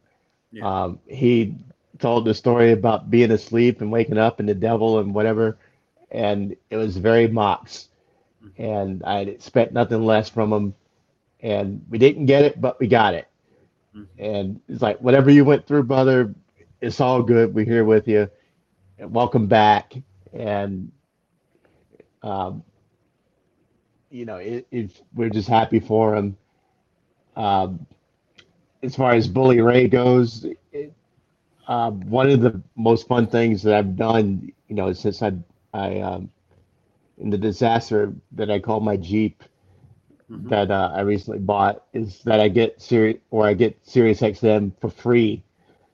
Yeah. 0.51 0.83
Um, 0.83 0.99
he 1.07 1.55
told 1.99 2.25
the 2.25 2.33
story 2.33 2.71
about 2.71 3.09
being 3.09 3.31
asleep 3.31 3.81
and 3.81 3.91
waking 3.91 4.17
up 4.17 4.39
and 4.39 4.47
the 4.47 4.53
devil 4.55 4.99
and 4.99 5.13
whatever, 5.13 5.57
and 6.11 6.55
it 6.69 6.77
was 6.77 6.97
very 6.97 7.27
Mox, 7.27 7.89
and 8.57 9.03
I 9.03 9.21
expect 9.21 9.73
nothing 9.73 10.03
less 10.05 10.29
from 10.29 10.53
him, 10.53 10.75
and 11.41 11.85
we 11.89 11.97
didn't 11.97 12.25
get 12.27 12.43
it, 12.43 12.61
but 12.61 12.79
we 12.79 12.87
got 12.87 13.15
it, 13.15 13.27
Mhm. 13.95 14.07
and 14.19 14.61
it's 14.69 14.81
like 14.81 14.99
whatever 15.01 15.31
you 15.31 15.45
went 15.45 15.65
through, 15.65 15.83
brother, 15.83 16.35
it's 16.81 16.99
all 17.01 17.23
good. 17.23 17.53
We're 17.55 17.65
here 17.65 17.85
with 17.85 18.07
you. 18.07 18.29
Welcome 18.99 19.47
back, 19.47 19.93
and 20.33 20.91
um, 22.21 22.63
you 24.09 24.25
know, 24.25 24.37
it, 24.37 24.67
it, 24.71 25.01
we're 25.13 25.29
just 25.29 25.49
happy 25.49 25.79
for 25.79 26.15
him. 26.15 26.37
Um, 27.35 27.85
as 28.83 28.95
far 28.95 29.13
as 29.13 29.27
Bully 29.27 29.61
Ray 29.61 29.87
goes, 29.87 30.45
it, 30.71 30.93
uh, 31.67 31.91
one 31.91 32.29
of 32.29 32.41
the 32.41 32.61
most 32.75 33.07
fun 33.07 33.27
things 33.27 33.63
that 33.63 33.73
I've 33.75 33.95
done, 33.95 34.51
you 34.67 34.75
know, 34.75 34.93
since 34.93 35.21
I, 35.23 35.33
I, 35.73 35.99
um, 36.01 36.29
in 37.17 37.29
the 37.29 37.37
disaster 37.37 38.13
that 38.33 38.51
I 38.51 38.59
call 38.59 38.79
my 38.79 38.97
Jeep 38.97 39.43
Mhm. 40.29 40.49
that 40.49 40.71
uh, 40.71 40.91
I 40.95 41.01
recently 41.01 41.39
bought 41.39 41.85
is 41.93 42.21
that 42.23 42.39
I 42.39 42.49
get 42.49 42.81
Sirius 42.81 43.19
or 43.31 43.47
I 43.47 43.53
get 43.53 43.77
Sirius 43.83 44.21
XM 44.21 44.73
for 44.79 44.89
free, 44.89 45.43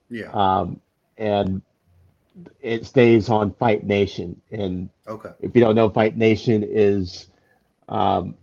Yeah. 0.10 0.32
um, 0.34 0.80
and 1.18 1.62
it 2.62 2.86
stays 2.86 3.30
on 3.30 3.54
Fight 3.54 3.86
Nation. 3.86 4.40
And 4.52 4.90
Okay. 5.08 5.32
if 5.42 5.56
you 5.56 5.62
don't 5.62 5.76
know, 5.76 5.90
Fight 5.90 6.18
Nation 6.18 6.64
is 6.64 7.28
um, 7.88 8.36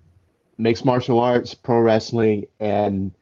mixed 0.59 0.85
martial 0.85 1.20
arts, 1.20 1.55
pro 1.55 1.81
wrestling, 1.81 2.47
and 2.60 3.12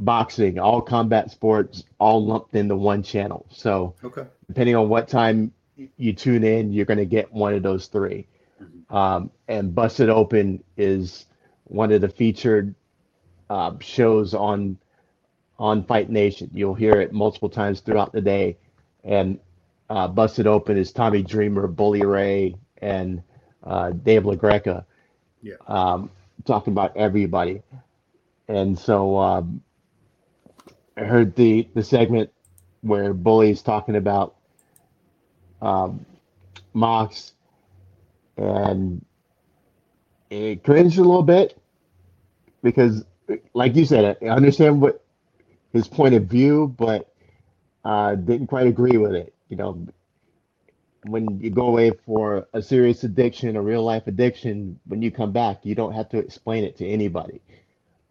boxing, 0.00 0.58
all 0.58 0.80
combat 0.80 1.30
sports, 1.30 1.84
all 1.98 2.24
lumped 2.24 2.54
into 2.54 2.76
one 2.76 3.02
channel. 3.02 3.46
So 3.50 3.94
Okay. 4.04 4.24
depending 4.48 4.76
on 4.76 4.88
what 4.88 5.08
time 5.08 5.52
you 5.96 6.12
tune 6.12 6.44
in, 6.44 6.72
you're 6.72 6.86
going 6.86 6.98
to 6.98 7.06
get 7.06 7.32
one 7.32 7.54
of 7.54 7.62
those 7.62 7.86
3 7.86 8.26
Mhm. 8.60 8.94
Um, 8.94 9.30
and 9.46 9.74
Busted 9.74 10.08
Open 10.08 10.62
is 10.76 11.26
one 11.64 11.92
of 11.92 12.00
the 12.00 12.08
featured 12.08 12.74
uh, 13.50 13.72
shows 13.80 14.34
on 14.34 14.76
on 15.58 15.82
Fight 15.84 16.08
Nation. 16.10 16.50
You'll 16.52 16.74
hear 16.74 17.00
it 17.00 17.12
multiple 17.12 17.48
times 17.48 17.80
throughout 17.80 18.12
the 18.12 18.20
day. 18.20 18.56
And 19.04 19.40
uh, 19.90 20.08
Busted 20.08 20.46
Open 20.46 20.76
is 20.76 20.92
Tommy 20.92 21.22
Dreamer, 21.22 21.66
Bully 21.66 22.04
Ray, 22.04 22.56
and 22.78 23.22
uh, 23.64 23.90
Dave 23.90 24.22
LaGreca. 24.22 24.84
Yeah. 25.42 25.54
Um, 25.66 26.10
talking 26.44 26.72
about 26.72 26.96
everybody. 26.96 27.62
And 28.48 28.78
so 28.78 29.18
um, 29.18 29.62
I 30.96 31.04
heard 31.04 31.34
the 31.36 31.68
the 31.74 31.82
segment 31.82 32.30
where 32.80 33.12
Bully's 33.12 33.62
talking 33.62 33.96
about 33.96 34.36
um, 35.60 36.06
Mox, 36.72 37.32
and 38.36 39.04
it 40.30 40.62
cringed 40.62 40.98
a 40.98 41.02
little 41.02 41.22
bit 41.22 41.60
because, 42.62 43.04
like 43.54 43.74
you 43.76 43.84
said, 43.84 44.16
I 44.22 44.26
understand 44.26 44.80
what 44.80 45.04
his 45.72 45.88
point 45.88 46.14
of 46.14 46.24
view, 46.24 46.74
but 46.78 47.12
uh, 47.84 48.14
didn't 48.14 48.46
quite 48.46 48.66
agree 48.66 48.96
with 48.96 49.14
it. 49.14 49.34
You 49.48 49.56
know, 49.56 49.86
when 51.04 51.40
you 51.40 51.50
go 51.50 51.66
away 51.66 51.92
for 52.06 52.48
a 52.52 52.62
serious 52.62 53.04
addiction, 53.04 53.56
a 53.56 53.62
real 53.62 53.82
life 53.82 54.06
addiction, 54.06 54.78
when 54.86 55.02
you 55.02 55.10
come 55.10 55.32
back, 55.32 55.64
you 55.64 55.74
don't 55.74 55.92
have 55.92 56.08
to 56.10 56.18
explain 56.18 56.64
it 56.64 56.76
to 56.78 56.86
anybody. 56.86 57.40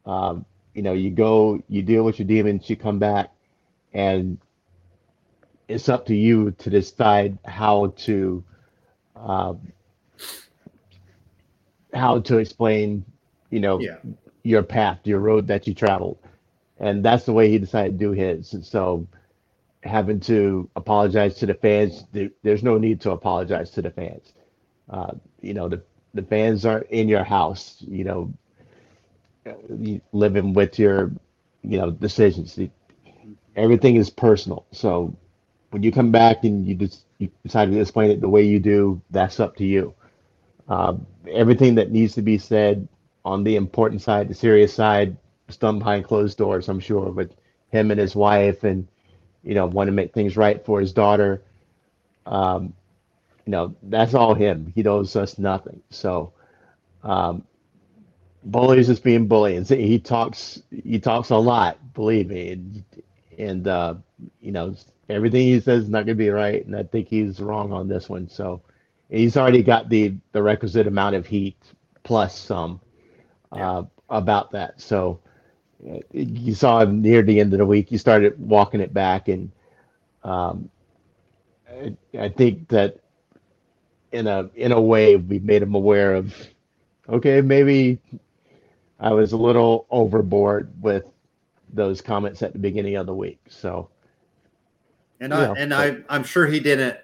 Um, 0.05 0.45
you 0.73 0.81
know, 0.83 0.93
you 0.93 1.11
go, 1.11 1.61
you 1.69 1.81
deal 1.81 2.03
with 2.03 2.19
your 2.19 2.27
demons, 2.27 2.69
you 2.69 2.75
come 2.75 2.99
back, 2.99 3.31
and 3.93 4.37
it's 5.67 5.89
up 5.89 6.05
to 6.07 6.15
you 6.15 6.51
to 6.51 6.69
decide 6.69 7.37
how 7.45 7.87
to 7.97 8.43
um, 9.15 9.73
how 11.93 12.19
to 12.19 12.37
explain, 12.37 13.05
you 13.49 13.59
know, 13.59 13.79
Yeah. 13.79 13.97
your 14.43 14.63
path, 14.63 14.99
your 15.05 15.19
road 15.19 15.47
that 15.47 15.67
you 15.67 15.73
traveled, 15.73 16.19
and 16.79 17.03
that's 17.03 17.25
the 17.25 17.33
way 17.33 17.49
he 17.49 17.57
decided 17.57 17.99
to 17.99 18.05
do 18.05 18.11
his. 18.11 18.55
So, 18.63 19.07
having 19.87 20.19
to 20.21 20.69
apologize 20.75 21.35
to 21.37 21.47
the 21.47 21.55
fans, 21.55 22.05
there, 22.13 22.29
there's 22.43 22.63
no 22.63 22.77
need 22.77 23.01
to 23.01 23.11
apologize 23.11 23.71
to 23.71 23.83
the 23.83 23.91
fans. 23.91 24.33
Uh, 24.89 25.13
you 25.41 25.53
know, 25.53 25.69
the 25.69 25.83
the 26.13 26.23
fans 26.23 26.65
aren't 26.65 26.87
in 26.89 27.09
your 27.09 27.23
house. 27.23 27.77
You 27.87 28.05
know, 28.05 28.33
living 30.13 30.53
with 30.53 30.79
your, 30.79 31.11
you 31.63 31.77
know, 31.79 31.91
decisions. 31.91 32.59
Everything 33.55 33.95
is 33.97 34.09
personal. 34.09 34.65
So 34.71 35.15
when 35.71 35.83
you 35.83 35.91
come 35.91 36.11
back 36.11 36.43
and 36.43 36.65
you 36.67 36.75
just 36.75 37.05
you 37.19 37.31
decide 37.43 37.71
to 37.71 37.79
explain 37.79 38.11
it 38.11 38.21
the 38.21 38.29
way 38.29 38.43
you 38.43 38.59
do, 38.59 39.01
that's 39.11 39.39
up 39.39 39.55
to 39.57 39.65
you. 39.65 39.93
Um, 40.67 41.07
everything 41.31 41.75
that 41.75 41.91
needs 41.91 42.13
to 42.15 42.21
be 42.21 42.37
said 42.37 42.87
on 43.25 43.43
the 43.43 43.55
important 43.55 44.01
side, 44.01 44.29
the 44.29 44.35
serious 44.35 44.73
side, 44.73 45.17
done 45.59 45.79
behind 45.79 46.05
closed 46.05 46.37
doors, 46.37 46.69
I'm 46.69 46.79
sure, 46.79 47.11
with 47.11 47.33
him 47.71 47.91
and 47.91 47.99
his 47.99 48.15
wife, 48.15 48.63
and 48.63 48.87
you 49.47 49.55
know, 49.55 49.67
want 49.67 49.87
to 49.87 49.93
make 49.93 50.13
things 50.13 50.37
right 50.37 50.63
for 50.65 50.81
his 50.81 50.93
daughter. 50.93 51.43
Um, 52.25 52.73
you 53.45 53.51
know, 53.51 53.75
that's 53.83 54.13
all 54.13 54.35
him. 54.35 54.73
He 54.75 54.85
owes 54.87 55.15
us 55.15 55.39
nothing. 55.39 55.81
So, 55.89 56.33
um, 57.03 57.45
bullies 58.43 58.89
is 58.89 58.99
being 58.99 59.27
bullied. 59.27 59.67
He 59.69 59.99
talks. 59.99 60.61
He 60.71 60.99
talks 60.99 61.31
a 61.31 61.37
lot. 61.37 61.77
Believe 61.93 62.29
me, 62.29 62.51
and, 62.51 62.85
and 63.37 63.67
uh, 63.67 63.95
you 64.41 64.51
know, 64.51 64.75
everything 65.09 65.43
he 65.47 65.59
says 65.61 65.83
is 65.85 65.89
not 65.89 65.99
going 66.05 66.17
to 66.17 66.23
be 66.23 66.29
right, 66.29 66.65
and 66.65 66.75
I 66.75 66.83
think 66.83 67.07
he's 67.07 67.39
wrong 67.39 67.73
on 67.73 67.87
this 67.87 68.09
one. 68.09 68.29
So, 68.29 68.61
he's 69.09 69.37
already 69.37 69.63
got 69.63 69.89
the 69.89 70.15
the 70.33 70.43
requisite 70.43 70.87
amount 70.87 71.15
of 71.15 71.25
heat 71.25 71.57
plus 72.03 72.37
some 72.37 72.81
uh, 73.53 73.83
about 74.09 74.51
that. 74.51 74.81
So 74.81 75.19
you 76.11 76.55
saw 76.55 76.79
him 76.79 77.01
near 77.01 77.21
the 77.21 77.39
end 77.39 77.53
of 77.53 77.59
the 77.59 77.65
week. 77.65 77.91
You 77.91 77.97
started 77.97 78.39
walking 78.39 78.79
it 78.79 78.93
back, 78.93 79.27
and 79.27 79.51
um, 80.23 80.69
I, 81.69 81.95
I 82.17 82.29
think 82.29 82.67
that 82.69 82.99
in 84.11 84.27
a 84.27 84.49
in 84.55 84.71
a 84.71 84.81
way 84.81 85.15
we 85.15 85.39
made 85.39 85.61
him 85.61 85.75
aware 85.75 86.15
of 86.15 86.33
okay 87.09 87.41
maybe 87.41 87.99
I 89.01 89.11
was 89.11 89.33
a 89.33 89.37
little 89.37 89.85
overboard 89.91 90.71
with 90.81 91.03
those 91.71 92.01
comments 92.01 92.41
at 92.41 92.53
the 92.53 92.59
beginning 92.59 92.95
of 92.95 93.05
the 93.05 93.13
week. 93.13 93.39
So 93.49 93.89
and 95.19 95.33
I 95.33 95.45
know, 95.45 95.55
and 95.55 95.69
but, 95.71 95.79
I 95.79 95.97
I'm 96.09 96.23
sure 96.23 96.47
he 96.47 96.59
didn't 96.59 96.97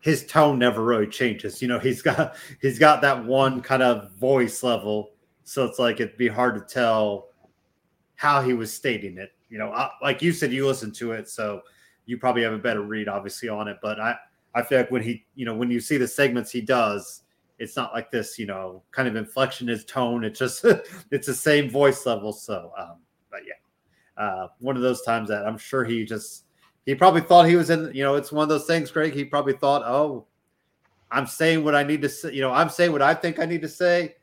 his 0.00 0.24
tone 0.24 0.58
never 0.58 0.84
really 0.84 1.08
changes. 1.08 1.60
You 1.60 1.68
know, 1.68 1.78
he's 1.78 2.00
got 2.00 2.36
he's 2.62 2.78
got 2.78 3.02
that 3.02 3.24
one 3.24 3.60
kind 3.60 3.82
of 3.82 4.12
voice 4.12 4.62
level, 4.62 5.10
so 5.44 5.64
it's 5.64 5.78
like 5.78 6.00
it'd 6.00 6.16
be 6.16 6.28
hard 6.28 6.54
to 6.54 6.60
tell 6.60 7.25
how 8.16 8.42
he 8.42 8.52
was 8.52 8.72
stating 8.72 9.18
it. 9.18 9.32
You 9.48 9.58
know, 9.58 9.72
I, 9.72 9.90
like 10.02 10.22
you 10.22 10.32
said, 10.32 10.52
you 10.52 10.66
listened 10.66 10.94
to 10.96 11.12
it, 11.12 11.28
so 11.28 11.62
you 12.06 12.18
probably 12.18 12.42
have 12.42 12.52
a 12.52 12.58
better 12.58 12.82
read, 12.82 13.08
obviously, 13.08 13.48
on 13.48 13.68
it. 13.68 13.78
But 13.82 14.00
I 14.00 14.16
I 14.54 14.62
feel 14.62 14.78
like 14.78 14.90
when 14.90 15.02
he, 15.02 15.24
you 15.34 15.44
know, 15.44 15.54
when 15.54 15.70
you 15.70 15.80
see 15.80 15.98
the 15.98 16.08
segments 16.08 16.50
he 16.50 16.60
does, 16.60 17.22
it's 17.58 17.76
not 17.76 17.92
like 17.92 18.10
this, 18.10 18.38
you 18.38 18.46
know, 18.46 18.82
kind 18.90 19.08
of 19.08 19.16
inflection, 19.16 19.68
his 19.68 19.84
tone. 19.84 20.24
It's 20.24 20.38
just 20.38 20.64
it's 21.10 21.26
the 21.26 21.34
same 21.34 21.70
voice 21.70 22.04
level. 22.06 22.32
So, 22.32 22.72
um, 22.76 22.96
but 23.30 23.40
yeah, 23.46 24.22
uh, 24.22 24.48
one 24.58 24.76
of 24.76 24.82
those 24.82 25.02
times 25.02 25.28
that 25.28 25.46
I'm 25.46 25.58
sure 25.58 25.84
he 25.84 26.04
just 26.04 26.44
he 26.86 26.94
probably 26.94 27.20
thought 27.20 27.46
he 27.46 27.56
was 27.56 27.70
in, 27.70 27.90
you 27.92 28.04
know, 28.04 28.14
it's 28.14 28.32
one 28.32 28.44
of 28.44 28.48
those 28.48 28.66
things, 28.66 28.90
Greg. 28.90 29.12
He 29.12 29.24
probably 29.24 29.54
thought, 29.54 29.82
oh, 29.84 30.26
I'm 31.10 31.26
saying 31.26 31.64
what 31.64 31.74
I 31.74 31.82
need 31.82 32.00
to 32.02 32.08
say, 32.08 32.32
you 32.32 32.40
know, 32.40 32.52
I'm 32.52 32.68
saying 32.68 32.92
what 32.92 33.02
I 33.02 33.12
think 33.12 33.38
I 33.38 33.44
need 33.44 33.62
to 33.62 33.68
say. 33.68 34.16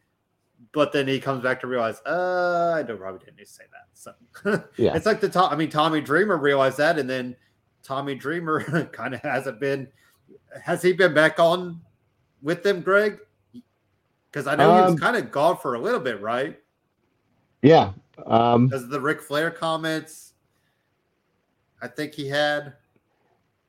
But 0.71 0.91
then 0.91 1.07
he 1.07 1.19
comes 1.19 1.43
back 1.43 1.59
to 1.61 1.67
realize, 1.67 2.01
uh, 2.05 2.73
I 2.75 2.83
don't 2.83 2.97
probably 2.97 3.19
didn't 3.19 3.37
need 3.37 3.45
to 3.45 3.51
say 3.51 3.65
that. 3.71 3.82
So 3.93 4.13
yeah, 4.77 4.95
it's 4.95 5.05
like 5.05 5.21
the 5.21 5.29
top. 5.29 5.51
I 5.51 5.55
mean, 5.55 5.69
Tommy 5.69 6.01
Dreamer 6.01 6.37
realized 6.37 6.77
that, 6.77 6.99
and 6.99 7.09
then 7.09 7.35
Tommy 7.83 8.15
Dreamer 8.15 8.85
kind 8.91 9.13
of 9.13 9.21
hasn't 9.21 9.59
been. 9.59 9.87
Has 10.61 10.81
he 10.81 10.93
been 10.93 11.13
back 11.13 11.39
on 11.39 11.81
with 12.41 12.63
them, 12.63 12.81
Greg? 12.81 13.19
Because 14.31 14.47
I 14.47 14.55
know 14.55 14.71
um, 14.71 14.77
he 14.77 14.83
was 14.83 14.91
um, 14.93 14.97
kind 14.97 15.15
of 15.15 15.31
gone 15.31 15.57
for 15.57 15.75
a 15.75 15.79
little 15.79 15.99
bit, 15.99 16.21
right? 16.21 16.59
Yeah. 17.61 17.91
Um, 18.25 18.67
because 18.67 18.89
the 18.89 18.99
Ric 18.99 19.21
Flair 19.21 19.49
comments 19.49 20.33
I 21.83 21.87
think 21.87 22.13
he 22.13 22.27
had. 22.29 22.73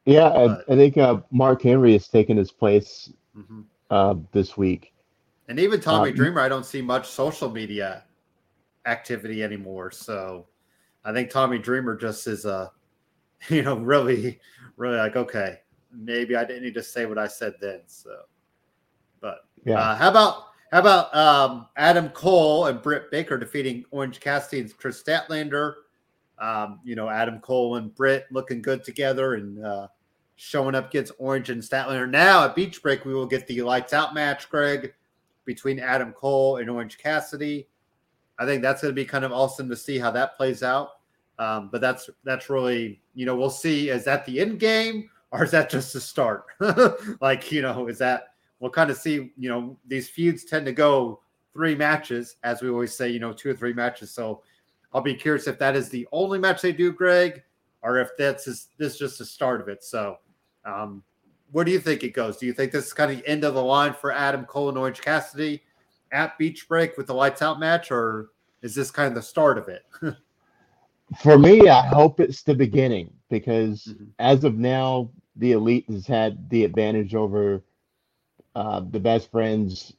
Yeah, 0.06 0.28
I, 0.28 0.72
I, 0.72 0.76
think 0.76 0.96
uh, 0.96 1.20
Mark 1.32 1.62
Henry 1.62 1.92
has 1.92 2.06
taken 2.06 2.36
his 2.36 2.52
place 2.52 3.12
mm-hmm. 3.36 3.62
uh, 3.90 4.14
this 4.32 4.56
week. 4.56 4.94
And 5.48 5.58
even 5.58 5.80
Tommy 5.80 6.10
um, 6.10 6.16
Dreamer, 6.16 6.40
I 6.40 6.48
don't 6.48 6.64
see 6.64 6.80
much 6.80 7.08
social 7.08 7.50
media 7.50 8.04
activity 8.86 9.42
anymore. 9.42 9.90
So 9.90 10.46
I 11.04 11.12
think 11.12 11.30
Tommy 11.30 11.58
Dreamer 11.58 11.96
just 11.96 12.26
is 12.26 12.44
a, 12.44 12.54
uh, 12.54 12.68
you 13.48 13.62
know, 13.62 13.76
really, 13.76 14.40
really 14.76 14.96
like, 14.96 15.16
okay, 15.16 15.60
maybe 15.92 16.36
I 16.36 16.44
didn't 16.44 16.62
need 16.62 16.74
to 16.74 16.82
say 16.82 17.06
what 17.06 17.18
I 17.18 17.26
said 17.26 17.54
then. 17.60 17.82
So, 17.86 18.22
but 19.20 19.46
yeah, 19.64 19.78
uh, 19.78 19.96
how 19.96 20.10
about 20.10 20.44
how 20.72 20.80
about 20.80 21.14
um, 21.14 21.66
Adam 21.76 22.08
Cole 22.08 22.66
and 22.66 22.82
Britt 22.82 23.10
Baker 23.10 23.38
defeating 23.38 23.84
Orange 23.90 24.20
Cassidy 24.20 24.60
and 24.60 24.76
Kris 24.76 25.02
Statlander? 25.02 25.74
Um, 26.38 26.80
you 26.84 26.96
know, 26.96 27.08
Adam 27.08 27.38
Cole 27.38 27.76
and 27.76 27.94
Britt 27.94 28.26
looking 28.30 28.60
good 28.60 28.82
together 28.82 29.34
and 29.34 29.64
uh, 29.64 29.86
showing 30.36 30.74
up 30.74 30.88
against 30.88 31.12
Orange 31.18 31.50
and 31.50 31.62
Statlander. 31.62 32.10
Now 32.10 32.44
at 32.44 32.56
Beach 32.56 32.82
Break, 32.82 33.04
we 33.04 33.14
will 33.14 33.26
get 33.26 33.46
the 33.46 33.62
lights 33.62 33.92
out 33.92 34.14
match, 34.14 34.50
Greg, 34.50 34.94
between 35.44 35.78
Adam 35.78 36.12
Cole 36.12 36.56
and 36.56 36.68
Orange 36.68 36.98
Cassidy. 36.98 37.68
I 38.38 38.46
think 38.46 38.62
that's 38.62 38.82
going 38.82 38.92
to 38.92 39.00
be 39.00 39.04
kind 39.04 39.24
of 39.24 39.32
awesome 39.32 39.68
to 39.68 39.76
see 39.76 39.98
how 39.98 40.10
that 40.12 40.36
plays 40.36 40.62
out. 40.62 40.90
Um, 41.38 41.68
but 41.70 41.80
that's 41.80 42.08
that's 42.24 42.48
really, 42.48 43.00
you 43.14 43.26
know, 43.26 43.36
we'll 43.36 43.50
see. 43.50 43.88
Is 43.88 44.04
that 44.04 44.24
the 44.24 44.40
end 44.40 44.60
game 44.60 45.10
or 45.32 45.44
is 45.44 45.50
that 45.50 45.68
just 45.68 45.92
the 45.92 46.00
start? 46.00 46.44
like, 47.20 47.50
you 47.50 47.62
know, 47.62 47.88
is 47.88 47.98
that 47.98 48.34
we'll 48.60 48.70
kind 48.70 48.90
of 48.90 48.96
see, 48.96 49.32
you 49.36 49.48
know, 49.48 49.76
these 49.86 50.08
feuds 50.08 50.44
tend 50.44 50.64
to 50.66 50.72
go 50.72 51.20
three 51.52 51.74
matches, 51.74 52.36
as 52.44 52.62
we 52.62 52.68
always 52.68 52.94
say, 52.94 53.08
you 53.08 53.20
know, 53.20 53.32
two 53.32 53.50
or 53.50 53.54
three 53.54 53.72
matches. 53.72 54.10
So 54.12 54.42
I'll 54.92 55.00
be 55.00 55.14
curious 55.14 55.46
if 55.46 55.58
that 55.58 55.76
is 55.76 55.88
the 55.88 56.06
only 56.12 56.38
match 56.38 56.62
they 56.62 56.72
do, 56.72 56.92
Greg, 56.92 57.42
or 57.82 57.98
if 57.98 58.10
that's 58.16 58.44
just, 58.44 58.76
this 58.78 58.92
is 58.94 58.98
just 58.98 59.18
the 59.18 59.24
start 59.24 59.60
of 59.60 59.68
it. 59.68 59.82
So, 59.82 60.18
um, 60.64 61.02
where 61.50 61.64
do 61.64 61.70
you 61.70 61.78
think 61.78 62.02
it 62.02 62.14
goes? 62.14 62.36
Do 62.36 62.46
you 62.46 62.52
think 62.52 62.72
this 62.72 62.86
is 62.86 62.92
kind 62.92 63.12
of 63.12 63.18
the 63.18 63.28
end 63.28 63.44
of 63.44 63.54
the 63.54 63.62
line 63.62 63.92
for 63.92 64.10
Adam 64.10 64.44
Cole 64.44 64.68
and 64.68 64.78
Orange 64.78 65.00
Cassidy 65.00 65.62
at 66.14 66.38
Beach 66.38 66.66
Break 66.68 66.96
with 66.96 67.08
the 67.08 67.14
lights 67.14 67.42
out 67.42 67.60
match, 67.60 67.90
or 67.90 68.30
is 68.62 68.74
this 68.74 68.90
kind 68.90 69.08
of 69.08 69.14
the 69.14 69.22
start 69.22 69.58
of 69.58 69.68
it? 69.68 69.84
for 71.20 71.36
me, 71.36 71.68
I 71.68 71.86
hope 71.86 72.20
it's 72.20 72.42
the 72.42 72.54
beginning 72.54 73.12
because 73.28 73.84
mm-hmm. 73.84 74.04
as 74.18 74.44
of 74.44 74.56
now, 74.56 75.10
the 75.36 75.52
elite 75.52 75.84
has 75.90 76.06
had 76.06 76.48
the 76.48 76.64
advantage 76.64 77.14
over 77.14 77.62
uh, 78.54 78.80
the 78.90 79.00
best 79.00 79.30
friends 79.30 79.94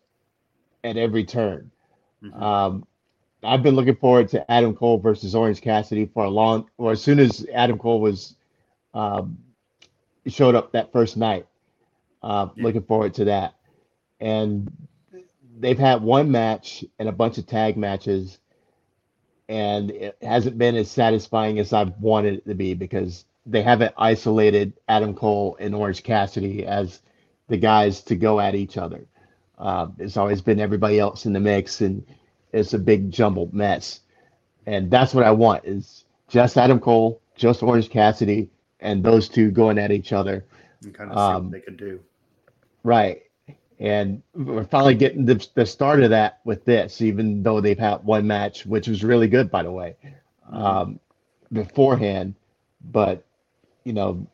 at 0.83 0.97
every 0.97 1.25
turn. 1.25 1.69
Mm-hmm. 2.23 2.41
Um, 2.41 2.87
I've 3.43 3.61
been 3.61 3.75
looking 3.75 3.97
forward 3.97 4.29
to 4.29 4.49
Adam 4.51 4.75
Cole 4.75 4.97
versus 4.97 5.35
Orange 5.35 5.61
Cassidy 5.61 6.09
for 6.13 6.23
a 6.23 6.29
long, 6.29 6.69
or 6.77 6.93
as 6.93 7.01
soon 7.01 7.19
as 7.19 7.45
Adam 7.53 7.77
Cole 7.77 7.99
was 7.99 8.35
um, 8.93 9.37
showed 10.25 10.55
up 10.55 10.71
that 10.71 10.91
first 10.91 11.17
night. 11.17 11.45
Uh, 12.23 12.47
yeah. 12.55 12.63
Looking 12.63 12.81
forward 12.83 13.13
to 13.15 13.25
that, 13.25 13.55
and 14.19 14.71
they've 15.59 15.77
had 15.77 16.01
one 16.01 16.31
match 16.31 16.83
and 16.99 17.09
a 17.09 17.13
bunch 17.13 17.37
of 17.37 17.45
tag 17.45 17.77
matches, 17.77 18.39
and 19.47 19.91
it 19.91 20.17
hasn't 20.21 20.57
been 20.57 20.75
as 20.75 20.89
satisfying 20.89 21.59
as 21.59 21.73
I've 21.73 21.97
wanted 21.99 22.35
it 22.35 22.45
to 22.47 22.55
be 22.55 22.73
because 22.73 23.25
they 23.45 23.61
haven't 23.61 23.93
isolated 23.97 24.73
Adam 24.87 25.13
Cole 25.13 25.55
and 25.59 25.75
Orange 25.75 26.03
Cassidy 26.03 26.65
as 26.65 27.01
the 27.47 27.57
guys 27.57 28.01
to 28.03 28.15
go 28.15 28.39
at 28.39 28.55
each 28.55 28.77
other. 28.77 29.05
Uh, 29.57 29.87
it's 29.99 30.17
always 30.17 30.41
been 30.41 30.59
everybody 30.59 30.99
else 30.99 31.25
in 31.25 31.33
the 31.33 31.39
mix, 31.39 31.81
and 31.81 32.05
it's 32.51 32.73
a 32.73 32.79
big 32.79 33.11
jumbled 33.11 33.53
mess. 33.53 34.01
And 34.65 34.89
that's 34.89 35.13
what 35.13 35.23
I 35.23 35.31
want 35.31 35.65
is 35.65 36.05
just 36.27 36.57
Adam 36.57 36.79
Cole, 36.79 37.21
just 37.35 37.61
Orange 37.61 37.89
Cassidy, 37.89 38.49
and 38.79 39.03
those 39.03 39.29
two 39.29 39.51
going 39.51 39.77
at 39.77 39.91
each 39.91 40.11
other. 40.11 40.45
And 40.81 40.93
kind 40.93 41.11
of 41.11 41.17
um, 41.17 41.35
see 41.35 41.43
what 41.43 41.51
they 41.51 41.61
can 41.61 41.75
do. 41.75 41.99
Right. 42.83 43.23
And 43.79 44.23
we're 44.33 44.63
finally 44.65 44.95
getting 44.95 45.25
the, 45.25 45.45
the 45.53 45.65
start 45.65 46.01
of 46.01 46.11
that 46.11 46.39
with 46.45 46.63
this, 46.63 47.01
even 47.01 47.43
though 47.43 47.59
they've 47.59 47.77
had 47.77 48.03
one 48.03 48.25
match, 48.25 48.65
which 48.65 48.87
was 48.87 49.03
really 49.03 49.27
good, 49.27 49.51
by 49.51 49.63
the 49.63 49.71
way, 49.71 49.95
mm-hmm. 50.03 50.55
um, 50.55 50.99
beforehand. 51.51 52.35
But, 52.81 53.25
you 53.83 53.93
know, 53.93 54.27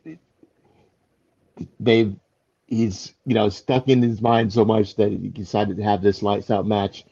they've, 1.80 2.14
he's, 2.66 3.14
you 3.26 3.34
know, 3.34 3.48
stuck 3.48 3.88
in 3.88 4.00
his 4.00 4.20
mind 4.20 4.52
so 4.52 4.64
much 4.64 4.94
that 4.96 5.10
he 5.10 5.28
decided 5.28 5.76
to 5.78 5.82
have 5.82 6.02
this 6.02 6.22
lights 6.22 6.50
out 6.50 6.66
match 6.66 7.04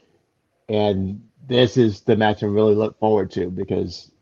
and 0.71 1.21
this 1.49 1.77
is 1.77 2.03
the 2.03 2.15
match 2.15 2.45
I 2.45 2.47
really 2.47 2.77
look 2.77 2.99
forward 3.01 3.33
to 3.33 3.51
because 3.51 4.13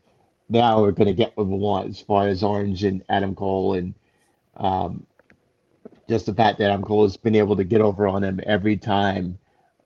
now 0.49 0.81
we're 0.81 0.91
going 0.91 1.07
to 1.07 1.13
get 1.13 1.37
what 1.37 1.45
we 1.45 1.55
want 1.55 1.89
as 1.89 2.01
far 2.01 2.27
as 2.27 2.43
Orange 2.43 2.83
and 2.83 3.03
Adam 3.07 3.35
Cole 3.35 3.75
and 3.75 3.93
um, 4.57 5.05
just 6.09 6.25
the 6.25 6.33
fact 6.33 6.57
that 6.57 6.65
Adam 6.65 6.81
Cole 6.81 7.03
has 7.03 7.15
been 7.15 7.35
able 7.35 7.55
to 7.55 7.63
get 7.63 7.79
over 7.79 8.07
on 8.07 8.23
him 8.23 8.41
every 8.45 8.75
time. 8.75 9.37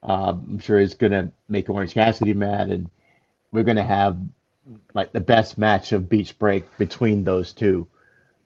Um, 0.02 0.48
I'm 0.50 0.60
sure 0.60 0.80
it's 0.80 0.95
going 0.95 1.12
to 1.12 1.32
make 1.50 1.70
Orange 1.70 1.94
Cassidy 1.94 2.34
mad, 2.34 2.70
and 2.70 2.90
we're 3.52 3.64
going 3.64 3.78
to 3.78 3.84
have 3.84 4.18
like 4.94 5.12
the 5.12 5.20
best 5.20 5.58
match 5.58 5.91
of 5.91 6.10
Beach 6.10 6.38
Break 6.40 6.66
between 6.78 7.24
those 7.24 7.54
two. 7.54 7.88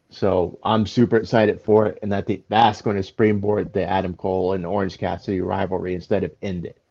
So 0.09 0.57
I'm 0.63 0.85
super 0.85 1.17
excited 1.17 1.61
for 1.61 1.85
it, 1.87 1.99
and 2.01 2.13
I 2.13 2.21
think 2.21 2.45
that's 2.49 2.81
going 2.81 2.97
to 2.97 3.03
springboard 3.03 3.73
the 3.73 3.83
Adam 3.83 4.15
Cole 4.15 4.53
and 4.53 4.65
Orange 4.65 4.97
Cassidy 4.97 5.41
rivalry 5.41 5.93
instead 5.93 6.23
of 6.23 6.31
end 6.41 6.65
it. 6.65 6.81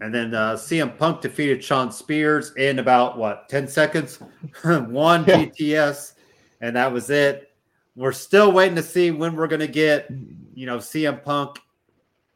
And 0.00 0.12
then 0.12 0.34
uh, 0.34 0.54
CM 0.54 0.98
Punk 0.98 1.20
defeated 1.20 1.62
Shawn 1.62 1.92
Spears 1.92 2.52
in 2.56 2.80
about 2.80 3.16
what 3.16 3.48
10 3.48 3.68
seconds, 3.68 4.16
one 4.62 5.24
yeah. 5.26 5.44
GTS, 5.46 6.14
and 6.60 6.76
that 6.76 6.92
was 6.92 7.08
it. 7.08 7.51
We're 7.94 8.12
still 8.12 8.52
waiting 8.52 8.76
to 8.76 8.82
see 8.82 9.10
when 9.10 9.36
we're 9.36 9.48
going 9.48 9.60
to 9.60 9.66
get, 9.68 10.10
you 10.54 10.66
know, 10.66 10.78
CM 10.78 11.22
Punk 11.22 11.58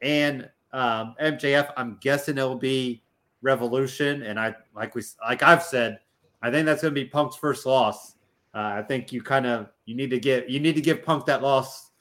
and 0.02 0.50
Um, 0.72 1.14
MJF, 1.22 1.72
I'm 1.78 1.96
guessing 2.02 2.36
it'll 2.36 2.56
be 2.56 3.02
Revolution, 3.40 4.22
and 4.24 4.38
I 4.38 4.54
like 4.74 4.94
we 4.94 5.02
like 5.26 5.42
I've 5.42 5.62
said, 5.62 6.00
I 6.42 6.50
think 6.50 6.66
that's 6.66 6.82
going 6.82 6.94
to 6.94 7.00
be 7.00 7.08
Punk's 7.08 7.36
first 7.36 7.64
loss. 7.64 8.16
Uh, 8.52 8.74
I 8.76 8.82
think 8.82 9.10
you 9.12 9.22
kind 9.22 9.46
of 9.46 9.68
you 9.86 9.94
need 9.94 10.10
to 10.10 10.18
get 10.18 10.50
you 10.50 10.60
need 10.60 10.74
to 10.74 10.82
give 10.82 11.02
Punk 11.02 11.24
that 11.26 11.40
loss 11.40 11.92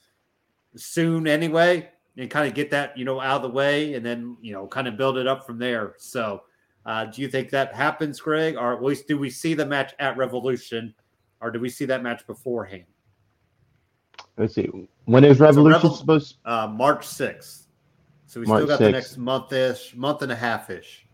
soon 0.76 1.26
anyway, 1.28 1.90
and 2.18 2.30
kind 2.30 2.48
of 2.48 2.54
get 2.54 2.70
that 2.72 2.98
you 2.98 3.06
know 3.06 3.22
out 3.22 3.38
of 3.38 3.42
the 3.44 3.50
way, 3.50 3.94
and 3.94 4.06
then 4.06 4.36
you 4.42 4.52
know 4.52 4.68
kind 4.68 4.88
of 4.88 4.98
build 4.98 5.18
it 5.18 5.28
up 5.28 5.46
from 5.46 5.58
there. 5.58 5.94
So, 5.98 6.44
uh, 6.86 7.06
do 7.06 7.22
you 7.22 7.30
think 7.30 7.52
that 7.52 7.74
happens, 7.74 8.20
Greg, 8.20 8.58
or 8.58 8.74
at 8.74 8.84
least 8.84 9.08
do 9.08 9.18
we 9.18 9.30
see 9.30 9.54
the 9.54 9.66
match 9.66 9.94
at 10.00 10.18
Revolution, 10.18 10.94
or 11.40 11.52
do 11.52 11.60
we 11.60 11.70
see 11.70 11.86
that 11.86 12.04
match 12.04 12.28
beforehand? 12.28 12.86
Let's 14.38 14.54
see. 14.56 14.70
When 15.06 15.24
is 15.24 15.40
Revolution 15.40 15.90
Revol- 15.90 15.98
supposed? 15.98 16.36
Uh, 16.46 16.68
March 16.68 17.06
sixth. 17.08 17.68
So 18.26 18.40
we 18.42 18.46
March 18.48 18.60
still 18.64 18.68
got 18.68 18.80
the 18.80 18.92
next 18.92 19.18
month 19.18 19.54
ish, 19.54 19.96
month 19.96 20.22
and 20.22 20.32
a 20.32 20.36
half 20.36 20.70
ish. 20.70 21.06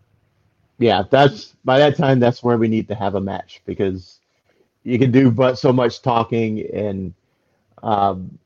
Yeah, 0.80 1.03
that's 1.10 1.53
by 1.64 1.77
that 1.80 1.95
time. 1.98 2.19
That's 2.19 2.41
where 2.41 2.57
we 2.57 2.68
need 2.68 2.88
to 2.88 2.95
have 2.95 3.14
a 3.15 3.22
match 3.22 3.61
because 3.65 4.19
you 4.84 4.98
can 4.98 5.11
do 5.11 5.30
but 5.30 5.60
so 5.60 5.72
much 5.72 6.02
talking 6.02 6.61
and, 6.73 7.14
um, 7.84 8.39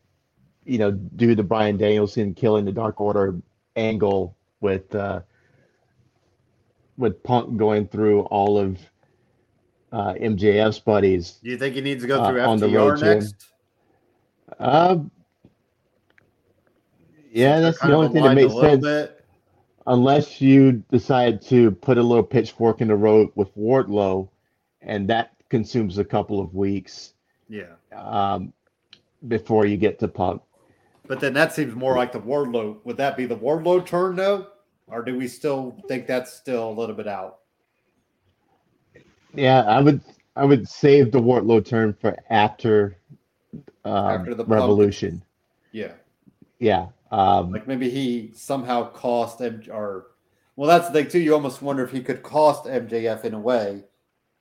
you 0.66 0.78
know, 0.78 0.92
do 0.92 1.34
the 1.36 1.44
Bryan 1.44 1.78
Danielson 1.78 2.34
killing 2.34 2.66
the 2.66 2.74
Dark 2.74 3.00
Order 3.00 3.36
angle 3.78 4.36
with 4.60 4.94
uh, 4.94 5.22
with 6.98 7.22
Punk 7.24 7.56
going 7.56 7.88
through 7.88 8.22
all 8.24 8.58
of 8.58 8.78
uh, 9.94 10.14
MJF's 10.16 10.80
buddies. 10.80 11.40
Do 11.44 11.52
you 11.52 11.58
think 11.58 11.76
he 11.76 11.82
needs 11.82 12.02
to 12.04 12.08
go 12.08 12.22
Uh, 12.22 12.30
through 12.30 12.42
on 12.42 12.58
the 12.60 12.68
road 12.68 13.00
FTR 13.00 13.16
next? 13.16 13.48
Um, 14.60 15.12
yeah, 17.32 17.60
that's 17.60 17.80
the 17.80 17.94
only 17.94 18.10
thing 18.10 18.24
that 18.24 18.36
makes 18.36 18.54
sense. 18.54 18.84
bit. 18.84 19.26
unless 19.88 20.42
you 20.42 20.84
decide 20.92 21.42
to 21.44 21.72
put 21.72 21.98
a 21.98 22.02
little 22.04 22.24
pitchfork 22.24 22.82
in 22.82 22.88
the 22.88 22.96
road 22.96 23.30
with 23.36 23.56
Wardlow, 23.56 24.30
and 24.82 25.08
that 25.10 25.32
consumes 25.50 25.98
a 26.00 26.06
couple 26.06 26.40
of 26.40 26.56
weeks 26.56 27.14
Yeah. 27.50 27.74
um, 27.96 28.52
before 29.28 29.66
you 29.66 29.78
get 29.78 30.00
to 30.00 30.08
Punk. 30.08 30.42
But 31.08 31.20
then 31.20 31.34
that 31.34 31.54
seems 31.54 31.76
more 31.76 31.96
like 31.96 32.12
the 32.12 32.20
Wardlow. 32.20 32.78
Would 32.84 32.98
that 32.98 33.16
be 33.16 33.26
the 33.26 33.38
Wardlow 33.38 33.86
turn 33.86 34.16
though? 34.16 34.48
Or 34.88 35.04
do 35.04 35.18
we 35.18 35.28
still 35.28 35.78
think 35.88 36.08
that's 36.08 36.34
still 36.34 36.70
a 36.70 36.74
little 36.74 36.96
bit 36.96 37.08
out? 37.08 37.40
Yeah, 39.36 39.62
I 39.64 39.82
would 39.82 40.02
I 40.36 40.46
would 40.46 40.68
save 40.68 41.12
the 41.12 41.22
Wardlow 41.22 41.64
turn 41.66 41.94
for 41.94 42.16
after, 42.30 42.98
um, 43.86 44.20
After 44.20 44.36
the. 44.36 44.46
Revolution. 44.46 45.22
Yeah. 45.72 45.94
Yeah, 46.60 46.88
um, 47.12 47.52
Like 47.52 47.68
maybe 47.68 47.90
he 47.90 48.32
somehow 48.34 48.90
cost 48.90 49.42
M 49.42 49.62
or 49.70 50.08
well 50.56 50.68
that's 50.68 50.88
the 50.88 50.94
thing 50.94 51.10
too. 51.10 51.20
You 51.20 51.34
almost 51.34 51.62
wonder 51.62 51.84
if 51.84 51.92
he 51.92 52.02
could 52.02 52.24
cost 52.24 52.66
MJF 52.66 53.26
in 53.26 53.34
a 53.34 53.40
way, 53.40 53.84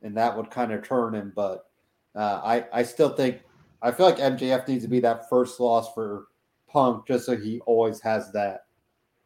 and 0.02 0.16
that 0.16 0.36
would 0.36 0.50
kind 0.50 0.72
of 0.72 0.86
turn 0.86 1.14
him. 1.14 1.32
But 1.34 1.66
uh, 2.14 2.40
I 2.44 2.64
I 2.72 2.82
still 2.82 3.10
think 3.10 3.42
I 3.82 3.90
feel 3.90 4.06
like 4.06 4.18
MJF 4.18 4.68
needs 4.68 4.84
to 4.84 4.88
be 4.88 5.00
that 5.00 5.28
first 5.28 5.58
loss 5.60 5.92
for 5.92 6.28
Punk 6.68 7.06
just 7.06 7.26
so 7.26 7.36
he 7.36 7.60
always 7.66 8.00
has 8.00 8.32
that 8.32 8.66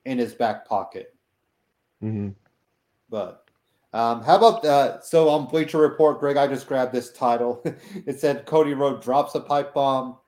in 0.04 0.18
his 0.18 0.34
back 0.34 0.66
pocket. 0.66 1.14
Mm-hmm. 2.02 2.30
But 3.10 3.47
um, 3.93 4.23
how 4.23 4.36
about 4.36 4.65
uh, 4.65 5.01
so 5.01 5.28
on 5.31 5.47
Bleacher 5.47 5.78
Report, 5.78 6.20
Greg? 6.20 6.36
I 6.36 6.47
just 6.47 6.66
grabbed 6.66 6.93
this 6.93 7.10
title. 7.12 7.62
it 8.06 8.20
said 8.20 8.44
Cody 8.44 8.74
Rhodes 8.74 9.05
drops 9.05 9.35
a 9.35 9.40
pipe 9.40 9.73
bomb. 9.73 10.19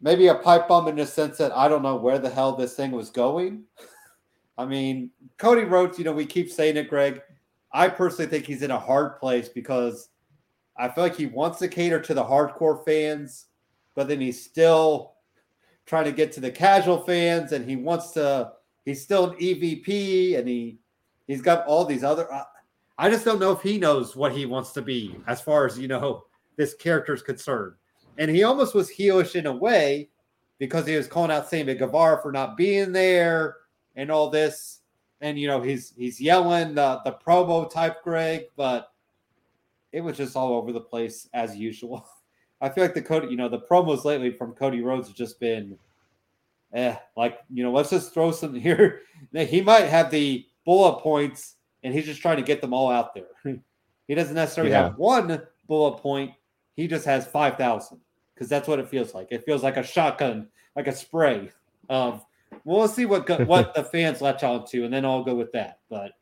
Maybe 0.00 0.26
a 0.26 0.34
pipe 0.34 0.68
bomb 0.68 0.88
in 0.88 0.96
the 0.96 1.06
sense 1.06 1.38
that 1.38 1.56
I 1.56 1.68
don't 1.68 1.82
know 1.82 1.96
where 1.96 2.18
the 2.18 2.28
hell 2.28 2.54
this 2.54 2.74
thing 2.74 2.90
was 2.90 3.10
going. 3.10 3.64
I 4.58 4.66
mean, 4.66 5.10
Cody 5.38 5.64
Rhodes. 5.64 5.98
You 5.98 6.04
know, 6.04 6.12
we 6.12 6.26
keep 6.26 6.50
saying 6.50 6.76
it, 6.76 6.90
Greg. 6.90 7.22
I 7.72 7.88
personally 7.88 8.30
think 8.30 8.44
he's 8.44 8.62
in 8.62 8.70
a 8.70 8.78
hard 8.78 9.18
place 9.18 9.48
because 9.48 10.10
I 10.76 10.88
feel 10.88 11.04
like 11.04 11.16
he 11.16 11.26
wants 11.26 11.58
to 11.60 11.68
cater 11.68 11.98
to 12.00 12.14
the 12.14 12.22
hardcore 12.22 12.84
fans, 12.84 13.46
but 13.94 14.06
then 14.06 14.20
he's 14.20 14.44
still 14.44 15.14
trying 15.86 16.04
to 16.04 16.12
get 16.12 16.32
to 16.32 16.40
the 16.40 16.50
casual 16.50 16.98
fans, 16.98 17.52
and 17.52 17.68
he 17.68 17.76
wants 17.76 18.10
to. 18.12 18.52
He's 18.84 19.02
still 19.02 19.30
an 19.30 19.38
EVP, 19.38 20.38
and 20.38 20.46
he 20.46 20.78
He's 21.26 21.42
got 21.42 21.66
all 21.66 21.84
these 21.84 22.04
other. 22.04 22.32
I, 22.32 22.44
I 22.98 23.10
just 23.10 23.24
don't 23.24 23.40
know 23.40 23.52
if 23.52 23.62
he 23.62 23.78
knows 23.78 24.14
what 24.14 24.32
he 24.32 24.46
wants 24.46 24.72
to 24.72 24.82
be 24.82 25.16
as 25.26 25.40
far 25.40 25.66
as 25.66 25.78
you 25.78 25.88
know 25.88 26.24
this 26.56 26.74
character 26.74 27.14
is 27.14 27.22
concerned. 27.22 27.74
And 28.18 28.30
he 28.30 28.44
almost 28.44 28.74
was 28.74 28.90
heelish 28.90 29.34
in 29.34 29.46
a 29.46 29.52
way 29.52 30.10
because 30.58 30.86
he 30.86 30.96
was 30.96 31.08
calling 31.08 31.30
out 31.30 31.48
Sammy 31.48 31.74
Guevara 31.74 32.22
for 32.22 32.30
not 32.30 32.56
being 32.56 32.92
there 32.92 33.56
and 33.96 34.10
all 34.10 34.30
this. 34.30 34.80
And 35.20 35.38
you 35.38 35.48
know 35.48 35.60
he's 35.60 35.94
he's 35.96 36.20
yelling 36.20 36.74
the 36.74 37.00
the 37.04 37.12
promo 37.12 37.70
type 37.70 38.02
Greg, 38.02 38.44
but 38.56 38.92
it 39.92 40.02
was 40.02 40.16
just 40.16 40.36
all 40.36 40.54
over 40.54 40.72
the 40.72 40.80
place 40.80 41.28
as 41.32 41.56
usual. 41.56 42.06
I 42.60 42.68
feel 42.68 42.84
like 42.84 42.94
the 42.94 43.02
Cody, 43.02 43.28
you 43.28 43.36
know, 43.36 43.48
the 43.48 43.60
promos 43.60 44.04
lately 44.04 44.30
from 44.30 44.52
Cody 44.52 44.80
Rhodes 44.80 45.08
have 45.08 45.16
just 45.16 45.38
been, 45.38 45.76
eh, 46.72 46.96
like 47.16 47.38
you 47.52 47.62
know, 47.62 47.72
let's 47.72 47.90
just 47.90 48.14
throw 48.14 48.30
some 48.30 48.54
here. 48.60 49.02
He 49.32 49.60
might 49.60 49.88
have 49.88 50.10
the 50.10 50.46
bullet 50.64 51.00
points, 51.00 51.56
and 51.82 51.92
he's 51.94 52.06
just 52.06 52.20
trying 52.22 52.36
to 52.36 52.42
get 52.42 52.60
them 52.60 52.72
all 52.72 52.90
out 52.90 53.14
there. 53.14 53.28
he 54.08 54.14
doesn't 54.14 54.34
necessarily 54.34 54.72
Yeah. 54.72 54.84
have 54.84 54.98
one 54.98 55.42
bullet 55.66 55.98
point. 56.00 56.32
He 56.76 56.86
just 56.88 57.04
has 57.04 57.26
five 57.26 57.56
thousand 57.56 58.00
because 58.34 58.48
that's 58.48 58.66
what 58.68 58.78
it 58.78 58.88
feels 58.88 59.14
like. 59.14 59.28
It 59.30 59.44
feels 59.44 59.62
like 59.62 59.76
a 59.76 59.82
shotgun, 59.82 60.48
like 60.76 60.86
a 60.88 60.92
spray. 60.92 61.50
Of 61.88 62.24
well, 62.64 62.80
let's 62.80 62.94
see 62.94 63.06
what 63.06 63.26
go- 63.26 63.44
what 63.44 63.74
the 63.76 63.84
fans 63.84 64.20
latch 64.20 64.42
on 64.42 64.66
to, 64.68 64.84
and 64.84 64.92
then 64.92 65.04
I'll 65.04 65.22
go 65.24 65.34
with 65.34 65.52
that. 65.52 65.80
But 65.88 66.12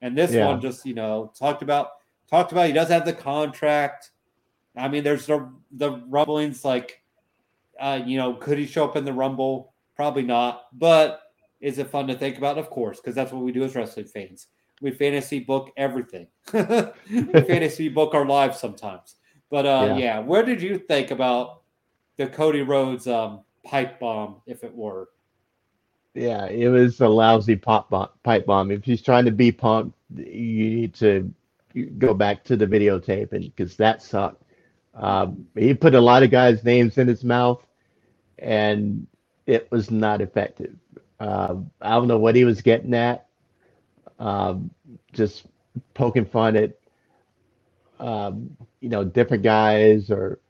and 0.00 0.16
this 0.16 0.32
Yeah. 0.32 0.46
one 0.46 0.60
just 0.60 0.86
you 0.86 0.94
know 0.94 1.32
talked 1.38 1.62
about 1.62 1.90
talked 2.30 2.52
about 2.52 2.66
he 2.66 2.72
does 2.72 2.88
have 2.88 3.04
the 3.04 3.12
contract. 3.12 4.10
I 4.76 4.88
mean, 4.88 5.02
there's 5.04 5.26
the 5.26 5.50
the 5.72 6.02
rumblings 6.08 6.64
like, 6.64 7.02
uh, 7.80 8.00
you 8.06 8.16
know, 8.16 8.34
could 8.34 8.58
he 8.58 8.66
show 8.66 8.84
up 8.84 8.96
in 8.96 9.04
the 9.04 9.12
Rumble? 9.12 9.72
Probably 9.96 10.22
not. 10.22 10.66
But 10.72 11.20
is 11.60 11.78
it 11.78 11.90
fun 11.90 12.06
to 12.08 12.14
think 12.14 12.38
about? 12.38 12.58
Of 12.58 12.70
course, 12.70 12.98
because 13.00 13.14
that's 13.14 13.32
what 13.32 13.42
we 13.42 13.52
do 13.52 13.64
as 13.64 13.74
wrestling 13.74 14.06
fans. 14.06 14.46
We 14.80 14.92
fantasy 14.92 15.40
book 15.40 15.70
everything. 15.76 16.28
we 16.52 16.60
fantasy 17.32 17.88
book 17.88 18.14
our 18.14 18.24
lives 18.26 18.58
sometimes. 18.58 19.16
But 19.50 19.66
uh, 19.66 19.84
Yeah. 19.88 19.96
yeah. 19.96 20.18
where 20.20 20.44
did 20.44 20.62
you 20.62 20.78
think 20.78 21.10
about 21.10 21.62
the 22.16 22.28
Cody 22.28 22.62
Rhodes 22.62 23.06
um, 23.06 23.40
pipe 23.64 23.98
bomb, 23.98 24.36
if 24.46 24.62
it 24.62 24.74
were? 24.74 25.08
Yeah, 26.14 26.46
it 26.46 26.68
was 26.68 27.00
a 27.00 27.08
lousy 27.08 27.56
pop 27.56 27.90
bomb, 27.90 28.08
pipe 28.22 28.46
bomb. 28.46 28.70
If 28.70 28.84
he's 28.84 29.02
trying 29.02 29.24
to 29.24 29.30
be 29.30 29.52
Punk, 29.52 29.92
you 30.16 30.70
need 30.70 30.94
to 30.94 31.32
go 31.98 32.14
back 32.14 32.44
to 32.44 32.56
the 32.56 32.66
videotape, 32.66 33.32
and 33.32 33.44
because 33.44 33.76
that 33.76 34.02
sucked. 34.02 34.42
Um, 34.94 35.46
he 35.54 35.74
put 35.74 35.94
a 35.94 36.00
lot 36.00 36.22
of 36.22 36.30
guys' 36.30 36.64
names 36.64 36.98
in 36.98 37.06
his 37.06 37.22
mouth, 37.22 37.64
and 38.38 39.06
it 39.46 39.70
was 39.70 39.90
not 39.90 40.20
effective. 40.20 40.74
Um, 41.20 41.70
I 41.80 41.90
don't 41.90 42.08
know 42.08 42.18
what 42.18 42.36
he 42.36 42.44
was 42.44 42.62
getting 42.62 42.94
at. 42.94 43.26
Um, 44.18 44.70
just 45.12 45.44
poking 45.94 46.26
fun 46.26 46.56
at, 46.56 46.72
um, 48.00 48.56
you 48.80 48.88
know, 48.88 49.04
different 49.04 49.42
guys 49.42 50.10
or 50.10 50.40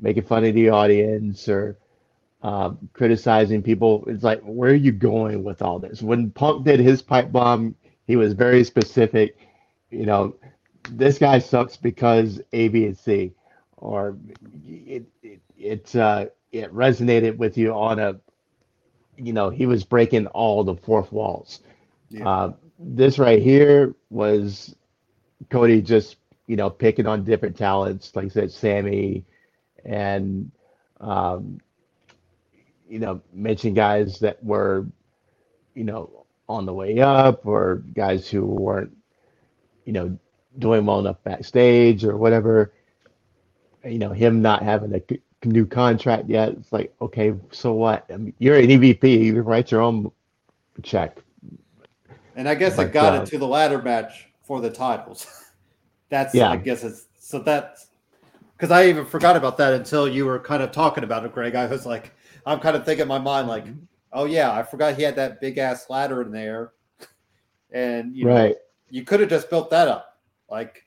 making 0.00 0.24
fun 0.24 0.44
of 0.44 0.54
the 0.54 0.70
audience 0.70 1.48
or 1.48 1.78
um, 2.42 2.88
criticizing 2.92 3.62
people. 3.62 4.04
It's 4.06 4.24
like, 4.24 4.40
where 4.42 4.70
are 4.70 4.74
you 4.74 4.92
going 4.92 5.44
with 5.44 5.62
all 5.62 5.78
this? 5.78 6.02
When 6.02 6.30
Punk 6.30 6.64
did 6.64 6.80
his 6.80 7.02
pipe 7.02 7.32
bomb, 7.32 7.74
he 8.06 8.16
was 8.16 8.32
very 8.32 8.64
specific. 8.64 9.36
You 9.90 10.06
know, 10.06 10.36
this 10.90 11.18
guy 11.18 11.38
sucks 11.38 11.76
because 11.76 12.40
A, 12.52 12.68
B, 12.68 12.86
and 12.86 12.96
C, 12.96 13.32
or 13.76 14.16
it 14.66 15.04
it 15.22 15.40
it, 15.56 15.96
uh, 15.96 16.26
it 16.52 16.72
resonated 16.72 17.36
with 17.36 17.58
you 17.58 17.72
on 17.74 17.98
a, 17.98 18.20
you 19.18 19.32
know, 19.32 19.50
he 19.50 19.66
was 19.66 19.84
breaking 19.84 20.26
all 20.28 20.64
the 20.64 20.76
fourth 20.76 21.12
walls. 21.12 21.60
Yeah. 22.10 22.28
Uh, 22.28 22.52
this 22.78 23.18
right 23.18 23.42
here 23.42 23.94
was 24.10 24.74
Cody 25.50 25.82
just 25.82 26.16
you 26.46 26.56
know 26.56 26.70
picking 26.70 27.06
on 27.06 27.24
different 27.24 27.56
talents, 27.56 28.14
like 28.14 28.26
I 28.26 28.28
said, 28.28 28.52
Sammy, 28.52 29.24
and 29.84 30.50
um, 31.00 31.60
you 32.88 32.98
know 33.00 33.20
mentioning 33.32 33.74
guys 33.74 34.20
that 34.20 34.42
were 34.42 34.86
you 35.74 35.84
know 35.84 36.26
on 36.48 36.64
the 36.64 36.72
way 36.72 37.00
up 37.00 37.44
or 37.46 37.82
guys 37.94 38.28
who 38.28 38.44
weren't 38.46 38.96
you 39.84 39.92
know 39.92 40.18
doing 40.58 40.86
well 40.86 41.00
enough 41.00 41.22
backstage 41.24 42.04
or 42.04 42.16
whatever. 42.16 42.72
You 43.84 43.98
know 43.98 44.12
him 44.12 44.42
not 44.42 44.62
having 44.62 44.94
a 44.94 45.00
new 45.44 45.66
contract 45.66 46.28
yet. 46.28 46.50
It's 46.50 46.72
like 46.72 46.94
okay, 47.00 47.34
so 47.50 47.72
what? 47.72 48.04
I 48.12 48.16
mean, 48.16 48.34
you're 48.38 48.56
an 48.56 48.66
EVP. 48.66 49.24
You 49.24 49.32
can 49.34 49.44
write 49.44 49.70
your 49.70 49.82
own 49.82 50.10
check. 50.82 51.18
And 52.36 52.48
I 52.48 52.54
guess 52.54 52.76
But, 52.76 52.88
it 52.88 52.92
got 52.92 53.18
uh, 53.18 53.22
it 53.22 53.26
to 53.30 53.38
the 53.38 53.46
ladder 53.46 53.82
match 53.82 54.28
for 54.42 54.60
the 54.60 54.70
titles. 54.70 55.26
that's 56.08 56.34
Yeah. 56.34 56.50
I 56.50 56.56
guess 56.56 56.84
it's 56.84 57.06
so 57.18 57.40
that's 57.40 57.88
because 58.56 58.70
I 58.70 58.88
even 58.88 59.04
forgot 59.04 59.36
about 59.36 59.56
that 59.58 59.72
until 59.72 60.08
you 60.08 60.24
were 60.24 60.38
kind 60.38 60.62
of 60.62 60.72
talking 60.72 61.04
about 61.04 61.24
it, 61.24 61.32
Greg. 61.32 61.54
I 61.54 61.66
was 61.66 61.86
like, 61.86 62.12
I'm 62.46 62.58
kind 62.60 62.76
of 62.76 62.84
thinking 62.84 63.02
in 63.02 63.08
my 63.08 63.18
mind 63.18 63.48
like, 63.48 63.66
oh 64.12 64.24
yeah, 64.24 64.52
I 64.52 64.62
forgot 64.62 64.96
he 64.96 65.02
had 65.02 65.16
that 65.16 65.40
big 65.40 65.58
ass 65.58 65.90
ladder 65.90 66.22
in 66.22 66.30
there, 66.32 66.72
and 67.72 68.16
you 68.16 68.24
know, 68.24 68.34
right. 68.34 68.56
you 68.90 69.04
could 69.04 69.20
have 69.20 69.28
just 69.28 69.50
built 69.50 69.70
that 69.70 69.88
up, 69.88 70.18
like, 70.50 70.84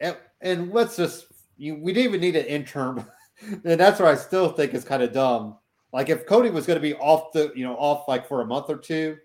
and, 0.00 0.16
and 0.40 0.72
let's 0.72 0.96
just 0.96 1.26
you, 1.56 1.76
we 1.76 1.92
didn't 1.92 2.08
even 2.08 2.20
need 2.20 2.36
an 2.36 2.46
interim, 2.46 3.04
and 3.42 3.80
that's 3.80 4.00
what 4.00 4.08
I 4.08 4.14
still 4.14 4.50
think 4.50 4.74
is 4.74 4.84
kind 4.84 5.02
of 5.02 5.12
dumb. 5.12 5.58
Like 5.92 6.08
if 6.08 6.26
Cody 6.26 6.50
was 6.50 6.66
going 6.66 6.76
to 6.76 6.82
be 6.82 6.94
off 6.94 7.32
the, 7.32 7.52
you 7.54 7.64
know, 7.64 7.76
off 7.76 8.08
like 8.08 8.26
for 8.26 8.40
a 8.40 8.46
month 8.46 8.68
or 8.68 8.76
two, 8.76 9.16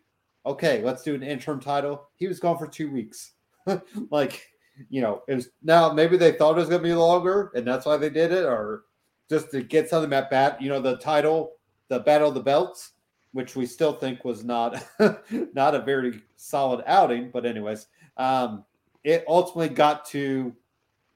okay, 0.45 0.83
let's 0.83 1.03
do 1.03 1.15
an 1.15 1.23
interim 1.23 1.59
title. 1.59 2.09
He 2.15 2.27
was 2.27 2.39
gone 2.39 2.57
for 2.57 2.67
two 2.67 2.91
weeks. 2.91 3.33
like, 4.11 4.47
you 4.89 5.01
know, 5.01 5.23
it 5.27 5.35
was 5.35 5.49
now 5.63 5.91
maybe 5.91 6.17
they 6.17 6.31
thought 6.31 6.57
it 6.57 6.61
was 6.61 6.69
going 6.69 6.81
to 6.81 6.87
be 6.87 6.93
longer, 6.93 7.51
and 7.55 7.65
that's 7.67 7.85
why 7.85 7.97
they 7.97 8.09
did 8.09 8.31
it, 8.31 8.45
or 8.45 8.83
just 9.29 9.51
to 9.51 9.61
get 9.61 9.89
something 9.89 10.11
at 10.13 10.29
bat, 10.29 10.61
you 10.61 10.69
know, 10.69 10.79
the 10.79 10.97
title, 10.97 11.53
the 11.87 11.99
battle 11.99 12.29
of 12.29 12.33
the 12.33 12.39
belts, 12.39 12.93
which 13.33 13.55
we 13.55 13.65
still 13.65 13.93
think 13.93 14.23
was 14.23 14.43
not 14.43 14.83
not 15.53 15.75
a 15.75 15.81
very 15.81 16.21
solid 16.37 16.83
outing. 16.87 17.29
But 17.31 17.45
anyways, 17.45 17.87
um, 18.17 18.63
it 19.03 19.25
ultimately 19.27 19.73
got 19.73 20.05
to 20.05 20.55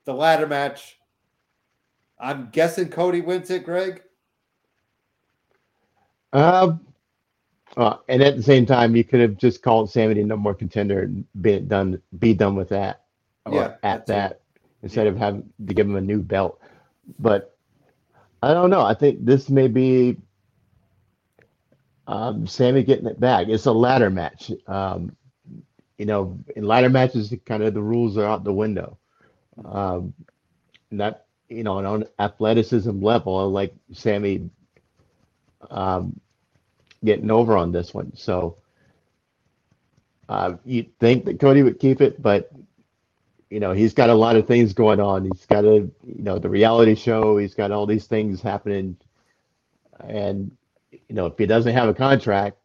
the 0.06 0.14
ladder 0.14 0.48
match. 0.48 1.00
I'm 2.20 2.50
guessing 2.52 2.90
Cody 2.90 3.22
wins 3.22 3.50
it, 3.50 3.66
Greg. 3.66 4.02
Um, 6.32 6.82
uh, 7.78 7.98
and 8.08 8.22
at 8.24 8.36
the 8.36 8.44
same 8.44 8.66
time, 8.66 8.96
you 8.96 9.04
could 9.04 9.20
have 9.20 9.38
just 9.38 9.62
called 9.62 9.90
Sammy 9.92 10.22
no 10.24 10.38
more 10.38 10.54
contender 10.54 11.04
and 11.04 11.26
be 11.42 11.60
done, 11.60 12.02
be 12.20 12.34
done 12.34 12.56
with 12.56 12.70
that, 12.70 13.04
or 13.46 13.54
Yeah, 13.54 13.76
at 13.84 14.06
that's 14.06 14.10
it. 14.10 14.14
that, 14.14 14.42
instead 14.84 15.08
of 15.08 15.18
having 15.18 15.50
to 15.68 15.74
give 15.74 15.88
him 15.88 15.96
a 15.96 16.02
new 16.02 16.22
belt. 16.22 16.60
But 17.20 17.58
I 18.42 18.54
don't 18.54 18.70
know. 18.70 18.82
I 18.82 18.94
think 18.94 19.26
this 19.26 19.50
may 19.50 19.68
be 19.68 20.18
um, 22.08 22.46
Sammy 22.48 22.84
getting 22.84 23.08
it 23.08 23.20
back. 23.20 23.48
It's 23.48 23.66
a 23.66 23.72
ladder 23.72 24.10
match. 24.10 24.52
Um, 24.68 25.16
you 25.98 26.06
know, 26.06 26.38
in 26.56 26.66
ladder 26.66 26.90
matches, 26.90 27.34
kind 27.46 27.64
of 27.64 27.74
the 27.74 27.82
rules 27.82 28.18
are 28.18 28.26
out 28.26 28.44
the 28.44 28.54
window. 28.54 28.98
Um, 29.64 30.14
not 30.92 31.22
you 31.54 31.64
know, 31.64 31.78
on 31.78 31.86
an 31.86 32.08
athleticism 32.20 33.02
level, 33.04 33.50
like 33.52 33.74
Sammy 33.92 34.50
um, 35.70 36.20
getting 37.04 37.32
over 37.32 37.58
on 37.58 37.72
this 37.72 37.94
one. 37.94 38.16
So 38.16 38.58
uh, 40.30 40.56
you'd 40.66 40.98
think 41.00 41.26
that 41.26 41.40
Cody 41.40 41.64
would 41.64 41.80
keep 41.80 42.02
it, 42.02 42.22
but 42.22 42.52
you 43.50 43.60
know, 43.60 43.72
he's 43.72 43.94
got 43.94 44.10
a 44.10 44.16
lot 44.16 44.36
of 44.36 44.48
things 44.48 44.74
going 44.74 45.00
on. 45.00 45.26
He's 45.26 45.46
got 45.46 45.64
a, 45.64 45.76
you 45.76 46.24
know, 46.24 46.40
the 46.40 46.50
reality 46.50 46.96
show. 46.96 47.38
He's 47.38 47.54
got 47.54 47.72
all 47.72 47.86
these 47.86 48.08
things 48.08 48.42
happening, 48.42 48.98
and 50.00 50.52
you 50.92 51.16
know, 51.16 51.28
if 51.28 51.38
he 51.38 51.46
doesn't 51.46 51.74
have 51.74 51.88
a 51.88 51.94
contract, 51.94 52.58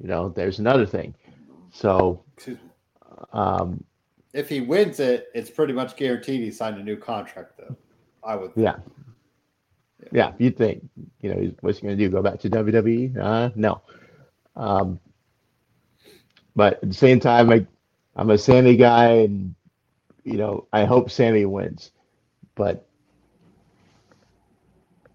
you 0.00 0.08
know, 0.08 0.30
there's 0.30 0.58
another 0.58 0.86
thing. 0.86 1.14
So, 1.72 2.24
um, 3.32 3.84
If 4.32 4.48
he 4.48 4.60
wins 4.60 4.98
it, 4.98 5.28
it's 5.34 5.50
pretty 5.50 5.74
much 5.74 5.96
guaranteed 5.96 6.42
he 6.42 6.50
signed 6.50 6.78
a 6.78 6.82
new 6.82 6.96
contract, 6.96 7.58
though. 7.58 7.76
I 8.22 8.36
would. 8.36 8.52
yeah, 8.56 8.76
yeah. 10.12 10.32
You'd 10.38 10.56
think, 10.56 10.88
you 11.20 11.34
know, 11.34 11.52
what's 11.60 11.78
he 11.78 11.86
going 11.86 11.96
to 11.96 12.04
do? 12.04 12.10
Go 12.10 12.22
back 12.22 12.40
to 12.40 12.50
WWE? 12.50 13.16
Uh, 13.16 13.50
no. 13.54 13.82
Um, 14.56 15.00
but 16.56 16.74
at 16.82 16.88
the 16.88 16.94
same 16.94 17.20
time, 17.20 17.50
I, 17.50 17.66
I'm 18.16 18.30
a 18.30 18.38
Sammy 18.38 18.76
guy, 18.76 19.08
and 19.08 19.54
you 20.24 20.36
know, 20.36 20.66
I 20.72 20.84
hope 20.84 21.10
Sammy 21.10 21.46
wins. 21.46 21.92
But 22.54 22.86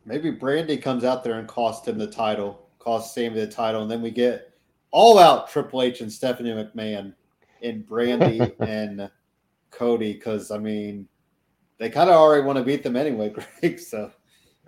Maybe 0.05 0.29
Brandy 0.29 0.77
comes 0.77 1.03
out 1.03 1.23
there 1.23 1.39
and 1.39 1.47
costs 1.47 1.87
him 1.87 1.97
the 1.97 2.07
title, 2.07 2.67
costs 2.77 3.15
Sammy 3.15 3.39
the 3.39 3.47
title, 3.47 3.81
and 3.81 3.89
then 3.89 4.01
we 4.01 4.11
get 4.11 4.53
all 4.91 5.17
out 5.17 5.49
Triple 5.49 5.81
H 5.81 6.01
and 6.01 6.11
Stephanie 6.11 6.51
McMahon 6.51 7.13
in 7.61 7.81
Brandy 7.81 8.53
and 8.59 9.09
Cody. 9.71 10.13
Because 10.13 10.51
I 10.51 10.59
mean, 10.59 11.07
they 11.77 11.89
kind 11.89 12.09
of 12.09 12.15
already 12.15 12.43
want 12.43 12.57
to 12.57 12.63
beat 12.63 12.83
them 12.83 12.95
anyway, 12.95 13.29
Greg. 13.61 13.79
So, 13.79 14.11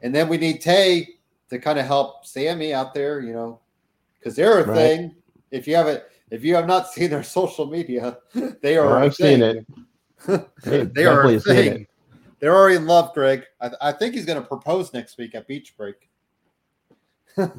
and 0.04 0.14
then 0.14 0.28
we 0.28 0.38
need 0.38 0.62
Tay 0.62 1.08
to 1.50 1.60
kind 1.60 1.80
of 1.80 1.86
help 1.86 2.26
Sammy 2.26 2.74
out 2.74 2.94
there, 2.94 3.20
you 3.20 3.34
know, 3.34 3.60
because 4.20 4.36
they're 4.36 4.60
a 4.60 4.66
Right. 4.68 4.76
thing. 4.76 5.16
If 5.52 5.68
you 5.68 5.76
haven't, 5.76 6.04
if 6.30 6.44
you 6.44 6.56
have 6.56 6.68
not 6.68 6.88
seen 6.92 7.10
their 7.10 7.24
social 7.24 7.66
media, 7.66 8.18
they 8.62 8.78
are. 8.78 8.98
A 9.02 9.06
I've 9.06 9.16
seen 9.16 9.42
it. 9.42 9.66
Hey, 10.64 10.84
they 10.84 11.06
are 11.06 11.26
a 11.26 11.40
thing. 11.40 11.88
They're 12.40 12.56
already 12.56 12.76
in 12.76 12.86
love, 12.86 13.14
Greg. 13.14 13.44
I, 13.62 13.72
I 13.82 13.92
think 13.92 14.14
he's 14.14 14.26
going 14.26 14.40
to 14.40 14.48
propose 14.48 14.94
next 14.94 15.18
week 15.18 15.34
at 15.34 15.48
Beach 15.48 15.76
Break. 15.76 16.10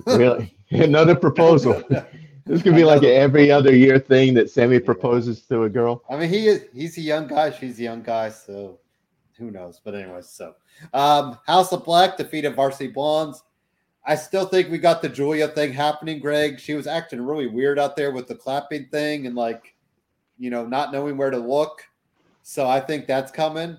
Really, 0.06 0.56
another 0.70 1.14
proposal. 1.14 1.82
This 2.44 2.62
could 2.62 2.74
be 2.74 2.84
like 2.84 3.02
an 3.02 3.10
every 3.10 3.50
other 3.50 3.74
year 3.74 3.98
thing 3.98 4.34
that 4.34 4.50
Sammy 4.50 4.78
proposes 4.80 5.42
to 5.42 5.64
a 5.64 5.68
girl. 5.68 6.02
I 6.08 6.16
mean, 6.16 6.28
he 6.30 6.46
is 6.46 6.64
he's 6.72 6.96
a 6.98 7.00
young 7.00 7.26
guy. 7.26 7.50
She's 7.50 7.78
a 7.78 7.82
young 7.82 8.02
guy, 8.02 8.30
so 8.30 8.78
who 9.38 9.50
knows? 9.50 9.80
But 9.82 9.94
anyways, 9.94 10.28
so 10.28 10.54
um, 10.92 11.38
House 11.46 11.72
of 11.72 11.84
Black 11.84 12.16
defeated 12.16 12.54
Varsity 12.54 12.88
Blondes. 12.88 13.42
I 14.04 14.14
still 14.14 14.46
think 14.46 14.70
we 14.70 14.78
got 14.78 15.02
the 15.02 15.08
Julia 15.08 15.48
thing 15.48 15.72
happening, 15.72 16.18
Greg. 16.18 16.58
She 16.58 16.74
was 16.74 16.86
acting 16.86 17.20
really 17.20 17.46
weird 17.46 17.78
out 17.78 17.94
there 17.94 18.10
with 18.10 18.26
the 18.26 18.34
clapping 18.34 18.86
thing 18.86 19.26
and 19.26 19.34
like, 19.34 19.74
you 20.38 20.50
know, 20.50 20.66
not 20.66 20.92
knowing 20.92 21.16
where 21.16 21.30
to 21.30 21.38
look. 21.38 21.82
So 22.42 22.66
I 22.66 22.80
think 22.80 23.06
that's 23.06 23.30
coming. 23.30 23.76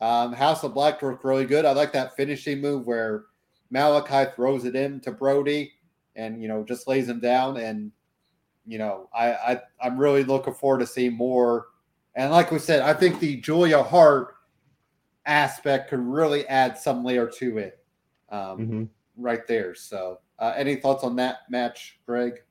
Um, 0.00 0.32
House 0.32 0.62
of 0.62 0.74
Black 0.74 1.02
worked 1.02 1.24
really 1.24 1.46
good. 1.46 1.64
I 1.64 1.72
like 1.72 1.92
that 1.92 2.16
finishing 2.16 2.60
move 2.60 2.86
where 2.86 3.24
Malakai 3.72 4.34
throws 4.34 4.64
it 4.64 4.76
in 4.76 5.00
to 5.00 5.10
Brody 5.10 5.72
and 6.14 6.42
you 6.42 6.46
know 6.46 6.62
just 6.62 6.86
lays 6.86 7.08
him 7.08 7.20
down 7.20 7.56
and 7.56 7.90
you 8.66 8.78
know, 8.78 9.08
I, 9.14 9.32
I 9.32 9.60
I'm 9.82 9.98
really 9.98 10.24
looking 10.24 10.54
forward 10.54 10.80
to 10.80 10.86
seeing 10.86 11.14
more. 11.14 11.66
And 12.14 12.30
like 12.30 12.50
we 12.50 12.58
said, 12.58 12.82
I 12.82 12.94
think 12.94 13.18
the 13.18 13.36
Julia 13.36 13.82
Hart 13.82 14.31
aspect 15.26 15.90
could 15.90 16.00
really 16.00 16.46
add 16.48 16.76
some 16.78 17.04
layer 17.04 17.28
to 17.38 17.58
it, 17.58 17.84
um, 18.30 18.66
hmm 18.66 18.84
right 19.18 19.46
there. 19.46 19.74
So, 19.74 20.20
uh, 20.38 20.54
any 20.56 20.76
thoughts 20.76 21.04
on 21.04 21.16
that 21.16 21.40
match, 21.50 22.00
Greg? 22.06 22.42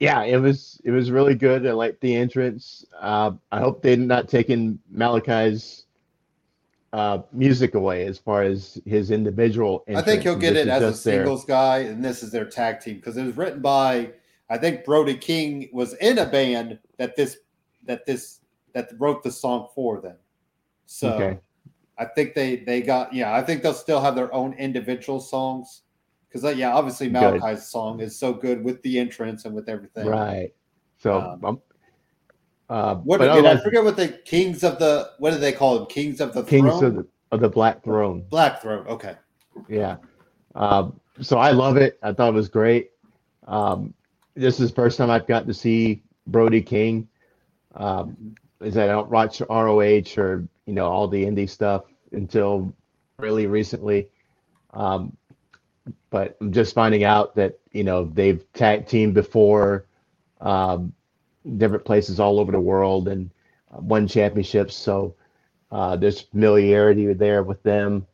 Yeah, 0.00 0.24
it 0.24 0.38
was 0.38 0.80
it 0.84 0.90
was 0.90 1.10
really 1.12 1.36
good. 1.36 1.66
I 1.66 1.72
liked 1.72 2.00
the 2.00 2.14
entrance. 2.14 2.84
Uh, 3.00 3.32
I 3.52 3.60
hope 3.60 3.82
they're 3.82 3.96
not 3.96 4.28
taking 4.28 4.80
Malakai's 4.92 5.86
uh, 6.92 7.20
music 7.32 7.74
away 7.74 8.06
as 8.06 8.18
far 8.18 8.42
as 8.42 8.80
his 8.84 9.12
individual. 9.12 9.84
I 9.94 10.02
think 10.02 10.22
he'll 10.22 10.34
get 10.34 10.56
it 10.56 10.66
as 10.66 10.82
a 10.82 10.92
singles 10.92 11.44
guy, 11.44 11.78
and 11.78 12.04
this 12.04 12.22
is 12.24 12.32
their 12.32 12.46
tag 12.46 12.80
team 12.80 12.96
because 12.96 13.16
it 13.16 13.24
was 13.24 13.36
written 13.36 13.62
by 13.62 14.10
I 14.50 14.58
think 14.58 14.84
Brody 14.84 15.16
King 15.16 15.70
was 15.72 15.94
in 15.94 16.18
a 16.18 16.26
band 16.26 16.78
that 16.98 17.16
this 17.16 17.38
that 17.84 18.04
this 18.04 18.40
that 18.74 18.90
wrote 18.98 19.22
the 19.22 19.30
song 19.30 19.68
for 19.74 20.00
them. 20.00 20.16
So 20.92 21.14
Okay. 21.14 21.38
I 21.98 22.04
think 22.04 22.34
they 22.34 22.56
they 22.56 22.82
got 22.82 23.12
yeah. 23.12 23.34
I 23.34 23.42
think 23.42 23.62
they'll 23.62 23.72
still 23.74 24.00
have 24.00 24.14
their 24.14 24.32
own 24.34 24.54
individual 24.54 25.20
songs 25.20 25.82
because 26.28 26.56
yeah, 26.56 26.74
obviously 26.74 27.08
Good. 27.08 27.40
Malakai's 27.40 27.68
song 27.68 28.00
is 28.00 28.18
so 28.18 28.32
good 28.32 28.62
with 28.62 28.82
the 28.82 28.98
entrance 28.98 29.44
and 29.44 29.54
with 29.54 29.68
everything. 29.68 30.06
Right. 30.06 30.52
So, 30.98 31.20
Um, 31.20 31.44
um, 31.44 31.62
uh, 32.68 32.94
What 32.96 33.20
did 33.20 33.30
I 33.30 33.56
forget? 33.58 33.84
What 33.84 33.96
the 33.96 34.08
Kings 34.08 34.64
of 34.64 34.78
the 34.78 35.10
what 35.18 35.32
do 35.32 35.38
they 35.38 35.52
call 35.52 35.78
them? 35.78 35.86
Kings 35.86 36.20
of 36.20 36.34
the 36.34 36.42
Kings 36.42 36.68
Throne? 36.68 36.84
of 36.84 36.94
the, 36.96 37.06
of 37.30 37.40
the 37.40 37.48
Black 37.48 37.82
Throne. 37.82 38.24
Black 38.28 38.60
Throne. 38.60 38.86
Okay. 38.86 39.16
Yeah. 39.68 39.96
Um, 40.54 41.00
so 41.20 41.38
I 41.38 41.50
love 41.52 41.76
it. 41.76 41.98
I 42.02 42.12
thought 42.12 42.28
it 42.28 42.34
was 42.34 42.48
great. 42.48 42.90
Um, 43.46 43.94
this 44.34 44.60
is 44.60 44.70
the 44.70 44.74
first 44.74 44.98
time 44.98 45.10
I've 45.10 45.26
got 45.26 45.46
to 45.46 45.54
see 45.54 46.02
Brody 46.26 46.62
King. 46.62 47.08
Um, 47.74 48.34
is 48.60 48.74
that 48.74 48.88
I 48.88 48.92
don't 48.92 49.10
watch 49.10 49.40
ROH 49.40 50.16
or 50.16 50.48
you 50.66 50.74
know 50.74 50.86
all 50.86 51.08
the 51.08 51.24
indie 51.24 51.48
stuff 51.48 51.84
until 52.12 52.72
really 53.18 53.46
recently. 53.46 54.08
Um, 54.72 55.16
but 56.10 56.36
I'm 56.40 56.52
just 56.52 56.74
finding 56.74 57.04
out 57.04 57.34
that 57.36 57.58
you 57.72 57.84
know 57.84 58.04
they've 58.04 58.44
tag 58.52 58.86
teamed 58.86 59.14
before, 59.14 59.86
um, 60.40 60.92
different 61.56 61.84
places 61.84 62.20
all 62.20 62.38
over 62.38 62.52
the 62.52 62.60
world 62.60 63.08
and 63.08 63.30
uh, 63.72 63.80
won 63.80 64.06
championships. 64.06 64.76
So 64.76 65.14
uh, 65.70 65.96
there's 65.96 66.20
familiarity 66.20 67.12
there 67.14 67.42
with 67.42 67.62
them, 67.62 68.06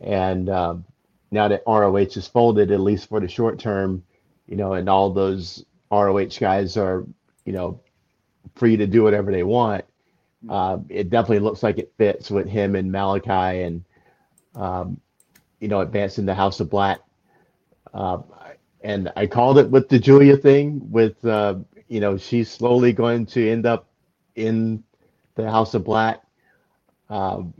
and 0.00 0.48
um, 0.48 0.84
now 1.30 1.48
that 1.48 1.62
ROH 1.66 1.96
is 1.96 2.28
folded, 2.28 2.70
at 2.70 2.80
least 2.80 3.08
for 3.08 3.20
the 3.20 3.28
short 3.28 3.58
term, 3.58 4.02
you 4.46 4.56
know, 4.56 4.74
and 4.74 4.88
all 4.88 5.10
those 5.10 5.64
ROH 5.90 6.38
guys 6.38 6.76
are, 6.76 7.04
you 7.44 7.52
know, 7.52 7.80
free 8.54 8.76
to 8.76 8.86
do 8.86 9.02
whatever 9.02 9.32
they 9.32 9.42
want. 9.42 9.84
Uh, 10.48 10.78
it 10.88 11.10
definitely 11.10 11.40
looks 11.40 11.62
like 11.62 11.78
it 11.78 11.92
fits 11.96 12.30
with 12.30 12.48
him 12.48 12.74
and 12.76 12.92
Malakai 12.92 13.66
and, 13.66 13.84
um, 14.54 15.00
you 15.60 15.68
know, 15.68 15.80
advancing 15.80 16.26
the 16.26 16.34
House 16.34 16.60
of 16.60 16.70
Black. 16.70 17.00
Uh, 17.92 18.18
and 18.82 19.10
I 19.16 19.26
called 19.26 19.58
it 19.58 19.70
with 19.70 19.88
the 19.88 19.98
Julia 19.98 20.36
thing 20.36 20.90
with, 20.90 21.24
uh, 21.24 21.56
you 21.88 22.00
know, 22.00 22.16
she's 22.18 22.50
slowly 22.50 22.92
going 22.92 23.26
to 23.26 23.50
end 23.50 23.66
up 23.66 23.86
in 24.34 24.84
the 25.36 25.50
House 25.50 25.74
of 25.74 25.84
Black. 25.84 26.22
Um, 27.08 27.54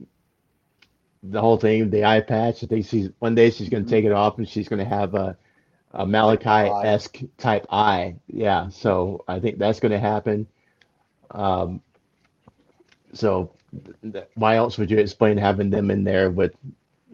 the 1.22 1.40
whole 1.40 1.56
thing, 1.56 1.90
the 1.90 2.04
eye 2.04 2.20
patch. 2.20 2.62
I 2.62 2.66
think 2.66 2.86
she's 2.86 3.08
one 3.18 3.34
day 3.34 3.50
she's 3.50 3.68
going 3.70 3.84
to 3.84 3.90
take 3.90 4.04
it 4.04 4.12
off 4.12 4.38
and 4.38 4.48
she's 4.48 4.68
going 4.68 4.80
to 4.80 4.84
have 4.84 5.14
a 5.14 5.36
a 5.94 6.04
Malakai 6.04 6.84
esque 6.84 7.20
type 7.38 7.66
eye. 7.70 8.16
Yeah, 8.26 8.68
so 8.68 9.24
I 9.28 9.38
think 9.38 9.58
that's 9.58 9.80
going 9.80 9.92
to 9.92 9.98
happen. 9.98 10.46
Um, 11.30 11.80
so 13.14 13.52
why 14.34 14.56
else 14.56 14.78
would 14.78 14.90
you 14.90 14.98
explain 14.98 15.36
having 15.36 15.70
them 15.70 15.90
in 15.90 16.04
there 16.04 16.30
with, 16.30 16.54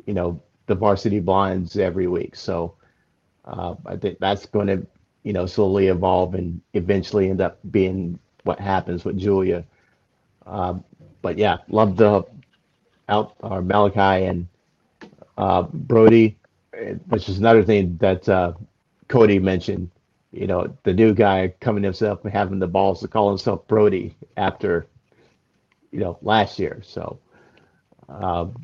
you 0.06 0.14
know, 0.14 0.40
the 0.66 0.74
varsity 0.74 1.20
blondes 1.20 1.78
every 1.78 2.06
week? 2.06 2.36
So 2.36 2.74
uh, 3.44 3.74
I 3.86 3.96
think 3.96 4.18
that's 4.18 4.46
going 4.46 4.66
to, 4.68 4.86
you 5.22 5.32
know, 5.32 5.46
slowly 5.46 5.88
evolve 5.88 6.34
and 6.34 6.60
eventually 6.74 7.30
end 7.30 7.40
up 7.40 7.58
being 7.70 8.18
what 8.44 8.58
happens 8.58 9.04
with 9.04 9.18
Julia. 9.18 9.64
Um, 10.46 10.84
but 11.22 11.38
yeah, 11.38 11.58
love 11.68 11.96
the 11.96 12.24
out 13.08 13.34
or 13.40 13.62
Malakai 13.62 14.28
and 14.30 14.46
uh, 15.36 15.62
Brody, 15.62 16.36
which 17.08 17.28
is 17.28 17.38
another 17.38 17.62
thing 17.64 17.96
that 18.00 18.28
uh, 18.28 18.52
Cody 19.08 19.38
mentioned. 19.38 19.90
You 20.32 20.46
know, 20.46 20.76
the 20.84 20.92
new 20.92 21.12
guy 21.12 21.52
coming 21.60 21.82
himself 21.82 22.24
and 22.24 22.32
having 22.32 22.60
the 22.60 22.68
balls 22.68 23.00
to 23.00 23.08
call 23.08 23.28
himself 23.28 23.66
Brody 23.66 24.14
after, 24.36 24.86
you 25.90 26.00
know, 26.00 26.18
last 26.22 26.58
year. 26.58 26.80
So, 26.84 27.18
um, 28.08 28.54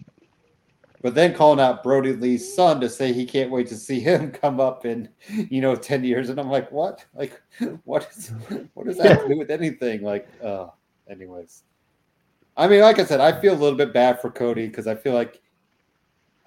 but 1.02 1.14
then 1.14 1.34
calling 1.34 1.60
out 1.60 1.82
Brodie 1.82 2.14
Lee's 2.14 2.52
son 2.54 2.80
to 2.80 2.88
say 2.88 3.12
he 3.12 3.24
can't 3.24 3.50
wait 3.50 3.68
to 3.68 3.76
see 3.76 4.00
him 4.00 4.30
come 4.42 4.60
up 4.60 4.84
in, 4.84 5.08
you 5.28 5.60
know, 5.60 5.76
10 5.76 6.04
years. 6.04 6.30
And 6.30 6.40
I'm 6.40 6.50
like, 6.50 6.70
what? 6.72 7.04
Like, 7.14 7.40
what 7.84 8.08
is, 8.16 8.32
what 8.74 8.86
does 8.86 8.98
that 8.98 9.28
do 9.28 9.36
with 9.36 9.50
anything? 9.50 10.02
Like, 10.02 10.28
uh, 10.42 10.68
anyways. 11.08 11.62
I 12.56 12.68
mean, 12.68 12.80
like 12.80 12.98
I 12.98 13.04
said, 13.04 13.20
I 13.20 13.38
feel 13.38 13.52
a 13.52 13.60
little 13.60 13.76
bit 13.76 13.92
bad 13.92 14.20
for 14.20 14.30
Cody 14.30 14.66
because 14.66 14.86
I 14.86 14.94
feel 14.94 15.12
like 15.12 15.40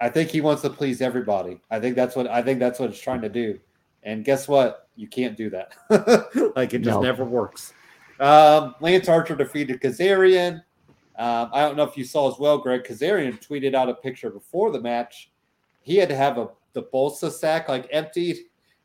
I 0.00 0.08
think 0.08 0.30
he 0.30 0.40
wants 0.40 0.62
to 0.62 0.70
please 0.70 1.00
everybody. 1.00 1.60
I 1.70 1.78
think 1.78 1.94
that's 1.94 2.16
what 2.16 2.26
I 2.26 2.42
think 2.42 2.58
that's 2.58 2.80
what 2.80 2.90
it's 2.90 3.00
trying 3.00 3.20
to 3.20 3.28
do. 3.28 3.60
And 4.02 4.24
guess 4.24 4.48
what? 4.48 4.88
You 4.96 5.06
can't 5.06 5.36
do 5.36 5.50
that. 5.50 5.74
like 6.56 6.74
it 6.74 6.80
just 6.80 6.96
no. 6.96 7.00
never 7.00 7.24
works. 7.24 7.74
Um, 8.18 8.74
Lance 8.80 9.08
Archer 9.08 9.36
defeated 9.36 9.80
Kazarian. 9.80 10.62
Um, 11.18 11.50
I 11.52 11.60
don't 11.62 11.76
know 11.76 11.84
if 11.84 11.96
you 11.96 12.04
saw 12.04 12.32
as 12.32 12.38
well, 12.38 12.58
Greg. 12.58 12.84
Kazarian 12.84 13.44
tweeted 13.46 13.74
out 13.74 13.88
a 13.88 13.94
picture 13.94 14.30
before 14.30 14.70
the 14.70 14.80
match. 14.80 15.30
He 15.82 15.96
had 15.96 16.08
to 16.08 16.16
have 16.16 16.38
a 16.38 16.48
the 16.72 16.84
bursa 16.84 17.30
sac 17.30 17.68
like 17.68 17.88
emptied, 17.90 18.38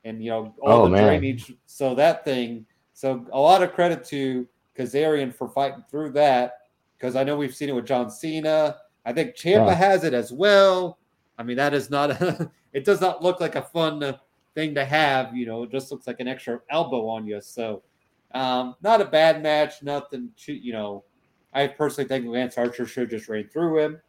and 0.03 0.23
you 0.23 0.31
know 0.31 0.55
all 0.61 0.81
oh, 0.81 0.83
the 0.85 0.91
man. 0.91 1.19
drainage. 1.19 1.53
So 1.65 1.95
that 1.95 2.25
thing. 2.25 2.65
So 2.93 3.25
a 3.31 3.39
lot 3.39 3.61
of 3.61 3.73
credit 3.73 4.03
to 4.05 4.47
Kazarian 4.77 5.33
for 5.33 5.49
fighting 5.49 5.83
through 5.89 6.11
that 6.11 6.59
because 6.97 7.15
I 7.15 7.23
know 7.23 7.35
we've 7.35 7.55
seen 7.55 7.69
it 7.69 7.75
with 7.75 7.85
John 7.85 8.09
Cena. 8.09 8.77
I 9.05 9.13
think 9.13 9.35
Ciampa 9.35 9.67
yeah. 9.67 9.73
has 9.75 10.03
it 10.03 10.13
as 10.13 10.31
well. 10.31 10.97
I 11.37 11.43
mean, 11.43 11.57
that 11.57 11.73
is 11.73 11.89
not 11.89 12.11
a, 12.11 12.49
it 12.73 12.85
does 12.85 13.01
not 13.01 13.21
look 13.21 13.39
like 13.39 13.55
a 13.55 13.61
fun 13.61 14.17
thing 14.55 14.73
to 14.75 14.85
have. 14.85 15.35
You 15.35 15.45
know, 15.45 15.63
it 15.63 15.71
just 15.71 15.91
looks 15.91 16.07
like 16.07 16.19
an 16.19 16.27
extra 16.27 16.59
elbow 16.69 17.07
on 17.07 17.27
you. 17.27 17.41
So, 17.41 17.83
um, 18.33 18.75
not 18.81 19.01
a 19.01 19.05
bad 19.05 19.43
match. 19.43 19.83
Nothing. 19.83 20.29
To, 20.45 20.53
you 20.53 20.73
know, 20.73 21.03
I 21.55 21.67
personally 21.67 22.07
think 22.07 22.27
Lance 22.27 22.57
Archer 22.57 22.85
should 22.85 23.09
just 23.09 23.29
ran 23.29 23.47
through 23.47 23.79
him. 23.79 24.01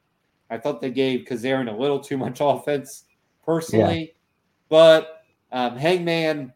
I 0.51 0.59
thought 0.59 0.81
they 0.81 0.90
gave 0.90 1.27
Kazarian 1.27 1.73
a 1.73 1.77
little 1.77 2.01
too 2.01 2.18
much 2.18 2.39
offense, 2.40 3.05
personally. 3.44 4.01
Yeah. 4.01 4.12
But 4.68 5.23
um, 5.52 5.77
Hangman 5.77 6.52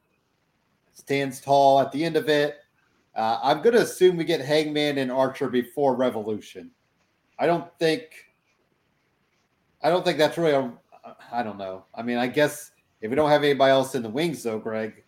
stands 0.92 1.40
tall 1.40 1.80
at 1.80 1.92
the 1.92 2.04
end 2.04 2.16
of 2.16 2.28
it. 2.28 2.56
Uh, 3.14 3.38
I'm 3.42 3.62
going 3.62 3.74
to 3.74 3.82
assume 3.82 4.16
we 4.16 4.24
get 4.24 4.40
Hangman 4.40 4.98
and 4.98 5.10
Archer 5.10 5.48
before 5.48 5.94
Revolution. 5.94 6.70
I 7.38 7.46
don't 7.46 7.66
think. 7.78 8.04
I 9.82 9.88
don't 9.88 10.04
think 10.04 10.18
that's 10.18 10.36
really. 10.36 10.70
I 11.32 11.42
don't 11.42 11.58
know. 11.58 11.84
I 11.94 12.02
mean, 12.02 12.18
I 12.18 12.26
guess 12.26 12.72
if 13.00 13.10
we 13.10 13.16
don't 13.16 13.30
have 13.30 13.44
anybody 13.44 13.70
else 13.70 13.94
in 13.94 14.02
the 14.02 14.08
wings, 14.08 14.42
though, 14.42 14.58
Greg, 14.58 15.04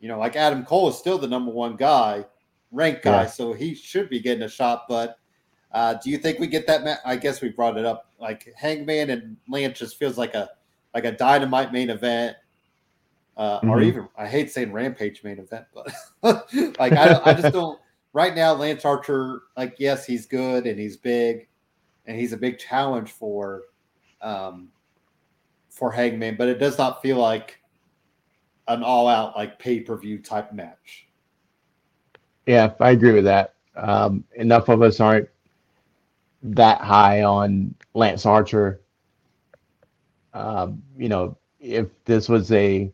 you 0.00 0.08
know, 0.08 0.18
like 0.18 0.36
Adam 0.36 0.64
Cole 0.64 0.88
is 0.88 0.96
still 0.96 1.18
the 1.18 1.26
number 1.26 1.52
one 1.52 1.76
guy, 1.76 2.24
ranked 2.76 3.02
guy, 3.02 3.22
yeah. 3.22 3.26
so 3.26 3.52
he 3.52 3.74
should 3.74 4.08
be 4.08 4.20
getting 4.20 4.44
a 4.44 4.48
shot. 4.48 4.84
But 4.88 5.18
uh, 5.72 5.94
do 5.94 6.10
you 6.10 6.18
think 6.18 6.38
we 6.38 6.46
get 6.46 6.66
that? 6.66 6.84
Ma- 6.84 6.96
I 7.04 7.16
guess 7.16 7.40
we 7.40 7.48
brought 7.48 7.76
it 7.76 7.84
up. 7.84 8.10
Like 8.20 8.52
Hangman 8.56 9.10
and 9.10 9.36
Lance 9.48 9.78
just 9.78 9.98
feels 9.98 10.16
like 10.16 10.34
a 10.34 10.50
like 10.94 11.04
a 11.04 11.12
dynamite 11.12 11.72
main 11.72 11.90
event 11.90 12.36
uh, 13.36 13.58
mm-hmm. 13.58 13.70
or 13.70 13.82
even 13.82 14.08
I 14.16 14.26
hate 14.26 14.50
saying 14.50 14.72
Rampage 14.72 15.22
main 15.22 15.38
event, 15.38 15.66
but 15.74 15.92
like 16.78 16.92
I, 16.92 17.20
I 17.24 17.34
just 17.34 17.52
don't. 17.52 17.78
Right 18.12 18.34
now, 18.34 18.54
Lance 18.54 18.86
Archer, 18.86 19.42
like 19.58 19.76
yes, 19.78 20.06
he's 20.06 20.24
good 20.24 20.66
and 20.66 20.78
he's 20.80 20.96
big, 20.96 21.48
and 22.06 22.18
he's 22.18 22.32
a 22.32 22.36
big 22.38 22.58
challenge 22.58 23.10
for, 23.10 23.64
um, 24.22 24.68
for 25.68 25.92
Hangman, 25.92 26.36
but 26.36 26.48
it 26.48 26.58
does 26.58 26.78
not 26.78 27.02
feel 27.02 27.18
like 27.18 27.60
an 28.68 28.82
all-out 28.82 29.36
like 29.36 29.58
pay-per-view 29.58 30.20
type 30.22 30.50
match. 30.54 31.05
Yeah, 32.46 32.74
I 32.80 32.90
agree 32.90 33.12
with 33.12 33.24
that. 33.24 33.54
Um, 33.76 34.24
enough 34.34 34.68
of 34.68 34.82
us 34.82 35.00
aren't 35.00 35.28
that 36.42 36.80
high 36.80 37.22
on 37.22 37.74
Lance 37.94 38.26
Archer. 38.26 38.80
Um, 40.34 40.82
you 40.96 41.08
know, 41.08 41.36
if 41.60 41.88
this 42.04 42.28
was 42.28 42.52
a 42.52 42.92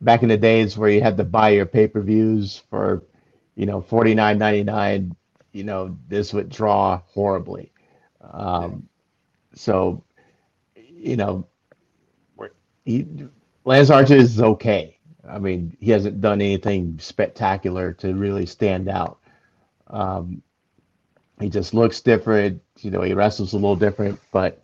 back 0.00 0.22
in 0.22 0.28
the 0.28 0.36
days 0.36 0.76
where 0.76 0.90
you 0.90 1.00
had 1.00 1.16
to 1.16 1.24
buy 1.24 1.50
your 1.50 1.66
pay 1.66 1.86
per 1.88 2.00
views 2.00 2.62
for, 2.70 3.02
you 3.56 3.66
know, 3.66 3.80
forty 3.80 4.14
nine 4.14 4.38
ninety 4.38 4.62
nine, 4.64 5.14
you 5.52 5.64
know, 5.64 5.96
this 6.08 6.32
would 6.32 6.48
draw 6.50 7.00
horribly. 7.08 7.72
Um, 8.20 8.88
so, 9.54 10.04
you 10.76 11.16
know, 11.16 11.46
he, 12.84 13.06
Lance 13.64 13.90
Archer 13.90 14.16
is 14.16 14.40
okay. 14.40 14.98
I 15.32 15.38
mean, 15.38 15.76
he 15.80 15.90
hasn't 15.90 16.20
done 16.20 16.42
anything 16.42 16.98
spectacular 17.00 17.92
to 17.94 18.14
really 18.14 18.44
stand 18.44 18.88
out. 18.88 19.18
Um, 19.88 20.42
he 21.40 21.48
just 21.48 21.72
looks 21.72 22.00
different. 22.00 22.62
You 22.80 22.90
know, 22.90 23.00
he 23.00 23.14
wrestles 23.14 23.54
a 23.54 23.56
little 23.56 23.76
different, 23.76 24.20
but 24.30 24.62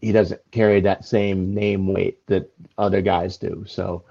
he 0.00 0.12
doesn't 0.12 0.40
carry 0.52 0.80
that 0.82 1.04
same 1.04 1.52
name 1.52 1.86
weight 1.86 2.24
that 2.28 2.50
other 2.78 3.02
guys 3.02 3.36
do. 3.36 3.64
So, 3.66 4.04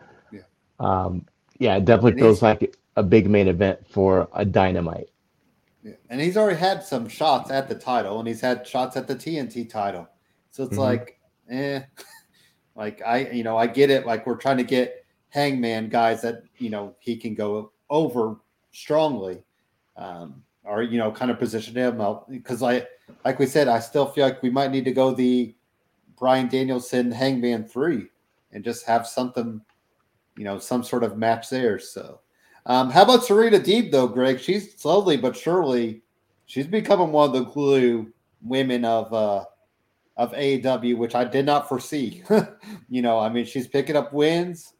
um, 0.79 1.25
yeah, 1.57 1.77
it 1.77 1.85
definitely 1.85 2.19
feels 2.19 2.41
like 2.41 2.75
a 2.97 3.03
big 3.03 3.29
main 3.29 3.47
event 3.47 3.87
for 3.87 4.27
a 4.33 4.43
dynamite. 4.43 5.09
Yeah. 5.83 5.93
And 6.09 6.19
he's 6.19 6.37
already 6.37 6.59
had 6.59 6.83
some 6.83 7.07
shots 7.07 7.49
at 7.49 7.69
the 7.69 7.75
title, 7.75 8.19
and 8.19 8.27
he's 8.27 8.41
had 8.41 8.67
shots 8.67 8.97
at 8.97 9.07
the 9.07 9.15
TNT 9.15 9.69
title. 9.69 10.07
So 10.51 10.63
it's 10.63 10.73
mm-hmm. 10.73 10.81
like, 10.81 11.19
eh, 11.49 11.81
like 12.75 13.01
I, 13.05 13.29
you 13.29 13.43
know, 13.43 13.57
I 13.57 13.67
get 13.67 13.89
it. 13.89 14.05
Like 14.05 14.27
we're 14.27 14.35
trying 14.35 14.57
to 14.57 14.63
get 14.63 15.00
Hangman 15.31 15.89
guys 15.89 16.21
that 16.21 16.43
you 16.57 16.69
know 16.69 16.95
he 16.99 17.17
can 17.17 17.33
go 17.33 17.71
over 17.89 18.37
strongly, 18.71 19.43
um, 19.97 20.43
or 20.63 20.83
you 20.83 20.97
know, 20.97 21.11
kind 21.11 21.31
of 21.31 21.39
position 21.39 21.75
him 21.75 21.99
up 21.99 22.29
because 22.29 22.61
I, 22.63 22.85
like 23.25 23.39
we 23.39 23.47
said, 23.47 23.67
I 23.67 23.79
still 23.79 24.05
feel 24.05 24.25
like 24.25 24.43
we 24.43 24.49
might 24.49 24.71
need 24.71 24.85
to 24.85 24.93
go 24.93 25.13
the 25.13 25.55
Bryan 26.19 26.47
Danielson 26.47 27.11
Hangman 27.11 27.65
three 27.65 28.07
and 28.51 28.63
just 28.63 28.85
have 28.85 29.07
something 29.07 29.61
you 30.37 30.43
know, 30.43 30.57
some 30.57 30.83
sort 30.83 31.03
of 31.03 31.17
match 31.17 31.49
there. 31.49 31.79
So, 31.79 32.19
um, 32.65 32.89
how 32.89 33.03
about 33.03 33.23
Serena 33.23 33.59
Deeb 33.59 33.91
though, 33.91 34.07
Greg? 34.07 34.39
She's 34.39 34.79
slowly 34.79 35.17
but 35.17 35.35
surely 35.35 36.01
she's 36.45 36.67
becoming 36.67 37.11
one 37.11 37.29
of 37.29 37.33
the 37.33 37.51
glue 37.51 38.11
women 38.41 38.85
of 38.85 39.13
uh, 39.13 39.45
of 40.17 40.31
AEW, 40.33 40.97
which 40.97 41.15
I 41.15 41.25
did 41.25 41.45
not 41.45 41.67
foresee. 41.67 42.23
you 42.89 43.01
know, 43.01 43.19
I 43.19 43.29
mean, 43.29 43.45
she's 43.45 43.67
picking 43.67 43.95
up 43.95 44.13
wins. 44.13 44.73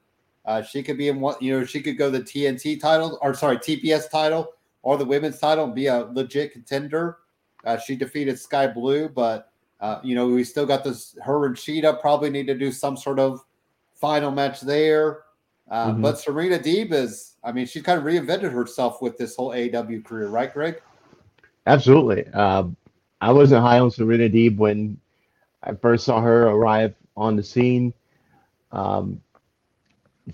Uh, 0.45 0.61
she 0.61 0.81
could 0.81 0.97
be 0.97 1.09
in 1.09 1.19
one. 1.19 1.35
You 1.39 1.59
know, 1.59 1.65
she 1.65 1.81
could 1.81 1.97
go 1.97 2.09
the 2.09 2.21
TNT 2.21 2.79
title, 2.79 3.19
or 3.21 3.33
sorry, 3.33 3.57
TBS 3.57 4.09
title, 4.09 4.53
or 4.81 4.97
the 4.97 5.05
women's 5.05 5.39
title, 5.39 5.65
and 5.65 5.75
be 5.75 5.87
a 5.87 6.05
legit 6.13 6.51
contender. 6.51 7.17
Uh, 7.63 7.77
she 7.77 7.95
defeated 7.95 8.39
Skye 8.39 8.67
Blue, 8.67 9.07
but 9.07 9.51
uh, 9.79 9.99
you 10.03 10.15
know, 10.15 10.27
we 10.27 10.43
still 10.43 10.65
got 10.65 10.83
this. 10.83 11.15
Her 11.23 11.45
and 11.45 11.55
Shida 11.55 12.01
probably 12.01 12.29
need 12.29 12.47
to 12.47 12.55
do 12.55 12.71
some 12.71 12.97
sort 12.97 13.19
of 13.19 13.43
final 13.95 14.31
match 14.31 14.61
there. 14.61 15.23
Uh, 15.69 15.91
mm-hmm. 15.91 16.01
But 16.01 16.19
Serena 16.19 16.59
Deeb 16.59 16.91
is, 16.91 17.35
I 17.43 17.51
mean, 17.51 17.65
she 17.65 17.81
kind 17.81 17.97
of 17.97 18.03
reinvented 18.03 18.51
herself 18.51 19.01
with 19.01 19.17
this 19.17 19.35
whole 19.35 19.53
AW 19.53 20.01
career, 20.03 20.27
right, 20.27 20.53
Greg? 20.53 20.81
Absolutely. 21.65 22.27
Um, 22.33 22.75
I 23.21 23.31
wasn't 23.31 23.61
high 23.61 23.79
on 23.79 23.89
Serena 23.89 24.27
Deeb 24.27 24.57
when 24.57 24.99
I 25.63 25.73
first 25.75 26.03
saw 26.03 26.19
her 26.19 26.49
arrive 26.49 26.93
on 27.15 27.35
the 27.35 27.43
scene. 27.43 27.93
Um, 28.71 29.21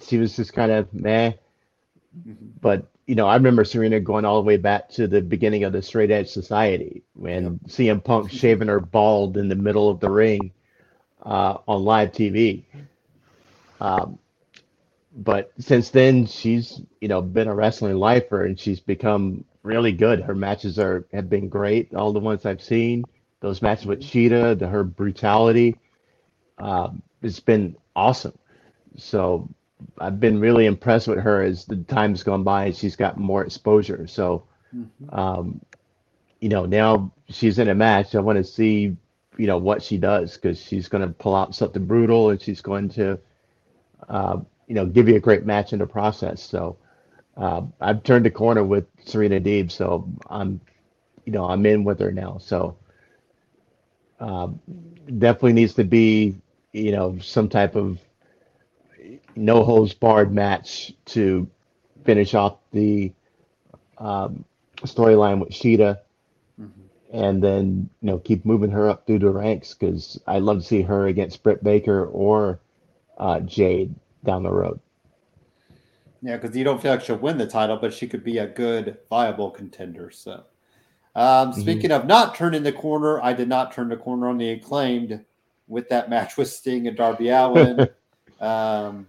she 0.04 0.18
was 0.18 0.36
just 0.36 0.54
kind 0.54 0.72
of 0.72 0.94
meh. 0.94 1.34
Mm-hmm. 2.18 2.34
But, 2.62 2.88
you 3.06 3.16
know, 3.16 3.28
I 3.28 3.36
remember 3.36 3.64
Serena 3.64 4.00
going 4.00 4.26
all 4.26 4.42
the 4.42 4.48
way 4.48 4.58
back 4.58 4.90
to 4.92 5.08
the 5.08 5.22
beginning 5.22 5.64
of 5.64 5.74
the 5.74 5.82
Straight 5.82 6.12
Edge 6.12 6.30
Society 6.30 7.04
when 7.14 7.44
yep. 7.44 7.54
CM 7.68 8.04
Punk 8.04 8.32
shaving 8.32 8.68
her 8.68 8.80
bald 8.80 9.38
in 9.38 9.48
the 9.48 9.56
middle 9.56 9.90
of 9.90 10.00
the 10.00 10.10
ring 10.10 10.52
uh, 11.24 11.58
on 11.68 11.84
live 11.84 12.12
TV. 12.12 12.64
Um, 13.80 14.18
but 15.18 15.52
since 15.58 15.90
then 15.90 16.26
she's 16.26 16.80
you 17.02 17.08
know 17.08 17.22
been 17.22 17.48
a 17.48 17.56
wrestling 17.56 17.98
lifer 17.98 18.46
and 18.46 18.60
she's 18.60 18.80
become 18.80 19.44
really 19.64 19.92
good 19.92 20.22
her 20.22 20.36
matches 20.36 20.78
are 20.78 21.06
have 21.12 21.30
been 21.30 21.50
great 21.50 21.94
all 21.96 22.14
the 22.14 22.20
ones 22.20 22.46
i've 22.46 22.62
seen 22.62 23.04
those 23.40 23.62
matches 23.62 23.86
with 23.86 24.02
Shida, 24.02 24.58
the 24.58 24.68
her 24.68 24.84
brutality 24.84 25.76
um, 26.60 27.02
it's 27.22 27.40
been 27.40 27.76
awesome 27.96 28.38
so 28.96 29.50
I've 30.00 30.20
been 30.20 30.40
really 30.40 30.66
impressed 30.66 31.08
with 31.08 31.20
her 31.20 31.44
as 31.44 31.66
the 31.66 31.78
time's 31.78 32.24
gone 32.24 32.44
by 32.44 32.66
and 32.66 32.76
she's 32.76 32.96
got 32.96 33.18
more 33.18 33.44
exposure. 33.44 34.08
So, 34.08 34.44
Mhm. 34.76 35.14
um, 35.14 35.62
you 36.40 36.50
know, 36.50 36.66
now 36.66 37.12
she's 37.30 37.60
in 37.60 37.70
a 37.70 37.76
match. 37.76 38.16
I 38.16 38.20
want 38.20 38.38
to 38.38 38.44
see, 38.44 38.96
you 39.38 39.48
know, 39.48 39.58
what 39.58 39.82
she 39.84 39.98
does 39.98 40.36
because 40.36 40.60
she's 40.62 40.88
going 40.88 41.02
to 41.02 41.14
pull 41.14 41.36
out 41.36 41.56
something 41.56 41.86
brutal 41.86 42.30
and 42.30 42.42
she's 42.42 42.62
going 42.62 42.90
to, 42.90 43.20
uh, 44.10 44.40
you 44.68 44.76
know, 44.76 44.86
give 44.86 45.08
you 45.08 45.16
a 45.16 45.20
great 45.20 45.46
match 45.46 45.74
in 45.74 45.80
the 45.80 45.88
process. 45.88 46.42
So, 46.42 46.78
uh, 47.38 47.64
I've 47.82 48.04
turned 48.04 48.26
the 48.26 48.32
corner 48.32 48.64
with 48.64 48.86
Serena 49.06 49.40
Deeb, 49.40 49.72
so 49.72 50.08
I'm, 50.30 50.60
you 51.26 51.32
know, 51.32 51.46
I'm 51.46 51.66
in 51.66 51.84
with 51.84 52.00
her 52.00 52.12
now. 52.12 52.38
So, 52.40 52.76
um, 54.20 54.60
definitely 55.20 55.54
needs 55.54 55.74
to 55.76 55.84
be, 55.84 56.36
you 56.74 56.92
know, 56.92 57.18
some 57.20 57.48
type 57.50 57.76
of 57.76 58.00
no 59.38 59.64
holds 59.64 59.94
barred 59.94 60.34
match 60.34 60.94
to 61.06 61.48
finish 62.04 62.34
off 62.34 62.58
the 62.72 63.12
um, 63.98 64.44
storyline 64.84 65.40
with 65.40 65.50
Shida, 65.50 66.00
Mhm. 66.60 66.72
and 67.12 67.44
then 67.44 67.90
you 68.02 68.08
know 68.08 68.20
keep 68.20 68.46
moving 68.46 68.72
her 68.72 68.90
up 68.90 69.06
through 69.06 69.20
the 69.20 69.30
ranks 69.30 69.74
because 69.74 70.20
I'd 70.28 70.44
love 70.44 70.60
to 70.60 70.66
see 70.66 70.82
her 70.82 71.08
against 71.08 71.44
Britt 71.44 71.64
Baker 71.64 72.06
or 72.08 72.60
uh, 73.18 73.40
Jade 73.42 73.94
down 74.24 74.44
the 74.44 74.52
road. 74.52 74.80
Yeah, 76.22 76.38
because 76.38 76.56
you 76.56 76.64
don't 76.64 76.82
feel 76.82 76.92
like 76.92 77.02
she'll 77.02 77.18
win 77.18 77.38
the 77.38 77.48
title, 77.48 77.78
but 77.78 77.94
she 77.94 78.08
could 78.08 78.24
be 78.24 78.40
a 78.40 78.48
good, 78.48 78.98
viable 79.10 79.52
contender. 79.52 80.10
So, 80.10 80.44
um, 81.16 81.54
speaking 81.54 81.92
of 81.92 82.06
not 82.06 82.36
turning 82.36 82.64
the 82.64 82.72
corner, 82.72 83.22
I 83.22 83.34
did 83.34 83.48
not 83.48 83.72
turn 83.72 83.90
the 83.90 83.98
corner 83.98 84.28
on 84.28 84.38
the 84.38 84.50
acclaimed 84.52 85.24
with 85.68 85.90
that 85.90 86.10
match 86.10 86.36
with 86.38 86.50
Sting 86.50 86.88
and 86.88 86.98
Darby 86.98 87.30
Allin. 87.30 87.88
um, 88.40 89.08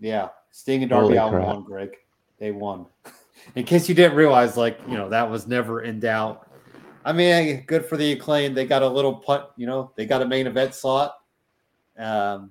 yeah, 0.00 0.28
Sting 0.50 0.82
and 0.82 0.90
Darby 0.90 1.16
Allin 1.16 1.42
won, 1.42 1.64
Greg. 1.64 1.96
They 2.38 2.50
won. 2.50 2.86
in 3.54 3.64
case 3.64 3.88
you 3.88 3.94
didn't 3.94 4.16
realize, 4.16 4.56
like, 4.56 4.78
you 4.88 4.96
know, 4.96 5.08
that 5.08 5.30
was 5.30 5.46
never 5.46 5.82
in 5.82 6.00
doubt. 6.00 6.48
I 7.04 7.12
mean, 7.12 7.64
good 7.66 7.84
for 7.84 7.96
the 7.96 8.12
acclaim. 8.12 8.54
They 8.54 8.64
got 8.66 8.82
a 8.82 8.88
little 8.88 9.14
putt, 9.14 9.52
you 9.56 9.66
know, 9.66 9.92
they 9.96 10.06
got 10.06 10.22
a 10.22 10.26
main 10.26 10.46
event 10.46 10.74
slot. 10.74 11.16
Um, 11.98 12.50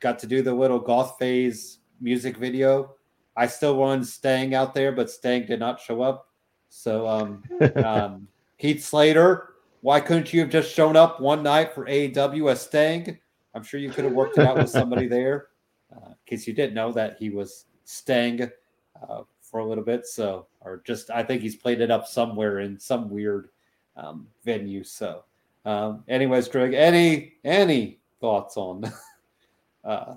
got 0.00 0.18
to 0.20 0.26
do 0.26 0.42
the 0.42 0.54
little 0.54 0.78
goth 0.78 1.16
phase 1.18 1.78
music 2.00 2.36
video. 2.36 2.94
I 3.36 3.46
still 3.46 3.76
wanted 3.76 4.06
Stang 4.06 4.54
out 4.54 4.74
there, 4.74 4.92
but 4.92 5.10
Stang 5.10 5.46
did 5.46 5.60
not 5.60 5.80
show 5.80 6.02
up. 6.02 6.28
So 6.68 7.06
um, 7.06 7.42
um, 7.84 8.28
Heath 8.56 8.84
Slater, 8.84 9.54
why 9.80 10.00
couldn't 10.00 10.32
you 10.32 10.40
have 10.40 10.50
just 10.50 10.72
shown 10.72 10.96
up 10.96 11.20
one 11.20 11.42
night 11.42 11.74
for 11.74 11.86
AEW 11.86 12.50
as 12.50 12.62
Stang? 12.62 13.18
I'm 13.54 13.62
sure 13.62 13.80
you 13.80 13.90
could 13.90 14.04
have 14.04 14.12
worked 14.12 14.38
it 14.38 14.46
out 14.46 14.56
with 14.56 14.70
somebody 14.70 15.06
there. 15.08 15.48
Uh, 15.94 16.10
in 16.10 16.14
case 16.26 16.46
you 16.46 16.52
didn't 16.52 16.74
know 16.74 16.92
that 16.92 17.16
he 17.18 17.30
was 17.30 17.66
staying 17.84 18.42
uh, 18.42 19.22
for 19.40 19.60
a 19.60 19.66
little 19.66 19.84
bit. 19.84 20.06
So, 20.06 20.46
or 20.60 20.82
just 20.86 21.10
I 21.10 21.22
think 21.22 21.42
he's 21.42 21.56
played 21.56 21.80
it 21.80 21.90
up 21.90 22.06
somewhere 22.06 22.60
in 22.60 22.78
some 22.78 23.10
weird 23.10 23.48
um, 23.96 24.28
venue. 24.44 24.84
So, 24.84 25.24
um, 25.64 26.04
anyways, 26.08 26.48
Greg, 26.48 26.74
any 26.74 27.34
any 27.44 27.98
thoughts 28.20 28.56
on 28.56 28.90
uh, 29.84 30.14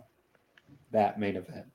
that 0.91 1.19
main 1.19 1.37
event? 1.37 1.65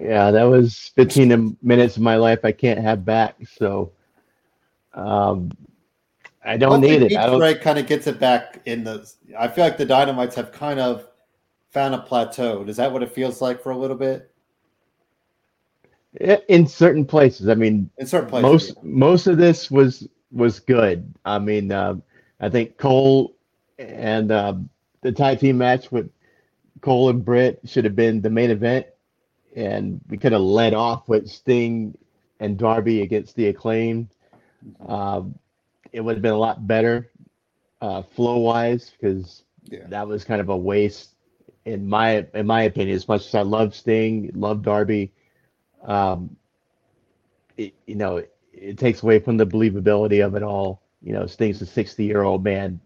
yeah, 0.00 0.30
that 0.30 0.44
was 0.44 0.92
15 0.96 1.56
minutes 1.62 1.96
of 1.96 2.02
my 2.02 2.16
life 2.16 2.40
I 2.44 2.52
can't 2.52 2.80
have 2.80 3.04
back. 3.04 3.36
So, 3.58 3.92
um, 4.94 5.50
I 6.44 6.56
don't 6.56 6.80
need 6.80 7.02
it. 7.02 7.16
I 7.16 7.26
don't. 7.26 7.60
Kind 7.60 7.78
of 7.78 7.86
gets 7.86 8.06
it 8.06 8.18
back 8.18 8.60
in 8.66 8.84
the. 8.84 9.08
I 9.38 9.48
feel 9.48 9.64
like 9.64 9.76
the 9.76 9.86
Dynamites 9.86 10.34
have 10.34 10.52
kind 10.52 10.80
of 10.80 11.06
found 11.70 11.94
a 11.94 11.98
plateau. 11.98 12.64
Is 12.64 12.76
that 12.76 12.92
what 12.92 13.02
it 13.02 13.12
feels 13.12 13.40
like 13.40 13.62
for 13.62 13.70
a 13.70 13.76
little 13.76 13.96
bit 13.96 14.32
In 16.48 16.66
certain 16.66 17.06
places, 17.06 17.48
I 17.48 17.54
mean, 17.54 17.88
in 17.98 18.06
certain 18.06 18.28
places? 18.28 18.42
most 18.42 18.84
most 18.84 19.26
of 19.26 19.38
this 19.38 19.70
was 19.70 20.06
was 20.30 20.60
good. 20.60 21.12
I 21.24 21.38
mean, 21.38 21.72
uh, 21.72 21.96
I 22.40 22.50
think 22.50 22.76
Cole 22.76 23.34
and 23.78 24.30
uh, 24.30 24.54
the 25.00 25.12
tag 25.12 25.40
team 25.40 25.58
match 25.58 25.90
with 25.90 26.10
Cole 26.82 27.08
and 27.08 27.24
Britt 27.24 27.60
should 27.64 27.84
have 27.84 27.96
been 27.96 28.20
the 28.20 28.30
main 28.30 28.50
event, 28.50 28.86
and 29.56 30.00
we 30.08 30.18
could 30.18 30.32
have 30.32 30.42
led 30.42 30.74
off 30.74 31.08
with 31.08 31.30
Sting 31.30 31.96
and 32.40 32.58
Darby 32.58 33.00
against 33.02 33.34
the 33.36 33.46
Acclaim. 33.48 34.08
Um, 34.86 35.34
it 35.92 36.00
would 36.00 36.16
have 36.16 36.22
been 36.22 36.32
a 36.32 36.38
lot 36.38 36.66
better 36.66 37.10
uh, 37.80 38.02
flow 38.02 38.38
wise 38.38 38.90
because 38.90 39.44
Yeah. 39.70 39.86
that 39.88 40.06
was 40.08 40.24
kind 40.24 40.40
of 40.40 40.48
a 40.48 40.56
waste 40.56 41.14
in 41.64 41.88
my 41.88 42.26
in 42.34 42.46
my 42.46 42.62
opinion. 42.62 42.96
As 42.96 43.08
much 43.08 43.26
as 43.26 43.34
I 43.34 43.42
love 43.42 43.74
Sting, 43.74 44.30
love 44.34 44.62
Darby, 44.62 45.12
um, 45.82 46.36
it, 47.56 47.74
you 47.86 47.94
know, 47.94 48.16
it, 48.18 48.32
it 48.52 48.78
takes 48.78 49.02
away 49.02 49.18
from 49.18 49.36
the 49.36 49.46
believability 49.46 50.24
of 50.24 50.34
it 50.34 50.42
all. 50.42 50.82
You 51.02 51.12
know, 51.12 51.26
Sting's 51.26 51.60
a 51.62 51.66
60 51.66 52.04
year 52.04 52.22
old 52.22 52.44
man. 52.44 52.80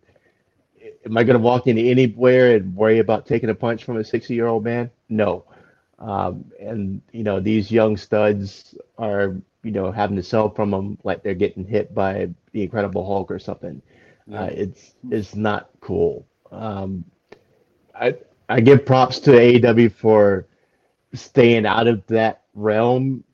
Am 1.04 1.16
I 1.16 1.24
going 1.24 1.38
to 1.38 1.42
walk 1.42 1.66
into 1.66 1.82
anywhere 1.82 2.56
and 2.56 2.74
worry 2.74 2.98
about 2.98 3.26
taking 3.26 3.50
a 3.50 3.54
punch 3.54 3.84
from 3.84 3.96
a 3.96 4.04
60 4.04 4.34
year 4.34 4.46
old 4.46 4.64
man? 4.64 4.90
No. 5.08 5.44
Um, 5.98 6.50
and, 6.60 7.00
you 7.12 7.22
know, 7.22 7.40
these 7.40 7.70
young 7.70 7.96
studs 7.96 8.74
are, 8.98 9.36
you 9.66 9.72
know, 9.72 9.90
having 9.90 10.16
to 10.16 10.22
sell 10.22 10.48
from 10.48 10.70
them 10.70 10.98
like 11.02 11.22
they're 11.22 11.34
getting 11.34 11.66
hit 11.66 11.94
by 11.94 12.28
the 12.52 12.62
Incredible 12.62 13.04
Hulk 13.04 13.30
or 13.30 13.38
something. 13.38 13.82
Yeah. 14.26 14.42
Uh, 14.42 14.46
it's 14.46 14.94
it's 15.10 15.34
not 15.34 15.70
cool. 15.80 16.26
Um, 16.52 17.04
I 17.94 18.14
I 18.48 18.60
give 18.60 18.86
props 18.86 19.18
to 19.20 19.32
AEW 19.32 19.92
for 19.92 20.46
staying 21.14 21.66
out 21.66 21.88
of 21.88 22.06
that 22.06 22.42
realm 22.54 23.24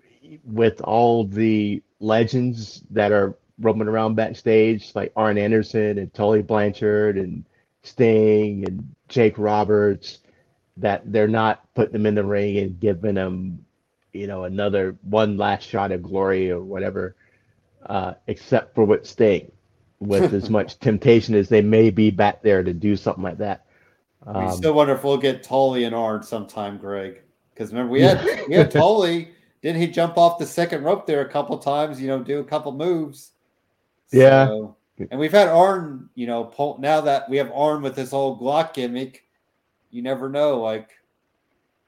with 0.45 0.81
all 0.81 1.25
the 1.25 1.83
legends 2.01 2.83
that 2.91 3.13
are 3.13 3.37
roaming 3.61 3.89
around 3.89 4.15
backstage, 4.15 4.93
like 4.95 5.13
Arn 5.17 5.39
Anderson 5.39 5.99
and 5.99 6.13
Tully 6.15 6.43
Blanchard 6.43 7.19
and 7.19 7.45
Sting 7.83 8.65
and 8.67 8.95
Jake 9.09 9.39
Roberts, 9.39 10.19
that 10.79 11.11
they're 11.13 11.29
not 11.29 11.63
putting 11.75 11.93
them 11.93 12.07
in 12.07 12.15
the 12.15 12.25
ring 12.25 12.57
and 12.59 12.81
giving 12.81 13.15
them, 13.15 13.65
you 14.13 14.27
know, 14.27 14.45
another 14.45 14.97
one 15.03 15.37
last 15.37 15.69
shot 15.69 15.93
of 15.93 16.03
glory 16.03 16.51
or 16.51 16.61
whatever, 16.63 17.17
uh, 17.87 18.15
except 18.27 18.75
for 18.75 18.85
with 18.85 19.07
Sting, 19.07 19.51
with 20.01 20.33
as 20.35 20.51
much 20.59 20.79
temptation 20.79 21.35
as 21.35 21.49
they 21.49 21.63
may 21.63 21.91
be 21.91 22.11
back 22.11 22.43
there 22.43 22.63
to 22.63 22.73
do 22.73 22.97
something 22.97 23.25
like 23.25 23.39
that. 23.39 23.65
we 24.27 24.33
Um, 24.33 24.53
still 24.53 24.75
wonder 24.75 24.95
if 24.95 25.05
we'll 25.05 25.17
get 25.17 25.43
Tully 25.43 25.85
and 25.85 25.95
Arn 25.95 26.23
sometime, 26.23 26.79
Greg. 26.79 27.23
Because 27.55 27.71
remember 27.73 27.93
we 27.93 28.03
had 28.03 28.25
we 28.49 28.55
had 28.55 28.71
Tully. 28.71 29.31
Didn't 29.63 29.81
he 29.81 29.87
jump 29.89 30.19
off 30.19 30.39
the 30.39 30.47
second 30.47 30.83
rope 30.83 31.07
there 31.07 31.21
a 31.21 31.29
couple 31.29 31.57
times? 31.59 32.01
You 32.01 32.09
know, 32.09 32.23
do 32.23 32.41
a 32.41 32.45
couple 32.45 32.73
moves. 32.73 33.33
Yeah. 34.13 34.47
So- 34.47 34.77
and 35.11 35.19
we've 35.19 35.33
had 35.33 35.49
Arn. 35.49 36.11
You 36.15 36.27
know, 36.27 36.45
pull, 36.45 36.79
now 36.79 37.01
that 37.01 37.29
we 37.29 37.37
have 37.39 37.51
Arn 37.53 37.83
with 37.83 37.97
this 37.97 38.11
whole 38.11 38.39
Glock 38.39 38.75
gimmick, 38.75 39.25
you 39.91 40.01
never 40.03 40.29
know. 40.29 40.61
Like, 40.61 40.91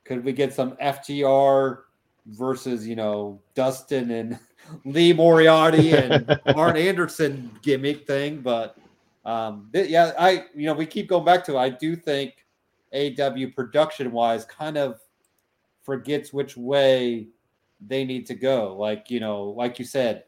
could 0.05 0.24
we 0.24 0.32
get 0.32 0.52
some 0.52 0.72
FTR 0.78 1.84
versus 2.26 2.86
you 2.86 2.96
know 2.96 3.40
Dustin 3.55 4.10
and 4.10 4.38
Lee 4.84 5.12
Moriarty 5.12 5.92
and 5.92 6.40
Arn 6.55 6.76
Anderson 6.76 7.51
gimmick 7.62 8.06
thing? 8.06 8.40
But 8.40 8.76
um, 9.24 9.68
th- 9.72 9.88
yeah, 9.88 10.12
I 10.18 10.46
you 10.55 10.66
know 10.66 10.74
we 10.74 10.86
keep 10.86 11.09
going 11.09 11.24
back 11.24 11.44
to. 11.46 11.56
it. 11.56 11.59
I 11.59 11.68
do 11.70 11.96
think 11.96 12.44
AW 12.92 13.46
production 13.55 14.12
wise 14.12 14.44
kind 14.44 14.76
of 14.76 15.01
forgets 15.82 16.32
which 16.32 16.56
way 16.56 17.28
they 17.86 18.05
need 18.05 18.26
to 18.26 18.34
go. 18.34 18.76
Like 18.76 19.10
you 19.10 19.20
know, 19.20 19.44
like 19.44 19.78
you 19.78 19.84
said, 19.84 20.24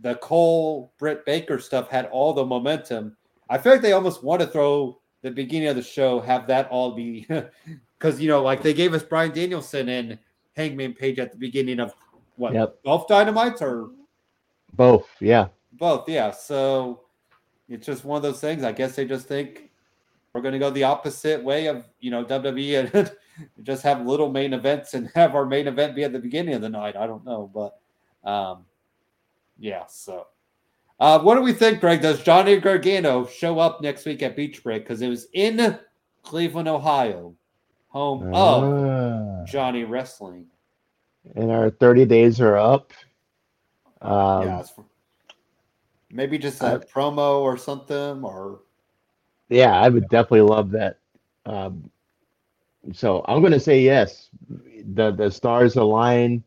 the 0.00 0.16
Cole 0.16 0.92
Britt 0.98 1.24
Baker 1.24 1.58
stuff 1.58 1.88
had 1.88 2.06
all 2.06 2.32
the 2.32 2.44
momentum. 2.44 3.16
I 3.48 3.58
feel 3.58 3.72
like 3.72 3.82
they 3.82 3.92
almost 3.92 4.24
want 4.24 4.40
to 4.40 4.46
throw 4.48 4.98
the 5.22 5.30
beginning 5.30 5.68
of 5.68 5.76
the 5.76 5.82
show, 5.82 6.20
have 6.20 6.46
that 6.48 6.68
all 6.68 6.92
be 6.92 7.26
because 7.98 8.20
you 8.20 8.28
know, 8.28 8.42
like 8.42 8.62
they 8.62 8.74
gave 8.74 8.94
us 8.94 9.02
Bryan 9.02 9.32
Danielson 9.32 9.88
and 9.88 10.18
Hangman 10.56 10.94
Page 10.94 11.18
at 11.18 11.32
the 11.32 11.38
beginning 11.38 11.80
of 11.80 11.94
what 12.36 12.54
Yep. 12.54 12.82
both 12.84 13.08
dynamites 13.08 13.62
or 13.62 13.90
both, 14.74 15.08
yeah. 15.20 15.48
both, 15.72 16.08
yeah. 16.08 16.30
So 16.30 17.02
it's 17.68 17.86
just 17.86 18.04
one 18.04 18.16
of 18.16 18.22
those 18.22 18.40
things. 18.40 18.62
I 18.64 18.72
guess 18.72 18.96
they 18.96 19.04
just 19.04 19.26
think 19.26 19.70
we're 20.32 20.42
going 20.42 20.52
to 20.52 20.58
go 20.58 20.70
the 20.70 20.84
opposite 20.84 21.42
way 21.42 21.66
of 21.66 21.86
you 22.00 22.10
know 22.10 22.24
WWE 22.24 22.94
and 22.94 23.12
just 23.62 23.82
have 23.82 24.06
little 24.06 24.30
main 24.30 24.52
events 24.52 24.94
and 24.94 25.10
have 25.14 25.34
our 25.34 25.46
main 25.46 25.66
event 25.66 25.94
be 25.94 26.04
at 26.04 26.12
the 26.12 26.18
beginning 26.18 26.54
of 26.54 26.60
the 26.60 26.68
night. 26.68 26.96
I 26.96 27.06
don't 27.06 27.24
know, 27.24 27.50
but 27.52 27.78
um, 28.28 28.64
yeah. 29.58 29.86
So, 29.86 30.26
uh, 31.00 31.20
what 31.20 31.36
do 31.36 31.42
we 31.42 31.52
think, 31.52 31.80
Greg? 31.80 32.02
Does 32.02 32.22
Johnny 32.22 32.58
Gargano 32.58 33.26
show 33.26 33.58
up 33.58 33.80
next 33.80 34.04
week 34.04 34.22
at 34.22 34.36
Beach 34.36 34.62
Break 34.62 34.84
because 34.84 35.00
it 35.00 35.08
was 35.08 35.26
in 35.32 35.78
Cleveland, 36.22 36.68
Ohio, 36.68 37.34
home 37.96 38.22
of 38.34 38.64
Ah. 38.64 39.44
Johnny 39.44 39.84
Wrestling? 39.84 40.46
and 41.34 41.50
our 41.50 41.70
30 41.70 42.04
days 42.04 42.40
are 42.40 42.56
up. 42.56 42.92
Um, 44.00 44.42
yeah, 44.46 44.62
maybe 46.10 46.38
just 46.38 46.62
I- 46.62 46.72
a 46.74 46.78
promo 46.78 47.40
or 47.40 47.56
something, 47.56 48.22
or 48.22 48.60
yeah, 49.48 49.74
I 49.80 49.88
would 49.88 50.08
definitely 50.08 50.42
love 50.42 50.70
that. 50.72 50.98
Um, 51.46 51.90
so 52.92 53.24
I'm 53.26 53.40
going 53.40 53.52
to 53.52 53.60
say 53.60 53.80
yes. 53.80 54.28
The 54.94 55.10
the 55.10 55.30
stars 55.30 55.76
align. 55.76 56.44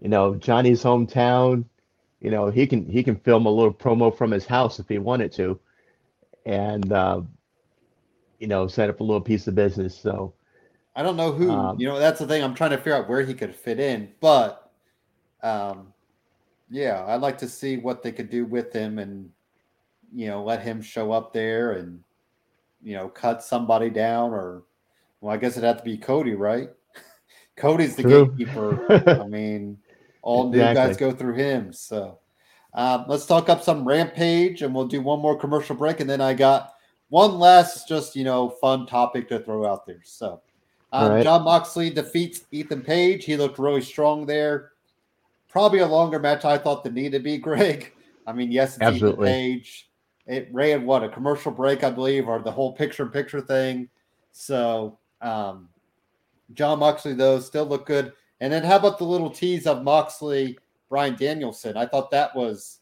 You 0.00 0.08
know, 0.08 0.34
Johnny's 0.36 0.82
hometown. 0.82 1.64
You 2.20 2.30
know, 2.30 2.50
he 2.50 2.66
can 2.66 2.86
he 2.86 3.02
can 3.04 3.16
film 3.16 3.46
a 3.46 3.50
little 3.50 3.74
promo 3.74 4.16
from 4.16 4.30
his 4.32 4.46
house 4.46 4.80
if 4.80 4.88
he 4.88 4.98
wanted 4.98 5.32
to, 5.32 5.60
and 6.46 6.92
uh, 6.92 7.20
you 8.40 8.48
know, 8.48 8.66
set 8.66 8.88
up 8.90 8.98
a 9.00 9.04
little 9.04 9.20
piece 9.20 9.46
of 9.46 9.54
business. 9.54 9.96
So 9.96 10.32
I 10.98 11.02
don't 11.04 11.16
know 11.16 11.30
who. 11.30 11.48
Um, 11.48 11.78
you 11.78 11.86
know, 11.86 11.96
that's 11.96 12.18
the 12.18 12.26
thing. 12.26 12.42
I'm 12.42 12.54
trying 12.54 12.70
to 12.70 12.76
figure 12.76 12.96
out 12.96 13.08
where 13.08 13.22
he 13.22 13.32
could 13.32 13.54
fit 13.54 13.78
in, 13.78 14.10
but 14.20 14.72
um, 15.44 15.92
yeah, 16.68 17.04
I'd 17.06 17.20
like 17.20 17.38
to 17.38 17.48
see 17.48 17.76
what 17.76 18.02
they 18.02 18.10
could 18.10 18.28
do 18.28 18.44
with 18.44 18.72
him, 18.72 18.98
and 18.98 19.30
you 20.12 20.26
know, 20.26 20.42
let 20.42 20.60
him 20.60 20.82
show 20.82 21.12
up 21.12 21.32
there 21.32 21.74
and 21.74 22.02
you 22.82 22.94
know, 22.94 23.08
cut 23.08 23.44
somebody 23.44 23.90
down 23.90 24.32
or 24.32 24.64
well, 25.20 25.32
I 25.32 25.36
guess 25.36 25.52
it'd 25.52 25.62
have 25.62 25.78
to 25.78 25.84
be 25.84 25.96
Cody, 25.98 26.34
right? 26.34 26.70
Cody's 27.56 27.94
the 27.94 28.02
True. 28.02 28.26
gatekeeper. 28.26 29.20
I 29.20 29.26
mean, 29.28 29.78
all 30.22 30.48
exactly. 30.48 30.58
new 30.58 30.74
guys 30.74 30.96
go 30.96 31.12
through 31.12 31.34
him. 31.34 31.72
So 31.72 32.18
um, 32.74 33.04
let's 33.06 33.26
talk 33.26 33.48
up 33.48 33.62
some 33.62 33.86
Rampage 33.86 34.62
and 34.62 34.74
we'll 34.74 34.88
do 34.88 35.00
one 35.00 35.20
more 35.20 35.38
commercial 35.38 35.76
break. 35.76 36.00
And 36.00 36.10
then 36.10 36.20
I 36.20 36.34
got 36.34 36.72
one 37.08 37.38
last, 37.38 37.88
just, 37.88 38.16
you 38.16 38.24
know, 38.24 38.48
fun 38.48 38.86
topic 38.86 39.28
to 39.28 39.38
throw 39.40 39.64
out 39.64 39.86
there. 39.86 40.02
So 40.04 40.40
um, 40.92 41.12
right. 41.12 41.22
Jon 41.22 41.44
Moxley 41.44 41.90
defeats 41.90 42.42
Ethan 42.50 42.82
Page. 42.82 43.24
He 43.24 43.36
looked 43.36 43.58
really 43.58 43.82
strong 43.82 44.26
there. 44.26 44.72
Probably 45.48 45.80
a 45.80 45.86
longer 45.86 46.18
match 46.18 46.44
I 46.44 46.58
thought 46.58 46.84
the 46.84 46.90
need 46.90 47.12
to 47.12 47.18
be, 47.18 47.38
Greg. 47.38 47.92
I 48.26 48.32
mean, 48.32 48.50
yes, 48.50 48.74
it's 48.74 48.82
Absolutely. 48.82 49.28
Ethan 49.28 49.58
Page. 49.58 49.90
It 50.26 50.48
ran 50.52 50.84
what 50.84 51.04
a 51.04 51.08
commercial 51.08 51.50
break, 51.50 51.84
I 51.84 51.90
believe, 51.90 52.28
or 52.28 52.38
the 52.38 52.52
whole 52.52 52.72
picture 52.72 53.02
in 53.02 53.08
picture 53.08 53.40
thing. 53.40 53.88
So 54.32 54.98
um, 55.22 55.68
Jon 56.52 56.78
Moxley, 56.78 57.14
though, 57.14 57.40
still 57.40 57.64
look 57.64 57.86
good. 57.86 58.12
And 58.40 58.52
then 58.52 58.62
how 58.62 58.76
about 58.76 58.98
the 58.98 59.04
little 59.04 59.30
tease 59.30 59.66
of 59.66 59.82
Moxley, 59.82 60.58
Bryan 60.88 61.16
Danielson? 61.16 61.76
I 61.76 61.86
thought 61.86 62.10
that 62.10 62.36
was, 62.36 62.80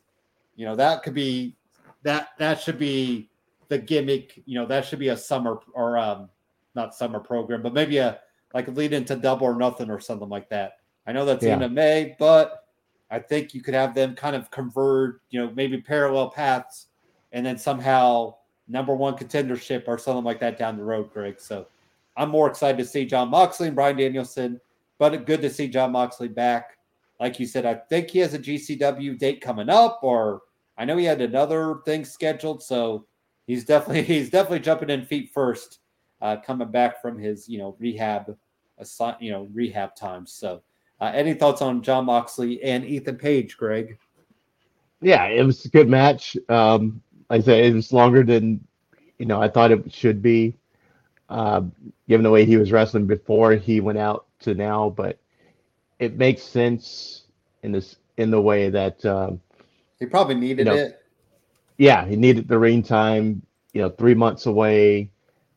you 0.56 0.66
know, 0.66 0.76
that 0.76 1.02
could 1.02 1.14
be 1.14 1.56
that 2.02 2.30
that 2.38 2.60
should 2.60 2.78
be 2.78 3.30
the 3.68 3.78
gimmick. 3.78 4.42
You 4.44 4.60
know, 4.60 4.66
that 4.66 4.84
should 4.84 4.98
be 4.98 5.08
a 5.08 5.16
summer 5.16 5.60
or 5.72 5.96
um, 5.96 6.28
not 6.76 6.94
summer 6.94 7.18
program, 7.18 7.62
but 7.62 7.74
maybe 7.74 7.98
a 7.98 8.20
like 8.54 8.68
lead 8.68 8.92
into 8.92 9.16
double 9.16 9.46
or 9.46 9.56
nothing 9.56 9.90
or 9.90 9.98
something 9.98 10.28
like 10.28 10.48
that. 10.50 10.78
I 11.06 11.12
know 11.12 11.24
that's 11.24 11.44
yeah. 11.44 11.60
in 11.60 11.74
May, 11.74 12.14
but 12.18 12.64
I 13.10 13.18
think 13.18 13.54
you 13.54 13.62
could 13.62 13.74
have 13.74 13.94
them 13.94 14.14
kind 14.14 14.36
of 14.36 14.50
convert, 14.50 15.20
you 15.30 15.40
know, 15.40 15.52
maybe 15.54 15.80
parallel 15.80 16.30
paths, 16.30 16.86
and 17.32 17.44
then 17.44 17.58
somehow 17.58 18.34
number 18.68 18.94
one 18.94 19.14
contendership 19.16 19.84
or 19.86 19.98
something 19.98 20.24
like 20.24 20.40
that 20.40 20.58
down 20.58 20.76
the 20.76 20.84
road, 20.84 21.12
Greg. 21.12 21.38
So 21.38 21.66
I'm 22.16 22.30
more 22.30 22.48
excited 22.48 22.78
to 22.78 22.84
see 22.84 23.04
Jon 23.04 23.28
Moxley 23.28 23.68
and 23.68 23.76
Bryan 23.76 23.96
Danielson, 23.96 24.60
but 24.98 25.26
good 25.26 25.42
to 25.42 25.50
see 25.50 25.68
Jon 25.68 25.92
Moxley 25.92 26.28
back. 26.28 26.78
Like 27.20 27.38
you 27.38 27.46
said, 27.46 27.64
I 27.64 27.74
think 27.74 28.10
he 28.10 28.18
has 28.20 28.34
a 28.34 28.38
GCW 28.38 29.18
date 29.18 29.40
coming 29.40 29.70
up, 29.70 30.00
or 30.02 30.42
I 30.76 30.84
know 30.84 30.96
he 30.96 31.04
had 31.04 31.20
another 31.20 31.76
thing 31.84 32.04
scheduled, 32.04 32.62
so 32.62 33.06
he's 33.46 33.64
definitely 33.64 34.02
he's 34.14 34.30
definitely 34.30 34.60
jumping 34.60 34.90
in 34.90 35.04
feet 35.04 35.30
first, 35.32 35.78
uh, 36.22 36.36
coming 36.44 36.70
back 36.70 37.00
from 37.00 37.18
his 37.18 37.48
you 37.48 37.58
know 37.58 37.76
rehab, 37.78 38.36
you 39.20 39.30
know 39.30 39.48
rehab 39.52 39.94
times. 39.94 40.32
So, 40.32 40.62
uh, 41.00 41.12
any 41.14 41.34
thoughts 41.34 41.62
on 41.62 41.82
Jon 41.82 42.06
Moxley 42.06 42.62
and 42.62 42.84
Ethan 42.84 43.16
Page, 43.16 43.56
Greg? 43.56 43.98
Yeah, 45.00 45.26
it 45.26 45.44
was 45.44 45.64
a 45.64 45.68
good 45.68 45.88
match. 45.88 46.36
Um, 46.48 47.02
I 47.28 47.40
say 47.40 47.68
it 47.68 47.74
was 47.74 47.92
longer 47.92 48.22
than 48.22 48.66
you 49.18 49.26
know 49.26 49.40
I 49.40 49.48
thought 49.48 49.70
it 49.70 49.92
should 49.92 50.22
be 50.22 50.54
uh, 51.28 51.62
given 52.08 52.24
the 52.24 52.30
way 52.30 52.44
he 52.44 52.56
was 52.56 52.72
wrestling 52.72 53.06
before 53.06 53.52
he 53.52 53.80
went 53.80 53.98
out 53.98 54.26
to 54.40 54.54
now. 54.54 54.90
But 54.90 55.18
it 55.98 56.16
makes 56.16 56.42
sense 56.42 57.24
in 57.62 57.72
this 57.72 57.96
in 58.16 58.30
the 58.30 58.40
way 58.40 58.70
that 58.70 59.04
um, 59.04 59.40
he 59.98 60.06
probably 60.06 60.34
needed 60.36 60.58
you 60.58 60.64
know, 60.64 60.74
it. 60.74 61.02
Yeah, 61.78 62.06
he 62.06 62.16
needed 62.16 62.48
the 62.48 62.58
ring 62.58 62.82
time. 62.82 63.42
You 63.72 63.82
know, 63.82 63.90
three 63.90 64.14
months 64.14 64.46
away, 64.46 65.10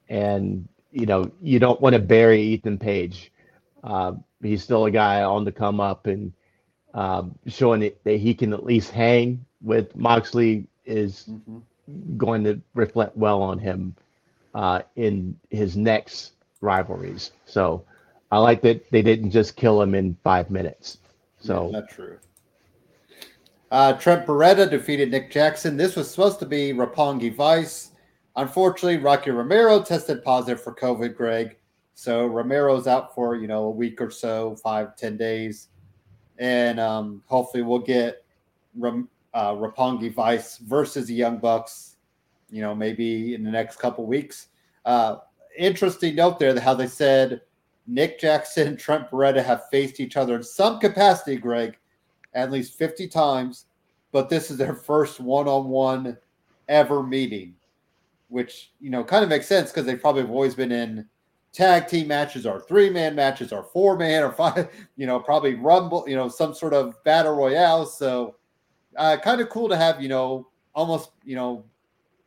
and 0.10 0.68
you 0.92 1.06
know 1.06 1.32
you 1.42 1.60
don't 1.60 1.80
want 1.80 1.94
to 1.94 2.00
bury 2.00 2.42
Ethan 2.42 2.78
Page. 2.78 3.32
Uh, 3.84 4.14
he's 4.42 4.64
still 4.64 4.86
a 4.86 4.92
guy 4.92 5.24
on 5.24 5.46
the 5.46 5.52
come 5.52 5.80
up 5.80 6.08
and 6.08 6.34
um, 6.94 7.38
showing 7.48 7.84
it, 7.84 8.04
that 8.04 8.18
he 8.18 8.34
can 8.34 8.54
at 8.54 8.66
least 8.66 8.92
hang 8.92 9.46
with 9.62 9.96
Moxley 9.96 10.66
is 10.86 11.26
mm-hmm. 11.30 12.18
going 12.18 12.44
to 12.44 12.60
reflect 12.74 13.16
well 13.16 13.42
on 13.42 13.60
him 13.60 13.96
uh, 14.56 14.82
in 14.96 15.38
his 15.50 15.78
next 15.78 16.34
rivalries. 16.62 17.32
So 17.46 17.84
I 18.32 18.40
like 18.40 18.62
that 18.64 18.90
they 18.92 19.02
didn't 19.02 19.32
just 19.32 19.56
kill 19.56 19.82
him 19.82 19.96
in 19.96 20.18
five 20.24 20.50
minutes. 20.50 20.98
So 21.40 21.70
yeah, 21.72 21.80
that's 21.80 21.94
true. 21.94 22.18
Uh, 23.72 23.94
Trent 23.94 24.26
Beretta 24.26 24.70
defeated 24.70 25.12
Nick 25.12 25.30
Jackson. 25.32 25.78
This 25.78 25.96
was 25.96 26.10
supposed 26.10 26.40
to 26.40 26.46
be 26.46 26.74
Roppongi 26.74 27.34
Vice. 27.36 27.92
Unfortunately, 28.36 28.98
Rocky 28.98 29.32
Romero 29.32 29.82
tested 29.82 30.24
positive 30.24 30.62
for 30.62 30.74
COVID, 30.74 31.16
Greg. 31.16 31.58
So 31.94 32.28
Romero's 32.28 32.88
out 32.88 33.14
for, 33.14 33.36
you 33.36 33.48
know, 33.48 33.66
a 33.66 33.70
week 33.70 34.00
or 34.02 34.10
so, 34.10 34.56
five, 34.64 34.96
ten 34.96 35.18
days. 35.18 35.68
And 36.38 36.80
um, 36.80 37.22
hopefully 37.26 37.64
we'll 37.64 37.80
get 37.80 38.24
uh, 38.82 39.54
Roppongi 39.54 40.14
Vice 40.14 40.58
versus 40.58 41.08
the 41.08 41.14
Young 41.14 41.38
Bucks 41.38 41.98
you 42.52 42.62
know, 42.62 42.76
maybe 42.76 43.36
in 43.36 43.44
the 43.44 43.52
next 43.52 43.78
couple 43.78 44.06
weeks. 44.06 44.48
Uh, 44.86 45.18
interesting 45.58 46.16
note 46.16 46.40
there 46.40 46.60
how 46.60 46.74
they 46.74 46.88
said 46.88 47.42
Nick 47.88 48.20
Jackson 48.20 48.68
and 48.68 48.80
Trent 48.80 49.10
Beretta 49.10 49.44
have 49.44 49.70
faced 49.70 50.00
each 50.00 50.18
other 50.18 50.36
in 50.36 50.44
some 50.44 50.80
capacity, 50.80 51.38
Greg, 51.38 51.78
at 52.34 52.52
least 52.52 52.78
50 52.78 53.08
times, 53.08 53.66
but 54.12 54.30
this 54.30 54.52
is 54.52 54.58
their 54.58 54.76
first 54.76 55.20
one-on-one 55.20 56.18
ever 56.68 57.04
meeting, 57.04 57.56
which 58.30 58.72
you 58.80 58.90
know 58.90 59.04
kind 59.04 59.24
of 59.24 59.30
makes 59.30 59.48
sense 59.48 59.72
because 59.72 59.86
they 59.86 59.96
probably 59.96 60.22
have 60.22 60.32
always 60.32 60.56
been 60.56 60.72
in 60.72 61.06
tag 61.52 61.88
team 61.88 62.08
matches 62.08 62.46
or 62.46 62.62
three-man 62.62 63.16
matches 63.16 63.52
or 63.52 63.64
four-man 63.64 64.24
or 64.24 64.32
five, 64.32 64.70
you 64.96 65.08
know, 65.08 65.20
probably 65.20 65.56
rumble, 65.56 66.06
you 66.08 66.16
know, 66.16 66.28
some 66.28 66.54
sort 66.54 66.74
of 66.74 67.04
battle 67.04 67.36
royale. 67.36 67.86
So 67.86 68.36
uh, 68.96 69.18
kind 69.18 69.42
of 69.42 69.50
cool 69.50 69.70
to 69.70 69.78
have, 69.78 70.02
you 70.02 70.10
know, 70.10 70.48
almost, 70.74 71.12
you 71.24 71.36
know, 71.36 71.66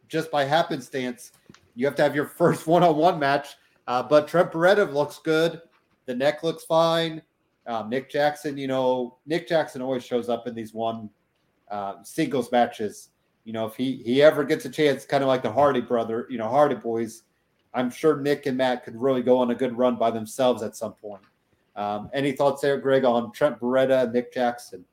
just 0.08 0.30
by 0.30 0.44
happenstance, 0.44 1.32
you 1.74 1.86
have 1.86 1.94
to 1.96 2.02
have 2.02 2.14
your 2.14 2.26
first 2.38 2.66
one-on-one 2.66 3.18
match. 3.18 3.56
Uh, 3.86 4.02
but 4.02 4.28
Trent 4.28 4.52
Beretta 4.52 4.92
looks 4.92 5.18
good. 5.18 5.60
The 6.06 6.14
neck 6.14 6.42
looks 6.42 6.64
fine. 6.64 7.22
Um, 7.66 7.88
Nick 7.88 8.10
Jackson, 8.10 8.56
you 8.56 8.66
know, 8.66 9.18
Nick 9.24 9.48
Jackson 9.48 9.82
always 9.82 10.04
shows 10.04 10.28
up 10.28 10.48
in 10.48 10.54
these 10.54 10.74
one 10.74 11.08
uh, 11.70 12.02
singles 12.02 12.50
matches. 12.50 13.10
You 13.44 13.52
know, 13.52 13.66
if 13.66 13.74
he 13.74 14.02
he 14.04 14.22
ever 14.22 14.44
gets 14.44 14.64
a 14.64 14.70
chance, 14.70 15.04
kind 15.04 15.22
of 15.22 15.28
like 15.28 15.42
the 15.42 15.52
Hardy 15.52 15.80
brother, 15.80 16.26
you 16.30 16.38
know, 16.38 16.48
Hardy 16.48 16.76
boys, 16.76 17.22
I'm 17.74 17.90
sure 17.90 18.20
Nick 18.20 18.46
and 18.46 18.56
Matt 18.56 18.84
could 18.84 18.96
really 19.00 19.22
go 19.22 19.38
on 19.38 19.50
a 19.50 19.54
good 19.54 19.76
run 19.76 19.96
by 19.96 20.10
themselves 20.10 20.62
at 20.62 20.76
some 20.76 20.92
point. 20.92 21.22
Um, 21.74 22.10
any 22.12 22.32
thoughts 22.32 22.60
there, 22.60 22.78
Greg, 22.78 23.04
on 23.04 23.32
Trent 23.32 23.58
Beretta 23.58 24.12
Nick 24.12 24.32
Jackson? 24.32 24.84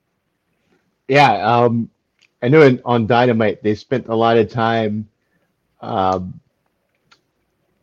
Yeah, 1.07 1.33
um, 1.45 1.89
I 2.41 2.47
know 2.47 2.61
in, 2.61 2.81
on 2.85 3.05
Dynamite 3.05 3.61
they 3.63 3.75
spent 3.75 4.07
a 4.07 4.15
lot 4.15 4.37
of 4.37 4.49
time 4.49 5.07
um, 5.81 6.39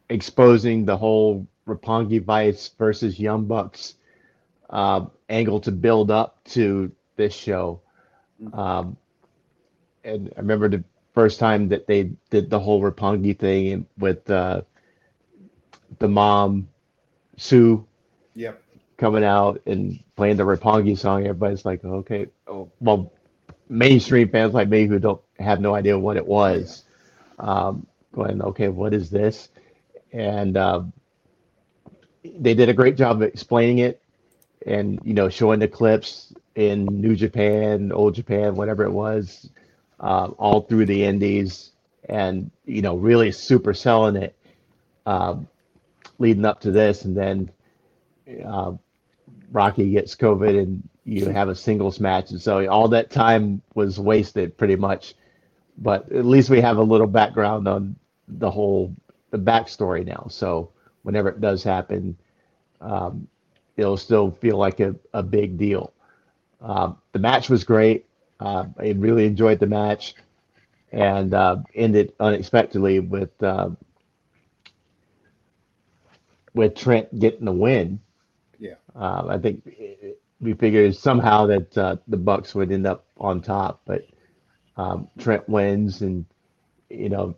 exposing 0.09 0.85
the 0.85 0.97
whole 0.97 1.47
Roppongi 1.67 2.23
Vice 2.23 2.71
versus 2.79 3.19
Young 3.19 3.45
Bucks 3.45 3.95
uh, 4.71 5.07
angle 5.29 5.61
to 5.61 5.73
build 5.73 6.11
up 6.11 6.43
to 6.45 6.91
this 7.17 7.35
show. 7.35 7.81
Mm-hmm. 8.43 8.59
Um, 8.59 8.97
and 10.07 10.33
I 10.37 10.41
remember 10.41 10.69
the 10.69 10.85
first 11.15 11.39
time 11.39 11.69
that 11.69 11.87
they 11.87 12.11
did 12.31 12.49
the 12.51 12.61
whole 12.61 12.81
Roppongi 12.81 13.39
thing 13.39 13.87
with 13.99 14.29
uh, 14.31 14.63
the 15.99 16.09
mom, 16.09 16.69
Sue. 17.37 17.87
Yep. 18.35 18.63
Coming 18.99 19.25
out 19.25 19.61
and 19.67 20.03
playing 20.17 20.37
the 20.37 20.45
Roppongi 20.45 20.97
song, 20.97 21.23
everybody's 21.23 21.67
like, 21.67 21.85
okay, 21.85 22.29
oh, 22.47 22.71
well, 22.81 23.13
mainstream 23.69 24.29
fans 24.31 24.55
like 24.55 24.69
me 24.69 24.87
who 24.87 24.99
don't 24.99 25.21
have 25.39 25.61
no 25.61 25.75
idea 25.75 25.99
what 25.99 26.17
it 26.17 26.27
was, 26.27 26.85
um, 27.39 27.87
going, 28.13 28.41
okay, 28.41 28.69
what 28.69 28.95
is 28.95 29.11
this? 29.11 29.51
And 30.13 30.57
uh, 30.57 30.83
they 32.39 32.55
did 32.55 32.69
a 32.71 32.75
great 32.75 32.97
job 32.97 33.17
of 33.17 33.23
explaining 33.23 33.79
it 33.79 34.01
and 34.67 34.99
you 35.05 35.15
know 35.15 35.29
showing 35.29 35.61
the 35.61 35.69
clips 35.69 36.33
in 36.55 36.87
New 36.87 37.15
Japan, 37.15 37.93
Old 37.93 38.15
Japan, 38.15 38.55
whatever 38.55 38.85
it 38.85 38.91
was, 38.91 39.51
uh, 40.01 40.29
all 40.39 40.63
through 40.63 40.87
the 40.87 41.05
Indies, 41.05 41.73
and 42.09 42.51
you 42.65 42.83
know 42.83 42.97
really 42.97 43.33
super 43.33 43.75
selling 43.75 44.17
it, 44.17 44.37
uh, 45.07 45.37
leading 46.19 46.45
up 46.45 46.61
to 46.61 46.71
this, 46.71 47.05
and 47.05 47.17
then 47.17 47.51
uh, 48.45 48.73
Rocky 49.51 49.91
gets 49.91 50.15
COVID 50.15 50.59
and 50.61 50.89
you 51.05 51.27
have 51.27 51.49
a 51.49 51.55
singles 51.55 52.01
match, 52.01 52.31
and 52.31 52.41
so 52.41 52.67
all 52.69 52.89
that 52.89 53.11
time 53.11 53.63
was 53.75 53.99
wasted 53.99 54.57
pretty 54.59 54.77
much. 54.77 55.15
But 55.79 56.11
at 56.11 56.25
least 56.25 56.51
we 56.51 56.61
have 56.61 56.79
a 56.79 56.83
little 56.83 57.07
background 57.07 57.69
on 57.69 57.97
the 58.29 58.51
whole 58.51 58.95
the 59.31 59.39
backstory 59.39 60.05
now. 60.05 60.27
So 60.31 60.71
whenever 61.03 61.29
it 61.29 61.41
does 61.41 61.63
happen, 61.63 62.17
um, 62.81 63.29
it'll 63.77 63.97
still 63.97 64.31
feel 64.33 64.57
like 64.57 64.81
a, 64.81 64.97
a 65.13 65.23
big 65.23 65.59
deal. 65.59 65.93
Um, 66.61 66.99
the 67.13 67.19
match 67.19 67.49
was 67.49 67.65
great. 67.65 68.06
Uh, 68.41 68.67
I 68.79 68.91
really 68.91 69.27
enjoyed 69.27 69.59
the 69.61 69.67
match 69.67 70.15
and 70.93 71.35
uh, 71.35 71.59
ended 71.75 72.13
unexpectedly 72.21 73.01
with 73.01 73.31
uh, 73.43 73.71
with 76.55 76.75
Trent 76.75 77.19
getting 77.19 77.45
the 77.45 77.53
win. 77.53 78.01
Yeah. 78.59 78.75
Um, 78.95 79.29
I 79.29 79.39
think 79.39 79.63
we 80.41 80.55
figured 80.55 80.95
somehow 80.97 81.47
that 81.47 81.77
uh, 81.79 81.97
the 82.09 82.17
Bucks 82.17 82.55
would 82.55 82.73
end 82.73 82.87
up 82.87 83.07
on 83.19 83.41
top, 83.43 83.81
but 83.87 84.07
um, 84.77 85.09
Trent 85.19 85.49
wins, 85.49 86.03
and 86.03 86.25
you 86.91 87.09
know 87.09 87.37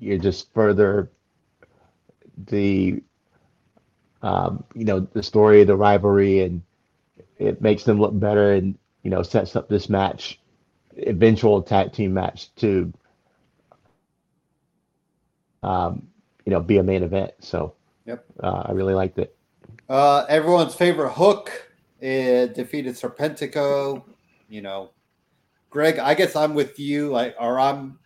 you're 0.00 0.18
just 0.18 0.52
further 0.54 1.10
the 2.46 3.02
um, 4.22 4.64
you 4.74 4.84
know 4.84 5.00
the 5.00 5.22
story, 5.22 5.62
of 5.62 5.66
the 5.66 5.76
rivalry, 5.76 6.40
and 6.40 6.62
it 7.38 7.60
makes 7.60 7.84
them 7.84 8.00
look 8.00 8.18
better, 8.18 8.52
and 8.54 8.78
you 9.02 9.10
know 9.10 9.22
sets 9.22 9.56
up 9.56 9.68
this 9.68 9.88
match, 9.88 10.40
eventual 10.96 11.62
tag 11.62 11.92
team 11.92 12.14
match 12.14 12.54
to 12.56 12.92
um, 15.62 16.06
you 16.44 16.50
know 16.50 16.60
be 16.60 16.78
a 16.78 16.82
main 16.82 17.02
event. 17.02 17.32
So 17.40 17.74
Yep. 18.04 18.24
uh, 18.42 18.62
I 18.66 18.72
really 18.72 18.94
liked 18.94 19.18
it. 19.18 19.36
Uh, 19.88 20.24
everyone's 20.28 20.74
favorite 20.74 21.12
hook 21.12 21.72
it 22.02 22.54
defeated 22.54 22.94
Serpentico. 22.94 24.02
You 24.48 24.60
know, 24.60 24.90
Greg, 25.70 25.98
I 25.98 26.14
guess 26.14 26.36
I'm 26.36 26.52
with 26.52 26.78
you, 26.78 27.08
like, 27.08 27.34
or 27.40 27.58
I'm 27.58 27.98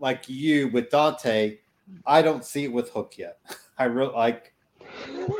like 0.00 0.28
you 0.28 0.68
with 0.68 0.90
Dante. 0.90 1.58
I 2.04 2.20
don't 2.20 2.44
see 2.44 2.64
it 2.64 2.72
with 2.72 2.90
Hook 2.90 3.14
yet. 3.16 3.38
I 3.78 3.84
really 3.84 4.12
like. 4.12 4.52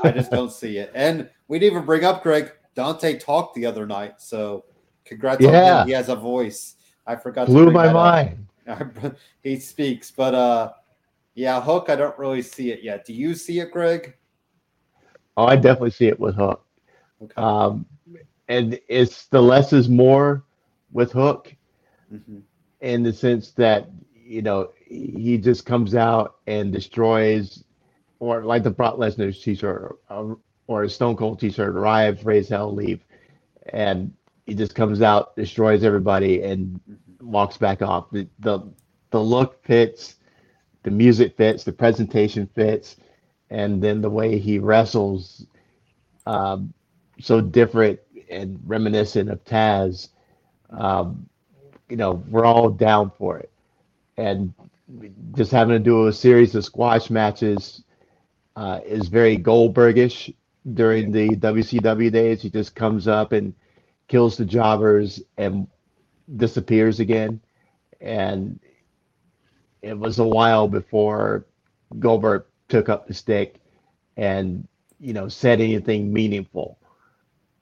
I 0.04 0.12
just 0.12 0.30
don't 0.30 0.52
see 0.52 0.78
it. 0.78 0.92
And 0.94 1.28
we 1.48 1.58
didn't 1.58 1.72
even 1.74 1.86
bring 1.86 2.04
up 2.04 2.22
Greg. 2.22 2.52
Dante 2.74 3.18
talked 3.18 3.54
the 3.54 3.66
other 3.66 3.86
night, 3.86 4.20
so 4.20 4.64
congrats 5.06 5.44
on 5.44 5.52
Yeah. 5.52 5.84
He 5.84 5.92
has 5.92 6.08
a 6.08 6.16
voice. 6.16 6.74
I 7.06 7.16
forgot. 7.16 7.46
to 7.46 7.52
Blew 7.52 7.70
my 7.70 7.92
mind. 7.92 8.46
he 9.42 9.58
speaks, 9.60 10.10
but 10.10 10.34
uh, 10.34 10.72
yeah, 11.34 11.60
Hook. 11.60 11.86
I 11.88 11.96
don't 11.96 12.18
really 12.18 12.42
see 12.42 12.72
it 12.72 12.82
yet. 12.82 13.04
Do 13.06 13.12
you 13.12 13.34
see 13.34 13.60
it, 13.60 13.70
Greg? 13.70 14.14
Oh, 15.36 15.44
I 15.46 15.54
definitely 15.56 15.90
see 15.90 16.06
it 16.08 16.18
with 16.18 16.34
Hook. 16.34 16.64
Okay. 17.22 17.32
Um, 17.36 17.86
and 18.48 18.78
it's 18.88 19.26
the 19.26 19.40
less 19.40 19.72
is 19.72 19.88
more 19.88 20.44
with 20.92 21.12
Hook 21.12 21.54
Mhm. 22.12 22.42
in 22.80 23.02
the 23.02 23.12
sense 23.12 23.50
that 23.52 23.88
you 24.14 24.42
know 24.42 24.70
he 24.86 25.36
just 25.38 25.66
comes 25.66 25.94
out 25.94 26.36
and 26.46 26.72
destroys, 26.72 27.64
or 28.20 28.44
like 28.44 28.62
the 28.62 28.70
Brock 28.70 28.96
Lesnar 28.96 29.32
T-shirt 29.40 29.98
or, 30.10 30.38
or 30.68 30.84
a 30.84 30.88
Stone 30.90 31.16
Cold 31.16 31.40
T-shirt, 31.40 31.74
arrive, 31.76 32.24
raise 32.24 32.48
hell, 32.48 32.72
leave, 32.72 33.04
and 33.72 34.12
he 34.46 34.54
just 34.54 34.74
comes 34.74 35.02
out, 35.02 35.36
destroys 35.36 35.84
everybody, 35.84 36.42
and 36.42 36.80
walks 37.20 37.58
back 37.58 37.82
off. 37.82 38.10
The 38.10 38.28
the 38.40 38.60
the 39.10 39.20
look 39.22 39.64
fits, 39.64 40.16
the 40.84 40.90
music 40.92 41.36
fits, 41.36 41.64
the 41.64 41.72
presentation 41.72 42.48
fits, 42.54 42.96
and 43.50 43.82
then 43.82 44.00
the 44.00 44.10
way 44.10 44.38
he 44.38 44.58
wrestles, 44.58 45.46
um, 46.26 46.74
so 47.20 47.40
different 47.40 48.00
and 48.30 48.60
reminiscent 48.66 49.30
of 49.30 49.44
Taz. 49.44 50.10
Um, 50.70 51.28
you 51.88 51.96
know, 51.96 52.24
we're 52.28 52.46
all 52.46 52.70
down 52.70 53.12
for 53.18 53.38
it, 53.38 53.50
and 54.16 54.54
just 55.36 55.52
having 55.52 55.74
to 55.74 55.80
do 55.80 56.08
a 56.08 56.12
series 56.12 56.54
of 56.54 56.64
squash 56.64 57.10
matches 57.10 57.82
uh, 58.56 58.80
is 58.86 59.08
very 59.08 59.36
Goldbergish 59.38 60.32
during 60.74 61.12
the 61.12 61.30
WCW 61.30 62.12
days. 62.12 62.42
He 62.42 62.50
just 62.50 62.74
comes 62.74 63.08
up 63.08 63.32
and 63.32 63.54
kills 64.08 64.36
the 64.36 64.44
jobbers 64.44 65.22
and 65.36 65.66
disappears 66.36 67.00
again. 67.00 67.40
And 68.00 68.60
it 69.82 69.96
was 69.98 70.18
a 70.18 70.24
while 70.26 70.68
before 70.68 71.46
Goldberg 71.98 72.44
took 72.68 72.88
up 72.88 73.06
the 73.06 73.14
stick 73.14 73.60
and 74.16 74.66
you 74.98 75.12
know 75.12 75.28
said 75.28 75.60
anything 75.60 76.12
meaningful. 76.12 76.78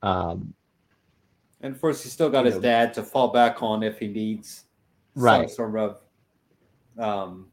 Um, 0.01 0.53
And 1.61 1.73
of 1.75 1.81
course, 1.81 2.03
he's 2.03 2.13
still 2.13 2.29
got 2.29 2.45
his 2.45 2.55
know. 2.55 2.61
dad 2.61 2.93
to 2.95 3.03
fall 3.03 3.29
back 3.29 3.61
on 3.63 3.83
if 3.83 3.99
he 3.99 4.07
needs 4.07 4.65
Right. 5.15 5.49
some 5.49 5.71
sort 5.71 5.77
of 5.79 6.01
um, 6.99 7.47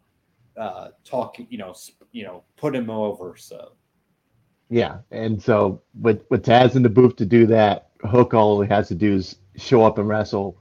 uh, 0.57 0.89
talk. 1.05 1.37
You 1.39 1.59
know, 1.59 1.75
you 2.13 2.25
know, 2.25 2.45
put 2.57 2.75
him 2.75 2.91
over. 2.91 3.37
So 3.37 3.73
yeah, 4.69 4.99
and 5.11 5.41
so 5.43 5.83
with 6.01 6.25
with 6.31 6.45
Taz 6.45 6.77
in 6.77 6.83
the 6.83 6.89
booth 6.89 7.17
to 7.17 7.27
do 7.27 7.47
that, 7.47 7.91
Hook 8.05 8.35
all 8.35 8.61
he 8.61 8.69
has 8.69 8.89
to 8.89 8.95
do 8.95 9.15
is 9.15 9.37
show 9.57 9.85
up 9.85 9.99
and 9.99 10.09
wrestle, 10.09 10.57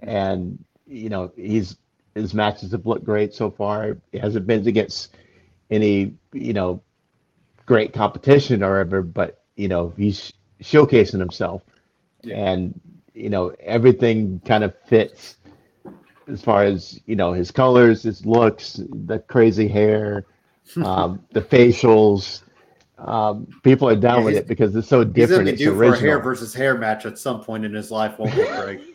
and 0.00 0.62
you 0.86 1.08
know 1.08 1.32
he's 1.36 1.76
his 2.14 2.34
matches 2.34 2.72
have 2.72 2.86
looked 2.86 3.04
great 3.04 3.34
so 3.34 3.50
far. 3.50 3.96
It 4.12 4.20
hasn't 4.20 4.46
been 4.46 4.66
against 4.68 5.16
any 5.70 6.14
you 6.32 6.52
know 6.52 6.82
great 7.66 7.92
competition 7.92 8.62
or 8.62 8.78
ever, 8.78 9.02
but 9.02 9.42
you 9.56 9.68
know 9.68 9.92
he's 9.96 10.32
showcasing 10.62 11.18
himself, 11.18 11.62
Yeah. 12.22 12.36
and 12.52 12.80
you 13.14 13.30
know 13.30 13.54
everything 13.60 14.40
kind 14.44 14.64
of 14.64 14.74
fits 14.86 15.36
as 16.28 16.40
far 16.42 16.64
as 16.64 17.00
you 17.06 17.16
know 17.16 17.32
his 17.32 17.50
colors, 17.50 18.02
his 18.02 18.24
looks, 18.24 18.80
the 19.06 19.18
crazy 19.20 19.68
hair, 19.68 20.26
um, 20.84 21.24
the 21.32 21.40
facials. 21.42 22.42
Um, 22.98 23.48
people 23.62 23.88
are 23.88 23.96
down 23.96 24.20
Yeah, 24.20 24.24
with 24.26 24.36
it 24.36 24.46
because 24.46 24.74
it's 24.76 24.88
so 24.88 25.02
different. 25.02 25.48
he's 25.48 25.58
be 25.58 25.64
It's 25.64 25.72
due 25.72 25.76
for 25.76 25.94
a 25.94 25.98
hair 25.98 26.20
versus 26.20 26.54
hair 26.54 26.78
match 26.78 27.06
at 27.06 27.18
some 27.18 27.42
point 27.42 27.64
in 27.64 27.74
his 27.74 27.90
life, 27.90 28.18
won't 28.18 28.32
he, 28.32 28.44
Greg? 28.44 28.80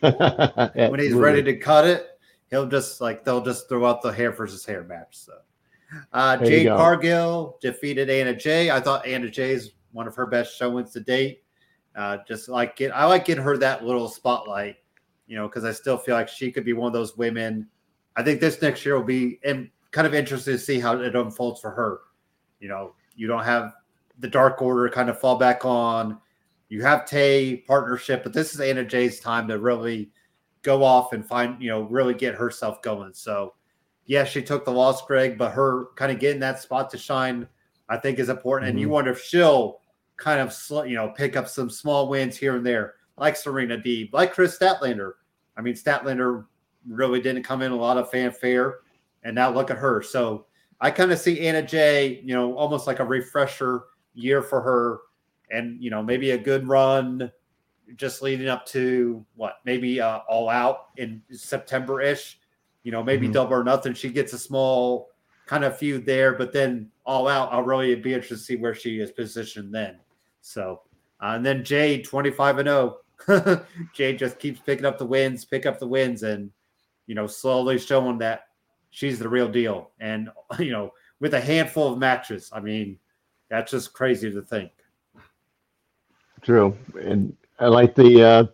when 0.74 0.90
when 0.92 1.00
he's 1.00 1.12
ready 1.12 1.42
to 1.42 1.56
cut 1.56 1.86
it, 1.86 2.18
he'll 2.48 2.66
just 2.66 3.00
like 3.00 3.24
they'll 3.24 3.44
just 3.44 3.68
throw 3.68 3.84
out 3.86 4.00
the 4.00 4.10
hair 4.12 4.32
versus 4.32 4.64
hair 4.64 4.84
match. 4.84 5.16
So, 5.18 5.34
uh, 6.14 6.36
There 6.36 6.46
Jade. 6.46 6.68
Cargill 6.68 7.58
defeated 7.60 8.08
Anna 8.08 8.34
Jay. 8.34 8.70
I 8.70 8.80
thought 8.80 9.06
Anna 9.06 9.28
Jay's 9.28 9.72
one 9.92 10.06
of 10.06 10.14
her 10.16 10.26
best 10.26 10.56
showings 10.56 10.92
to 10.92 11.00
date. 11.00 11.42
Uh, 11.94 12.18
just 12.26 12.48
like 12.48 12.76
get, 12.76 12.92
I 12.92 13.04
like 13.04 13.24
getting 13.24 13.42
her 13.42 13.58
that 13.58 13.84
little 13.84 14.08
spotlight, 14.08 14.76
you 15.26 15.36
know, 15.36 15.48
because 15.48 15.64
I 15.64 15.72
still 15.72 15.98
feel 15.98 16.14
like 16.14 16.28
she 16.28 16.52
could 16.52 16.64
be 16.64 16.72
one 16.72 16.86
of 16.86 16.92
those 16.92 17.16
women. 17.16 17.66
I 18.16 18.22
think 18.22 18.40
this 18.40 18.62
next 18.62 18.86
year 18.86 18.96
will 18.96 19.04
be 19.04 19.40
and 19.44 19.68
kind 19.90 20.06
of 20.06 20.14
interested 20.14 20.52
to 20.52 20.58
see 20.58 20.78
how 20.80 20.98
it 20.98 21.16
unfolds 21.16 21.60
for 21.60 21.70
her. 21.72 22.00
You 22.60 22.68
know, 22.68 22.94
you 23.16 23.26
don't 23.26 23.44
have 23.44 23.74
the 24.20 24.28
Dark 24.28 24.62
Order 24.62 24.88
kind 24.88 25.10
of 25.10 25.18
fall 25.18 25.36
back 25.36 25.64
on. 25.64 26.18
You 26.68 26.82
have 26.82 27.04
Tay 27.04 27.64
partnership, 27.66 28.22
but 28.22 28.32
this 28.32 28.54
is 28.54 28.60
Anna 28.60 28.84
Jay's 28.84 29.18
time 29.20 29.48
to 29.48 29.58
really 29.58 30.12
go 30.62 30.84
off 30.84 31.12
and 31.12 31.26
find, 31.26 31.60
you 31.60 31.68
know, 31.70 31.82
really 31.82 32.14
get 32.14 32.34
herself 32.34 32.80
going. 32.82 33.12
So, 33.14 33.54
yes, 34.06 34.28
she 34.28 34.42
took 34.42 34.64
the 34.64 34.70
loss, 34.72 35.04
Greg, 35.06 35.36
but 35.38 35.52
her 35.52 35.86
kind 35.96 36.12
of 36.12 36.20
getting 36.20 36.40
that 36.40 36.60
spot 36.60 36.90
to 36.90 36.98
shine, 36.98 37.48
I 37.88 37.96
think, 37.96 38.18
is 38.18 38.28
important. 38.28 38.70
And 38.70 38.78
you 38.78 38.88
Mhm. 38.88 38.92
wonder 38.92 39.10
if 39.10 39.22
she'll 39.22 39.80
kind 40.16 40.38
of, 40.40 40.52
sl- 40.52 40.84
you 40.84 40.94
know, 40.94 41.08
pick 41.08 41.34
up 41.36 41.48
some 41.48 41.70
small 41.70 42.08
wins 42.08 42.36
here 42.36 42.56
and 42.56 42.64
there, 42.64 42.96
like 43.16 43.36
Serena 43.36 43.78
Deeb, 43.78 44.12
like 44.12 44.32
Kris 44.34 44.56
Statlander. 44.56 45.14
I 45.56 45.62
mean, 45.62 45.74
Statlander 45.74 46.44
really 46.86 47.20
didn't 47.20 47.42
come 47.42 47.62
in 47.62 47.72
a 47.72 47.76
lot 47.76 47.96
of 47.96 48.10
fanfare, 48.10 48.80
and 49.24 49.34
now 49.34 49.50
look 49.50 49.70
at 49.70 49.78
her. 49.78 50.02
So, 50.02 50.46
I 50.80 50.90
kind 50.90 51.12
of 51.12 51.18
see 51.18 51.40
Anna 51.46 51.62
Jay, 51.62 52.20
you 52.24 52.34
know, 52.34 52.54
almost 52.56 52.86
like 52.86 53.00
a 53.00 53.04
refresher 53.04 53.84
year 54.14 54.42
for 54.42 54.60
her, 54.60 55.00
and 55.50 55.82
you 55.82 55.90
know, 55.90 56.02
maybe 56.02 56.30
a 56.32 56.38
good 56.38 56.66
run 56.68 57.30
just 57.96 58.22
leading 58.22 58.48
up 58.48 58.64
to 58.66 59.24
what 59.34 59.56
maybe 59.64 60.00
uh, 60.00 60.18
all 60.28 60.48
out 60.48 60.88
in 60.96 61.22
September 61.32 62.00
ish. 62.00 62.38
You 62.84 62.92
know, 62.92 63.02
maybe 63.02 63.28
Mhm. 63.28 63.32
double 63.32 63.54
or 63.54 63.64
nothing. 63.64 63.94
She 63.94 64.10
gets 64.10 64.32
a 64.32 64.38
small 64.38 65.10
kind 65.46 65.64
of 65.64 65.76
feud 65.76 66.06
there, 66.06 66.32
but 66.32 66.52
then 66.52 66.90
all 67.04 67.26
out, 67.28 67.52
I'll 67.52 67.64
really 67.64 67.94
be 67.96 68.14
interested 68.14 68.36
to 68.36 68.40
see 68.40 68.56
where 68.56 68.74
she 68.74 69.00
is 69.00 69.10
positioned 69.10 69.74
then. 69.74 69.98
So, 70.40 70.82
uh, 71.20 71.32
and 71.34 71.44
then 71.44 71.64
Jade, 71.64 72.04
25 72.04 72.58
and 72.58 72.68
0. 72.68 73.00
Jade 73.92 74.18
just 74.18 74.38
keeps 74.38 74.60
picking 74.60 74.86
up 74.86 74.96
the 74.96 75.04
wins, 75.04 75.44
pick 75.44 75.66
up 75.66 75.78
the 75.78 75.88
wins, 75.88 76.22
and, 76.22 76.50
you 77.06 77.14
know, 77.14 77.26
slowly 77.26 77.78
showing 77.78 78.16
that 78.18 78.44
she's 78.90 79.18
the 79.18 79.28
real 79.28 79.48
deal. 79.48 79.90
And, 79.98 80.30
you 80.58 80.70
know, 80.70 80.92
with 81.18 81.34
a 81.34 81.40
handful 81.40 81.92
of 81.92 81.98
matches, 81.98 82.50
I 82.52 82.60
mean, 82.60 82.98
that's 83.50 83.70
just 83.72 83.92
crazy 83.92 84.30
to 84.32 84.40
think. 84.40 84.70
True, 86.42 86.76
and 87.02 87.36
I 87.58 87.66
like 87.66 87.94
the 87.94 88.22
uh, 88.22 88.44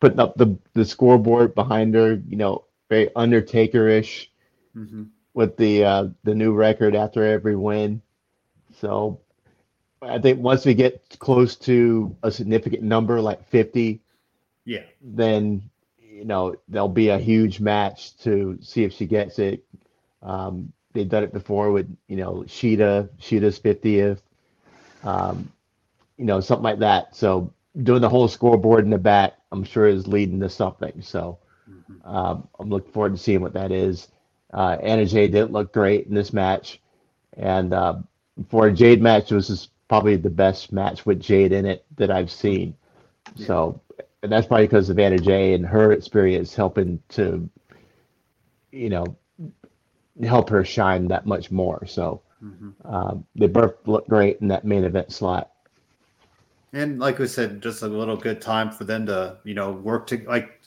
putting 0.00 0.20
up 0.20 0.34
the 0.36 0.56
the 0.72 0.84
scoreboard 0.84 1.54
behind 1.54 1.94
her. 1.94 2.14
You 2.28 2.36
know, 2.36 2.64
very 2.88 3.10
Undertaker-ish 3.14 4.30
Mm-hmm. 4.76 5.04
with 5.32 5.56
the 5.56 5.84
uh, 5.84 6.08
the 6.24 6.34
new 6.34 6.52
record 6.52 6.94
after 6.94 7.24
every 7.24 7.56
win. 7.56 8.02
So 8.78 9.20
I 10.02 10.18
think 10.18 10.38
once 10.38 10.66
we 10.66 10.74
get 10.74 11.16
close 11.18 11.56
to 11.56 12.14
a 12.22 12.30
significant 12.30 12.82
number 12.82 13.18
like 13.22 13.42
50, 13.48 14.02
Yeah. 14.66 14.82
then 15.00 15.62
you 15.98 16.26
know 16.26 16.56
there'll 16.68 16.88
be 16.90 17.08
a 17.08 17.18
huge 17.18 17.58
match 17.60 18.16
to 18.18 18.58
see 18.60 18.84
if 18.84 18.92
she 18.92 19.06
gets 19.06 19.38
it. 19.38 19.64
Um, 20.22 20.72
they've 20.92 21.08
done 21.08 21.24
it 21.24 21.32
before 21.32 21.72
with 21.72 21.88
you 22.08 22.16
know 22.16 22.44
Shida, 22.46 23.08
Shida's 23.18 23.58
50th. 23.58 24.20
Um, 25.06 25.50
you 26.18 26.24
know, 26.24 26.40
something 26.40 26.64
like 26.64 26.80
that. 26.80 27.14
So 27.14 27.52
doing 27.82 28.00
the 28.00 28.08
whole 28.08 28.28
scoreboard 28.28 28.84
in 28.84 28.90
the 28.90 28.98
back, 28.98 29.34
I'm 29.52 29.64
sure 29.64 29.86
is 29.86 30.06
leading 30.06 30.40
to 30.40 30.48
something. 30.48 31.00
So 31.02 31.38
Mhm. 31.70 32.04
um, 32.04 32.48
I'm 32.58 32.68
looking 32.70 32.92
forward 32.92 33.12
to 33.12 33.18
seeing 33.18 33.40
what 33.40 33.52
that 33.54 33.72
is. 33.72 34.08
Uh, 34.52 34.76
Anna 34.82 35.04
Jay 35.06 35.28
didn't 35.28 35.52
look 35.52 35.72
great 35.72 36.06
in 36.06 36.14
this 36.14 36.32
match, 36.32 36.80
and 37.36 37.72
uh, 37.74 37.96
for 38.48 38.66
a 38.66 38.72
Jade 38.72 39.02
match, 39.02 39.28
this 39.28 39.50
is 39.50 39.68
probably 39.88 40.16
the 40.16 40.30
best 40.30 40.72
match 40.72 41.04
with 41.06 41.20
Jade 41.20 41.52
in 41.52 41.66
it 41.66 41.84
that 41.96 42.10
I've 42.10 42.30
seen. 42.30 42.74
Yeah. 43.36 43.46
So, 43.46 43.80
and 44.22 44.32
that's 44.32 44.46
probably 44.46 44.66
because 44.66 44.88
of 44.90 44.98
Anna 44.98 45.18
Jay 45.18 45.54
and 45.54 45.66
her 45.66 45.92
experience 45.92 46.54
helping 46.54 47.00
to, 47.10 47.48
you 48.72 48.88
know, 48.88 49.16
help 50.24 50.48
her 50.50 50.64
shine 50.64 51.08
that 51.08 51.26
much 51.26 51.50
more. 51.50 51.84
So 51.86 52.22
Mhm. 52.42 52.74
um, 52.84 53.26
they 53.34 53.46
both 53.46 53.74
look 53.86 54.06
great 54.08 54.38
in 54.40 54.48
that 54.48 54.64
main 54.64 54.84
event 54.84 55.12
slot. 55.12 55.50
And 56.72 56.98
like 56.98 57.18
we 57.18 57.26
said, 57.26 57.62
just 57.62 57.82
a 57.82 57.88
little 57.88 58.16
good 58.16 58.40
time 58.40 58.70
for 58.70 58.84
them 58.84 59.06
to, 59.06 59.38
you 59.44 59.54
know, 59.54 59.72
work 59.72 60.06
to 60.08 60.18
like 60.26 60.60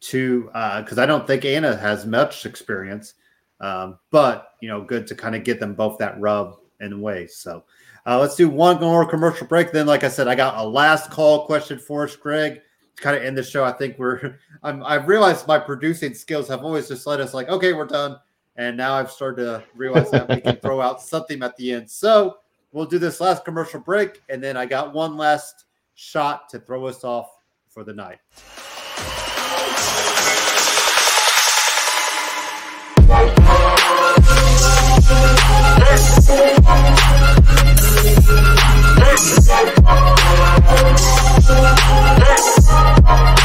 to 0.00 0.44
because 0.44 0.98
I 0.98 1.06
don't 1.06 1.26
think 1.26 1.44
Anna 1.44 1.76
has 1.76 2.06
much 2.06 2.46
experience, 2.46 3.14
um, 3.60 3.98
but 4.10 4.52
you 4.60 4.68
know, 4.68 4.82
good 4.82 5.06
to 5.08 5.14
kind 5.14 5.34
of 5.34 5.44
get 5.44 5.58
them 5.58 5.74
both 5.74 5.98
that 5.98 6.20
rub 6.20 6.58
in 6.80 7.00
ways. 7.00 7.36
So 7.36 7.64
uh, 8.06 8.18
let's 8.18 8.36
do 8.36 8.48
one 8.48 8.80
more 8.80 9.04
commercial 9.04 9.46
break. 9.46 9.72
Then, 9.72 9.86
like 9.86 10.04
I 10.04 10.08
said, 10.08 10.28
I 10.28 10.34
got 10.34 10.56
a 10.56 10.66
last 10.66 11.10
call 11.10 11.46
question 11.46 11.78
for 11.78 12.04
us, 12.04 12.16
Greg. 12.16 12.60
To 12.96 13.02
kind 13.02 13.16
of 13.16 13.22
end 13.22 13.36
the 13.36 13.42
show, 13.42 13.64
I 13.64 13.72
think 13.72 13.98
we're. 13.98 14.38
I'm, 14.62 14.82
I've 14.82 15.06
realized 15.06 15.46
my 15.46 15.58
producing 15.58 16.14
skills 16.14 16.48
have 16.48 16.64
always 16.64 16.88
just 16.88 17.06
let 17.06 17.20
us 17.20 17.32
like, 17.32 17.48
okay, 17.48 17.72
we're 17.72 17.86
done, 17.86 18.18
and 18.58 18.76
now 18.76 18.92
I've 18.94 19.10
started 19.10 19.44
to 19.44 19.64
realize 19.74 20.10
that 20.10 20.28
we 20.28 20.40
can 20.40 20.56
throw 20.62 20.80
out 20.80 21.00
something 21.00 21.42
at 21.42 21.56
the 21.56 21.72
end. 21.72 21.88
So 21.88 22.38
we'll 22.72 22.86
do 22.86 22.98
this 22.98 23.20
last 23.20 23.44
commercial 23.44 23.80
break, 23.80 24.20
and 24.28 24.42
then 24.42 24.56
I 24.56 24.66
got 24.66 24.92
one 24.92 25.16
last 25.16 25.64
shot 25.94 26.48
to 26.50 26.58
throw 26.58 26.86
us 26.86 27.04
off 27.04 27.30
for 27.68 27.84
the 27.84 27.94
night. 27.94 28.18
And 43.10 43.37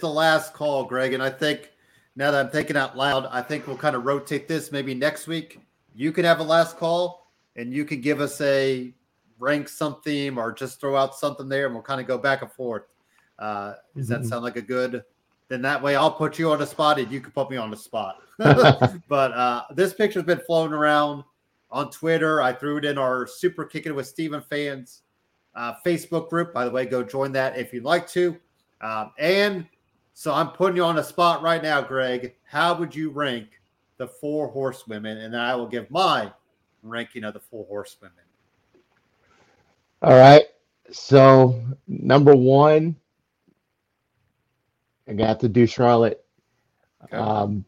is 0.00 0.08
the 0.08 0.08
last 0.08 0.54
call, 0.54 0.84
Greg. 0.84 1.12
And 1.12 1.22
I 1.22 1.28
think 1.28 1.70
now 2.16 2.30
that 2.30 2.46
I'm 2.46 2.50
thinking 2.50 2.76
out 2.76 2.96
loud, 2.96 3.26
I 3.30 3.42
think 3.42 3.66
we'll 3.66 3.76
kind 3.76 3.94
of 3.94 4.04
rotate 4.04 4.48
this. 4.48 4.72
Maybe 4.72 4.94
next 4.94 5.26
week 5.26 5.60
you 5.94 6.10
can 6.10 6.24
have 6.24 6.40
a 6.40 6.42
last 6.42 6.78
call 6.78 7.30
and 7.56 7.72
you 7.72 7.84
can 7.84 8.00
give 8.00 8.20
us 8.20 8.40
a 8.40 8.94
rank 9.38 9.68
something 9.68 10.38
or 10.38 10.52
just 10.52 10.80
throw 10.80 10.96
out 10.96 11.14
something 11.14 11.48
there 11.48 11.66
and 11.66 11.74
we'll 11.74 11.82
kind 11.82 12.00
of 12.00 12.06
go 12.06 12.16
back 12.16 12.40
and 12.42 12.50
forth. 12.50 12.84
Uh, 13.38 13.74
does 13.94 14.08
that 14.08 14.20
Mhm. 14.22 14.28
sound 14.28 14.44
like 14.44 14.56
a 14.56 14.62
good? 14.62 15.04
Then 15.48 15.62
that 15.62 15.82
way 15.82 15.96
I'll 15.96 16.12
put 16.12 16.38
you 16.38 16.50
on 16.50 16.58
the 16.58 16.66
spot 16.66 16.98
and 16.98 17.10
you 17.12 17.20
can 17.20 17.32
put 17.32 17.50
me 17.50 17.56
on 17.56 17.70
the 17.70 17.76
spot. 17.76 18.22
but 18.38 19.32
uh, 19.32 19.64
this 19.74 19.92
picture's 19.92 20.22
been 20.24 20.40
floating 20.46 20.74
around 20.74 21.24
on 21.70 21.90
Twitter. 21.90 22.40
I 22.40 22.52
threw 22.54 22.78
it 22.78 22.84
in 22.86 22.96
our 22.96 23.26
Super 23.26 23.64
Kicking 23.64 23.92
It 23.92 23.94
with 23.94 24.06
Steven 24.06 24.40
fans 24.40 25.02
uh, 25.54 25.74
Facebook 25.84 26.30
group. 26.30 26.54
By 26.54 26.64
the 26.64 26.70
way, 26.70 26.86
go 26.86 27.02
join 27.02 27.32
that 27.32 27.58
if 27.58 27.72
you'd 27.74 27.84
like 27.84 28.08
to. 28.10 28.38
Um, 28.80 29.12
and 29.18 29.66
so 30.20 30.34
I'm 30.34 30.50
putting 30.50 30.76
you 30.76 30.84
on 30.84 30.96
the 30.96 31.02
spot 31.02 31.40
right 31.40 31.62
now, 31.62 31.80
Greg. 31.80 32.34
How 32.44 32.74
would 32.74 32.94
you 32.94 33.08
rank 33.08 33.58
the 33.96 34.06
four 34.06 34.48
horsewomen? 34.48 35.16
And 35.16 35.32
then 35.32 35.40
I 35.40 35.54
will 35.54 35.66
give 35.66 35.90
my 35.90 36.30
ranking 36.82 37.24
of 37.24 37.32
the 37.32 37.40
four 37.40 37.64
horsewomen. 37.64 38.12
All 40.02 40.18
right. 40.18 40.44
So 40.90 41.58
number 41.88 42.36
one, 42.36 42.96
I 45.08 45.14
got 45.14 45.40
to 45.40 45.48
do 45.48 45.66
Charlotte. 45.66 46.22
Okay. 47.04 47.16
Um, 47.16 47.64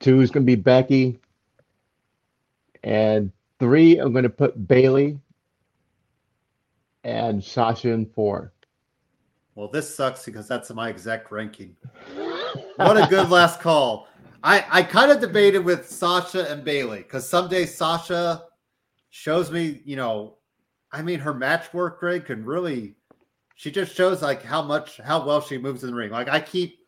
two 0.00 0.20
is 0.20 0.30
going 0.30 0.44
to 0.44 0.52
be 0.52 0.60
Becky, 0.60 1.18
and 2.84 3.32
three 3.58 3.96
I'm 3.96 4.12
going 4.12 4.24
to 4.24 4.28
put 4.28 4.68
Bayley, 4.68 5.18
and 7.04 7.42
Sasha 7.42 7.88
in 7.88 8.04
four. 8.04 8.52
Well, 9.60 9.68
this 9.68 9.94
sucks 9.94 10.24
because 10.24 10.48
that's 10.48 10.70
my 10.70 10.88
exact 10.88 11.30
ranking. 11.30 11.76
What 12.76 12.96
a 12.96 13.06
good 13.10 13.28
last 13.28 13.60
call. 13.60 14.08
I, 14.42 14.64
I 14.70 14.82
kind 14.82 15.12
of 15.12 15.20
debated 15.20 15.58
with 15.58 15.86
Sasha 15.86 16.50
and 16.50 16.64
Bayley 16.64 17.00
because 17.00 17.28
someday 17.28 17.66
Sasha 17.66 18.44
shows 19.10 19.50
me, 19.50 19.82
you 19.84 19.96
know, 19.96 20.38
I 20.92 21.02
mean, 21.02 21.20
her 21.20 21.34
match 21.34 21.74
work, 21.74 22.00
Greg, 22.00 22.24
can 22.24 22.42
really, 22.42 22.94
she 23.54 23.70
just 23.70 23.94
shows 23.94 24.22
like 24.22 24.42
how 24.42 24.62
much, 24.62 24.96
how 24.96 25.26
well 25.26 25.42
she 25.42 25.58
moves 25.58 25.84
in 25.84 25.90
the 25.90 25.94
ring. 25.94 26.10
Like 26.10 26.30
I 26.30 26.40
keep, 26.40 26.78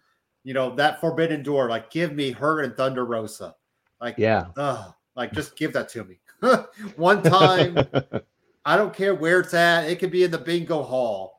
you 0.43 0.55
know, 0.55 0.74
that 0.77 0.99
forbidden 0.99 1.43
door, 1.43 1.69
like 1.69 1.90
give 1.90 2.15
me 2.15 2.31
her 2.31 2.62
and 2.62 2.74
Thunder 2.74 3.05
Rosa. 3.05 3.55
Like, 4.01 4.15
Yeah. 4.16 4.47
ugh, 4.57 4.94
like 5.15 5.35
just 5.35 5.57
give 5.57 5.74
that 5.74 5.90
to 5.90 6.05
me. 6.05 6.20
One 6.97 7.23
time, 7.23 7.86
I 8.65 8.78
don't 8.78 8.94
care 8.94 9.15
where 9.15 9.40
it's 9.40 9.53
at. 9.53 9.90
It 9.90 9.99
could 9.99 10.11
be 10.11 10.24
in 10.24 10.31
the 10.31 10.39
bingo 10.39 10.82
hall, 10.82 11.32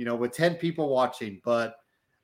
you 0.00 0.06
know, 0.06 0.14
with 0.16 0.32
10 0.32 0.54
people 0.54 0.88
watching. 0.88 1.42
But 1.44 1.76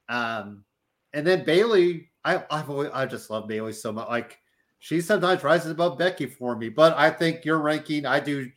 um, 0.09 0.65
and 1.13 1.27
then 1.27 1.45
Bayley, 1.45 2.09
I 2.25 2.43
I've 2.51 2.71
always 2.71 2.89
I 2.95 3.05
just 3.05 3.29
love 3.29 3.47
Bayley 3.47 3.75
so 3.75 3.93
much. 3.93 4.09
Like 4.09 4.39
she 4.79 5.03
sometimes 5.03 5.45
rises 5.45 5.71
above 5.73 5.99
Becky 5.99 6.25
for 6.25 6.57
me, 6.57 6.71
but 6.71 6.97
I 6.97 7.11
think 7.11 7.45
your 7.45 7.59
ranking, 7.59 8.07
I 8.07 8.19
do 8.19 8.51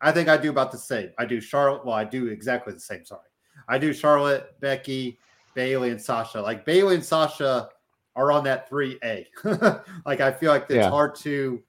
I 0.00 0.10
think 0.10 0.28
I 0.28 0.36
do 0.36 0.50
about 0.50 0.72
the 0.72 0.78
same. 0.78 1.10
I 1.18 1.24
do 1.24 1.40
Charlotte. 1.40 1.86
Well, 1.86 1.94
I 1.94 2.02
do 2.02 2.26
exactly 2.26 2.72
the 2.74 2.80
same. 2.80 3.04
Sorry. 3.04 3.20
I 3.68 3.78
do 3.78 3.92
Charlotte, 3.92 4.58
Becky, 4.58 5.18
Bayley, 5.54 5.90
and 5.90 6.02
Sasha. 6.02 6.42
Like 6.42 6.64
Bayley 6.64 6.96
and 6.96 7.04
Sasha 7.04 7.68
are 8.16 8.32
on 8.32 8.42
that 8.42 8.68
3A. 8.68 9.26
like 10.04 10.20
I 10.20 10.32
feel 10.32 10.50
like 10.50 10.64
it's 10.64 10.74
Yeah. 10.74 10.90
hard 10.90 11.14
to 11.20 11.62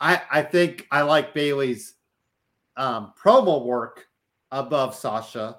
I 0.00 0.20
I 0.32 0.42
think 0.42 0.88
I 0.90 1.02
like 1.02 1.32
Bayley's 1.32 1.94
um, 2.76 3.12
promo 3.16 3.64
work 3.64 4.08
above 4.52 4.94
Sasha. 4.94 5.58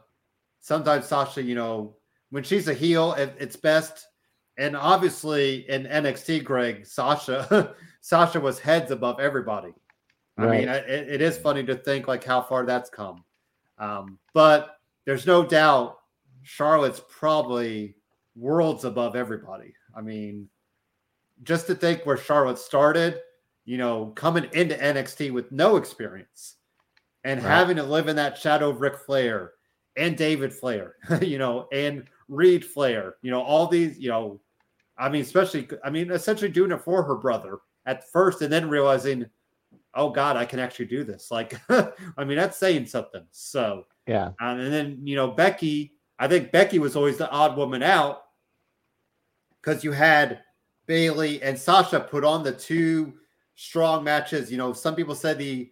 Sometimes 0.68 1.06
Sasha, 1.06 1.42
you 1.42 1.56
know, 1.56 1.96
when 2.30 2.44
she's 2.44 2.68
a 2.68 2.74
heel, 2.74 3.14
it, 3.14 3.34
it's 3.40 3.56
best. 3.56 4.06
And 4.58 4.76
obviously 4.76 5.60
in 5.70 5.86
NXT, 5.86 6.44
Greg, 6.44 6.86
Sasha, 6.86 7.74
Sasha 8.02 8.38
was 8.42 8.60
heads 8.60 8.92
above 8.92 9.22
everybody. 9.22 9.74
I 10.38 10.46
mean, 10.46 10.68
it, 10.68 10.90
it 10.90 11.22
is 11.22 11.38
funny 11.38 11.64
to 11.64 11.76
think 11.76 12.10
like 12.10 12.22
how 12.22 12.42
far 12.42 12.66
that's 12.66 12.90
come. 12.90 13.24
Um, 13.78 14.20
but 14.34 14.76
there's 15.06 15.26
no 15.26 15.46
doubt 15.46 16.00
Charlotte's 16.44 17.02
probably 17.08 17.96
worlds 18.36 18.84
above 18.84 19.16
everybody. 19.16 19.74
I 19.96 20.02
mean, 20.02 20.50
just 21.44 21.66
to 21.68 21.76
think 21.76 22.06
where 22.06 22.18
Charlotte 22.18 22.60
started, 22.60 23.22
you 23.64 23.78
know, 23.78 24.08
coming 24.18 24.50
into 24.52 24.76
NXT 24.76 25.32
with 25.32 25.50
no 25.50 25.78
experience 25.78 26.58
and 27.24 27.42
Right. 27.42 27.50
having 27.50 27.78
to 27.78 27.84
live 27.84 28.10
in 28.10 28.18
that 28.18 28.38
shadow 28.38 28.70
of 28.70 28.82
Ric 28.82 28.98
Flair 28.98 29.54
and 29.98 30.16
David 30.16 30.54
Flair, 30.54 30.96
you 31.22 31.38
know, 31.38 31.68
and 31.72 32.06
Reid 32.30 32.64
Flair, 32.64 33.16
you 33.22 33.32
know, 33.32 33.42
all 33.42 33.68
these, 33.68 34.00
you 34.00 34.10
know, 34.10 34.40
I 34.98 35.10
mean, 35.10 35.22
especially, 35.22 35.68
I 35.84 35.90
mean, 35.90 36.12
essentially 36.12 36.50
doing 36.50 36.72
it 36.72 36.82
for 36.82 37.04
her 37.04 37.16
brother 37.16 37.60
at 37.86 38.10
first 38.10 38.42
and 38.42 38.52
then 38.52 38.70
realizing, 38.70 39.26
oh 39.94 40.10
God, 40.10 40.38
I 40.38 40.46
can 40.46 40.60
actually 40.60 40.86
do 40.86 41.04
this. 41.04 41.32
Like, 41.32 41.60
I 41.70 42.24
mean, 42.24 42.38
that's 42.38 42.58
saying 42.58 42.86
something. 42.88 43.24
So, 43.32 43.86
Yeah. 44.08 44.28
um, 44.40 44.60
and 44.60 44.72
then, 44.74 45.00
you 45.04 45.16
know, 45.16 45.30
Becky, 45.30 45.94
I 46.20 46.28
think 46.28 46.52
Becky 46.52 46.80
was 46.80 46.96
always 46.96 47.18
the 47.18 47.30
odd 47.30 47.58
woman 47.58 47.84
out 47.84 48.24
because 49.62 49.84
you 49.84 49.92
had 49.92 50.42
Bayley 50.86 51.42
and 51.44 51.58
Sasha 51.58 52.00
put 52.00 52.24
on 52.24 52.44
the 52.44 52.52
two 52.54 53.14
strong 53.56 54.04
matches. 54.04 54.52
You 54.52 54.58
know, 54.58 54.74
some 54.74 54.96
people 54.96 55.16
said 55.16 55.38
the 55.38 55.70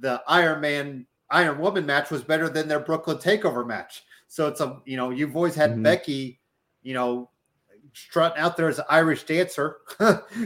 the 0.00 0.22
Iron 0.28 0.60
Man 0.60 1.06
Iron 1.30 1.58
Woman 1.58 1.84
match 1.86 2.10
was 2.10 2.22
better 2.22 2.48
than 2.48 2.68
their 2.68 2.80
Brooklyn 2.80 3.18
Takeover 3.18 3.66
match. 3.66 4.04
So 4.28 4.48
it's 4.48 4.60
a 4.60 4.80
you 4.84 4.96
know 4.96 5.10
you've 5.10 5.36
always 5.36 5.54
had 5.54 5.72
Mhm. 5.72 5.82
Becky, 5.82 6.40
you 6.82 6.94
know, 6.94 7.30
strutting 7.92 8.38
out 8.38 8.56
there 8.56 8.68
as 8.68 8.78
an 8.78 8.84
Irish 8.88 9.24
dancer. 9.24 9.78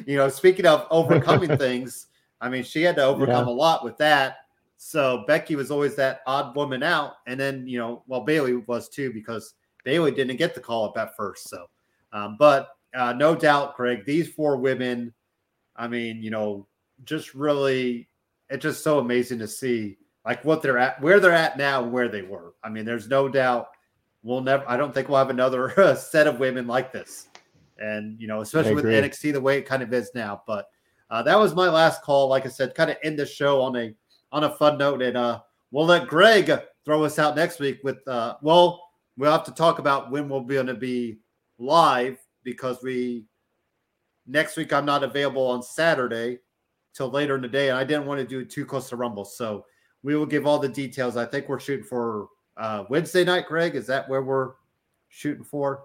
you 0.07 0.17
know, 0.17 0.29
speaking 0.29 0.67
of 0.67 0.87
overcoming 0.91 1.57
things, 1.59 2.07
I 2.41 2.49
mean, 2.49 2.63
she 2.63 2.83
had 2.83 2.97
to 2.97 3.05
overcome 3.05 3.47
yeah. 3.47 3.53
a 3.53 3.55
lot 3.55 3.85
with 3.85 3.97
that. 3.99 4.37
So 4.77 5.25
Becky 5.27 5.57
was 5.57 5.71
always 5.71 5.95
that 5.97 6.23
odd 6.27 6.57
woman 6.57 6.83
out, 6.83 7.17
and 7.27 7.39
then 7.39 7.67
you 7.67 7.79
know, 7.79 8.03
well, 8.07 8.23
Bayley 8.23 8.57
was 8.57 8.89
too 8.89 9.13
because 9.13 9.55
Bayley 9.85 10.11
didn't 10.11 10.37
get 10.37 10.55
the 10.55 10.61
call 10.61 10.87
up 10.87 10.97
at 10.97 11.17
first. 11.17 11.49
So, 11.49 11.69
um, 12.13 12.37
but 12.39 12.71
uh, 12.95 13.13
no 13.13 13.35
doubt, 13.35 13.77
Greg, 13.77 14.05
these 14.05 14.29
four 14.29 14.57
women, 14.57 15.13
I 15.77 15.87
mean, 15.87 16.23
you 16.23 16.31
know, 16.31 16.67
just 17.05 17.35
really, 17.35 18.09
it's 18.49 18.63
just 18.63 18.83
so 18.83 18.99
amazing 18.99 19.39
to 19.41 19.49
see 19.49 19.99
like 20.25 20.45
what 20.45 20.63
they're 20.63 20.79
at, 20.79 21.01
where 21.01 21.21
they're 21.21 21.33
at 21.33 21.57
now, 21.57 21.83
and 21.83 21.93
where 21.93 22.09
they 22.09 22.23
were. 22.23 22.55
I 22.63 22.69
mean, 22.69 22.85
there's 22.85 23.09
no 23.09 23.29
doubt 23.29 23.69
we'll 24.23 24.41
never. 24.41 24.65
I 24.69 24.77
don't 24.77 24.93
think 24.93 25.09
we'll 25.09 25.19
have 25.19 25.31
another 25.31 25.97
set 25.97 26.27
of 26.27 26.41
women 26.41 26.67
like 26.67 26.93
this, 26.93 27.29
and 27.79 28.21
you 28.21 28.27
know, 28.27 28.41
especially 28.41 28.75
with 28.75 28.85
NXT 28.85 29.33
the 29.33 29.41
way 29.41 29.59
it 29.59 29.67
kind 29.67 29.83
of 29.83 29.93
is 29.93 30.11
now. 30.15 30.43
But 30.47 30.69
uh, 31.11 31.23
that 31.23 31.39
was 31.39 31.55
my 31.55 31.69
last 31.69 32.03
call. 32.03 32.29
Like 32.29 32.47
I 32.47 32.51
said, 32.51 32.75
kind 32.75 32.91
of 32.91 32.97
end 33.03 33.19
the 33.19 33.27
show 33.27 33.61
on 33.63 33.77
a 33.77 33.95
on 34.33 34.45
a 34.45 34.51
fun 34.57 34.79
note, 34.79 35.03
and 35.03 35.17
uh, 35.17 35.41
we'll 35.71 35.87
let 35.87 36.07
Greg 36.07 36.53
throw 36.85 37.05
us 37.05 37.19
out 37.19 37.37
next 37.37 37.61
week 37.61 37.81
with. 37.83 38.07
Uh, 38.07 38.37
well, 38.43 38.83
we'll 39.17 39.33
have 39.33 39.45
to 39.45 39.53
talk 39.53 39.79
about 39.79 40.11
when 40.11 40.29
we're 40.29 40.41
going 40.41 40.67
to 40.67 40.75
be 40.75 41.19
live 41.59 42.19
because 42.43 42.83
we 42.83 43.25
next 44.27 44.57
week 44.57 44.73
I'm 44.73 44.87
not 44.87 45.03
available 45.03 45.47
on 45.47 45.63
Saturday 45.63 46.39
till 46.95 47.11
later 47.11 47.37
in 47.37 47.43
the 47.43 47.49
day, 47.49 47.71
and 47.71 47.79
I 47.79 47.85
didn't 47.85 48.07
want 48.07 48.21
to 48.21 48.27
do 48.27 48.41
it 48.41 48.51
too 48.51 48.65
close 48.65 48.89
to 48.91 48.97
Rumble, 48.97 49.25
so 49.25 49.65
we 50.03 50.17
will 50.17 50.27
give 50.27 50.47
all 50.47 50.59
the 50.59 50.69
details. 50.69 51.17
I 51.17 51.27
think 51.27 51.49
we're 51.49 51.61
shooting 51.61 51.85
for 51.85 52.29
uh, 52.57 52.85
Wednesday 52.89 53.25
night, 53.25 53.47
Greg. 53.47 53.75
Is 53.75 53.87
that 53.87 54.09
where 54.09 54.23
we're 54.23 54.53
shooting 55.09 55.45
for? 55.45 55.85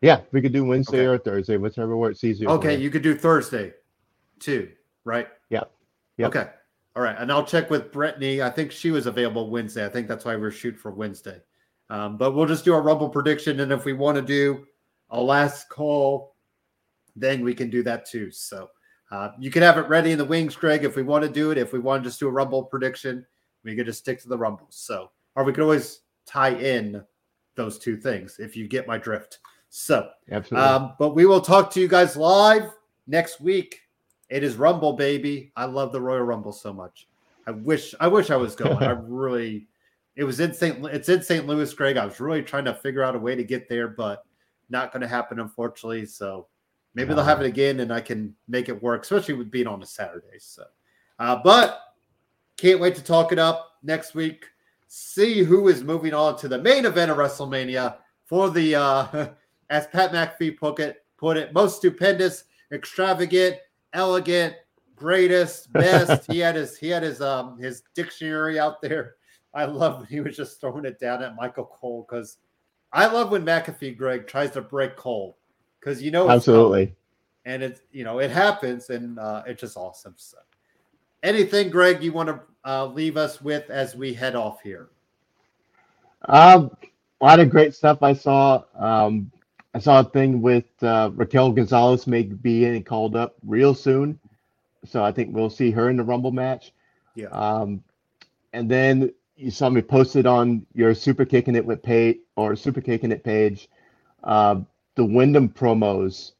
Yeah, 0.00 0.20
we 0.32 0.40
could 0.40 0.52
do 0.52 0.64
Wednesday 0.64 1.06
okay. 1.06 1.06
or 1.06 1.18
Thursday, 1.18 1.56
whichever 1.56 1.96
works 1.96 2.22
easier. 2.22 2.48
Okay, 2.50 2.76
you. 2.76 2.84
you 2.84 2.90
could 2.90 3.02
do 3.02 3.16
Thursday 3.16 3.72
too, 4.38 4.70
right? 5.04 5.28
Yeah. 5.50 5.64
Yep. 6.18 6.28
Okay. 6.28 6.50
All 6.96 7.02
right. 7.02 7.16
And 7.18 7.30
I'll 7.30 7.44
check 7.44 7.70
with 7.70 7.92
Brittany. 7.92 8.42
I 8.42 8.50
think 8.50 8.72
she 8.72 8.90
was 8.90 9.06
available 9.06 9.50
Wednesday. 9.50 9.84
I 9.84 9.88
think 9.88 10.08
that's 10.08 10.24
why 10.24 10.36
we're 10.36 10.50
shooting 10.50 10.80
for 10.80 10.90
Wednesday. 10.90 11.40
Um, 11.90 12.16
but 12.16 12.32
we'll 12.32 12.46
just 12.46 12.64
do 12.64 12.74
a 12.74 12.80
rumble 12.80 13.08
prediction. 13.08 13.60
And 13.60 13.72
if 13.72 13.84
we 13.84 13.92
want 13.92 14.16
to 14.16 14.22
do 14.22 14.66
a 15.10 15.20
last 15.20 15.68
call, 15.68 16.34
then 17.16 17.44
we 17.44 17.54
can 17.54 17.70
do 17.70 17.82
that 17.84 18.04
too. 18.04 18.30
So 18.30 18.68
uh, 19.10 19.30
you 19.38 19.50
can 19.50 19.62
have 19.62 19.78
it 19.78 19.88
ready 19.88 20.12
in 20.12 20.18
the 20.18 20.24
wings, 20.24 20.54
Greg, 20.54 20.84
if 20.84 20.96
we 20.96 21.02
want 21.02 21.24
to 21.24 21.30
do 21.30 21.50
it. 21.50 21.58
If 21.58 21.72
we 21.72 21.78
want 21.78 22.02
to 22.02 22.08
just 22.08 22.20
do 22.20 22.28
a 22.28 22.30
rumble 22.30 22.62
prediction, 22.62 23.24
we 23.64 23.74
could 23.74 23.86
just 23.86 24.00
stick 24.00 24.20
to 24.22 24.28
the 24.28 24.36
rumbles. 24.36 24.76
So, 24.76 25.10
or 25.34 25.44
we 25.44 25.52
could 25.52 25.62
always 25.62 26.00
tie 26.26 26.54
in 26.54 27.02
those 27.54 27.78
two 27.78 27.96
things 27.96 28.38
if 28.38 28.56
you 28.56 28.68
get 28.68 28.86
my 28.86 28.98
drift. 28.98 29.38
So, 29.70 30.10
absolutely. 30.30 30.68
Um, 30.68 30.94
but 30.98 31.14
we 31.14 31.26
will 31.26 31.40
talk 31.40 31.70
to 31.72 31.80
you 31.80 31.88
guys 31.88 32.16
live 32.16 32.70
next 33.06 33.40
week. 33.40 33.80
It 34.28 34.42
is 34.42 34.56
Rumble, 34.56 34.92
baby. 34.92 35.52
I 35.56 35.64
love 35.64 35.92
the 35.92 36.00
Royal 36.00 36.22
Rumble 36.22 36.52
so 36.52 36.72
much. 36.72 37.08
I 37.46 37.50
wish, 37.50 37.94
I 37.98 38.08
wish 38.08 38.30
I 38.30 38.36
was 38.36 38.54
going. 38.56 38.82
I 38.82 38.90
really, 38.90 39.68
it 40.16 40.24
was 40.24 40.40
in 40.40 40.52
St. 40.52 40.84
It's 40.86 41.08
in 41.08 41.22
St. 41.22 41.46
Louis, 41.46 41.72
Greg. 41.72 41.96
I 41.96 42.04
was 42.04 42.20
really 42.20 42.42
trying 42.42 42.66
to 42.66 42.74
figure 42.74 43.02
out 43.02 43.16
a 43.16 43.18
way 43.18 43.34
to 43.34 43.44
get 43.44 43.68
there, 43.68 43.88
but 43.88 44.24
not 44.68 44.92
going 44.92 45.00
to 45.00 45.08
happen, 45.08 45.40
unfortunately. 45.40 46.04
So 46.04 46.46
Maybe 46.98 47.14
they'll 47.14 47.22
have 47.22 47.40
it 47.40 47.46
again 47.46 47.78
and 47.78 47.92
I 47.92 48.00
can 48.00 48.34
make 48.48 48.68
it 48.68 48.82
work, 48.82 49.04
especially 49.04 49.34
with 49.34 49.52
being 49.52 49.68
on 49.68 49.80
a 49.80 49.86
Saturday. 49.86 50.40
So, 50.40 50.64
uh, 51.20 51.38
but 51.44 51.80
can't 52.56 52.80
wait 52.80 52.96
to 52.96 53.04
talk 53.04 53.30
it 53.30 53.38
up 53.38 53.76
next 53.84 54.16
week. 54.16 54.46
See 54.88 55.44
who 55.44 55.68
is 55.68 55.84
moving 55.84 56.12
on 56.12 56.36
to 56.38 56.48
the 56.48 56.58
main 56.58 56.86
event 56.86 57.12
of 57.12 57.18
WrestleMania 57.18 57.98
for 58.24 58.50
the, 58.50 58.74
uh, 58.74 59.28
as 59.70 59.86
Pat 59.86 60.10
McAfee 60.10 60.58
put 60.58 60.80
it, 60.80 61.04
put 61.16 61.36
it, 61.36 61.52
most 61.52 61.76
stupendous, 61.76 62.42
extravagant, 62.72 63.58
elegant, 63.92 64.56
greatest, 64.96 65.72
best. 65.72 66.26
he 66.32 66.40
had 66.40 66.56
his 66.56 66.76
he 66.76 66.88
had 66.88 67.04
his 67.04 67.20
um 67.20 67.56
his 67.60 67.84
dictionary 67.94 68.58
out 68.58 68.82
there. 68.82 69.14
I 69.54 69.66
love 69.66 69.98
when 69.98 70.06
he 70.08 70.18
was 70.18 70.36
just 70.36 70.60
throwing 70.60 70.84
it 70.84 70.98
down 70.98 71.22
at 71.22 71.36
Michael 71.36 71.66
Cole 71.66 72.04
because 72.10 72.38
I 72.92 73.06
love 73.06 73.30
when 73.30 73.46
McAfee 73.46 73.96
Greg 73.96 74.26
tries 74.26 74.50
to 74.50 74.62
break 74.62 74.96
Cole 74.96 75.38
because 75.80 76.02
you 76.02 76.10
know 76.10 76.28
absolutely, 76.28 76.94
and 77.44 77.62
it's 77.62 77.80
you 77.92 78.04
know 78.04 78.18
it 78.18 78.30
happens, 78.30 78.90
and 78.90 79.18
uh, 79.18 79.42
it's 79.46 79.60
just 79.60 79.76
awesome. 79.76 80.14
So, 80.16 80.38
anything, 81.22 81.70
Greg, 81.70 82.02
you 82.02 82.12
want 82.12 82.28
to 82.28 82.40
uh, 82.64 82.86
leave 82.86 83.16
us 83.16 83.40
with 83.40 83.70
as 83.70 83.96
we 83.96 84.12
head 84.12 84.34
off 84.34 84.60
here? 84.62 84.88
Um, 86.26 86.70
a 87.20 87.24
lot 87.24 87.40
of 87.40 87.50
great 87.50 87.74
stuff 87.74 88.02
I 88.02 88.12
saw. 88.12 88.62
Um, 88.76 89.30
I 89.74 89.78
saw 89.78 90.00
a 90.00 90.04
thing 90.04 90.40
with 90.40 90.64
uh, 90.82 91.10
Raquel 91.14 91.52
Gonzalez 91.52 92.06
may 92.06 92.22
be 92.22 92.80
called 92.80 93.16
up 93.16 93.36
real 93.46 93.74
soon, 93.74 94.18
so 94.84 95.04
I 95.04 95.12
think 95.12 95.34
we'll 95.34 95.50
see 95.50 95.70
her 95.70 95.90
in 95.90 95.96
the 95.96 96.04
Rumble 96.04 96.32
match. 96.32 96.72
Yeah. 97.14 97.28
Um, 97.28 97.82
and 98.52 98.70
then 98.70 99.12
you 99.36 99.50
saw 99.50 99.68
me 99.68 99.82
posted 99.82 100.26
on 100.26 100.66
your 100.74 100.94
Super 100.94 101.24
Kicking 101.24 101.54
It 101.54 101.64
with 101.64 101.82
page 101.82 102.18
or 102.36 102.56
Super 102.56 102.80
Kicking 102.80 103.12
It 103.12 103.22
page. 103.22 103.68
Uh, 104.24 104.60
the 104.98 105.04
Windham 105.04 105.48
promos 105.48 106.32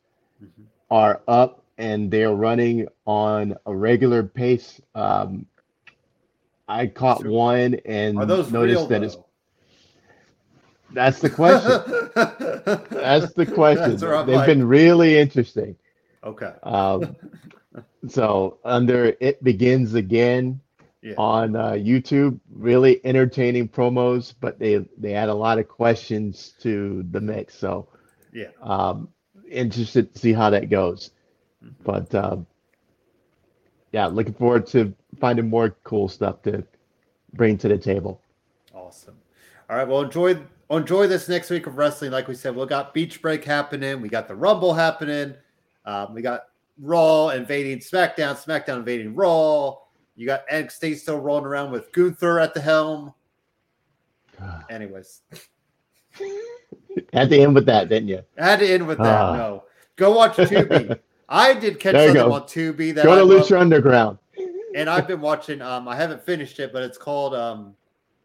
mm-hmm. 0.43 0.65
are 0.91 1.23
up 1.29 1.63
and 1.79 2.11
they're 2.11 2.35
running 2.35 2.89
on 3.07 3.57
a 3.67 3.75
regular 3.75 4.25
pace. 4.25 4.81
Um, 4.97 5.47
I 6.67 6.89
caught 6.89 7.23
so 7.23 7.31
one 7.31 7.77
and 7.85 8.17
noticed 8.17 8.51
real, 8.53 8.87
that 8.89 9.01
though? 9.01 9.07
it's. 9.07 9.17
That's 10.93 11.21
the 11.21 11.31
question. 11.31 11.71
That's 12.91 13.33
the 13.35 13.47
question. 13.55 13.97
That's 13.97 14.27
They've 14.27 14.37
like. 14.37 14.47
been 14.47 14.67
really 14.67 15.19
interesting. 15.19 15.77
Okay. 16.25 16.53
Um, 16.65 17.15
so 18.09 18.59
under 18.65 19.15
it 19.21 19.43
begins 19.45 19.95
again 19.95 20.61
yeah. 21.01 21.15
on 21.17 21.55
uh, 21.55 21.73
YouTube, 21.73 22.41
really 22.51 23.01
entertaining 23.05 23.69
promos, 23.69 24.35
but 24.41 24.59
they 24.59 24.85
they 24.97 25.15
add 25.15 25.29
a 25.29 25.35
lot 25.35 25.61
of 25.61 25.69
questions 25.69 26.55
to 26.63 27.05
the 27.13 27.21
mix. 27.21 27.57
So 27.57 27.89
yeah. 28.39 28.47
Um, 28.63 29.09
interested 29.51 30.13
to 30.15 30.19
see 30.19 30.33
how 30.33 30.51
that 30.51 30.71
goes. 30.71 31.11
Mm-hmm. 31.65 31.83
But 31.85 32.15
um, 32.15 32.47
yeah, 33.93 34.07
looking 34.07 34.35
forward 34.35 34.67
to 34.69 34.95
finding 35.21 35.49
more 35.49 35.71
cool 35.85 36.09
stuff 36.09 36.43
to 36.43 36.65
bring 37.35 37.59
to 37.59 37.69
the 37.69 37.79
table. 37.79 38.21
Awesome. 38.75 39.17
All 39.69 39.77
right. 39.77 39.87
Well, 39.87 40.03
enjoy 40.03 40.39
enjoy 40.71 41.07
this 41.07 41.29
next 41.29 41.51
week 41.51 41.67
of 41.67 41.77
wrestling. 41.77 42.11
Like 42.11 42.29
we 42.29 42.35
said, 42.35 42.55
we 42.55 42.65
got 42.67 42.95
Beach 42.95 43.21
Break 43.21 43.45
happening. 43.45 44.01
We 44.01 44.09
got 44.09 44.29
the 44.29 44.35
Rumble 44.35 44.75
happening. 44.75 45.35
Um, 45.85 46.15
we 46.15 46.23
got 46.23 46.45
Raw 46.81 47.31
invading 47.31 47.79
SmackDown. 47.79 48.37
SmackDown 48.37 48.79
invading 48.79 49.15
Raw. 49.15 49.77
You 50.15 50.27
got 50.27 50.47
NXT 50.49 50.97
still 50.97 51.21
rolling 51.21 51.45
around 51.45 51.71
with 51.71 51.93
Gunther 51.93 52.41
at 52.41 52.55
the 52.55 52.61
helm. 52.61 53.15
Anyways. 54.71 55.23
Had 57.13 57.31
to 57.31 57.39
end 57.39 57.55
with 57.55 57.67
that, 57.67 57.89
didn't 57.89 58.09
you? 58.09 58.23
I 58.39 58.51
had 58.51 58.61
to 58.61 58.69
end 58.69 58.87
with 58.87 58.99
that. 58.99 59.21
Ah. 59.21 59.37
No, 59.37 59.65
go 59.97 60.13
watch 60.17 60.37
Tubi. 60.37 60.99
I 61.29 61.55
did 61.55 61.79
catch 61.79 61.95
something 61.95 62.15
go. 62.15 62.33
on 62.33 62.43
Tubi 62.43 62.95
that 62.95 63.05
go 63.05 63.17
to 63.17 63.23
Lucha 63.23 63.59
Underground. 63.59 64.19
And 64.75 64.89
I've 64.89 65.09
been 65.09 65.21
watching. 65.21 65.63
Um, 65.63 65.89
I 65.89 65.97
haven't 65.97 66.23
finished 66.23 66.61
it, 66.61 66.73
but 66.73 66.83
it's 66.83 66.99
called 66.99 67.35
um, 67.35 67.75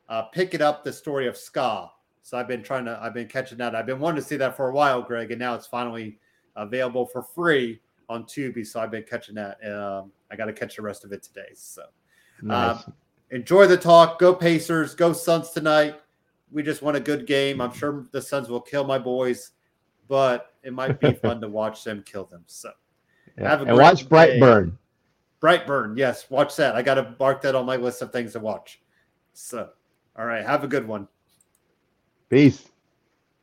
uh, 0.10 0.24
"Pick 0.24 0.54
It 0.54 0.62
Up: 0.62 0.84
The 0.84 0.94
Story 0.94 1.28
of 1.28 1.38
Ska." 1.38 1.90
So 2.22 2.38
I've 2.38 2.48
been 2.48 2.64
trying 2.64 2.86
to. 2.86 3.00
I've 3.02 3.14
been 3.14 3.28
catching 3.28 3.58
that. 3.60 3.76
I've 3.76 3.86
been 3.86 4.00
wanting 4.00 4.22
to 4.22 4.28
see 4.28 4.38
that 4.38 4.56
for 4.56 4.70
a 4.70 4.74
while, 4.74 5.02
Greg, 5.02 5.32
and 5.32 5.40
now 5.40 5.56
it's 5.56 5.68
finally 5.68 6.20
available 6.56 7.06
for 7.06 7.24
free 7.24 7.80
on 8.10 8.24
Tubi. 8.24 8.66
So 8.66 8.80
I've 8.80 8.92
been 8.92 9.04
catching 9.04 9.36
that. 9.36 9.58
Um, 9.66 10.12
I 10.32 10.36
got 10.36 10.46
to 10.46 10.54
catch 10.54 10.76
the 10.76 10.82
rest 10.82 11.04
of 11.04 11.12
it 11.12 11.24
today. 11.24 11.50
So 11.54 11.84
nice. 12.42 12.78
um, 12.86 12.94
enjoy 13.32 13.68
the 13.68 13.78
talk. 13.78 14.20
Go 14.20 14.34
Pacers. 14.34 14.96
Go 14.96 15.14
Suns 15.14 15.50
tonight 15.52 15.96
we 16.54 16.64
just 16.64 16.82
want 16.82 16.96
a 16.96 17.00
good 17.00 17.26
game. 17.26 17.60
I'm 17.60 17.74
sure 17.74 18.06
the 18.12 18.22
Suns 18.22 18.48
will 18.48 18.62
kill 18.62 18.84
my 18.84 19.00
boys, 19.00 19.52
but 20.08 20.54
it 20.64 20.72
might 20.72 21.00
be 21.00 21.14
fun 21.14 21.42
to 21.42 21.50
watch 21.50 21.84
them 21.84 22.04
kill 22.06 22.26
them. 22.26 22.44
So 22.46 22.72
yeah. 23.38 23.50
have 23.50 23.62
a 23.62 23.66
and 23.66 23.78
watch 23.78 24.08
Brightburn. 24.08 24.78
Brightburn, 25.42 25.98
yes, 25.98 26.30
watch 26.30 26.56
that. 26.56 26.76
I 26.76 26.82
got 26.82 26.94
to 26.96 27.16
mark 27.20 27.42
that 27.42 27.56
on 27.56 27.66
my 27.66 27.76
list 27.76 28.02
of 28.02 28.14
things 28.14 28.32
to 28.34 28.40
watch. 28.40 28.82
So, 29.34 29.70
all 30.18 30.26
right, 30.26 30.46
have 30.46 30.64
a 30.64 30.68
good 30.68 30.88
one. 30.88 31.08
Peace. 32.30 32.70